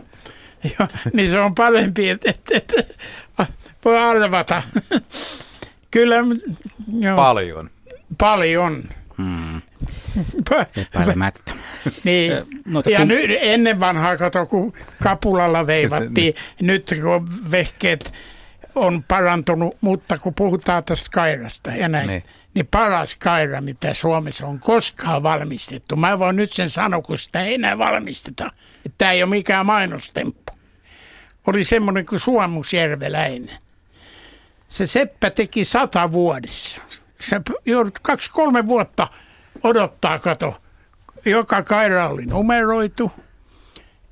Jo, 0.65 0.89
niin 1.13 1.31
se 1.31 1.41
on 1.41 1.55
parempi, 1.55 2.09
että 2.09 2.31
et, 2.31 2.41
et, 2.51 2.73
voi 3.85 3.99
arvata. 3.99 4.63
Kyllä. 5.91 6.17
Jo, 6.99 7.17
paljon. 7.17 7.71
Paljon. 8.19 8.83
Epäilemättä. 10.77 11.53
niin. 12.05 12.33
No, 12.65 12.83
ja 12.87 12.99
kun... 12.99 13.09
nyt 13.09 13.31
ennen 13.41 13.81
vanhaa, 13.81 14.17
kato, 14.17 14.47
kun 14.47 14.73
kapulalla 15.03 15.67
veivattiin, 15.67 16.35
nyt 16.61 16.95
kun 17.03 17.51
vehkeet 17.51 18.13
on 18.75 19.05
parantunut, 19.09 19.77
mutta 19.81 20.19
kun 20.19 20.35
puhutaan 20.35 20.85
tästä 20.85 21.09
kairasta 21.13 21.71
ja 21.71 21.89
näistä, 21.89 22.13
niin, 22.13 22.25
niin 22.55 22.67
paras 22.67 23.15
kaira, 23.15 23.61
mitä 23.61 23.95
Suomessa 23.95 24.47
on 24.47 24.59
koskaan 24.59 25.23
valmistettu. 25.23 25.97
Mä 25.97 26.19
voin 26.19 26.37
nyt 26.37 26.53
sen 26.53 26.71
sanoa, 26.71 27.03
kun 27.03 27.19
sitä 27.19 27.45
ei 27.45 27.55
enää 27.55 27.79
valmisteta. 27.79 28.51
Tämä 28.99 29.13
ei 29.13 29.23
ole 29.23 29.31
mikään 29.31 29.67
mainostemppu. 29.67 30.53
Oli 31.47 31.65
semmoinen 31.65 32.07
kuin 32.07 32.21
Suomusjärveläinen. 32.21 33.59
Se 34.69 34.87
Seppä 34.87 35.31
teki 35.31 35.65
sata 35.65 36.13
vuodessa. 36.13 36.81
Se 37.21 37.41
joudut 37.67 37.99
kaksi-kolme 37.99 38.67
vuotta 38.67 39.09
odottaa, 39.65 40.19
kato. 40.19 40.61
Joka 41.25 41.63
kaira 41.63 42.09
oli 42.09 42.27
numeroitu, 42.27 43.13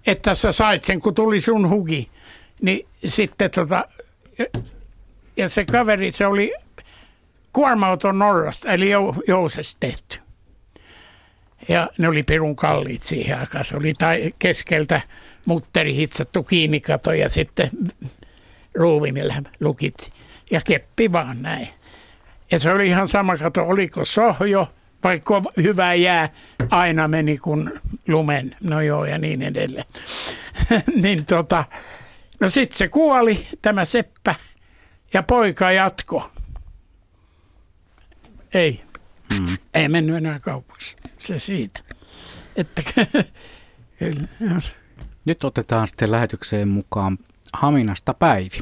että 0.07 0.35
sä 0.35 0.53
sait 0.53 0.85
sen, 0.85 1.01
kun 1.01 1.15
tuli 1.15 1.41
sun 1.41 1.69
hugi. 1.69 2.11
Niin 2.62 2.87
sitten 3.07 3.51
tota, 3.51 3.85
ja 5.37 5.49
se 5.49 5.65
kaveri, 5.65 6.11
se 6.11 6.27
oli 6.27 6.55
kuorma-auton 7.53 8.19
Norrasta, 8.19 8.73
eli 8.73 8.91
Jousesta 9.29 9.81
tehty. 9.81 10.19
Ja 11.69 11.91
ne 11.99 12.09
oli 12.09 12.23
perun 12.23 12.57
kalliit 12.57 13.03
siihen 13.03 13.39
aikaan. 13.39 13.65
Se 13.65 13.77
oli 13.77 13.95
tai 13.99 14.35
keskeltä 14.39 15.01
mutteri 15.47 15.95
hitsattu 15.95 16.43
kiinni 16.43 16.81
kato 16.81 17.12
ja 17.12 17.29
sitten 17.29 17.70
ruuvimilla 18.74 19.35
lukit 19.61 20.12
ja 20.51 20.61
keppi 20.66 21.12
vaan 21.12 21.43
näin. 21.43 21.69
Ja 22.51 22.59
se 22.59 22.73
oli 22.73 22.87
ihan 22.87 23.09
sama 23.09 23.37
kato, 23.37 23.62
oliko 23.62 24.05
sohjo 24.05 24.69
vai 25.05 25.23
hyvä 25.62 25.95
jää, 25.95 26.29
aina 26.70 27.09
meni 27.09 27.39
kun 27.39 27.73
lumen, 28.09 28.57
no 28.62 28.81
joo 28.81 29.05
ja 29.05 29.19
niin 29.19 29.43
edelleen. 29.43 29.87
niin 31.03 31.27
tota, 31.27 31.65
no 32.41 32.51
sitten 32.51 32.79
se 32.79 32.89
kuoli, 32.89 33.47
tämä 33.62 33.85
Seppä, 33.85 34.35
ja 35.15 35.23
poika 35.23 35.73
jatko. 35.73 36.31
Ei, 38.55 38.83
mm. 39.39 39.47
ei 39.74 39.89
mennyt 39.89 40.16
enää 40.16 40.39
kaupaksi, 40.39 40.97
se 41.19 41.39
siitä. 41.39 41.81
Että, 42.57 42.83
Nyt 45.24 45.45
otetaan 45.45 45.89
sitten 45.89 46.11
lähetykseen 46.11 46.69
mukaan 46.69 47.19
Haminasta 47.53 48.15
Päivi. 48.15 48.59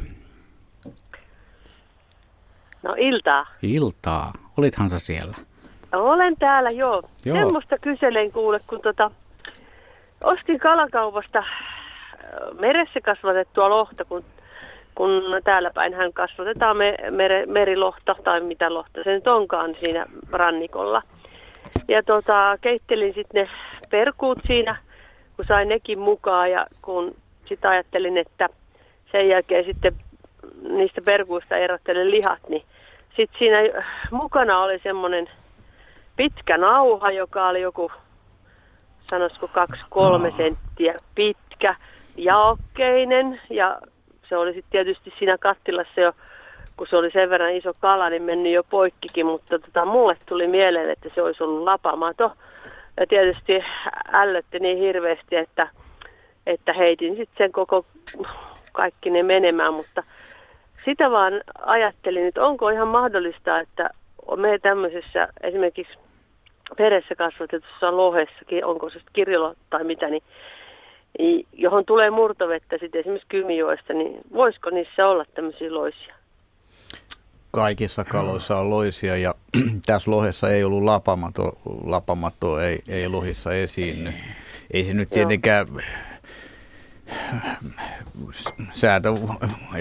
No 2.83 2.95
iltaa. 2.99 3.47
Iltaa. 3.63 4.33
Olithan 4.57 4.91
sä 4.91 4.99
siellä? 4.99 5.37
Olen 5.93 6.37
täällä, 6.39 6.71
joo. 6.71 7.03
joo. 7.25 7.37
Semmoista 7.37 7.79
kyselen 7.79 8.33
kuule, 8.33 8.61
kun 8.67 8.81
tota, 8.81 9.11
ostin 10.25 10.59
kalakaupasta 10.59 11.43
meressä 12.61 13.01
kasvatettua 13.01 13.71
lohta, 13.71 14.05
kun, 14.05 14.25
kun 14.95 15.23
täällä 15.45 15.71
päin 15.75 15.95
hän 15.95 16.13
kasvatetaan 16.13 16.77
me, 16.77 16.97
mere, 17.11 17.47
merilohta 17.47 18.17
tai 18.25 18.41
mitä 18.41 18.75
lohta 18.75 19.05
se 19.05 19.11
nyt 19.11 19.27
onkaan 19.27 19.75
siinä 19.75 20.07
rannikolla. 20.33 21.03
Ja 21.89 22.03
tota, 22.03 22.59
keittelin 22.61 23.15
sitten 23.15 23.43
ne 23.45 23.51
perkuut 23.91 24.39
siinä, 24.47 24.77
kun 25.37 25.45
sain 25.49 25.69
nekin 25.69 25.99
mukaan 25.99 26.51
ja 26.51 26.67
kun 26.83 27.15
sitten 27.47 27.71
ajattelin, 27.71 28.19
että 28.19 28.49
sen 29.13 29.29
jälkeen 29.29 29.65
sitten 29.65 29.93
niistä 30.69 31.01
perkuista 31.07 31.57
erottelen 31.57 32.11
lihat, 32.11 32.49
niin 32.49 32.63
sitten 33.17 33.39
siinä 33.39 33.57
mukana 34.11 34.63
oli 34.63 34.79
semmoinen 34.83 35.29
pitkä 36.21 36.59
nauha, 36.59 37.11
joka 37.11 37.49
oli 37.49 37.61
joku, 37.61 37.93
sanoisiko 39.07 39.49
kaksi 39.49 39.83
kolme 39.91 40.31
senttiä 40.31 40.95
pitkä, 41.15 41.75
jaokkeinen 42.17 43.41
ja 43.51 43.81
se 44.29 44.37
oli 44.37 44.53
sitten 44.53 44.71
tietysti 44.71 45.13
siinä 45.19 45.39
kattilassa 45.39 46.01
jo, 46.01 46.13
kun 46.77 46.87
se 46.91 46.97
oli 46.97 47.11
sen 47.11 47.31
verran 47.31 47.55
iso 47.55 47.71
kala, 47.81 48.11
niin 48.11 48.23
mennyt 48.23 48.53
jo 48.53 48.65
poikkikin, 48.65 49.27
mutta 49.27 49.59
tota, 49.59 49.85
mulle 49.85 50.17
tuli 50.27 50.47
mieleen, 50.47 50.91
että 50.91 51.09
se 51.15 51.23
olisi 51.23 51.45
ollut 51.45 51.65
lapamato. 51.65 52.33
Ja 53.01 53.07
tietysti 53.07 53.65
ällötti 54.13 54.59
niin 54.59 54.79
hirveästi, 54.79 55.37
että, 55.37 55.69
että 56.47 56.73
heitin 56.73 57.17
sitten 57.17 57.37
sen 57.39 57.53
koko 57.53 57.87
kaikki 58.73 59.11
ne 59.11 59.23
menemään, 59.23 59.75
mutta 59.75 60.03
sitä 60.85 61.11
vaan 61.11 61.33
ajattelin, 61.67 62.27
että 62.27 62.45
onko 62.45 62.69
ihan 62.69 62.89
mahdollista, 62.89 63.61
että 63.61 63.91
me 64.37 64.59
tämmöisessä 64.59 65.29
esimerkiksi 65.43 65.99
peressä 66.77 67.15
kasvatetussa 67.15 67.97
lohessakin, 67.97 68.65
onko 68.65 68.91
se 68.91 69.01
kirjolla 69.13 69.55
tai 69.71 69.85
mitä, 69.85 70.07
niin, 70.09 70.23
johon 71.53 71.85
tulee 71.85 72.11
murtovettä 72.11 72.77
sitten 72.81 73.01
esimerkiksi 73.01 73.29
Kymijoesta, 73.29 73.93
niin 73.93 74.21
voisiko 74.33 74.71
niissä 74.71 75.07
olla 75.07 75.25
tämmöisiä 75.35 75.75
loisia? 75.75 76.15
Kaikissa 77.51 78.05
kaloissa 78.05 78.57
on 78.57 78.71
loisia 78.71 79.17
ja 79.17 79.35
tässä 79.87 80.11
lohessa 80.11 80.51
ei 80.51 80.65
ollut 80.65 80.83
lapamato, 80.83 81.59
lapamato 81.85 82.61
ei, 82.61 82.79
ei 82.89 83.09
lohissa 83.09 83.53
esiinny. 83.53 84.11
Ei 84.71 84.85
se 84.85 84.95
nyt 84.95 85.11
tietenkään 85.11 85.67
sääntö, 88.73 89.09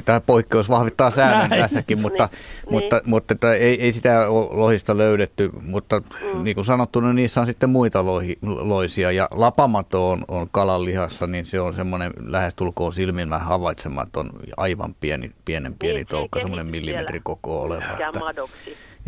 tai 0.05 0.21
poikkeus 0.25 0.69
vahvittaa 0.69 1.11
säännön 1.11 1.49
Näin. 1.49 1.61
tässäkin, 1.61 2.01
mutta, 2.01 2.29
niin. 2.31 2.73
mutta, 2.73 2.95
niin. 2.95 3.09
mutta 3.09 3.33
että 3.33 3.53
ei, 3.53 3.83
ei 3.83 3.91
sitä 3.91 4.25
lohista 4.49 4.97
löydetty, 4.97 5.49
mutta 5.61 5.99
mm. 5.99 6.43
niin 6.43 6.55
kuin 6.55 6.65
sanottu, 6.65 6.99
niin 6.99 7.15
niissä 7.15 7.41
on 7.41 7.47
sitten 7.47 7.69
muita 7.69 8.05
lohi, 8.05 8.37
loisia, 8.41 9.11
ja 9.11 9.27
lapamato 9.31 10.09
on, 10.09 10.25
on 10.27 10.47
kalan 10.51 10.85
lihassa, 10.85 11.27
niin 11.27 11.45
se 11.45 11.59
on 11.59 11.73
semmoinen 11.73 12.13
lähestulkoon 12.25 12.93
silmin 12.93 13.29
vähän 13.29 13.47
havaitsematon, 13.47 14.29
aivan 14.57 14.95
pieni, 14.99 15.31
pienen 15.45 15.75
pieni 15.79 15.95
niin, 15.95 16.07
toukka, 16.07 16.39
semmoinen 16.39 16.67
millimetri 16.67 17.19
koko 17.23 17.61
oleva. 17.61 17.83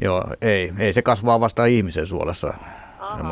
Joo, 0.01 0.23
ei, 0.41 0.73
ei, 0.79 0.93
se 0.93 1.01
kasvaa 1.01 1.39
vasta 1.39 1.65
ihmisen 1.65 2.07
suolessa 2.07 2.53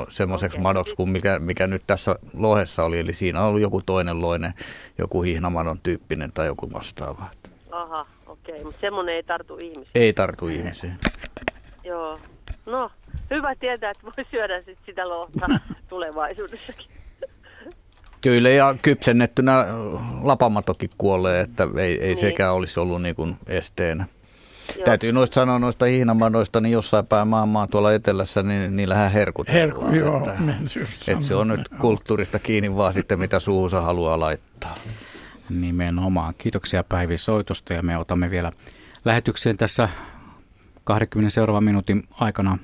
semmoiseksi 0.09 0.57
okay. 0.57 0.63
madoksi 0.63 0.95
kuin 0.95 1.09
mikä, 1.09 1.39
mikä 1.39 1.67
nyt 1.67 1.83
tässä 1.87 2.15
lohessa 2.33 2.83
oli. 2.83 2.99
Eli 2.99 3.13
siinä 3.13 3.41
on 3.41 3.47
ollut 3.47 3.61
joku 3.61 3.81
toinen 3.85 4.21
loinen, 4.21 4.53
joku 4.97 5.21
hihnamadon 5.21 5.79
tyyppinen 5.83 6.31
tai 6.33 6.45
joku 6.45 6.73
vastaava. 6.73 7.25
Aha, 7.71 8.05
okei. 8.25 8.53
Okay. 8.53 8.63
Mutta 8.63 8.81
semmoinen 8.81 9.15
ei 9.15 9.23
tartu 9.23 9.57
ihmisiin. 9.61 9.91
Ei 9.95 10.13
tartu 10.13 10.47
ihmisiin. 10.47 10.97
Joo. 11.83 12.19
No, 12.65 12.91
hyvä 13.29 13.55
tietää, 13.55 13.91
että 13.91 14.03
voi 14.03 14.25
syödä 14.31 14.61
sit 14.61 14.77
sitä 14.85 15.09
lohta 15.09 15.45
tulevaisuudessakin. 15.89 16.87
Kyllä, 18.21 18.49
ja 18.49 18.75
kypsennettynä 18.81 19.65
lapamatokin 20.23 20.89
kuolee, 20.97 21.41
että 21.41 21.67
ei, 21.77 22.01
ei 22.01 22.07
niin. 22.07 22.17
sekään 22.17 22.53
olisi 22.53 22.79
ollut 22.79 23.01
niin 23.01 23.15
kuin 23.15 23.37
esteenä. 23.47 24.05
Joo. 24.75 24.85
Täytyy 24.85 25.11
noista 25.11 25.33
sanoa 25.33 25.59
noista 25.59 25.85
hihnamanoista, 25.85 26.61
niin 26.61 26.71
jossain 26.71 27.07
päin 27.07 27.27
maailmaa 27.27 27.67
tuolla 27.67 27.93
etelässä, 27.93 28.43
niin 28.43 28.75
niillähän 28.75 29.11
herkut. 29.11 29.47
Herku, 29.47 29.95
joo. 29.95 30.17
Että, 30.17 30.37
että 31.07 31.23
se 31.23 31.35
on 31.35 31.47
nyt 31.47 31.69
kulttuurista 31.69 32.39
kiinni 32.39 32.75
vaan 32.75 32.93
sitten, 32.93 33.19
mitä 33.19 33.39
suuhunsa 33.39 33.81
haluaa 33.81 34.19
laittaa. 34.19 34.75
Nimenomaan. 35.49 36.33
Kiitoksia 36.37 36.83
Päivi 36.83 37.17
soitosta 37.17 37.73
ja 37.73 37.81
me 37.81 37.97
otamme 37.97 38.29
vielä 38.29 38.51
lähetykseen 39.05 39.57
tässä 39.57 39.89
20 40.83 41.33
seuraavan 41.33 41.63
minuutin 41.63 42.03
aikana 42.19 42.57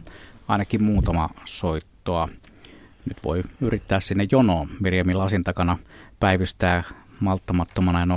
ainakin 0.47 0.83
muutama 0.83 1.29
soittoa. 1.45 2.29
Nyt 3.05 3.17
voi 3.23 3.43
yrittää 3.61 3.99
sinne 3.99 4.27
jonoon. 4.31 4.67
Mirjami 4.79 5.13
lasin 5.13 5.43
takana 5.43 5.77
päivystää 6.19 6.83
malttamattomana 7.19 7.99
ja 7.99 8.05
020317600 8.05 8.11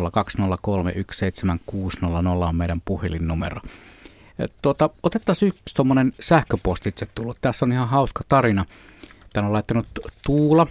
on 2.49 2.57
meidän 2.57 2.83
puhelinnumero. 2.85 3.61
Tuota, 4.63 4.91
otettaisiin 5.03 5.49
yksi 5.49 5.75
tuommoinen 5.75 6.13
sähköpostitse 6.21 7.09
tullut. 7.15 7.39
Tässä 7.41 7.65
on 7.65 7.73
ihan 7.73 7.89
hauska 7.89 8.25
tarina. 8.29 8.65
Tän 9.33 9.45
on 9.45 9.53
laittanut 9.53 9.87
Tuula. 10.27 10.67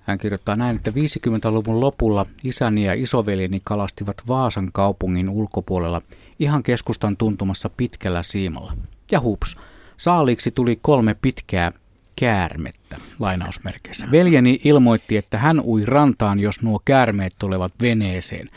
Hän 0.00 0.18
kirjoittaa 0.18 0.56
näin, 0.56 0.76
että 0.76 0.90
50-luvun 0.90 1.80
lopulla 1.80 2.26
isäni 2.44 2.84
ja 2.84 2.94
isoveljeni 2.94 3.60
kalastivat 3.64 4.16
Vaasan 4.28 4.70
kaupungin 4.72 5.28
ulkopuolella 5.28 6.02
ihan 6.38 6.62
keskustan 6.62 7.16
tuntumassa 7.16 7.70
pitkällä 7.76 8.22
siimalla. 8.22 8.72
Ja 9.10 9.20
hups, 9.20 9.56
saaliiksi 9.96 10.50
tuli 10.50 10.78
kolme 10.82 11.16
pitkää 11.22 11.72
käärmettä. 12.16 12.79
Käärmettä, 12.90 13.16
lainausmerkeissä. 13.18 14.06
Veljeni 14.10 14.60
ilmoitti, 14.64 15.16
että 15.16 15.38
hän 15.38 15.60
ui 15.64 15.86
rantaan, 15.86 16.40
jos 16.40 16.62
nuo 16.62 16.80
käärmeet 16.84 17.34
tulevat 17.38 17.72
veneeseen. 17.82 18.50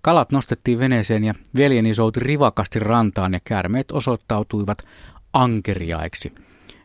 Kalat 0.00 0.32
nostettiin 0.32 0.78
veneeseen 0.78 1.24
ja 1.24 1.34
veljeni 1.56 1.94
souti 1.94 2.20
rivakasti 2.20 2.78
rantaan 2.78 3.32
ja 3.32 3.40
käärmeet 3.44 3.90
osoittautuivat 3.92 4.78
ankeriaiksi. 5.32 6.32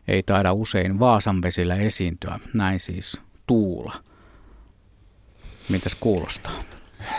Ei 0.08 0.22
taida 0.22 0.52
usein 0.52 0.98
Vaasan 0.98 1.42
vesillä 1.42 1.76
esiintyä, 1.76 2.40
näin 2.54 2.80
siis 2.80 3.20
Tuula. 3.46 3.94
Mitäs 5.68 5.94
kuulostaa? 5.94 6.52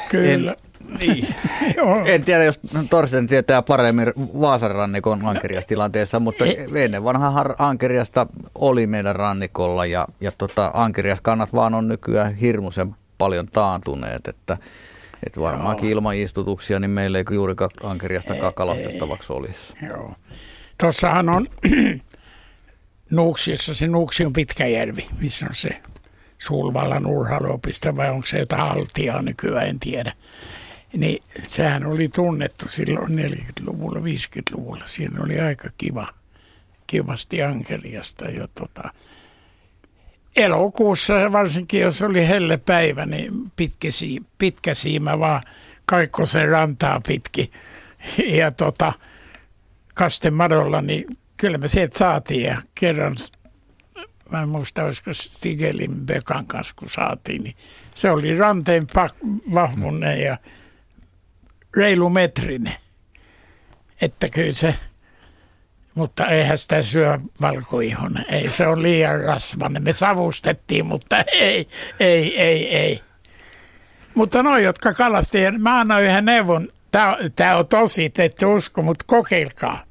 Kyllä. 0.10 0.52
En, 0.52 0.58
niin. 1.00 1.28
en 2.14 2.24
tiedä, 2.24 2.44
jos 2.44 2.60
Torsten 2.90 3.28
tietää 3.28 3.62
paremmin 3.62 4.14
Vaasan 4.18 4.72
rannikon 4.72 5.26
ankeriastilanteessa, 5.30 6.20
mutta 6.20 6.46
ennen 6.76 7.04
vanha 7.04 7.56
ankeriasta 7.58 8.28
oli 8.56 8.88
meidän 8.88 9.16
rannikolla 9.16 9.86
ja, 9.86 10.08
ja 10.22 10.32
tota, 10.38 10.72
ankeriaskannat 10.74 11.54
vaan 11.54 11.74
on 11.74 11.88
nykyään 11.88 12.36
hirmuisen 12.36 12.96
paljon 13.18 13.48
taantuneet, 13.48 14.28
että 14.28 14.58
että 15.26 15.42
varmaankin 15.42 15.90
Joo. 15.90 15.92
ilman 15.92 16.16
istutuksia, 16.16 16.80
niin 16.80 16.92
meillä 16.92 17.18
ei 17.18 17.24
juurikaan 17.32 17.70
ankeriasta 17.84 18.52
kalastettavaksi 18.52 19.34
olisi. 19.34 19.74
Joo. 19.88 20.14
Tuossahan 20.80 21.30
on 21.30 21.46
Nuuksiossa, 23.12 23.74
se 23.74 23.88
Nuuksi 23.88 24.26
on 24.26 24.34
Pitkäjärvi, 24.34 25.08
missä 25.22 25.46
on 25.46 25.56
se 25.56 25.70
Sulvallan 26.38 27.06
urheiluopista 27.06 27.96
vai 27.96 28.10
onko 28.10 28.26
se 28.26 28.40
jotain 28.40 28.62
altiaa 28.62 29.22
nykyään, 29.22 29.68
en 29.68 29.80
tiedä. 29.80 30.14
Niin 30.98 31.24
sehän 31.44 31.86
oli 31.86 32.10
tunnettu 32.10 32.68
silloin 32.68 33.20
40-luvulla, 33.20 34.00
50-luvulla. 34.00 34.84
Siinä 34.86 35.20
oli 35.24 35.40
aika 35.40 35.70
kiva, 35.78 36.08
kivasti 36.88 37.44
ankeriasta. 37.44 38.26
Ja 38.26 38.48
tota, 38.48 38.94
elokuussa 40.36 41.32
varsinkin, 41.32 41.82
jos 41.82 42.02
oli 42.02 42.28
helle 42.28 42.58
päivä, 42.58 43.06
niin 43.06 43.52
pitkä, 43.56 43.88
pitkä 44.38 44.74
siima 44.74 45.20
vaan 45.20 45.42
Kaikkosen 45.86 46.50
rantaa 46.50 47.02
pitki. 47.08 47.52
Ja 48.28 48.52
tota, 48.52 48.94
kasten 49.96 50.34
madolla, 50.34 50.82
niin 50.82 51.18
kyllä 51.38 51.58
me 51.58 51.68
sieltä 51.68 51.98
saatiin 51.98 52.46
ja 52.46 52.62
kerran, 52.76 53.16
mä 54.32 54.42
en 54.42 54.50
muista 54.50 54.84
olisiko 54.84 55.14
Stigelin 55.14 56.06
Bekan 56.06 56.46
kanssa 56.46 56.74
kun 56.78 56.90
saatiin, 56.90 57.44
niin 57.44 57.56
se 57.96 58.12
oli 58.12 58.38
ranteen 58.38 58.88
vahvunen 59.54 60.22
ja 60.22 60.38
reilu 61.78 62.10
metrinen. 62.10 62.76
Että 64.02 64.30
kyllä 64.30 64.54
se, 64.54 64.76
mutta 65.96 66.28
eihän 66.28 66.58
sitä 66.58 66.82
syö 66.82 67.20
valkoihon. 67.42 68.26
Ei, 68.28 68.50
se 68.50 68.68
on 68.68 68.82
liian 68.82 69.22
rasvainen. 69.22 69.84
Me 69.84 69.94
savustettiin, 69.94 70.86
mutta 70.86 71.24
ei, 71.32 71.68
ei, 72.00 72.42
ei, 72.42 72.76
ei. 72.76 73.02
Mutta 74.16 74.44
noin, 74.44 74.64
jotka 74.64 74.94
kalasti, 74.94 75.52
mä 75.52 75.80
annan 75.80 76.04
yhden 76.04 76.26
neuvon. 76.26 76.68
Tämä 77.36 77.56
on 77.58 77.68
tosi, 77.68 78.10
te 78.10 78.24
ette 78.26 78.46
usko, 78.46 78.82
mutta 78.82 79.06
kokeilkaa. 79.08 79.84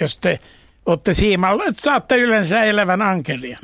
Jos 0.00 0.18
te 0.18 0.40
olette 0.86 1.14
siimalla, 1.14 1.64
että 1.64 1.82
saatte 1.82 2.16
yleensä 2.16 2.62
elävän 2.62 3.02
ankerian. 3.02 3.62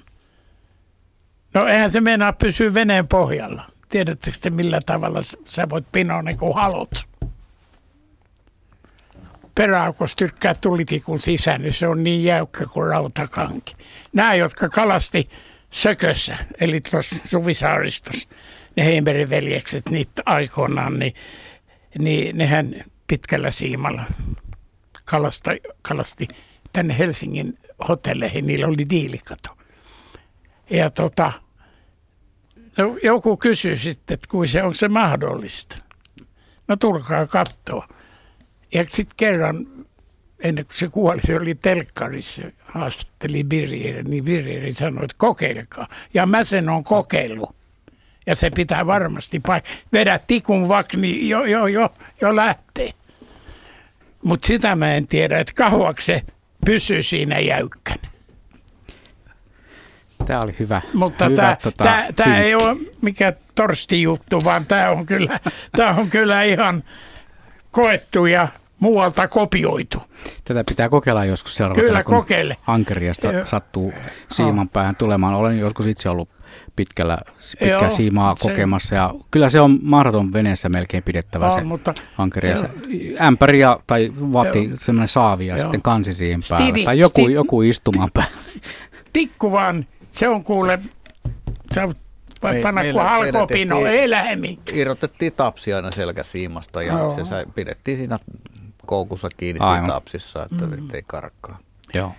No 1.54 1.66
eihän 1.66 1.90
se 1.90 2.00
meinaa 2.00 2.32
pysyä 2.32 2.74
veneen 2.74 3.08
pohjalla. 3.08 3.70
Tiedättekö 3.88 4.38
te 4.40 4.50
millä 4.50 4.80
tavalla 4.86 5.20
sä 5.48 5.68
voit 5.68 5.92
pinoa 5.92 6.22
niin 6.22 6.38
kuin 6.38 6.54
halot? 6.54 7.08
Peräaukos 9.54 10.16
tykkää 10.16 10.54
tulitikun 10.54 11.18
sisään, 11.18 11.62
niin 11.62 11.72
se 11.72 11.88
on 11.88 12.04
niin 12.04 12.24
jäykkä 12.24 12.64
kuin 12.72 12.88
rautakanki. 12.88 13.74
Nämä, 14.12 14.34
jotka 14.34 14.68
kalasti 14.68 15.30
Sökössä, 15.70 16.36
eli 16.60 16.80
tuossa 16.80 17.16
Suvisaaristossa, 17.28 18.28
ne 18.76 18.84
Heimberin 18.84 19.30
veljekset 19.30 19.88
niitä 19.90 20.22
aikoinaan, 20.26 20.98
niin, 20.98 21.14
niin 21.98 22.38
nehän 22.38 22.74
pitkällä 23.06 23.50
siimalla 23.50 24.02
kalasta, 25.04 25.50
kalasti 25.82 26.28
tänne 26.72 26.98
Helsingin 26.98 27.58
hotelleihin, 27.88 28.46
niillä 28.46 28.66
oli 28.66 28.90
diilikato. 28.90 29.56
Ja 30.70 30.90
tota, 30.90 31.32
no, 32.78 32.98
joku 33.02 33.36
kysyi 33.36 33.76
sitten, 33.76 34.14
että 34.14 34.28
kuin 34.30 34.48
se, 34.48 34.62
onko 34.62 34.74
se 34.74 34.88
mahdollista. 34.88 35.76
No 36.68 36.76
tulkaa 36.76 37.26
katsoa. 37.26 37.88
Ja 38.74 38.84
sitten 38.84 39.16
kerran, 39.16 39.66
ennen 40.40 40.66
kuin 40.66 40.76
se 40.76 40.88
kuoli, 40.88 41.20
se 41.26 41.36
oli 41.36 41.54
telkkarissa, 41.54 42.42
haastatteli 42.64 43.44
Birjeri, 43.44 44.02
niin 44.02 44.24
Birjeri 44.24 44.72
sanoi, 44.72 45.04
että 45.04 45.16
kokeilkaa. 45.18 45.88
Ja 46.14 46.26
mä 46.26 46.44
sen 46.44 46.68
on 46.68 46.84
kokeillut. 46.84 47.56
Ja 48.26 48.34
se 48.34 48.50
pitää 48.50 48.86
varmasti 48.86 49.40
paikkaa. 49.40 49.74
Vedä 49.92 50.18
tikun 50.18 50.68
vaikka, 50.68 50.96
niin 50.98 51.28
jo, 51.28 51.44
jo, 51.44 51.66
jo, 51.66 51.94
jo 52.20 52.36
lähtee. 52.36 52.90
Mutta 54.24 54.46
sitä 54.46 54.76
mä 54.76 54.94
en 54.94 55.06
tiedä, 55.06 55.38
että 55.38 55.52
kauaksi 55.52 56.06
se 56.06 56.22
pysyy 56.66 57.02
siinä 57.02 57.38
jäykkänä. 57.38 58.07
Tämä 60.26 60.40
oli 60.40 60.54
hyvä. 60.58 60.80
Mutta 60.94 61.24
hyvä, 61.24 61.36
tämä, 61.36 61.56
tota, 61.62 61.84
tämä, 61.84 62.06
tämä 62.16 62.38
ei 62.38 62.54
ole 62.54 62.76
mikä 63.02 63.32
torsti 63.56 64.02
juttu, 64.02 64.40
vaan 64.44 64.66
tämä 64.66 64.90
on 64.90 65.06
kyllä, 65.06 65.40
tämä 65.76 65.90
on 65.90 66.10
kyllä 66.10 66.42
ihan 66.42 66.82
koettu 67.70 68.26
ja 68.26 68.48
muualta 68.80 69.28
kopioitu. 69.28 70.02
Tätä 70.44 70.64
pitää 70.68 70.88
kokeilla 70.88 71.24
joskus 71.24 71.54
seuraavalla 71.54 71.88
Kyllä, 71.88 72.02
kokeile. 72.02 72.56
Ankeriasta 72.66 73.28
sattuu 73.44 73.92
siiman 74.30 74.68
päähän 74.68 74.96
tulemaan. 74.96 75.34
Olen 75.34 75.58
joskus 75.58 75.86
itse 75.86 76.08
ollut 76.08 76.28
pitkällä, 76.76 77.18
pitkää 77.50 77.80
Joo, 77.80 77.90
siimaa 77.90 78.34
se, 78.36 78.48
kokemassa. 78.48 78.94
Ja 78.94 79.14
kyllä 79.30 79.48
se 79.48 79.60
on 79.60 79.78
mahdoton 79.82 80.32
veneessä 80.32 80.68
melkein 80.68 81.02
pidettävä 81.02 81.46
on, 81.46 81.52
se 81.52 81.60
mutta, 81.60 81.94
ankeri. 82.18 82.56
Se 82.56 82.70
ämpäri 83.20 83.60
ja, 83.60 83.80
tai 83.86 84.12
vati, 84.18 84.70
semmoinen 84.74 85.08
saavi 85.08 85.46
ja 85.46 85.58
sitten 85.58 85.82
kansi 85.82 86.14
siihen 86.14 86.40
päälle. 86.50 86.66
Stidi, 86.66 86.84
tai 86.84 86.98
joku, 86.98 87.22
sti, 87.22 87.32
joku 87.32 87.62
istumaan 87.62 88.10
päälle. 88.14 88.36
Tikku 89.12 89.52
vaan, 89.52 89.86
se 90.10 90.28
on 90.28 90.44
kuule, 90.44 90.78
se 91.72 91.82
on 91.82 91.94
vai 92.42 92.62
panna 92.62 92.82
kuin 92.82 93.04
halkopino, 93.04 93.86
ei 93.86 94.10
lähde 94.10 94.38
Irrotettiin 94.72 95.32
tapsi 95.32 95.72
aina 95.72 95.90
selkäsiimasta 95.90 96.82
ja 96.82 96.92
Joo. 96.92 97.24
se 97.24 97.46
pidettiin 97.54 97.98
siinä 97.98 98.18
koukussa 98.86 99.28
kiinni 99.36 99.58
siinä 99.58 99.86
tapsissa, 99.86 100.48
että 100.52 100.66
mm. 100.66 100.88
ei 100.94 101.02
karkkaa. 101.06 101.58
Joo. 101.94 102.12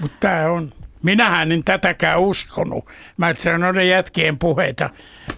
Mutta 0.00 0.16
tämä 0.20 0.48
on, 0.48 0.72
Minähän 1.02 1.52
en 1.52 1.64
tätäkään 1.64 2.20
uskonut. 2.20 2.86
Mä 3.16 3.34
sanoin 3.34 3.88
jätkien 3.88 4.38
puheita, 4.38 4.90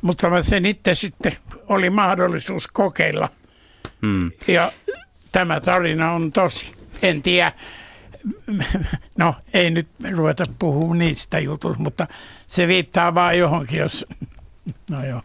mutta 0.02 0.31
mä 0.31 0.43
sen 0.43 0.66
itse 0.66 0.94
sitten 0.94 1.36
oli 1.68 1.90
mahdollisuus 1.90 2.68
kokeilla. 2.68 3.28
Hmm. 4.02 4.32
Ja 4.48 4.72
tämä 5.32 5.60
tarina 5.60 6.12
on 6.12 6.32
tosi. 6.32 6.74
En 7.02 7.22
tiedä, 7.22 7.52
no 9.18 9.34
ei 9.55 9.70
nyt 9.70 9.88
ruveta 10.12 10.44
puhua 10.59 10.94
niistä 10.94 11.38
jutuista, 11.38 11.82
mutta 11.82 12.06
se 12.47 12.66
viittaa 12.66 13.14
vaan 13.14 13.38
johonkin, 13.38 13.78
jos, 13.78 14.06
no 14.90 15.05
joo. 15.05 15.22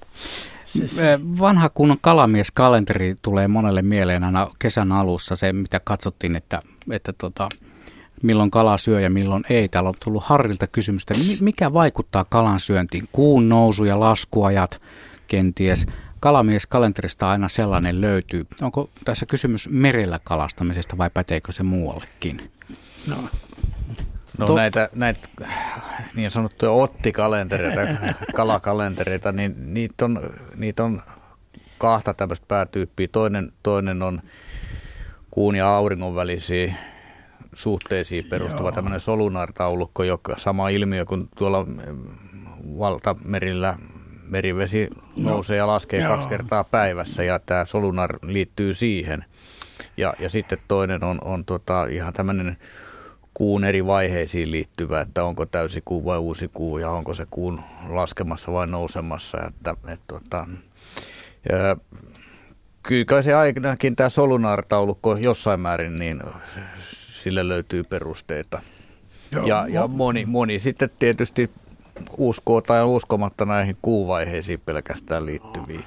Se. 0.66 1.20
Vanha 1.40 1.70
kunnon 1.70 1.98
kalamieskalenteri 2.02 3.16
tulee 3.22 3.48
monelle 3.48 3.82
mieleen 3.82 4.24
aina 4.24 4.52
kesän 4.60 4.92
alussa, 4.92 5.36
se 5.36 5.54
mitä 5.54 5.80
katsottiin, 5.80 6.36
että, 6.36 6.60
että 6.92 7.14
tota, 7.14 7.50
milloin 8.24 8.52
kala 8.52 8.78
syö 8.78 9.00
ja 9.00 9.10
milloin 9.10 9.44
ei. 9.50 9.70
Täällä 9.70 9.90
on 9.90 9.96
tullut 10.06 10.24
Harrilta 10.24 10.68
kysymystä, 10.68 11.14
mikä 11.42 11.74
vaikuttaa 11.74 12.26
kalan 12.30 12.60
syöntiin? 12.60 13.10
Kuun 13.12 13.50
nousu 13.50 13.86
ja 13.86 14.00
laskuajat 14.00 14.82
kenties. 15.28 15.88
Kalamies-kalenterista 16.20 17.30
aina 17.30 17.48
sellainen 17.48 18.02
löytyy. 18.02 18.48
Onko 18.62 18.90
tässä 19.06 19.26
kysymys 19.26 19.70
merellä 19.70 20.20
kalastamisesta 20.24 20.98
vai 20.98 21.10
päteekö 21.14 21.52
se 21.52 21.64
muuallekin? 21.64 22.52
No, 23.08 23.18
no 24.38 24.56
näitä, 24.56 24.90
näitä 24.94 25.28
niin 26.16 26.32
sanottuja 26.32 26.72
ottikalentereita, 26.72 27.82
kalakalentereita, 28.36 29.32
niin 29.32 29.74
niitä 29.74 30.06
on, 30.06 30.34
niitä 30.56 30.84
on 30.84 31.02
kahta 31.78 32.14
tämmöistä 32.14 32.46
päätyyppiä. 32.48 33.08
Toinen, 33.12 33.52
toinen 33.64 34.02
on 34.02 34.22
kuun 35.32 35.56
ja 35.56 35.76
auringon 35.76 36.16
välisiä 36.16 36.74
suhteisiin 37.54 38.26
perustuva 38.30 38.72
tämmöinen 38.72 39.00
solunar-taulukko, 39.00 40.04
joka 40.04 40.36
sama 40.38 40.70
ilmiö 40.70 41.06
kuin 41.06 41.30
tuolla 41.38 41.66
mm, 41.66 41.76
valtamerillä 42.80 43.78
merivesi 44.24 44.90
no, 45.18 45.30
nousee 45.30 45.58
ja 45.58 45.68
laskee 45.68 46.02
joo. 46.02 46.10
kaksi 46.10 46.30
kertaa 46.30 46.64
päivässä 46.64 47.24
ja 47.24 47.40
tämä 47.40 47.66
solunar 47.66 48.20
liittyy 48.24 48.74
siihen. 48.74 49.26
Ja, 49.98 50.14
ja 50.20 50.30
sitten 50.30 50.58
toinen 50.68 51.04
on, 51.04 51.18
on 51.24 51.46
tota 51.46 51.86
ihan 51.86 52.14
tämmöinen 52.14 52.58
kuun 53.36 53.64
eri 53.64 53.86
vaiheisiin 53.86 54.52
liittyvä, 54.52 55.02
että 55.02 55.24
onko 55.24 55.46
täysi 55.46 55.82
kuu 55.86 56.06
vai 56.06 56.18
uusi 56.18 56.50
kuu 56.54 56.78
ja 56.78 56.90
onko 56.90 57.14
se 57.14 57.28
kuun 57.30 57.62
laskemassa 57.90 58.52
vai 58.52 58.68
nousemassa. 58.68 59.38
Että, 59.48 59.76
et, 59.88 60.00
tota, 60.08 60.48
ja, 61.50 61.78
kyllä 62.84 63.06
kai 63.06 63.24
se 63.24 63.34
ainakin 63.34 63.96
tämä 63.96 64.10
solunar-taulukko 64.10 65.18
jossain 65.18 65.60
määrin 65.60 66.00
niin 66.00 66.22
sille 67.24 67.48
löytyy 67.48 67.84
perusteita. 67.84 68.62
Joo, 69.32 69.46
ja, 69.46 69.66
ja 69.70 69.88
moni, 69.88 70.26
moni 70.26 70.60
sitten 70.60 70.90
tietysti 71.00 71.50
uskoo 72.18 72.62
tai 72.62 72.84
uskomatta 72.84 73.46
näihin 73.46 73.78
kuuvaiheisiin 73.82 74.62
pelkästään 74.66 75.26
liittyviin. 75.26 75.86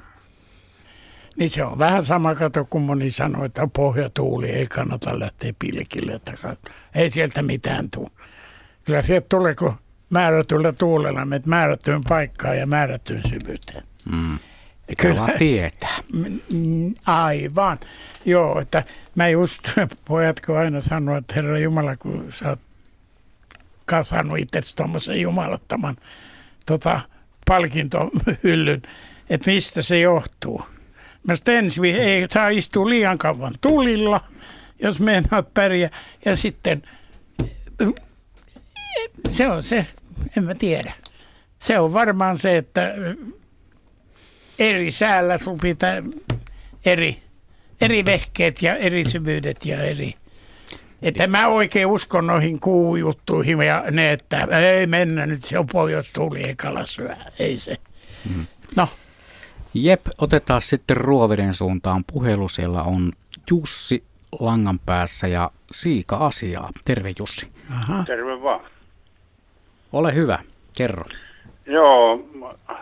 Niin 1.38 1.50
se 1.50 1.64
on 1.64 1.78
vähän 1.78 2.04
sama 2.04 2.34
kato, 2.34 2.64
kun 2.64 2.82
moni 2.82 3.10
sanoi, 3.10 3.46
että 3.46 3.68
pohjatuuli 3.72 4.50
ei 4.50 4.66
kannata 4.66 5.18
lähteä 5.18 5.52
pilkille. 5.58 6.20
Ei 6.94 7.10
sieltä 7.10 7.42
mitään 7.42 7.90
tule. 7.90 8.10
Kyllä 8.84 9.02
sieltä 9.02 9.26
tulee, 9.28 9.54
kun 9.54 9.74
määrätyllä 10.10 10.72
tuulella 10.72 11.24
menet 11.24 11.46
määrättyyn 11.46 12.02
paikkaan 12.08 12.58
ja 12.58 12.66
määrättyyn 12.66 13.22
syvyyteen. 13.28 13.82
Mm. 14.12 14.38
Kyllä 14.98 15.28
tietää. 15.38 15.98
Aivan. 17.06 17.78
Joo, 18.24 18.60
että 18.60 18.84
mä 19.14 19.28
just, 19.28 19.62
pojatko 20.08 20.56
aina 20.56 20.80
sanoa, 20.80 21.16
että 21.16 21.34
Herra 21.34 21.58
Jumala, 21.58 21.96
kun 21.96 22.26
sä 22.30 22.48
oot 22.48 22.60
kasannut 23.84 24.38
itse 24.38 24.60
tuommoisen 24.76 25.20
jumalattoman 25.20 25.96
tota, 26.66 27.00
palkintohyllyn, 27.46 28.82
että 29.30 29.50
mistä 29.50 29.82
se 29.82 29.98
johtuu. 29.98 30.62
Mä 31.28 31.34
ensi 31.46 31.80
ei 31.90 32.26
saa 32.30 32.48
istua 32.48 32.88
liian 32.88 33.18
kauan 33.18 33.54
tulilla, 33.60 34.20
jos 34.82 35.00
meinaat 35.00 35.54
pärjää. 35.54 35.90
Ja 36.24 36.36
sitten 36.36 36.82
se 39.30 39.48
on 39.48 39.62
se, 39.62 39.86
en 40.36 40.44
mä 40.44 40.54
tiedä. 40.54 40.92
Se 41.58 41.78
on 41.78 41.92
varmaan 41.92 42.38
se, 42.38 42.56
että 42.56 42.94
eri 44.58 44.90
säällä 44.90 45.38
sun 45.38 45.58
pitää 45.58 46.02
eri, 46.84 47.22
eri 47.80 48.04
vehkeet 48.04 48.62
ja 48.62 48.76
eri 48.76 49.04
syvyydet 49.04 49.64
ja 49.64 49.82
eri. 49.82 50.14
Että 51.02 51.26
mä 51.26 51.48
oikein 51.48 51.86
uskon 51.86 52.26
noihin 52.26 52.60
kuujuttuihin 52.60 53.62
ja 53.62 53.84
ne, 53.90 54.12
että 54.12 54.48
ei 54.78 54.86
mennä 54.86 55.26
nyt, 55.26 55.44
se 55.44 55.58
on 55.58 55.66
pohjois 55.66 56.10
tuli 56.12 56.48
ekala 56.48 56.86
syö. 56.86 57.16
Ei 57.38 57.56
se. 57.56 57.76
Mm. 58.34 58.46
No. 58.76 58.88
Jep, 59.74 60.00
otetaan 60.18 60.62
sitten 60.62 60.96
Ruoveden 60.96 61.54
suuntaan 61.54 62.04
puhelu. 62.12 62.48
Siellä 62.48 62.82
on 62.82 63.12
Jussi 63.50 64.04
langan 64.40 64.78
päässä 64.86 65.26
ja 65.26 65.50
Siika 65.72 66.16
asiaa. 66.16 66.70
Terve 66.84 67.12
Jussi. 67.18 67.48
Aha. 67.70 68.04
Terve 68.06 68.42
vaan. 68.42 68.60
Ole 69.92 70.14
hyvä, 70.14 70.38
kerro. 70.76 71.04
Joo, 71.66 72.28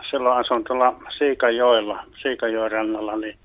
silloin 0.09 0.39
asun 0.39 0.63
tuolla 0.63 0.95
Siikajoella, 1.17 2.03
Siikajoen 2.21 2.71
rannalla, 2.71 3.17
niin 3.17 3.37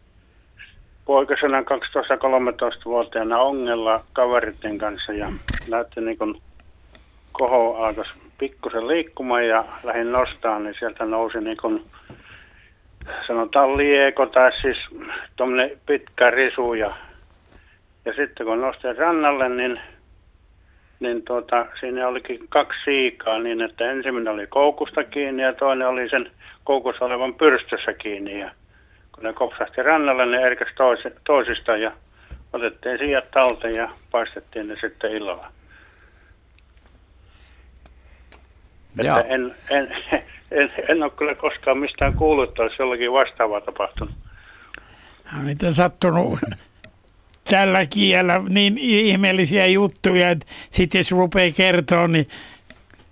poikasena 1.04 1.60
12-13-vuotiaana 1.60 3.38
ongella 3.38 4.04
kaveritten 4.12 4.78
kanssa 4.78 5.12
ja 5.12 5.32
näytti 5.70 6.00
niin 6.00 6.18
kuin 6.18 6.42
koho 7.32 7.76
alkoi 7.76 8.04
pikkusen 8.38 8.88
liikkumaan 8.88 9.46
ja 9.46 9.64
lähdin 9.84 10.12
nostaa, 10.12 10.58
niin 10.58 10.74
sieltä 10.78 11.04
nousi 11.04 11.40
niin 11.40 11.56
kuin, 11.56 11.84
sanotaan 13.26 13.76
lieko 13.76 14.26
tai 14.26 14.52
siis 14.62 14.78
tuommoinen 15.36 15.70
pitkä 15.86 16.30
risu 16.30 16.74
ja, 16.74 16.96
ja 18.04 18.12
sitten 18.12 18.46
kun 18.46 18.60
nostin 18.60 18.96
rannalle, 18.96 19.48
niin 19.48 19.80
niin 21.02 21.22
tuota, 21.22 21.66
siinä 21.80 22.08
olikin 22.08 22.48
kaksi 22.48 22.78
siikaa 22.84 23.38
niin, 23.38 23.60
että 23.60 23.90
ensimmäinen 23.90 24.32
oli 24.32 24.46
koukusta 24.46 25.04
kiinni 25.04 25.42
ja 25.42 25.52
toinen 25.52 25.88
oli 25.88 26.08
sen 26.08 26.30
koukussa 26.64 27.04
olevan 27.04 27.34
pyrstössä 27.34 27.92
kiinni. 27.92 28.40
Ja 28.40 28.50
kun 29.14 29.24
ne 29.24 29.32
kopsahti 29.32 29.82
rannalle, 29.82 30.26
ne 30.26 30.42
erkäs 30.42 30.68
tois, 30.76 31.00
toisista 31.24 31.76
ja 31.76 31.92
otettiin 32.52 32.98
sijat 32.98 33.30
talteen 33.30 33.74
ja 33.74 33.88
paistettiin 34.10 34.68
ne 34.68 34.76
sitten 34.76 35.12
illalla. 35.12 35.52
Että 38.98 39.20
en, 39.20 39.54
en, 39.70 39.96
en, 40.54 40.72
en 40.88 41.02
ole 41.02 41.10
kyllä 41.10 41.34
koskaan 41.34 41.78
mistään 41.78 42.14
kuullut, 42.14 42.48
että 42.48 42.62
olisi 42.62 42.76
jollakin 42.78 43.12
vastaavaa 43.12 43.60
tapahtunut. 43.60 44.14
Mitä 45.42 45.72
sattunut 45.72 46.38
tällä 47.50 47.86
kielellä 47.86 48.42
niin 48.48 48.78
ihmeellisiä 48.78 49.66
juttuja, 49.66 50.30
että 50.30 50.46
sitten 50.70 50.98
jos 50.98 51.10
rupeaa 51.10 51.50
kertoa, 51.56 52.08
niin 52.08 52.26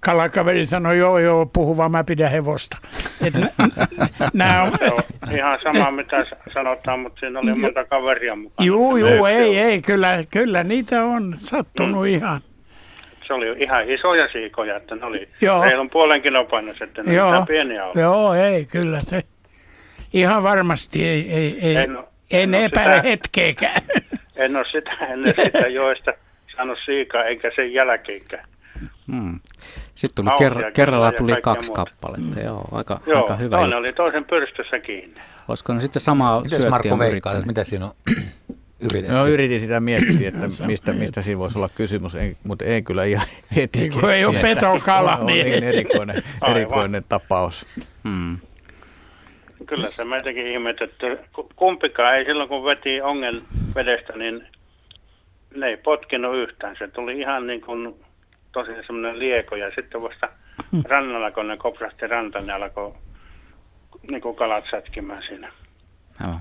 kalakaveri 0.00 0.66
sanoi, 0.66 0.98
joo 0.98 1.18
joo, 1.18 1.46
puhu 1.46 1.76
vaan 1.76 1.90
mä 1.90 2.04
pidän 2.04 2.30
hevosta. 2.30 2.76
Et 3.26 3.34
n- 3.34 3.72
nää 4.34 4.62
on... 4.62 4.72
Joo, 4.80 5.00
ihan 5.32 5.58
sama 5.62 5.90
mitä 5.90 6.26
sanotaan, 6.54 7.00
mutta 7.00 7.20
siinä 7.20 7.38
oli 7.38 7.54
monta 7.54 7.84
kaveria 7.84 8.36
mukana. 8.36 8.66
Joo, 8.66 8.96
joo, 8.96 9.26
ei, 9.26 9.58
ei, 9.58 9.82
kyllä, 9.82 10.24
kyllä 10.30 10.64
niitä 10.64 11.04
on 11.04 11.34
sattunut 11.36 12.00
mm. 12.00 12.06
ihan. 12.06 12.40
Se 13.30 13.34
oli 13.34 13.56
ihan 13.58 13.90
isoja 13.90 14.28
siikoja, 14.32 14.76
että 14.76 14.94
ne 14.94 15.04
oli 15.06 15.28
joo. 15.40 15.62
reilun 15.62 15.90
puolenkin 15.90 16.36
opainas, 16.36 16.82
että 16.82 17.02
ne 17.02 17.14
joo. 17.14 17.46
pieniä 17.46 17.86
oli. 17.86 18.00
Joo, 18.00 18.34
ei, 18.34 18.64
kyllä 18.64 19.00
se. 19.00 19.22
Ihan 20.12 20.42
varmasti 20.42 21.08
ei, 21.08 21.32
ei, 21.32 21.58
ei. 21.62 21.76
En, 21.76 21.98
en, 22.30 22.54
en 22.54 22.54
epäile 22.54 22.96
sitä... 22.96 23.08
hetkeäkään. 23.08 23.82
En 24.36 24.56
ole 24.56 24.64
sitä 24.70 24.90
ennen 24.90 25.34
sitä 25.44 25.68
joista 25.68 26.12
saanut 26.56 26.78
siikaa, 26.84 27.24
eikä 27.24 27.50
sen 27.56 27.72
jälkeenkään. 27.72 28.44
Hmm. 29.12 29.40
Sitten 29.94 30.24
tuli 30.24 30.48
ker- 30.48 30.72
kerralla 30.72 31.12
tuli 31.12 31.36
kaksi 31.42 31.70
muuta. 31.70 31.84
kappaletta, 31.84 32.40
mm. 32.40 32.44
joo, 32.44 32.68
aika, 32.72 33.00
joo, 33.06 33.22
aika 33.22 33.36
hyvä. 33.36 33.56
toinen 33.56 33.78
oli 33.78 33.92
toisen 33.92 34.24
pyrstössä 34.24 34.78
kiinni. 34.78 35.14
Olisiko 35.48 35.72
ne 35.72 35.80
sitten 35.80 36.02
samaa 36.02 36.48
syöttiä 36.48 36.70
Marko 36.70 36.98
veikkaa, 36.98 37.42
mitä 37.46 37.64
siinä 37.64 37.84
on 37.86 37.92
yritetty? 38.80 39.12
No 39.12 39.26
yritin 39.26 39.60
sitä 39.60 39.80
miettiä, 39.80 40.28
että 40.28 40.66
mistä, 40.66 40.92
mistä 40.92 41.22
siinä 41.22 41.38
voisi 41.38 41.58
olla 41.58 41.68
kysymys, 41.74 42.14
ei, 42.14 42.36
mutta 42.44 42.64
ei 42.64 42.82
kyllä 42.82 43.04
ihan 43.04 43.26
heti. 43.56 43.78
Niin 43.78 43.92
kun 43.92 44.12
ei 44.12 44.24
ole 44.24 44.38
petokala. 44.38 45.16
On 45.16 45.26
niin 45.26 45.64
erikoinen, 45.64 46.22
erikoinen 46.50 47.04
tapaus. 47.08 47.66
Hmm. 48.04 48.38
Kyllä 49.66 49.90
se 49.90 50.04
meitäkin 50.04 50.46
ihmetetty. 50.46 51.18
Kumpikaan 51.56 52.14
ei 52.14 52.24
silloin, 52.24 52.48
kun 52.48 52.64
veti 52.64 53.00
ongen 53.00 53.34
vedestä, 53.74 54.12
niin 54.16 54.46
ne 55.56 55.66
ei 55.66 55.76
potkinut 55.76 56.36
yhtään. 56.36 56.76
Se 56.78 56.88
tuli 56.88 57.18
ihan 57.18 57.46
niin 57.46 57.60
kuin 57.60 57.94
tosi 58.52 58.70
semmoinen 58.86 59.18
lieko 59.18 59.56
ja 59.56 59.70
sitten 59.78 60.02
vasta 60.02 60.28
rannalla, 60.84 61.30
kun 61.30 61.48
ne 61.48 61.56
kopsahti 61.56 62.06
ranta, 62.06 62.40
ne 62.40 62.52
alkoi 62.52 62.94
niin 64.10 64.22
kuin 64.22 64.36
kalat 64.36 64.64
sätkimään 64.70 65.22
siinä. 65.28 65.52
Joo. 66.26 66.36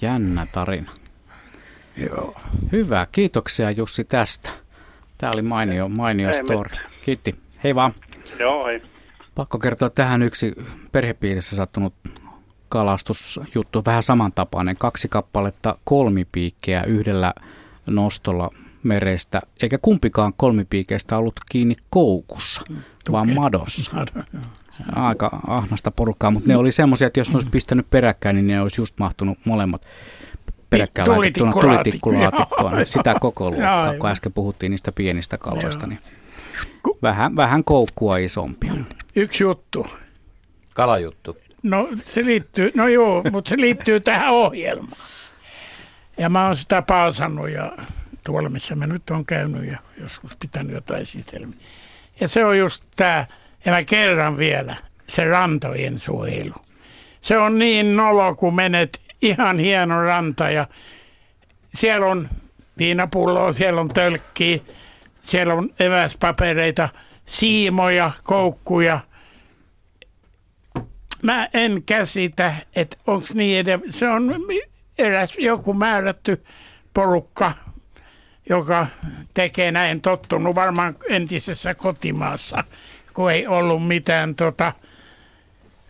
Jännä 0.00 0.46
tarina. 0.54 0.90
Joo. 1.96 2.34
Hyvä, 2.72 3.06
kiitoksia 3.12 3.70
Jussi 3.70 4.04
tästä. 4.04 4.48
Tämä 5.18 5.32
oli 5.34 5.42
mainio, 5.42 5.88
mainio 5.88 6.28
ei 6.28 6.34
story. 6.34 6.70
Mitään. 6.70 6.90
Kiitti. 7.04 7.34
Hei 7.64 7.74
vaan. 7.74 7.94
Joo, 8.38 8.66
hei. 8.66 8.82
Pakko 9.34 9.58
kertoa 9.58 9.90
tähän 9.90 10.22
yksi 10.22 10.52
perhepiirissä 10.92 11.56
sattunut 11.56 11.94
kalastusjuttu, 12.68 13.82
vähän 13.86 14.02
samantapainen. 14.02 14.76
Kaksi 14.76 15.08
kappaletta 15.08 15.78
kolmipiikkejä 15.84 16.82
yhdellä 16.82 17.34
nostolla 17.86 18.50
merestä, 18.82 19.42
eikä 19.62 19.78
kumpikaan 19.78 20.32
kolmipiikeistä 20.36 21.18
ollut 21.18 21.40
kiinni 21.50 21.76
koukussa, 21.90 22.62
Tuket. 22.66 23.12
vaan 23.12 23.34
madossa. 23.34 23.90
Aika 24.96 25.40
ahnasta 25.46 25.90
porukkaa, 25.90 26.30
mutta 26.30 26.48
ne 26.48 26.56
oli 26.56 26.72
semmoisia, 26.72 27.06
että 27.06 27.20
jos 27.20 27.28
ne 27.28 27.34
olisi 27.34 27.50
pistänyt 27.50 27.90
peräkkäin, 27.90 28.36
niin 28.36 28.46
ne 28.46 28.60
olisi 28.60 28.80
just 28.80 28.98
mahtunut 28.98 29.38
molemmat 29.44 29.82
peräkkäin 30.72 31.10
laitettuna 31.10 31.52
tulitikkulaatikkoon. 31.52 32.86
Sitä 32.86 33.14
koko 33.20 33.50
luokkaa, 33.50 33.94
kun 33.98 34.10
äsken 34.10 34.32
puhuttiin 34.32 34.70
niistä 34.70 34.92
pienistä 34.92 35.38
kaloista, 35.38 35.86
niin 35.86 35.98
vähän, 37.02 37.36
vähän 37.36 37.64
koukkua 37.64 38.16
isompia. 38.16 38.72
Yksi 39.16 39.44
juttu. 39.44 39.86
Kalajuttu. 40.74 41.36
No 41.62 41.88
se 42.04 42.24
liittyy, 42.24 42.72
no 42.74 42.88
joo, 42.88 43.22
mutta 43.30 43.48
se 43.48 43.56
liittyy 43.56 44.00
tähän 44.00 44.32
ohjelmaan. 44.32 45.02
Ja 46.18 46.28
mä 46.28 46.46
oon 46.46 46.56
sitä 46.56 46.82
paasannut 46.82 47.50
ja 47.50 47.72
tuolla, 48.24 48.48
missä 48.48 48.74
mä 48.74 48.86
nyt 48.86 49.10
on 49.10 49.26
käynyt 49.26 49.64
ja 49.64 49.78
joskus 50.00 50.36
pitänyt 50.36 50.72
jotain 50.72 51.02
esitelmiä. 51.02 51.58
Ja 52.20 52.28
se 52.28 52.44
on 52.44 52.58
just 52.58 52.84
tämä, 52.96 53.26
ja 53.64 53.72
mä 53.72 53.84
kerran 53.84 54.38
vielä, 54.38 54.76
se 55.06 55.24
rantojen 55.24 55.98
suojelu. 55.98 56.54
Se 57.20 57.38
on 57.38 57.58
niin 57.58 57.96
nolo, 57.96 58.34
kun 58.34 58.54
menet 58.54 59.00
ihan 59.22 59.58
hieno 59.58 60.02
ranta 60.02 60.50
ja 60.50 60.66
siellä 61.74 62.06
on 62.06 62.28
viinapulloa, 62.78 63.52
siellä 63.52 63.80
on 63.80 63.88
tölkkiä, 63.88 64.58
siellä 65.22 65.54
on 65.54 65.70
eväspapereita, 65.80 66.88
siimoja, 67.26 68.10
koukkuja. 68.22 69.00
Mä 71.22 71.48
en 71.54 71.82
käsitä, 71.86 72.54
että 72.76 72.96
onko 73.06 73.26
niin 73.34 73.58
edes, 73.58 73.80
se 73.88 74.08
on 74.08 74.34
eräs 74.98 75.34
joku 75.38 75.74
määrätty 75.74 76.44
porukka, 76.94 77.52
joka 78.48 78.86
tekee 79.34 79.72
näin 79.72 80.00
tottunut 80.00 80.54
varmaan 80.54 80.96
entisessä 81.08 81.74
kotimaassa, 81.74 82.64
kun 83.12 83.32
ei 83.32 83.46
ollut 83.46 83.86
mitään 83.86 84.34
tota, 84.34 84.72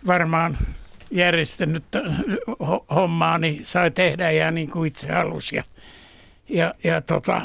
varmaan 0.07 0.59
järjestänyt 1.13 1.85
hommaa, 2.95 3.39
niin 3.39 3.67
sai 3.67 3.91
tehdä 3.91 4.31
ja 4.31 4.51
niin 4.51 4.71
kuin 4.71 4.89
itse 4.89 5.13
halusi. 5.13 5.57
Ja, 5.57 5.65
ja, 6.49 6.75
ja 6.85 7.01
tota, 7.01 7.41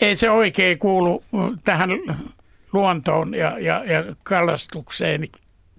ei 0.00 0.16
se 0.16 0.30
oikein 0.30 0.78
kuulu 0.78 1.24
tähän 1.64 1.90
luontoon 2.72 3.34
ja, 3.34 3.58
ja, 3.58 3.84
ja 3.84 4.04
kalastukseen 4.22 5.28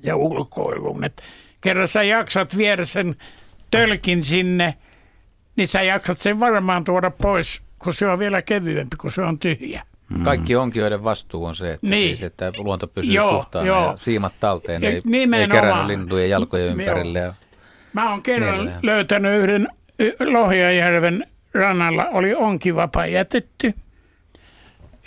ja 0.04 0.16
ulkoiluun. 0.16 1.04
Et 1.04 1.22
kerran 1.62 1.88
sä 1.88 2.04
jaksat 2.04 2.58
viedä 2.58 2.86
sen 2.86 3.16
tölkin 3.72 4.24
sinne, 4.24 4.78
niin 5.56 5.68
sä 5.68 5.82
jaksat 5.82 6.18
sen 6.18 6.40
varmaan 6.40 6.84
tuoda 6.84 7.12
pois, 7.12 7.62
kun 7.80 7.94
se 7.94 8.08
on 8.08 8.20
vielä 8.20 8.42
kevyempi, 8.42 8.98
kun 8.98 9.12
se 9.12 9.22
on 9.22 9.40
tyhjä. 9.40 9.84
Mm. 10.18 10.24
Kaikki 10.24 10.56
onkijoiden 10.56 11.04
vastuu 11.04 11.46
on 11.46 11.56
se, 11.56 11.74
että, 11.74 11.88
niin. 11.88 12.18
siis, 12.18 12.24
että 12.24 12.52
luonto 12.58 12.88
pysyy 12.88 13.14
joo, 13.14 13.34
puhtaana 13.34 13.68
joo. 13.68 13.86
ja 13.86 13.98
siimat 13.98 14.34
talteen, 14.40 14.82
ja 14.82 14.90
ei, 14.90 15.02
ei 15.38 15.48
kerännyt 15.48 15.88
lintujen 15.88 16.30
jalkojen 16.30 16.68
ympärille. 16.68 17.20
Ja 17.20 17.34
Mä 17.94 18.10
oon 18.10 18.24
kerran 18.24 18.58
Neljä. 18.58 18.80
löytänyt 18.84 19.44
yhden 19.44 19.68
Lohjajärven 20.20 21.26
rannalla, 21.54 22.06
oli 22.06 22.36
onkivapa 22.36 23.06
jätetty. 23.06 23.74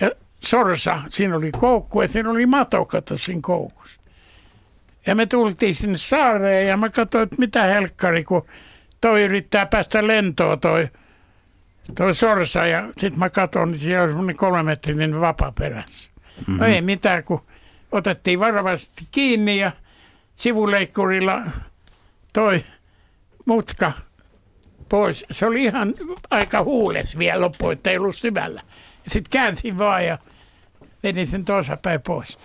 Ja 0.00 0.10
sorsa, 0.40 1.02
siinä 1.08 1.36
oli 1.36 1.52
koukku 1.52 2.02
ja 2.02 2.08
siinä 2.08 2.30
oli 2.30 2.46
matokata 2.46 3.16
siinä 3.16 3.40
koukussa. 3.42 4.00
Ja 5.06 5.14
me 5.14 5.26
tultiin 5.26 5.74
sinne 5.74 5.96
saareen 5.96 6.68
ja 6.68 6.76
mä 6.76 6.90
katsoin, 6.90 7.22
että 7.22 7.36
mitä 7.38 7.62
helkkari, 7.62 8.24
kun 8.24 8.46
toi 9.00 9.22
yrittää 9.22 9.66
päästä 9.66 10.06
lentoon 10.06 10.60
toi, 10.60 10.88
toi 11.94 12.14
sorsa. 12.14 12.66
Ja 12.66 12.82
sitten 12.98 13.18
mä 13.18 13.30
katsoin, 13.30 13.70
niin 13.70 13.78
siellä 13.78 14.04
oli 14.04 14.12
semmoinen 14.12 14.36
kolmemetrinen 14.36 15.20
vapa 15.20 15.52
perässä. 15.52 16.10
Mm-hmm. 16.14 16.56
No 16.56 16.66
ei 16.66 16.82
mitään, 16.82 17.24
kun 17.24 17.46
otettiin 17.92 18.40
varovasti 18.40 19.08
kiinni 19.10 19.58
ja 19.58 19.72
sivuleikkurilla 20.34 21.42
toi 22.32 22.64
mutka 23.44 23.92
pois. 24.88 25.26
Se 25.30 25.46
oli 25.46 25.64
ihan 25.64 25.94
aika 26.30 26.62
huules 26.62 27.18
vielä 27.18 27.40
loppu, 27.40 27.70
että 27.70 27.90
ei 27.90 27.98
ollut 27.98 28.16
syvällä. 28.16 28.62
Sitten 29.06 29.30
käänsin 29.30 29.78
vaan 29.78 30.06
ja 30.06 30.18
vedin 31.02 31.26
sen 31.26 31.44
toisapäin 31.44 32.02
pois. 32.02 32.38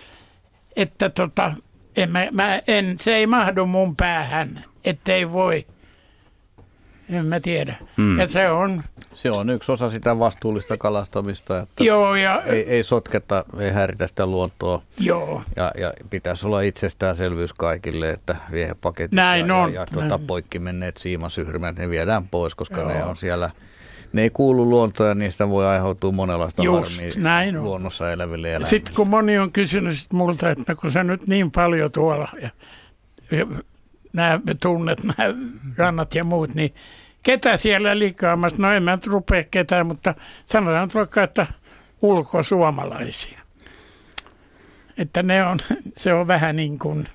Että 0.76 1.10
tota, 1.10 1.52
en 1.96 2.10
mä, 2.10 2.26
mä 2.32 2.60
en, 2.66 2.98
se 2.98 3.14
ei 3.14 3.26
mahdu 3.26 3.66
mun 3.66 3.96
päähän, 3.96 4.64
ettei 4.84 5.32
voi. 5.32 5.66
En 7.10 7.26
mä 7.26 7.40
tiedä. 7.40 7.74
Hmm. 7.96 8.18
Ja 8.18 8.26
se 8.26 8.50
on... 8.50 8.82
Se 9.22 9.30
on 9.30 9.50
yksi 9.50 9.72
osa 9.72 9.90
sitä 9.90 10.18
vastuullista 10.18 10.76
kalastamista, 10.76 11.58
että 11.58 11.84
Joo, 11.84 12.14
ja... 12.14 12.42
ei, 12.42 12.70
ei 12.70 12.82
sotketa, 12.82 13.44
ei 13.58 13.70
häiritä 13.70 14.06
sitä 14.06 14.26
luontoa. 14.26 14.82
Joo. 15.00 15.42
Ja, 15.56 15.72
ja 15.78 15.92
pitäisi 16.10 16.46
olla 16.46 16.60
itsestäänselvyys 16.60 17.52
kaikille, 17.52 18.10
että 18.10 18.36
viehepaketit 18.52 19.12
Näin 19.12 19.48
ja, 19.48 19.56
on. 19.56 19.72
ja, 19.74 19.80
ja 19.80 19.86
tuota, 19.86 20.20
poikki 20.26 20.58
menneet 20.58 20.96
siimasyrmät, 20.96 21.78
ne 21.78 21.90
viedään 21.90 22.28
pois, 22.28 22.54
koska 22.54 22.80
Joo. 22.80 22.88
ne 22.88 23.04
on 23.04 23.16
siellä 23.16 23.50
ne 24.12 24.22
ei 24.22 24.30
kuulu 24.30 24.70
luontoon 24.70 25.08
ja 25.08 25.14
niistä 25.14 25.48
voi 25.48 25.66
aiheutua 25.66 26.12
monenlaista 26.12 26.62
Just, 26.62 26.96
harmia 26.96 27.12
näin 27.16 27.56
on. 27.56 27.64
luonnossa 27.64 28.12
eläville 28.12 28.48
eläimille. 28.48 28.68
Sitten 28.68 28.94
kun 28.94 29.08
moni 29.08 29.38
on 29.38 29.52
kysynyt 29.52 29.98
sit 29.98 30.12
multa, 30.12 30.50
että 30.50 30.74
kun 30.74 30.92
sä 30.92 31.04
nyt 31.04 31.26
niin 31.26 31.50
paljon 31.50 31.92
tuolla 31.92 32.28
ja, 32.42 32.50
ja 33.30 33.46
nämä 34.12 34.40
tunnet, 34.62 35.04
nämä 35.04 35.34
rannat 35.76 36.14
ja 36.14 36.24
muut, 36.24 36.54
niin 36.54 36.74
ketä 37.22 37.56
siellä 37.56 37.98
likaamassa? 37.98 38.62
No 38.62 38.72
en 38.72 38.82
mä 38.82 38.96
nyt 38.96 39.06
rupea 39.06 39.44
ketään, 39.50 39.86
mutta 39.86 40.14
sanotaan 40.44 40.82
nyt 40.82 40.94
vaikka, 40.94 41.22
että 41.22 41.46
ulkosuomalaisia. 42.02 43.38
Että 44.98 45.22
ne 45.22 45.44
on, 45.46 45.58
se 45.96 46.12
on 46.12 46.26
vähän 46.26 46.56
niin 46.56 46.78
kuin, 46.78 47.06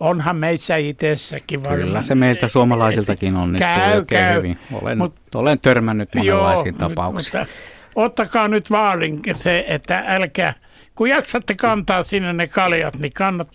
onhan 0.00 0.36
meissä 0.36 0.76
itsessäkin 0.76 1.62
varmaan. 1.62 1.80
Kyllä 1.80 2.02
se 2.02 2.14
meiltä 2.14 2.48
suomalaisiltakin 2.48 3.36
onnistuu 3.36 3.74
käy, 3.74 3.96
oikein 3.98 4.24
käy. 4.24 4.36
hyvin. 4.36 4.58
Olen, 4.72 4.98
Mut, 4.98 5.14
olen 5.34 5.58
törmännyt 5.60 6.14
monenlaisiin 6.14 6.76
joo, 6.80 6.88
tapauksiin. 6.88 7.40
Mutta 7.40 7.54
ottakaa 7.94 8.48
nyt 8.48 8.70
vaarin 8.70 9.20
se, 9.34 9.64
että 9.68 10.04
älkää, 10.06 10.54
kun 10.94 11.08
jaksatte 11.08 11.54
kantaa 11.54 12.02
sinne 12.02 12.32
ne 12.32 12.46
kaljat, 12.46 12.96
niin 12.98 13.12
kannat 13.12 13.48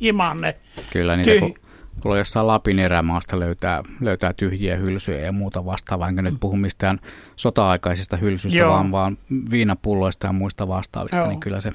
himaan 0.00 0.40
ne. 0.40 0.56
Kyllä 0.92 1.16
niitä, 1.16 1.30
tyh- 1.30 1.40
kun 1.40 1.54
tuolla 2.00 2.18
jossain 2.18 2.46
Lapin 2.46 2.78
erämaasta 2.78 3.40
löytää, 3.40 3.82
löytää 4.00 4.32
tyhjiä 4.32 4.76
hylsyjä 4.76 5.18
ja 5.18 5.32
muuta 5.32 5.64
vastaavaa, 5.64 6.08
enkä 6.08 6.22
nyt 6.22 6.34
puhu 6.40 6.56
mistään 6.56 6.98
sota-aikaisista 7.36 8.16
hylsyistä, 8.16 8.58
Joo. 8.58 8.72
vaan, 8.72 8.92
vaan 8.92 9.18
viinapulloista 9.50 10.26
ja 10.26 10.32
muista 10.32 10.68
vastaavista, 10.68 11.16
Joo. 11.16 11.28
niin 11.28 11.40
kyllä 11.40 11.60
se 11.60 11.72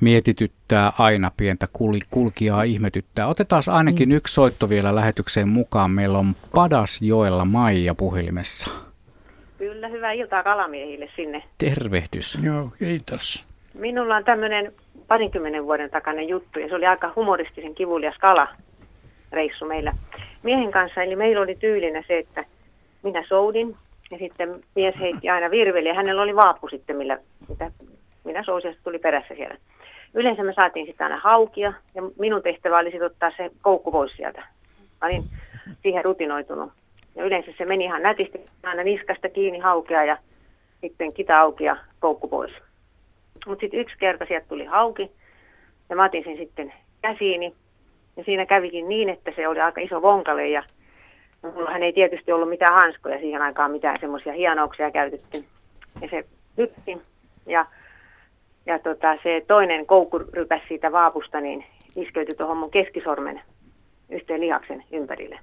mietityttää 0.00 0.92
aina 0.98 1.30
pientä 1.36 1.66
kul- 1.66 2.06
kulkijaa, 2.10 2.62
ihmetyttää. 2.62 3.26
Otetaan 3.26 3.62
ainakin 3.70 4.08
mm. 4.08 4.14
yksi 4.14 4.34
soitto 4.34 4.68
vielä 4.68 4.94
lähetykseen 4.94 5.48
mukaan. 5.48 5.90
Meillä 5.90 6.18
on 6.18 6.34
Padasjoella 6.54 7.44
Maija 7.44 7.94
puhelimessa. 7.94 8.70
Kyllä, 9.58 9.88
hyvää 9.88 10.12
iltaa 10.12 10.42
kalamiehille 10.42 11.08
sinne. 11.16 11.42
Tervehdys. 11.58 12.38
Joo, 12.42 12.70
kiitos. 12.78 13.46
Minulla 13.74 14.16
on 14.16 14.24
tämmöinen 14.24 14.72
parinkymmenen 15.08 15.64
vuoden 15.64 15.90
takainen 15.90 16.28
juttu 16.28 16.58
ja 16.58 16.68
se 16.68 16.74
oli 16.74 16.86
aika 16.86 17.12
humoristisen 17.16 17.74
kivulias 17.74 18.18
kala 18.20 18.48
reissu 19.32 19.66
meillä 19.66 19.92
miehen 20.42 20.70
kanssa. 20.70 21.02
Eli 21.02 21.16
meillä 21.16 21.42
oli 21.42 21.54
tyylinä 21.54 22.02
se, 22.06 22.18
että 22.18 22.44
minä 23.02 23.24
soudin 23.28 23.76
ja 24.10 24.18
sitten 24.18 24.60
mies 24.74 24.94
heitti 25.00 25.28
aina 25.28 25.50
virveli 25.50 25.88
ja 25.88 25.94
hänellä 25.94 26.22
oli 26.22 26.36
vaappu 26.36 26.68
sitten, 26.68 26.96
millä, 26.96 27.18
mitä 27.48 27.70
minä 28.24 28.44
sousin 28.44 28.70
ja 28.70 28.76
tuli 28.84 28.98
perässä 28.98 29.34
siellä. 29.34 29.56
Yleensä 30.14 30.42
me 30.42 30.52
saatiin 30.52 30.86
sitten 30.86 31.04
aina 31.04 31.20
haukia 31.20 31.72
ja 31.94 32.02
minun 32.18 32.42
tehtävä 32.42 32.78
oli 32.78 32.90
sitten 32.90 33.06
ottaa 33.06 33.32
se 33.36 33.50
koukku 33.62 33.92
pois 33.92 34.12
sieltä. 34.16 34.40
Mä 35.00 35.08
olin 35.08 35.22
siihen 35.82 36.04
rutinoitunut. 36.04 36.72
Ja 37.16 37.24
yleensä 37.24 37.52
se 37.58 37.64
meni 37.64 37.84
ihan 37.84 38.02
nätisti 38.02 38.40
aina 38.62 38.82
niskasta 38.82 39.28
kiinni 39.28 39.58
haukea 39.58 40.04
ja 40.04 40.16
sitten 40.80 41.14
kita 41.14 41.40
auki 41.40 41.64
ja 41.64 41.76
koukku 42.00 42.28
pois. 42.28 42.52
Mutta 43.46 43.60
sitten 43.60 43.80
yksi 43.80 43.96
kerta 43.98 44.24
sieltä 44.28 44.48
tuli 44.48 44.64
hauki 44.64 45.10
ja 45.88 45.96
mä 45.96 46.04
otin 46.04 46.24
sen 46.24 46.36
sitten 46.36 46.72
käsiini. 47.02 47.54
Ja 48.20 48.24
siinä 48.24 48.46
kävikin 48.46 48.88
niin, 48.88 49.08
että 49.08 49.32
se 49.36 49.48
oli 49.48 49.60
aika 49.60 49.80
iso 49.80 50.02
vonkale 50.02 50.46
ja 50.46 50.62
mullahan 51.54 51.82
ei 51.82 51.92
tietysti 51.92 52.32
ollut 52.32 52.48
mitään 52.48 52.74
hanskoja 52.74 53.18
siihen 53.18 53.42
aikaan, 53.42 53.72
mitään 53.72 54.00
semmoisia 54.00 54.32
hienouksia 54.32 54.90
käytetty. 54.90 55.44
Ja 56.00 56.08
se 56.08 56.24
hyppi 56.56 56.98
ja 57.46 57.66
ja 58.66 58.78
tota, 58.78 59.16
se 59.22 59.44
toinen 59.48 59.86
koukku 59.86 60.18
rypäsi 60.18 60.64
siitä 60.68 60.92
vaapusta, 60.92 61.40
niin 61.40 61.64
iskeytyi 61.96 62.34
tuohon 62.34 62.56
mun 62.56 62.70
keskisormen 62.70 63.40
yhteen 64.10 64.40
lihaksen 64.40 64.84
ympärille. 64.92 65.38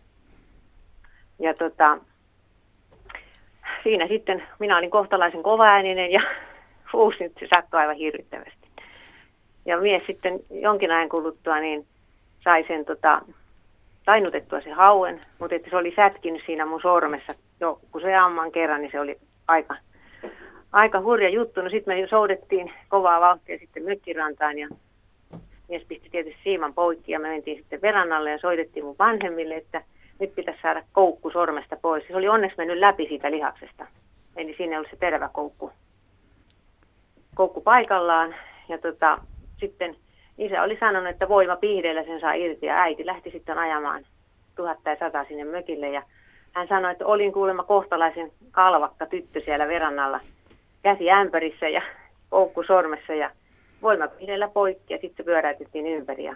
Ja 1.39 1.53
tota, 1.53 1.97
siinä 3.83 4.07
sitten 4.07 4.43
minä 4.59 4.77
olin 4.77 4.91
kohtalaisen 4.91 5.43
kovaääninen 5.43 6.11
ja 6.11 6.21
huusin 6.93 7.31
se 7.39 7.47
sakko 7.55 7.77
aivan 7.77 7.95
hirvittävästi. 7.95 8.67
Ja 9.65 9.77
mies 9.77 10.03
sitten 10.07 10.39
jonkin 10.49 10.91
ajan 10.91 11.09
kuluttua 11.09 11.59
niin 11.59 11.87
sai 12.47 12.65
sen 12.67 12.85
tota, 12.85 13.21
tainutettua 14.05 14.61
se 14.61 14.71
hauen, 14.71 15.21
mutta 15.39 15.55
että 15.55 15.69
se 15.69 15.75
oli 15.77 15.93
sätkinyt 15.95 16.41
siinä 16.45 16.65
mun 16.65 16.81
sormessa 16.81 17.33
jo, 17.59 17.79
kun 17.91 18.01
se 18.01 18.15
amman 18.15 18.51
kerran, 18.51 18.81
niin 18.81 18.91
se 18.91 18.99
oli 18.99 19.19
aika 19.47 19.75
aika 20.71 21.01
hurja 21.01 21.29
juttu. 21.29 21.61
No 21.61 21.69
sitten 21.69 21.97
me 21.97 22.07
soudettiin 22.07 22.71
kovaa 22.89 23.21
vauhtia 23.21 23.57
sitten 23.59 23.83
mökkirantaan 23.83 24.59
ja 24.59 24.67
mies 25.69 25.83
pisti 25.87 26.09
tietysti 26.09 26.39
siiman 26.43 26.73
poikki 26.73 27.11
ja 27.11 27.19
me 27.19 27.29
mentiin 27.29 27.57
sitten 27.57 27.81
verannalle 27.81 28.31
ja 28.31 28.39
soitettiin 28.39 28.85
mun 28.85 28.95
vanhemmille, 28.99 29.55
että 29.55 29.81
nyt 30.19 30.35
pitäisi 30.35 30.61
saada 30.61 30.83
koukku 30.91 31.29
sormesta 31.29 31.77
pois. 31.81 32.03
Se 32.07 32.15
oli 32.15 32.27
onneksi 32.27 32.57
mennyt 32.57 32.77
läpi 32.79 33.07
siitä 33.07 33.31
lihaksesta. 33.31 33.87
Eli 34.35 34.55
siinä 34.57 34.79
oli 34.79 34.89
se 34.89 34.95
terävä 34.95 35.29
koukku, 35.33 35.71
koukku 37.35 37.61
paikallaan. 37.61 38.35
Ja 38.69 38.77
tota, 38.77 39.17
sitten 39.59 39.95
isä 40.38 40.64
oli 40.64 40.77
sanonut, 40.80 41.09
että 41.09 41.30
voima 41.30 41.55
piihdeellä 41.55 42.03
sen 42.03 42.19
saa 42.19 42.34
irti 42.34 42.65
ja 42.65 42.81
äiti 42.81 43.05
lähti 43.05 43.31
sitten 43.31 43.57
ajamaan 43.57 44.05
tuhatta 44.55 44.89
ja 44.89 44.95
sata 44.99 45.26
sinne 45.27 45.43
mökille. 45.43 45.89
Ja 45.89 46.03
hän 46.51 46.68
sanoi, 46.68 46.91
että 46.91 47.05
olin 47.05 47.34
kuulemma 47.34 47.64
kohtalaisen 47.64 48.31
kalvakka 48.51 49.05
tyttö 49.05 49.41
siellä 49.45 49.68
verannalla– 49.68 50.19
käsi 50.84 51.11
ämpärissä 51.11 51.68
ja 51.68 51.81
koukku 52.30 52.64
sormessa 52.64 53.14
ja 53.14 53.31
voimapihdellä 53.81 54.47
poikki 54.47 54.93
ja 54.93 54.99
sitten 55.01 55.26
pyöräytettiin 55.26 55.88
ympäri. 55.88 56.23
Ja, 56.23 56.35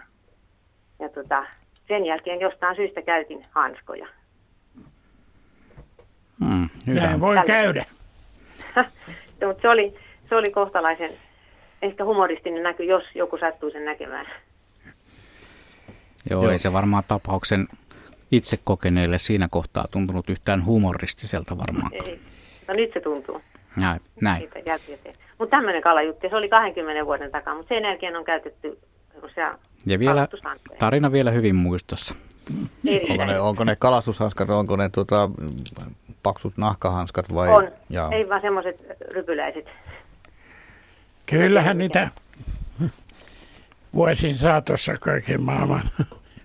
ja 0.98 1.08
tota, 1.08 1.46
sen 1.88 2.06
jälkeen 2.06 2.40
jostain 2.40 2.76
syystä 2.76 3.02
käytin 3.02 3.46
hanskoja. 3.50 4.06
Mm, 6.40 6.68
Näin 6.86 7.20
voi 7.20 7.34
Tällä. 7.34 7.46
käydä. 7.46 7.84
Mutta 9.46 9.62
se 9.62 9.68
oli, 9.68 9.94
se 10.28 10.36
oli 10.36 10.50
kohtalaisen 10.50 11.10
ehkä 11.82 12.04
humoristinen 12.04 12.62
näky, 12.62 12.84
jos 12.84 13.04
joku 13.14 13.38
sattuu 13.38 13.70
sen 13.70 13.84
näkemään. 13.84 14.26
Joo, 16.30 16.42
Joo. 16.42 16.52
ei 16.52 16.58
se 16.58 16.72
varmaan 16.72 17.04
tapauksen 17.08 17.68
itse 18.32 18.58
kokeneelle 18.64 19.18
siinä 19.18 19.48
kohtaa 19.50 19.84
tuntunut 19.90 20.30
yhtään 20.30 20.64
humoristiselta 20.64 21.58
varmaan. 21.58 21.92
Ei. 21.94 22.20
No 22.68 22.74
nyt 22.74 22.90
se 22.94 23.00
tuntuu. 23.00 23.40
Näin. 23.76 24.00
näin. 24.20 24.50
Mutta 25.38 25.56
tämmöinen 25.56 25.82
kalajuttu, 25.82 26.28
se 26.28 26.36
oli 26.36 26.48
20 26.48 27.06
vuoden 27.06 27.30
takaa, 27.30 27.54
mutta 27.54 27.74
sen 27.74 27.82
jälkeen 27.82 28.16
on 28.16 28.24
käytetty 28.24 28.78
ja 29.86 29.98
vielä, 29.98 30.28
tarina 30.78 31.12
vielä 31.12 31.30
hyvin 31.30 31.54
muistossa. 31.54 32.14
Onko 33.10 33.24
ne, 33.24 33.40
onko 33.40 33.64
ne 33.64 33.76
kalastushanskat, 33.76 34.50
onko 34.50 34.76
ne 34.76 34.88
tota, 34.88 35.30
paksut 36.22 36.56
nahkahanskat 36.56 37.34
vai? 37.34 37.48
On, 37.48 37.68
Jaa. 37.90 38.12
ei 38.12 38.28
vaan 38.28 38.40
semmoiset 38.40 38.80
rypyläiset. 39.14 39.70
Kyllähän 41.32 41.78
niitä, 41.78 42.08
vuosin 43.94 44.34
saatossa 44.34 44.96
kaiken 45.00 45.42
maailman 45.42 45.82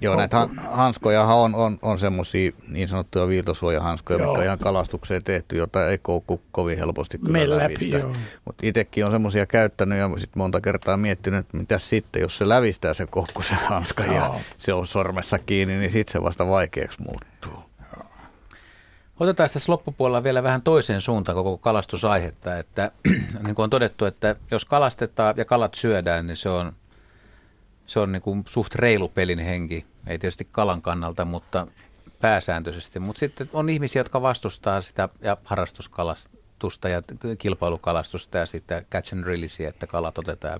Joo, 0.02 0.16
näitä 0.16 0.48
hanskoja 0.68 1.24
on, 1.24 1.56
on, 1.56 1.78
on 1.82 2.00
semmoisia 2.00 2.52
niin 2.68 2.88
sanottuja 2.88 3.28
viitosuojahanskoja, 3.28 4.20
jotka 4.20 4.38
on 4.40 4.44
ihan 4.44 4.60
kalastukseen 4.60 5.24
tehty, 5.24 5.58
jota 5.58 5.90
ei 5.90 5.98
koukku 5.98 6.42
kovin 6.52 6.78
helposti 6.78 7.18
kyllä. 7.18 7.70
Mutta 8.46 8.68
itsekin 8.68 9.06
on 9.06 9.12
semmoisia 9.12 9.46
käyttänyt 9.46 9.98
ja 9.98 10.10
sit 10.18 10.36
monta 10.36 10.62
kertaa 10.62 10.98
miettinyt, 10.98 11.40
että 11.40 11.58
mitä 11.58 11.80
sitten, 11.80 12.22
jos 12.22 12.38
se 12.38 12.50
lävistää 12.50 12.94
se 12.94 13.06
koukku 13.06 13.42
sen 13.42 13.58
hanska 13.58 14.04
Joo. 14.04 14.16
ja 14.16 14.34
se 14.58 14.74
on 14.74 14.88
sormessa 14.88 15.40
kiinni, 15.40 15.78
niin 15.78 15.92
sitten 15.92 16.12
se 16.12 16.24
vasta 16.24 16.48
vaikeaksi 16.48 17.02
muuttuu. 17.02 17.67
Otetaan 19.20 19.50
tässä 19.50 19.72
loppupuolella 19.72 20.24
vielä 20.24 20.44
vähän 20.44 20.62
toiseen 20.62 21.02
suuntaan 21.02 21.36
koko 21.36 21.58
kalastusaihetta, 21.58 22.58
että 22.58 22.92
niin 23.44 23.56
kuin 23.56 23.64
on 23.64 23.70
todettu, 23.70 24.06
että 24.06 24.36
jos 24.52 24.66
kalastetaan 24.66 25.34
ja 25.38 25.46
kalat 25.46 25.74
syödään, 25.74 26.28
niin 26.28 26.38
se 26.38 26.50
on– 26.50 26.74
se 27.88 28.00
on 28.00 28.12
niin 28.12 28.22
kuin 28.22 28.44
suht 28.48 28.76
reilu 28.76 29.10
pelin 29.10 29.40
henki. 29.40 29.86
Ei 30.08 30.20
tietysti 30.20 30.48
kalan 30.52 30.82
kannalta, 30.82 31.26
mutta 31.26 31.68
pääsääntöisesti. 32.22 33.00
Mutta 33.00 33.20
sitten 33.20 33.50
on 33.54 33.70
ihmisiä, 33.70 34.00
jotka 34.00 34.22
vastustaa 34.22 34.82
sitä 34.82 35.10
ja 35.22 35.38
harrastuskalastusta 35.44 36.90
ja 36.90 37.02
kilpailukalastusta 37.38 38.38
ja 38.38 38.46
sitten 38.46 38.86
catch 38.92 39.14
and 39.14 39.24
release, 39.24 39.68
että 39.68 39.88
kalat 39.88 40.18
otetaan 40.18 40.54
ja 40.54 40.60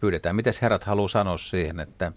pyydetään. 0.00 0.36
Miten 0.36 0.52
herrat 0.62 0.84
haluaa 0.84 1.08
sanoa 1.08 1.38
siihen, 1.38 1.80
että 1.80 2.12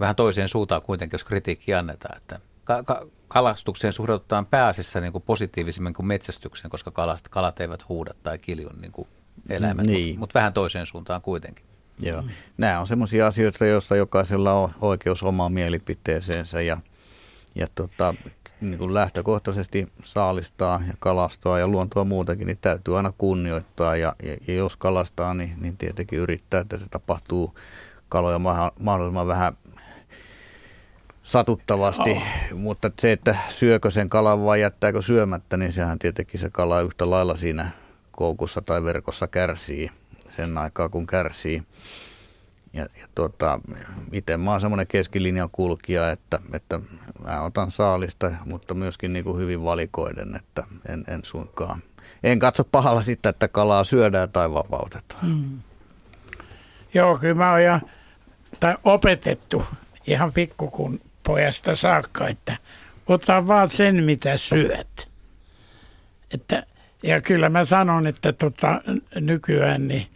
vähän 0.00 0.16
toiseen 0.16 0.48
suuntaan 0.48 0.82
kuitenkin, 0.82 1.14
jos 1.14 1.24
kritiikki 1.24 1.74
annetaan, 1.74 2.16
että 2.16 2.40
ka- 2.64 2.82
ka- 2.82 3.06
kalastukseen 3.28 3.92
suhtaudutaan 3.92 4.46
pääasiassa 4.46 5.00
niin 5.00 5.12
kuin 5.12 5.24
positiivisemmin 5.26 5.94
kuin 5.94 6.06
metsästykseen, 6.06 6.70
koska 6.70 6.90
kalat, 6.90 7.28
kalat 7.30 7.60
eivät 7.60 7.88
huuda 7.88 8.14
tai 8.22 8.38
kiljun 8.38 8.80
niin 8.80 8.92
kuin 8.92 9.08
eläimet, 9.48 9.86
niin. 9.86 10.08
mutta 10.08 10.20
mut 10.20 10.34
vähän 10.34 10.52
toiseen 10.52 10.86
suuntaan 10.86 11.22
kuitenkin. 11.22 11.64
Joo. 12.02 12.22
Nämä 12.56 12.80
on 12.80 12.86
sellaisia 12.86 13.26
asioita, 13.26 13.66
joissa 13.66 13.96
jokaisella 13.96 14.52
on 14.52 14.70
oikeus 14.80 15.22
omaan 15.22 15.52
mielipiteeseensä 15.52 16.60
ja, 16.60 16.78
ja 17.54 17.66
tota, 17.74 18.14
niin 18.60 18.78
kuin 18.78 18.94
lähtökohtaisesti 18.94 19.88
saalistaa 20.04 20.82
ja 20.86 20.94
kalastaa 20.98 21.58
ja 21.58 21.68
luontoa 21.68 22.04
muutakin, 22.04 22.46
niin 22.46 22.58
täytyy 22.60 22.96
aina 22.96 23.12
kunnioittaa. 23.18 23.96
Ja, 23.96 24.14
ja, 24.22 24.36
ja 24.46 24.54
jos 24.54 24.76
kalastaa, 24.76 25.34
niin, 25.34 25.54
niin 25.60 25.76
tietenkin 25.76 26.18
yrittää, 26.18 26.60
että 26.60 26.78
se 26.78 26.84
tapahtuu 26.90 27.54
kaloja 28.08 28.38
mahdollisimman 28.80 29.26
vähän 29.26 29.52
satuttavasti, 31.26 32.10
oh. 32.10 32.22
mutta 32.54 32.90
se, 32.98 33.12
että 33.12 33.36
syökö 33.48 33.90
sen 33.90 34.08
kalan 34.08 34.44
vai 34.44 34.60
jättääkö 34.60 35.02
syömättä, 35.02 35.56
niin 35.56 35.72
sehän 35.72 35.98
tietenkin 35.98 36.40
se 36.40 36.50
kala 36.50 36.80
yhtä 36.80 37.10
lailla 37.10 37.36
siinä 37.36 37.70
koukussa 38.12 38.62
tai 38.62 38.84
verkossa 38.84 39.26
kärsii 39.26 39.90
sen 40.36 40.58
aikaa, 40.58 40.88
kun 40.88 41.06
kärsii. 41.06 41.62
Ja, 42.72 42.82
ja 42.82 43.08
tota, 43.14 43.60
itse 44.12 44.36
mä 44.36 44.50
oon 44.50 44.60
semmoinen 44.60 44.86
keskilinjan 44.86 45.48
kulkija, 45.52 46.10
että, 46.10 46.40
että 46.52 46.80
mä 47.24 47.40
otan 47.40 47.70
saalista, 47.70 48.32
mutta 48.44 48.74
myöskin 48.74 49.12
niin 49.12 49.24
kuin 49.24 49.38
hyvin 49.38 49.64
valikoiden, 49.64 50.36
että 50.36 50.62
en, 50.88 51.04
en 51.08 51.20
suinkaan. 51.24 51.82
En 52.22 52.38
katso 52.38 52.64
pahalla 52.64 53.02
sitä, 53.02 53.28
että 53.28 53.48
kalaa 53.48 53.84
syödään 53.84 54.30
tai 54.30 54.52
vapautetaan. 54.52 55.22
Hmm. 55.22 55.60
Joo, 56.94 57.18
kyllä 57.18 57.34
mä 57.34 57.50
oon 57.50 57.64
ja, 57.64 57.80
tai 58.60 58.76
opetettu 58.84 59.64
ihan 60.06 60.32
pikkukun 60.32 61.00
pojasta 61.26 61.74
saakka, 61.74 62.28
että 62.28 62.56
ota 63.06 63.46
vaan 63.46 63.68
sen, 63.68 64.04
mitä 64.04 64.36
syöt. 64.36 65.08
Että, 66.34 66.66
ja 67.02 67.20
kyllä 67.20 67.48
mä 67.48 67.64
sanon, 67.64 68.06
että 68.06 68.32
tota, 68.32 68.80
nykyään 69.14 69.88
niin 69.88 70.06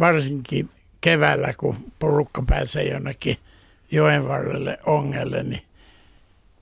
varsinkin 0.00 0.70
keväällä, 1.00 1.52
kun 1.58 1.76
porukka 1.98 2.42
pääsee 2.48 2.92
jonnekin 2.92 3.36
joen 3.90 4.28
varrelle 4.28 4.78
ongelle, 4.86 5.42
niin 5.42 5.62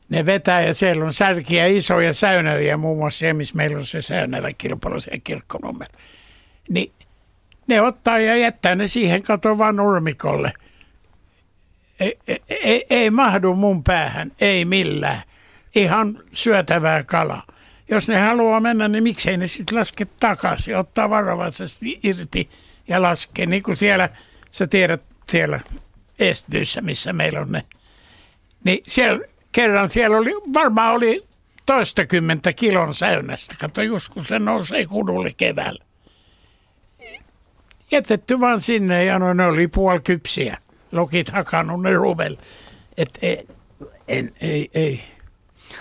ne 0.09 0.27
vetää 0.27 0.61
ja 0.63 0.75
siellä 0.75 1.05
on 1.05 1.13
särkiä 1.13 1.67
isoja 1.67 2.15
säynäviä, 2.15 2.77
muun 2.77 2.99
muassa 2.99 3.19
se, 3.19 3.33
missä 3.33 3.57
meillä 3.57 3.79
on 3.79 3.87
se 3.87 4.03
säynävä 4.03 4.53
kilpailu 4.53 5.01
siellä 5.01 5.21
kirkkonummella. 5.25 5.99
Niin 6.69 6.93
ne 7.67 7.81
ottaa 7.81 8.19
ja 8.19 8.37
jättää 8.37 8.75
ne 8.75 8.87
siihen 8.87 9.23
kato 9.23 9.59
vaan 9.59 9.77
nurmikolle. 9.77 10.53
Ei, 12.01 12.87
ei, 12.91 13.11
mahdu 13.11 13.55
mun 13.55 13.85
päähän, 13.85 14.33
ei 14.41 14.65
millään. 14.65 15.23
Ihan 15.75 16.23
syötävää 16.33 17.03
kalaa. 17.03 17.43
Jos 17.91 18.09
ne 18.09 18.19
haluaa 18.19 18.61
mennä, 18.61 18.89
niin 18.89 19.03
miksei 19.03 19.37
ne 19.37 19.47
sitten 19.47 19.79
laske 19.79 20.05
takaisin, 20.21 20.77
ottaa 20.77 21.11
varovaisesti 21.11 22.01
irti 22.03 22.51
ja 22.89 23.03
laskee. 23.03 23.47
Niin 23.47 23.63
kuin 23.63 23.77
siellä, 23.77 24.09
sä 24.51 24.67
tiedät 24.67 25.03
siellä 25.31 25.61
Estbyssä, 26.19 26.81
missä 26.81 27.13
meillä 27.13 27.41
on 27.41 27.53
ne. 27.53 27.65
Niin 28.65 28.79
siellä, 28.87 29.25
kerran 29.53 29.89
siellä 29.89 30.17
oli, 30.17 30.31
varmaan 30.55 30.95
oli 30.95 31.27
toistakymmentä 31.67 32.53
kilon 32.53 32.95
säynästä. 32.95 33.55
Kato, 33.61 33.83
just 33.83 34.13
kun 34.13 34.25
se 34.25 34.39
nousee 34.39 34.87
kudulle 34.87 35.31
keväällä. 35.37 35.85
Jätetty 37.91 38.41
vaan 38.41 38.61
sinne 38.61 39.05
ja 39.05 39.19
no, 39.19 39.33
ne 39.33 39.47
oli 39.47 39.69
puolikypsiä. 39.69 40.57
Lokit 40.93 41.29
hakannut 41.29 41.83
ne 41.83 41.93
ruvel. 41.93 42.37
Et 42.97 43.19
ei, 43.23 43.49
en, 44.09 44.33
ei, 44.41 44.71
ei. 44.75 45.01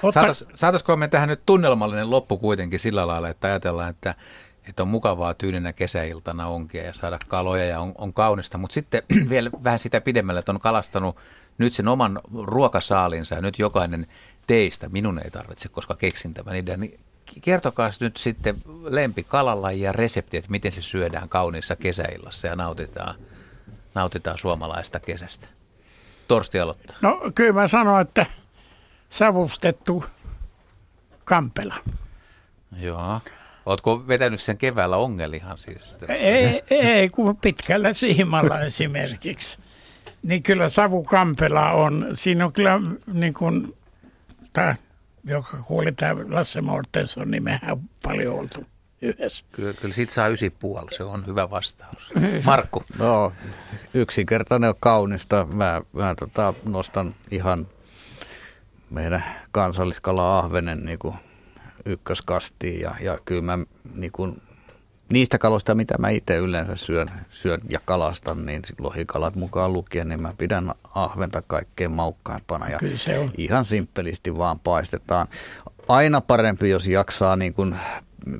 Otta... 0.03 0.33
Saatais, 0.55 0.83
me 0.95 1.07
tähän 1.07 1.29
nyt 1.29 1.41
tunnelmallinen 1.45 2.09
loppu 2.09 2.37
kuitenkin 2.37 2.79
sillä 2.79 3.07
lailla, 3.07 3.29
että 3.29 3.47
ajatellaan, 3.47 3.89
että 3.89 4.15
että 4.69 4.83
on 4.83 4.89
mukavaa 4.89 5.33
tyylinä 5.33 5.73
kesäiltana 5.73 6.47
onkia 6.47 6.83
ja 6.83 6.93
saada 6.93 7.19
kaloja 7.27 7.65
ja 7.65 7.79
on, 7.79 7.91
on 7.97 8.13
kaunista. 8.13 8.57
Mutta 8.57 8.73
sitten 8.73 9.03
vielä 9.29 9.49
vähän 9.63 9.79
sitä 9.79 10.01
pidemmälle, 10.01 10.39
että 10.39 10.51
on 10.51 10.59
kalastanut 10.59 11.17
nyt 11.57 11.73
sen 11.73 11.87
oman 11.87 12.19
ruokasaalinsa 12.33 13.35
ja 13.35 13.41
nyt 13.41 13.59
jokainen 13.59 14.07
teistä, 14.47 14.89
minun 14.89 15.19
ei 15.19 15.31
tarvitse, 15.31 15.69
koska 15.69 15.95
keksin 15.95 16.33
tämän 16.33 16.55
idean, 16.55 16.79
niin 16.79 16.99
kertokaa 17.41 17.89
nyt 17.99 18.17
sitten 18.17 18.55
kalalla 19.27 19.71
ja 19.71 19.91
resepti, 19.91 20.37
että 20.37 20.51
miten 20.51 20.71
se 20.71 20.81
syödään 20.81 21.29
kauniissa 21.29 21.75
kesäillassa 21.75 22.47
ja 22.47 22.55
nautitaan, 22.55 23.15
nautitaan 23.97 24.37
suomalaista 24.37 24.99
kesästä. 24.99 25.47
Torsti 26.27 26.59
aloittaa. 26.59 26.97
No 27.01 27.21
kyllä 27.35 27.53
mä 27.53 27.67
sanon, 27.67 28.01
että 28.01 28.25
savustettu 29.09 30.05
kampela. 31.23 31.75
Joo. 32.79 33.21
Oletko 33.65 34.07
vetänyt 34.07 34.41
sen 34.41 34.57
keväällä 34.57 34.97
ongelihan 34.97 35.57
siis? 35.57 35.97
Ei, 36.07 36.63
ei 36.69 37.09
kun 37.09 37.37
pitkällä 37.37 37.93
siimalla 37.93 38.59
esimerkiksi. 38.69 39.57
Niin 40.23 40.43
kyllä 40.43 40.69
savukampela 40.69 41.71
on, 41.71 42.07
siinä 42.13 42.45
on 42.45 42.53
kyllä 42.53 42.79
niin 43.13 43.33
kuin, 43.33 43.77
tämä, 44.53 44.75
joka 45.23 45.57
kuuli 45.67 45.91
tämä 45.91 46.15
Lasse 46.29 46.61
Mortenson, 46.61 47.31
niin 47.31 47.43
mehän 47.43 47.71
on 47.71 47.81
paljon 48.03 48.39
oltu 48.39 48.65
yhdessä. 49.01 49.45
Kyllä, 49.51 49.73
kyllä 49.73 49.95
siitä 49.95 50.13
saa 50.13 50.27
ysi 50.27 50.49
puoli, 50.49 50.95
se 50.95 51.03
on 51.03 51.25
hyvä 51.25 51.49
vastaus. 51.49 52.11
Markku? 52.45 52.83
No, 52.97 53.33
yksinkertainen 53.93 54.69
on 54.69 54.75
kaunista. 54.79 55.47
Mä, 55.51 55.81
mä 55.93 56.15
tota, 56.15 56.53
nostan 56.65 57.13
ihan 57.31 57.67
meidän 58.89 59.23
kansalliskala 59.51 60.39
ahvenen 60.39 60.85
niin 60.85 60.99
kuin 60.99 61.15
ykköskastiin 61.85 62.81
ja, 62.81 62.95
ja 63.01 63.19
kyllä 63.25 63.41
mä 63.41 63.59
niin 63.93 64.11
kuin, 64.11 64.41
niistä 65.09 65.37
kaloista, 65.37 65.75
mitä 65.75 65.95
mä 65.97 66.09
itse 66.09 66.35
yleensä 66.35 66.75
syön, 66.75 67.11
syön 67.29 67.61
ja 67.69 67.79
kalastan, 67.85 68.45
niin 68.45 68.61
lohikalat 68.79 69.35
mukaan 69.35 69.73
lukien, 69.73 70.09
niin 70.09 70.21
mä 70.21 70.33
pidän 70.37 70.71
ahventa 70.95 71.41
kaikkein 71.41 71.91
maukkaimpana 71.91 72.69
ja 72.69 72.79
se 72.95 73.19
on. 73.19 73.31
ihan 73.37 73.65
simppelisti 73.65 74.37
vaan 74.37 74.59
paistetaan. 74.59 75.27
Aina 75.87 76.21
parempi, 76.21 76.69
jos 76.69 76.87
jaksaa 76.87 77.35
niin 77.35 77.53
kuin 77.53 77.75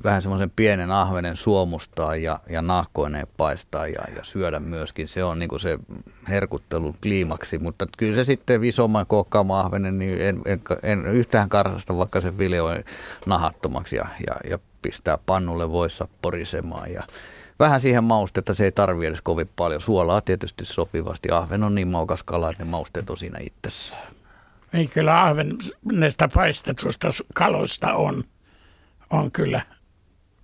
vähän 0.04 0.22
semmoisen 0.22 0.50
pienen 0.56 0.90
ahvenen 0.90 1.36
suomustaa 1.36 2.16
ja, 2.16 2.40
ja 2.50 2.62
nahkoineen 2.62 3.26
paistaa 3.36 3.86
ja, 3.86 4.02
ja 4.16 4.24
syödä 4.24 4.58
myöskin. 4.58 5.08
Se 5.08 5.24
on 5.24 5.38
niin 5.38 5.60
se 5.60 5.78
herkuttelun 6.28 6.96
kliimaksi, 7.02 7.58
mutta 7.58 7.86
kyllä 7.98 8.16
se 8.16 8.24
sitten 8.24 8.64
isomman 8.64 9.06
kookkaama 9.06 9.60
ahvenen, 9.60 9.98
niin 9.98 10.20
en, 10.20 10.42
en, 10.46 10.60
en 10.82 11.06
yhtään 11.06 11.48
karsasta, 11.48 11.96
vaikka 11.96 12.20
se 12.20 12.32
file 12.32 12.60
on 12.60 12.84
nahattomaksi 13.26 13.96
ja, 13.96 14.06
ja, 14.26 14.50
ja 14.50 14.58
pistää 14.82 15.18
pannulle 15.26 15.70
voissa 15.70 16.08
porisemaan 16.22 16.92
ja 16.92 17.02
vähän 17.58 17.80
siihen 17.80 18.04
maustetta, 18.04 18.54
se 18.54 18.64
ei 18.64 18.72
tarvi 18.72 19.06
edes 19.06 19.20
kovin 19.20 19.50
paljon. 19.56 19.80
Suolaa 19.80 20.20
tietysti 20.20 20.64
sopivasti. 20.64 21.30
Ahven 21.30 21.62
on 21.62 21.74
niin 21.74 21.88
maukas 21.88 22.22
kala, 22.22 22.50
että 22.50 22.64
ne 22.64 22.70
mausteet 22.70 23.10
on 23.10 23.16
siinä 23.16 23.38
itsessään. 23.40 24.12
Ei 24.72 24.86
kyllä 24.86 25.22
ahvenesta 25.22 26.28
paistetusta 26.34 27.08
kaloista 27.34 27.94
on, 27.94 28.22
on 29.10 29.32
kyllä 29.32 29.62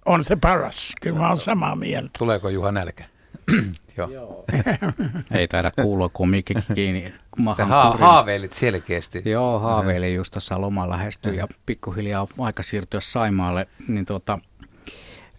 on 0.06 0.24
se 0.24 0.36
paras. 0.36 0.92
Kyllä 1.02 1.18
mä 1.18 1.28
oon 1.28 1.38
samaa 1.38 1.76
mieltä. 1.76 2.10
Tuleeko 2.18 2.48
Juha 2.48 2.72
nälkä? 2.72 3.04
Joo. 3.96 4.44
Ei 5.38 5.48
taida 5.48 5.70
kuulua 5.82 6.08
kumminkin 6.12 6.56
kiinni. 6.74 7.12
Sä 7.56 7.66
ha- 7.66 7.96
haaveilit 8.00 8.52
selkeästi. 8.52 9.22
Joo, 9.24 9.58
haaveilin 9.58 10.14
just 10.14 10.34
tässä 10.34 10.60
loma 10.60 10.88
lähestyy 10.88 11.34
ja 11.34 11.48
pikkuhiljaa 11.66 12.26
aika 12.38 12.62
siirtyä 12.62 13.00
Saimaalle. 13.00 13.68
Niin 13.88 14.06
tuota, 14.06 14.38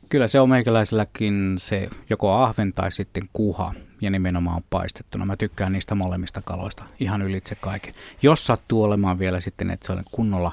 kyllä 0.10 0.28
se 0.28 0.40
on 0.40 0.50
meikäläiselläkin 0.50 1.56
se 1.58 1.90
joko 2.10 2.34
ahven 2.34 2.74
tai 2.74 2.92
sitten 2.92 3.24
kuha. 3.34 3.74
ja 4.02 4.12
nimenomaan 4.12 4.62
paistettuna. 4.70 5.26
Mä 5.26 5.38
tykkään 5.38 5.74
niistä 5.74 5.96
molemmista 5.96 6.42
kaloista 6.46 6.84
ihan 7.00 7.22
ylitse 7.22 7.56
kaiken. 7.56 7.94
Jos 8.22 8.46
sattuu 8.48 8.84
olemaan 8.84 9.20
vielä 9.20 9.40
sitten, 9.42 9.72
että 9.72 9.86
se 9.86 9.92
on 9.92 10.04
kunnolla 10.12 10.52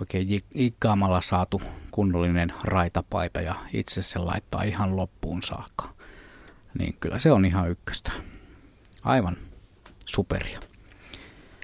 oikein 0.00 0.42
ikkaamalla 0.54 1.20
saatu 1.20 1.62
kunnollinen 1.94 2.52
raitapaita 2.64 3.40
ja 3.40 3.54
itse 3.72 4.02
se 4.02 4.18
laittaa 4.18 4.62
ihan 4.62 4.96
loppuun 4.96 5.42
saakka, 5.42 5.88
niin 6.78 6.96
kyllä 7.00 7.18
se 7.18 7.32
on 7.32 7.44
ihan 7.44 7.70
ykköstä. 7.70 8.12
Aivan 9.02 9.36
superia. 10.06 10.60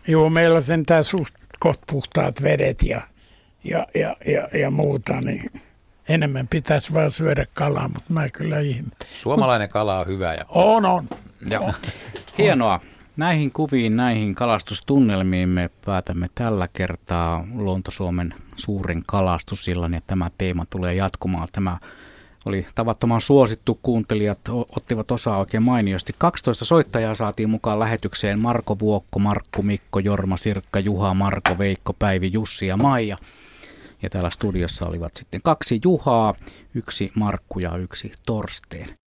Joo, 0.09 0.31
meillä 0.31 0.57
on 0.57 0.63
sentään 0.63 1.05
suht 1.05 1.35
koht 1.61 1.81
puhtaat 1.87 2.43
vedet 2.43 2.83
ja, 2.83 3.03
ja, 3.65 3.87
ja, 3.95 4.17
ja, 4.27 4.59
ja 4.59 4.71
muuta, 4.71 5.21
niin 5.21 5.51
enemmän 6.09 6.49
pitäisi 6.49 6.95
vaan 6.95 7.11
syödä 7.11 7.45
kalaa, 7.55 7.89
mutta 7.89 8.13
mä 8.13 8.29
kyllä 8.29 8.59
ihmettelen. 8.59 9.15
Suomalainen 9.15 9.69
kala 9.69 10.01
on 10.01 10.07
hyvä. 10.07 10.35
Ja... 10.35 10.45
On, 10.49 10.87
on. 10.87 11.09
Joo. 11.51 11.73
Hienoa. 12.39 12.81
Näihin 13.21 13.53
kuviin, 13.53 13.97
näihin 13.97 14.35
kalastustunnelmiin 14.35 15.49
me 15.49 15.71
päätämme 15.85 16.31
tällä 16.35 16.69
kertaa 16.73 17.47
Luonto-Suomen 17.55 18.35
suurin 18.57 19.03
kalastusillan 19.07 19.95
ja 19.95 20.01
tämä 20.07 20.31
teema 20.39 20.67
tulee 20.71 20.95
jatkumaan. 20.95 21.49
Tämä 21.53 21.79
oli 22.45 22.67
tavattoman 22.75 23.21
suosittu, 23.21 23.79
kuuntelijat 23.83 24.39
ottivat 24.77 25.11
osaa 25.11 25.39
oikein 25.39 25.63
mainiosti. 25.63 26.15
12 26.19 26.65
soittajaa 26.65 27.15
saatiin 27.15 27.51
mukaan 27.51 27.79
lähetykseen 27.79 28.39
Marko 28.39 28.79
Vuokko, 28.79 29.19
Markku 29.19 29.63
Mikko, 29.63 29.99
Jorma, 29.99 30.37
Sirkka, 30.37 30.81
Juha, 30.81 31.15
Marko, 31.15 31.59
Veikko, 31.59 31.93
Päivi, 31.93 32.31
Jussi 32.33 32.67
ja 32.67 32.77
Maija. 32.77 33.17
Ja 34.03 34.11
täällä 34.11 34.31
studiossa 34.31 34.89
olivat 34.89 35.17
sitten 35.17 35.41
kaksi 35.45 35.81
Juhaa, 35.85 36.35
yksi 36.75 37.13
Markku 37.15 37.59
ja 37.59 37.77
yksi 37.77 38.13
Torsteen. 38.27 39.01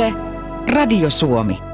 Yle, 0.00 0.14
Radio 0.66 1.10
Suomi. 1.10 1.69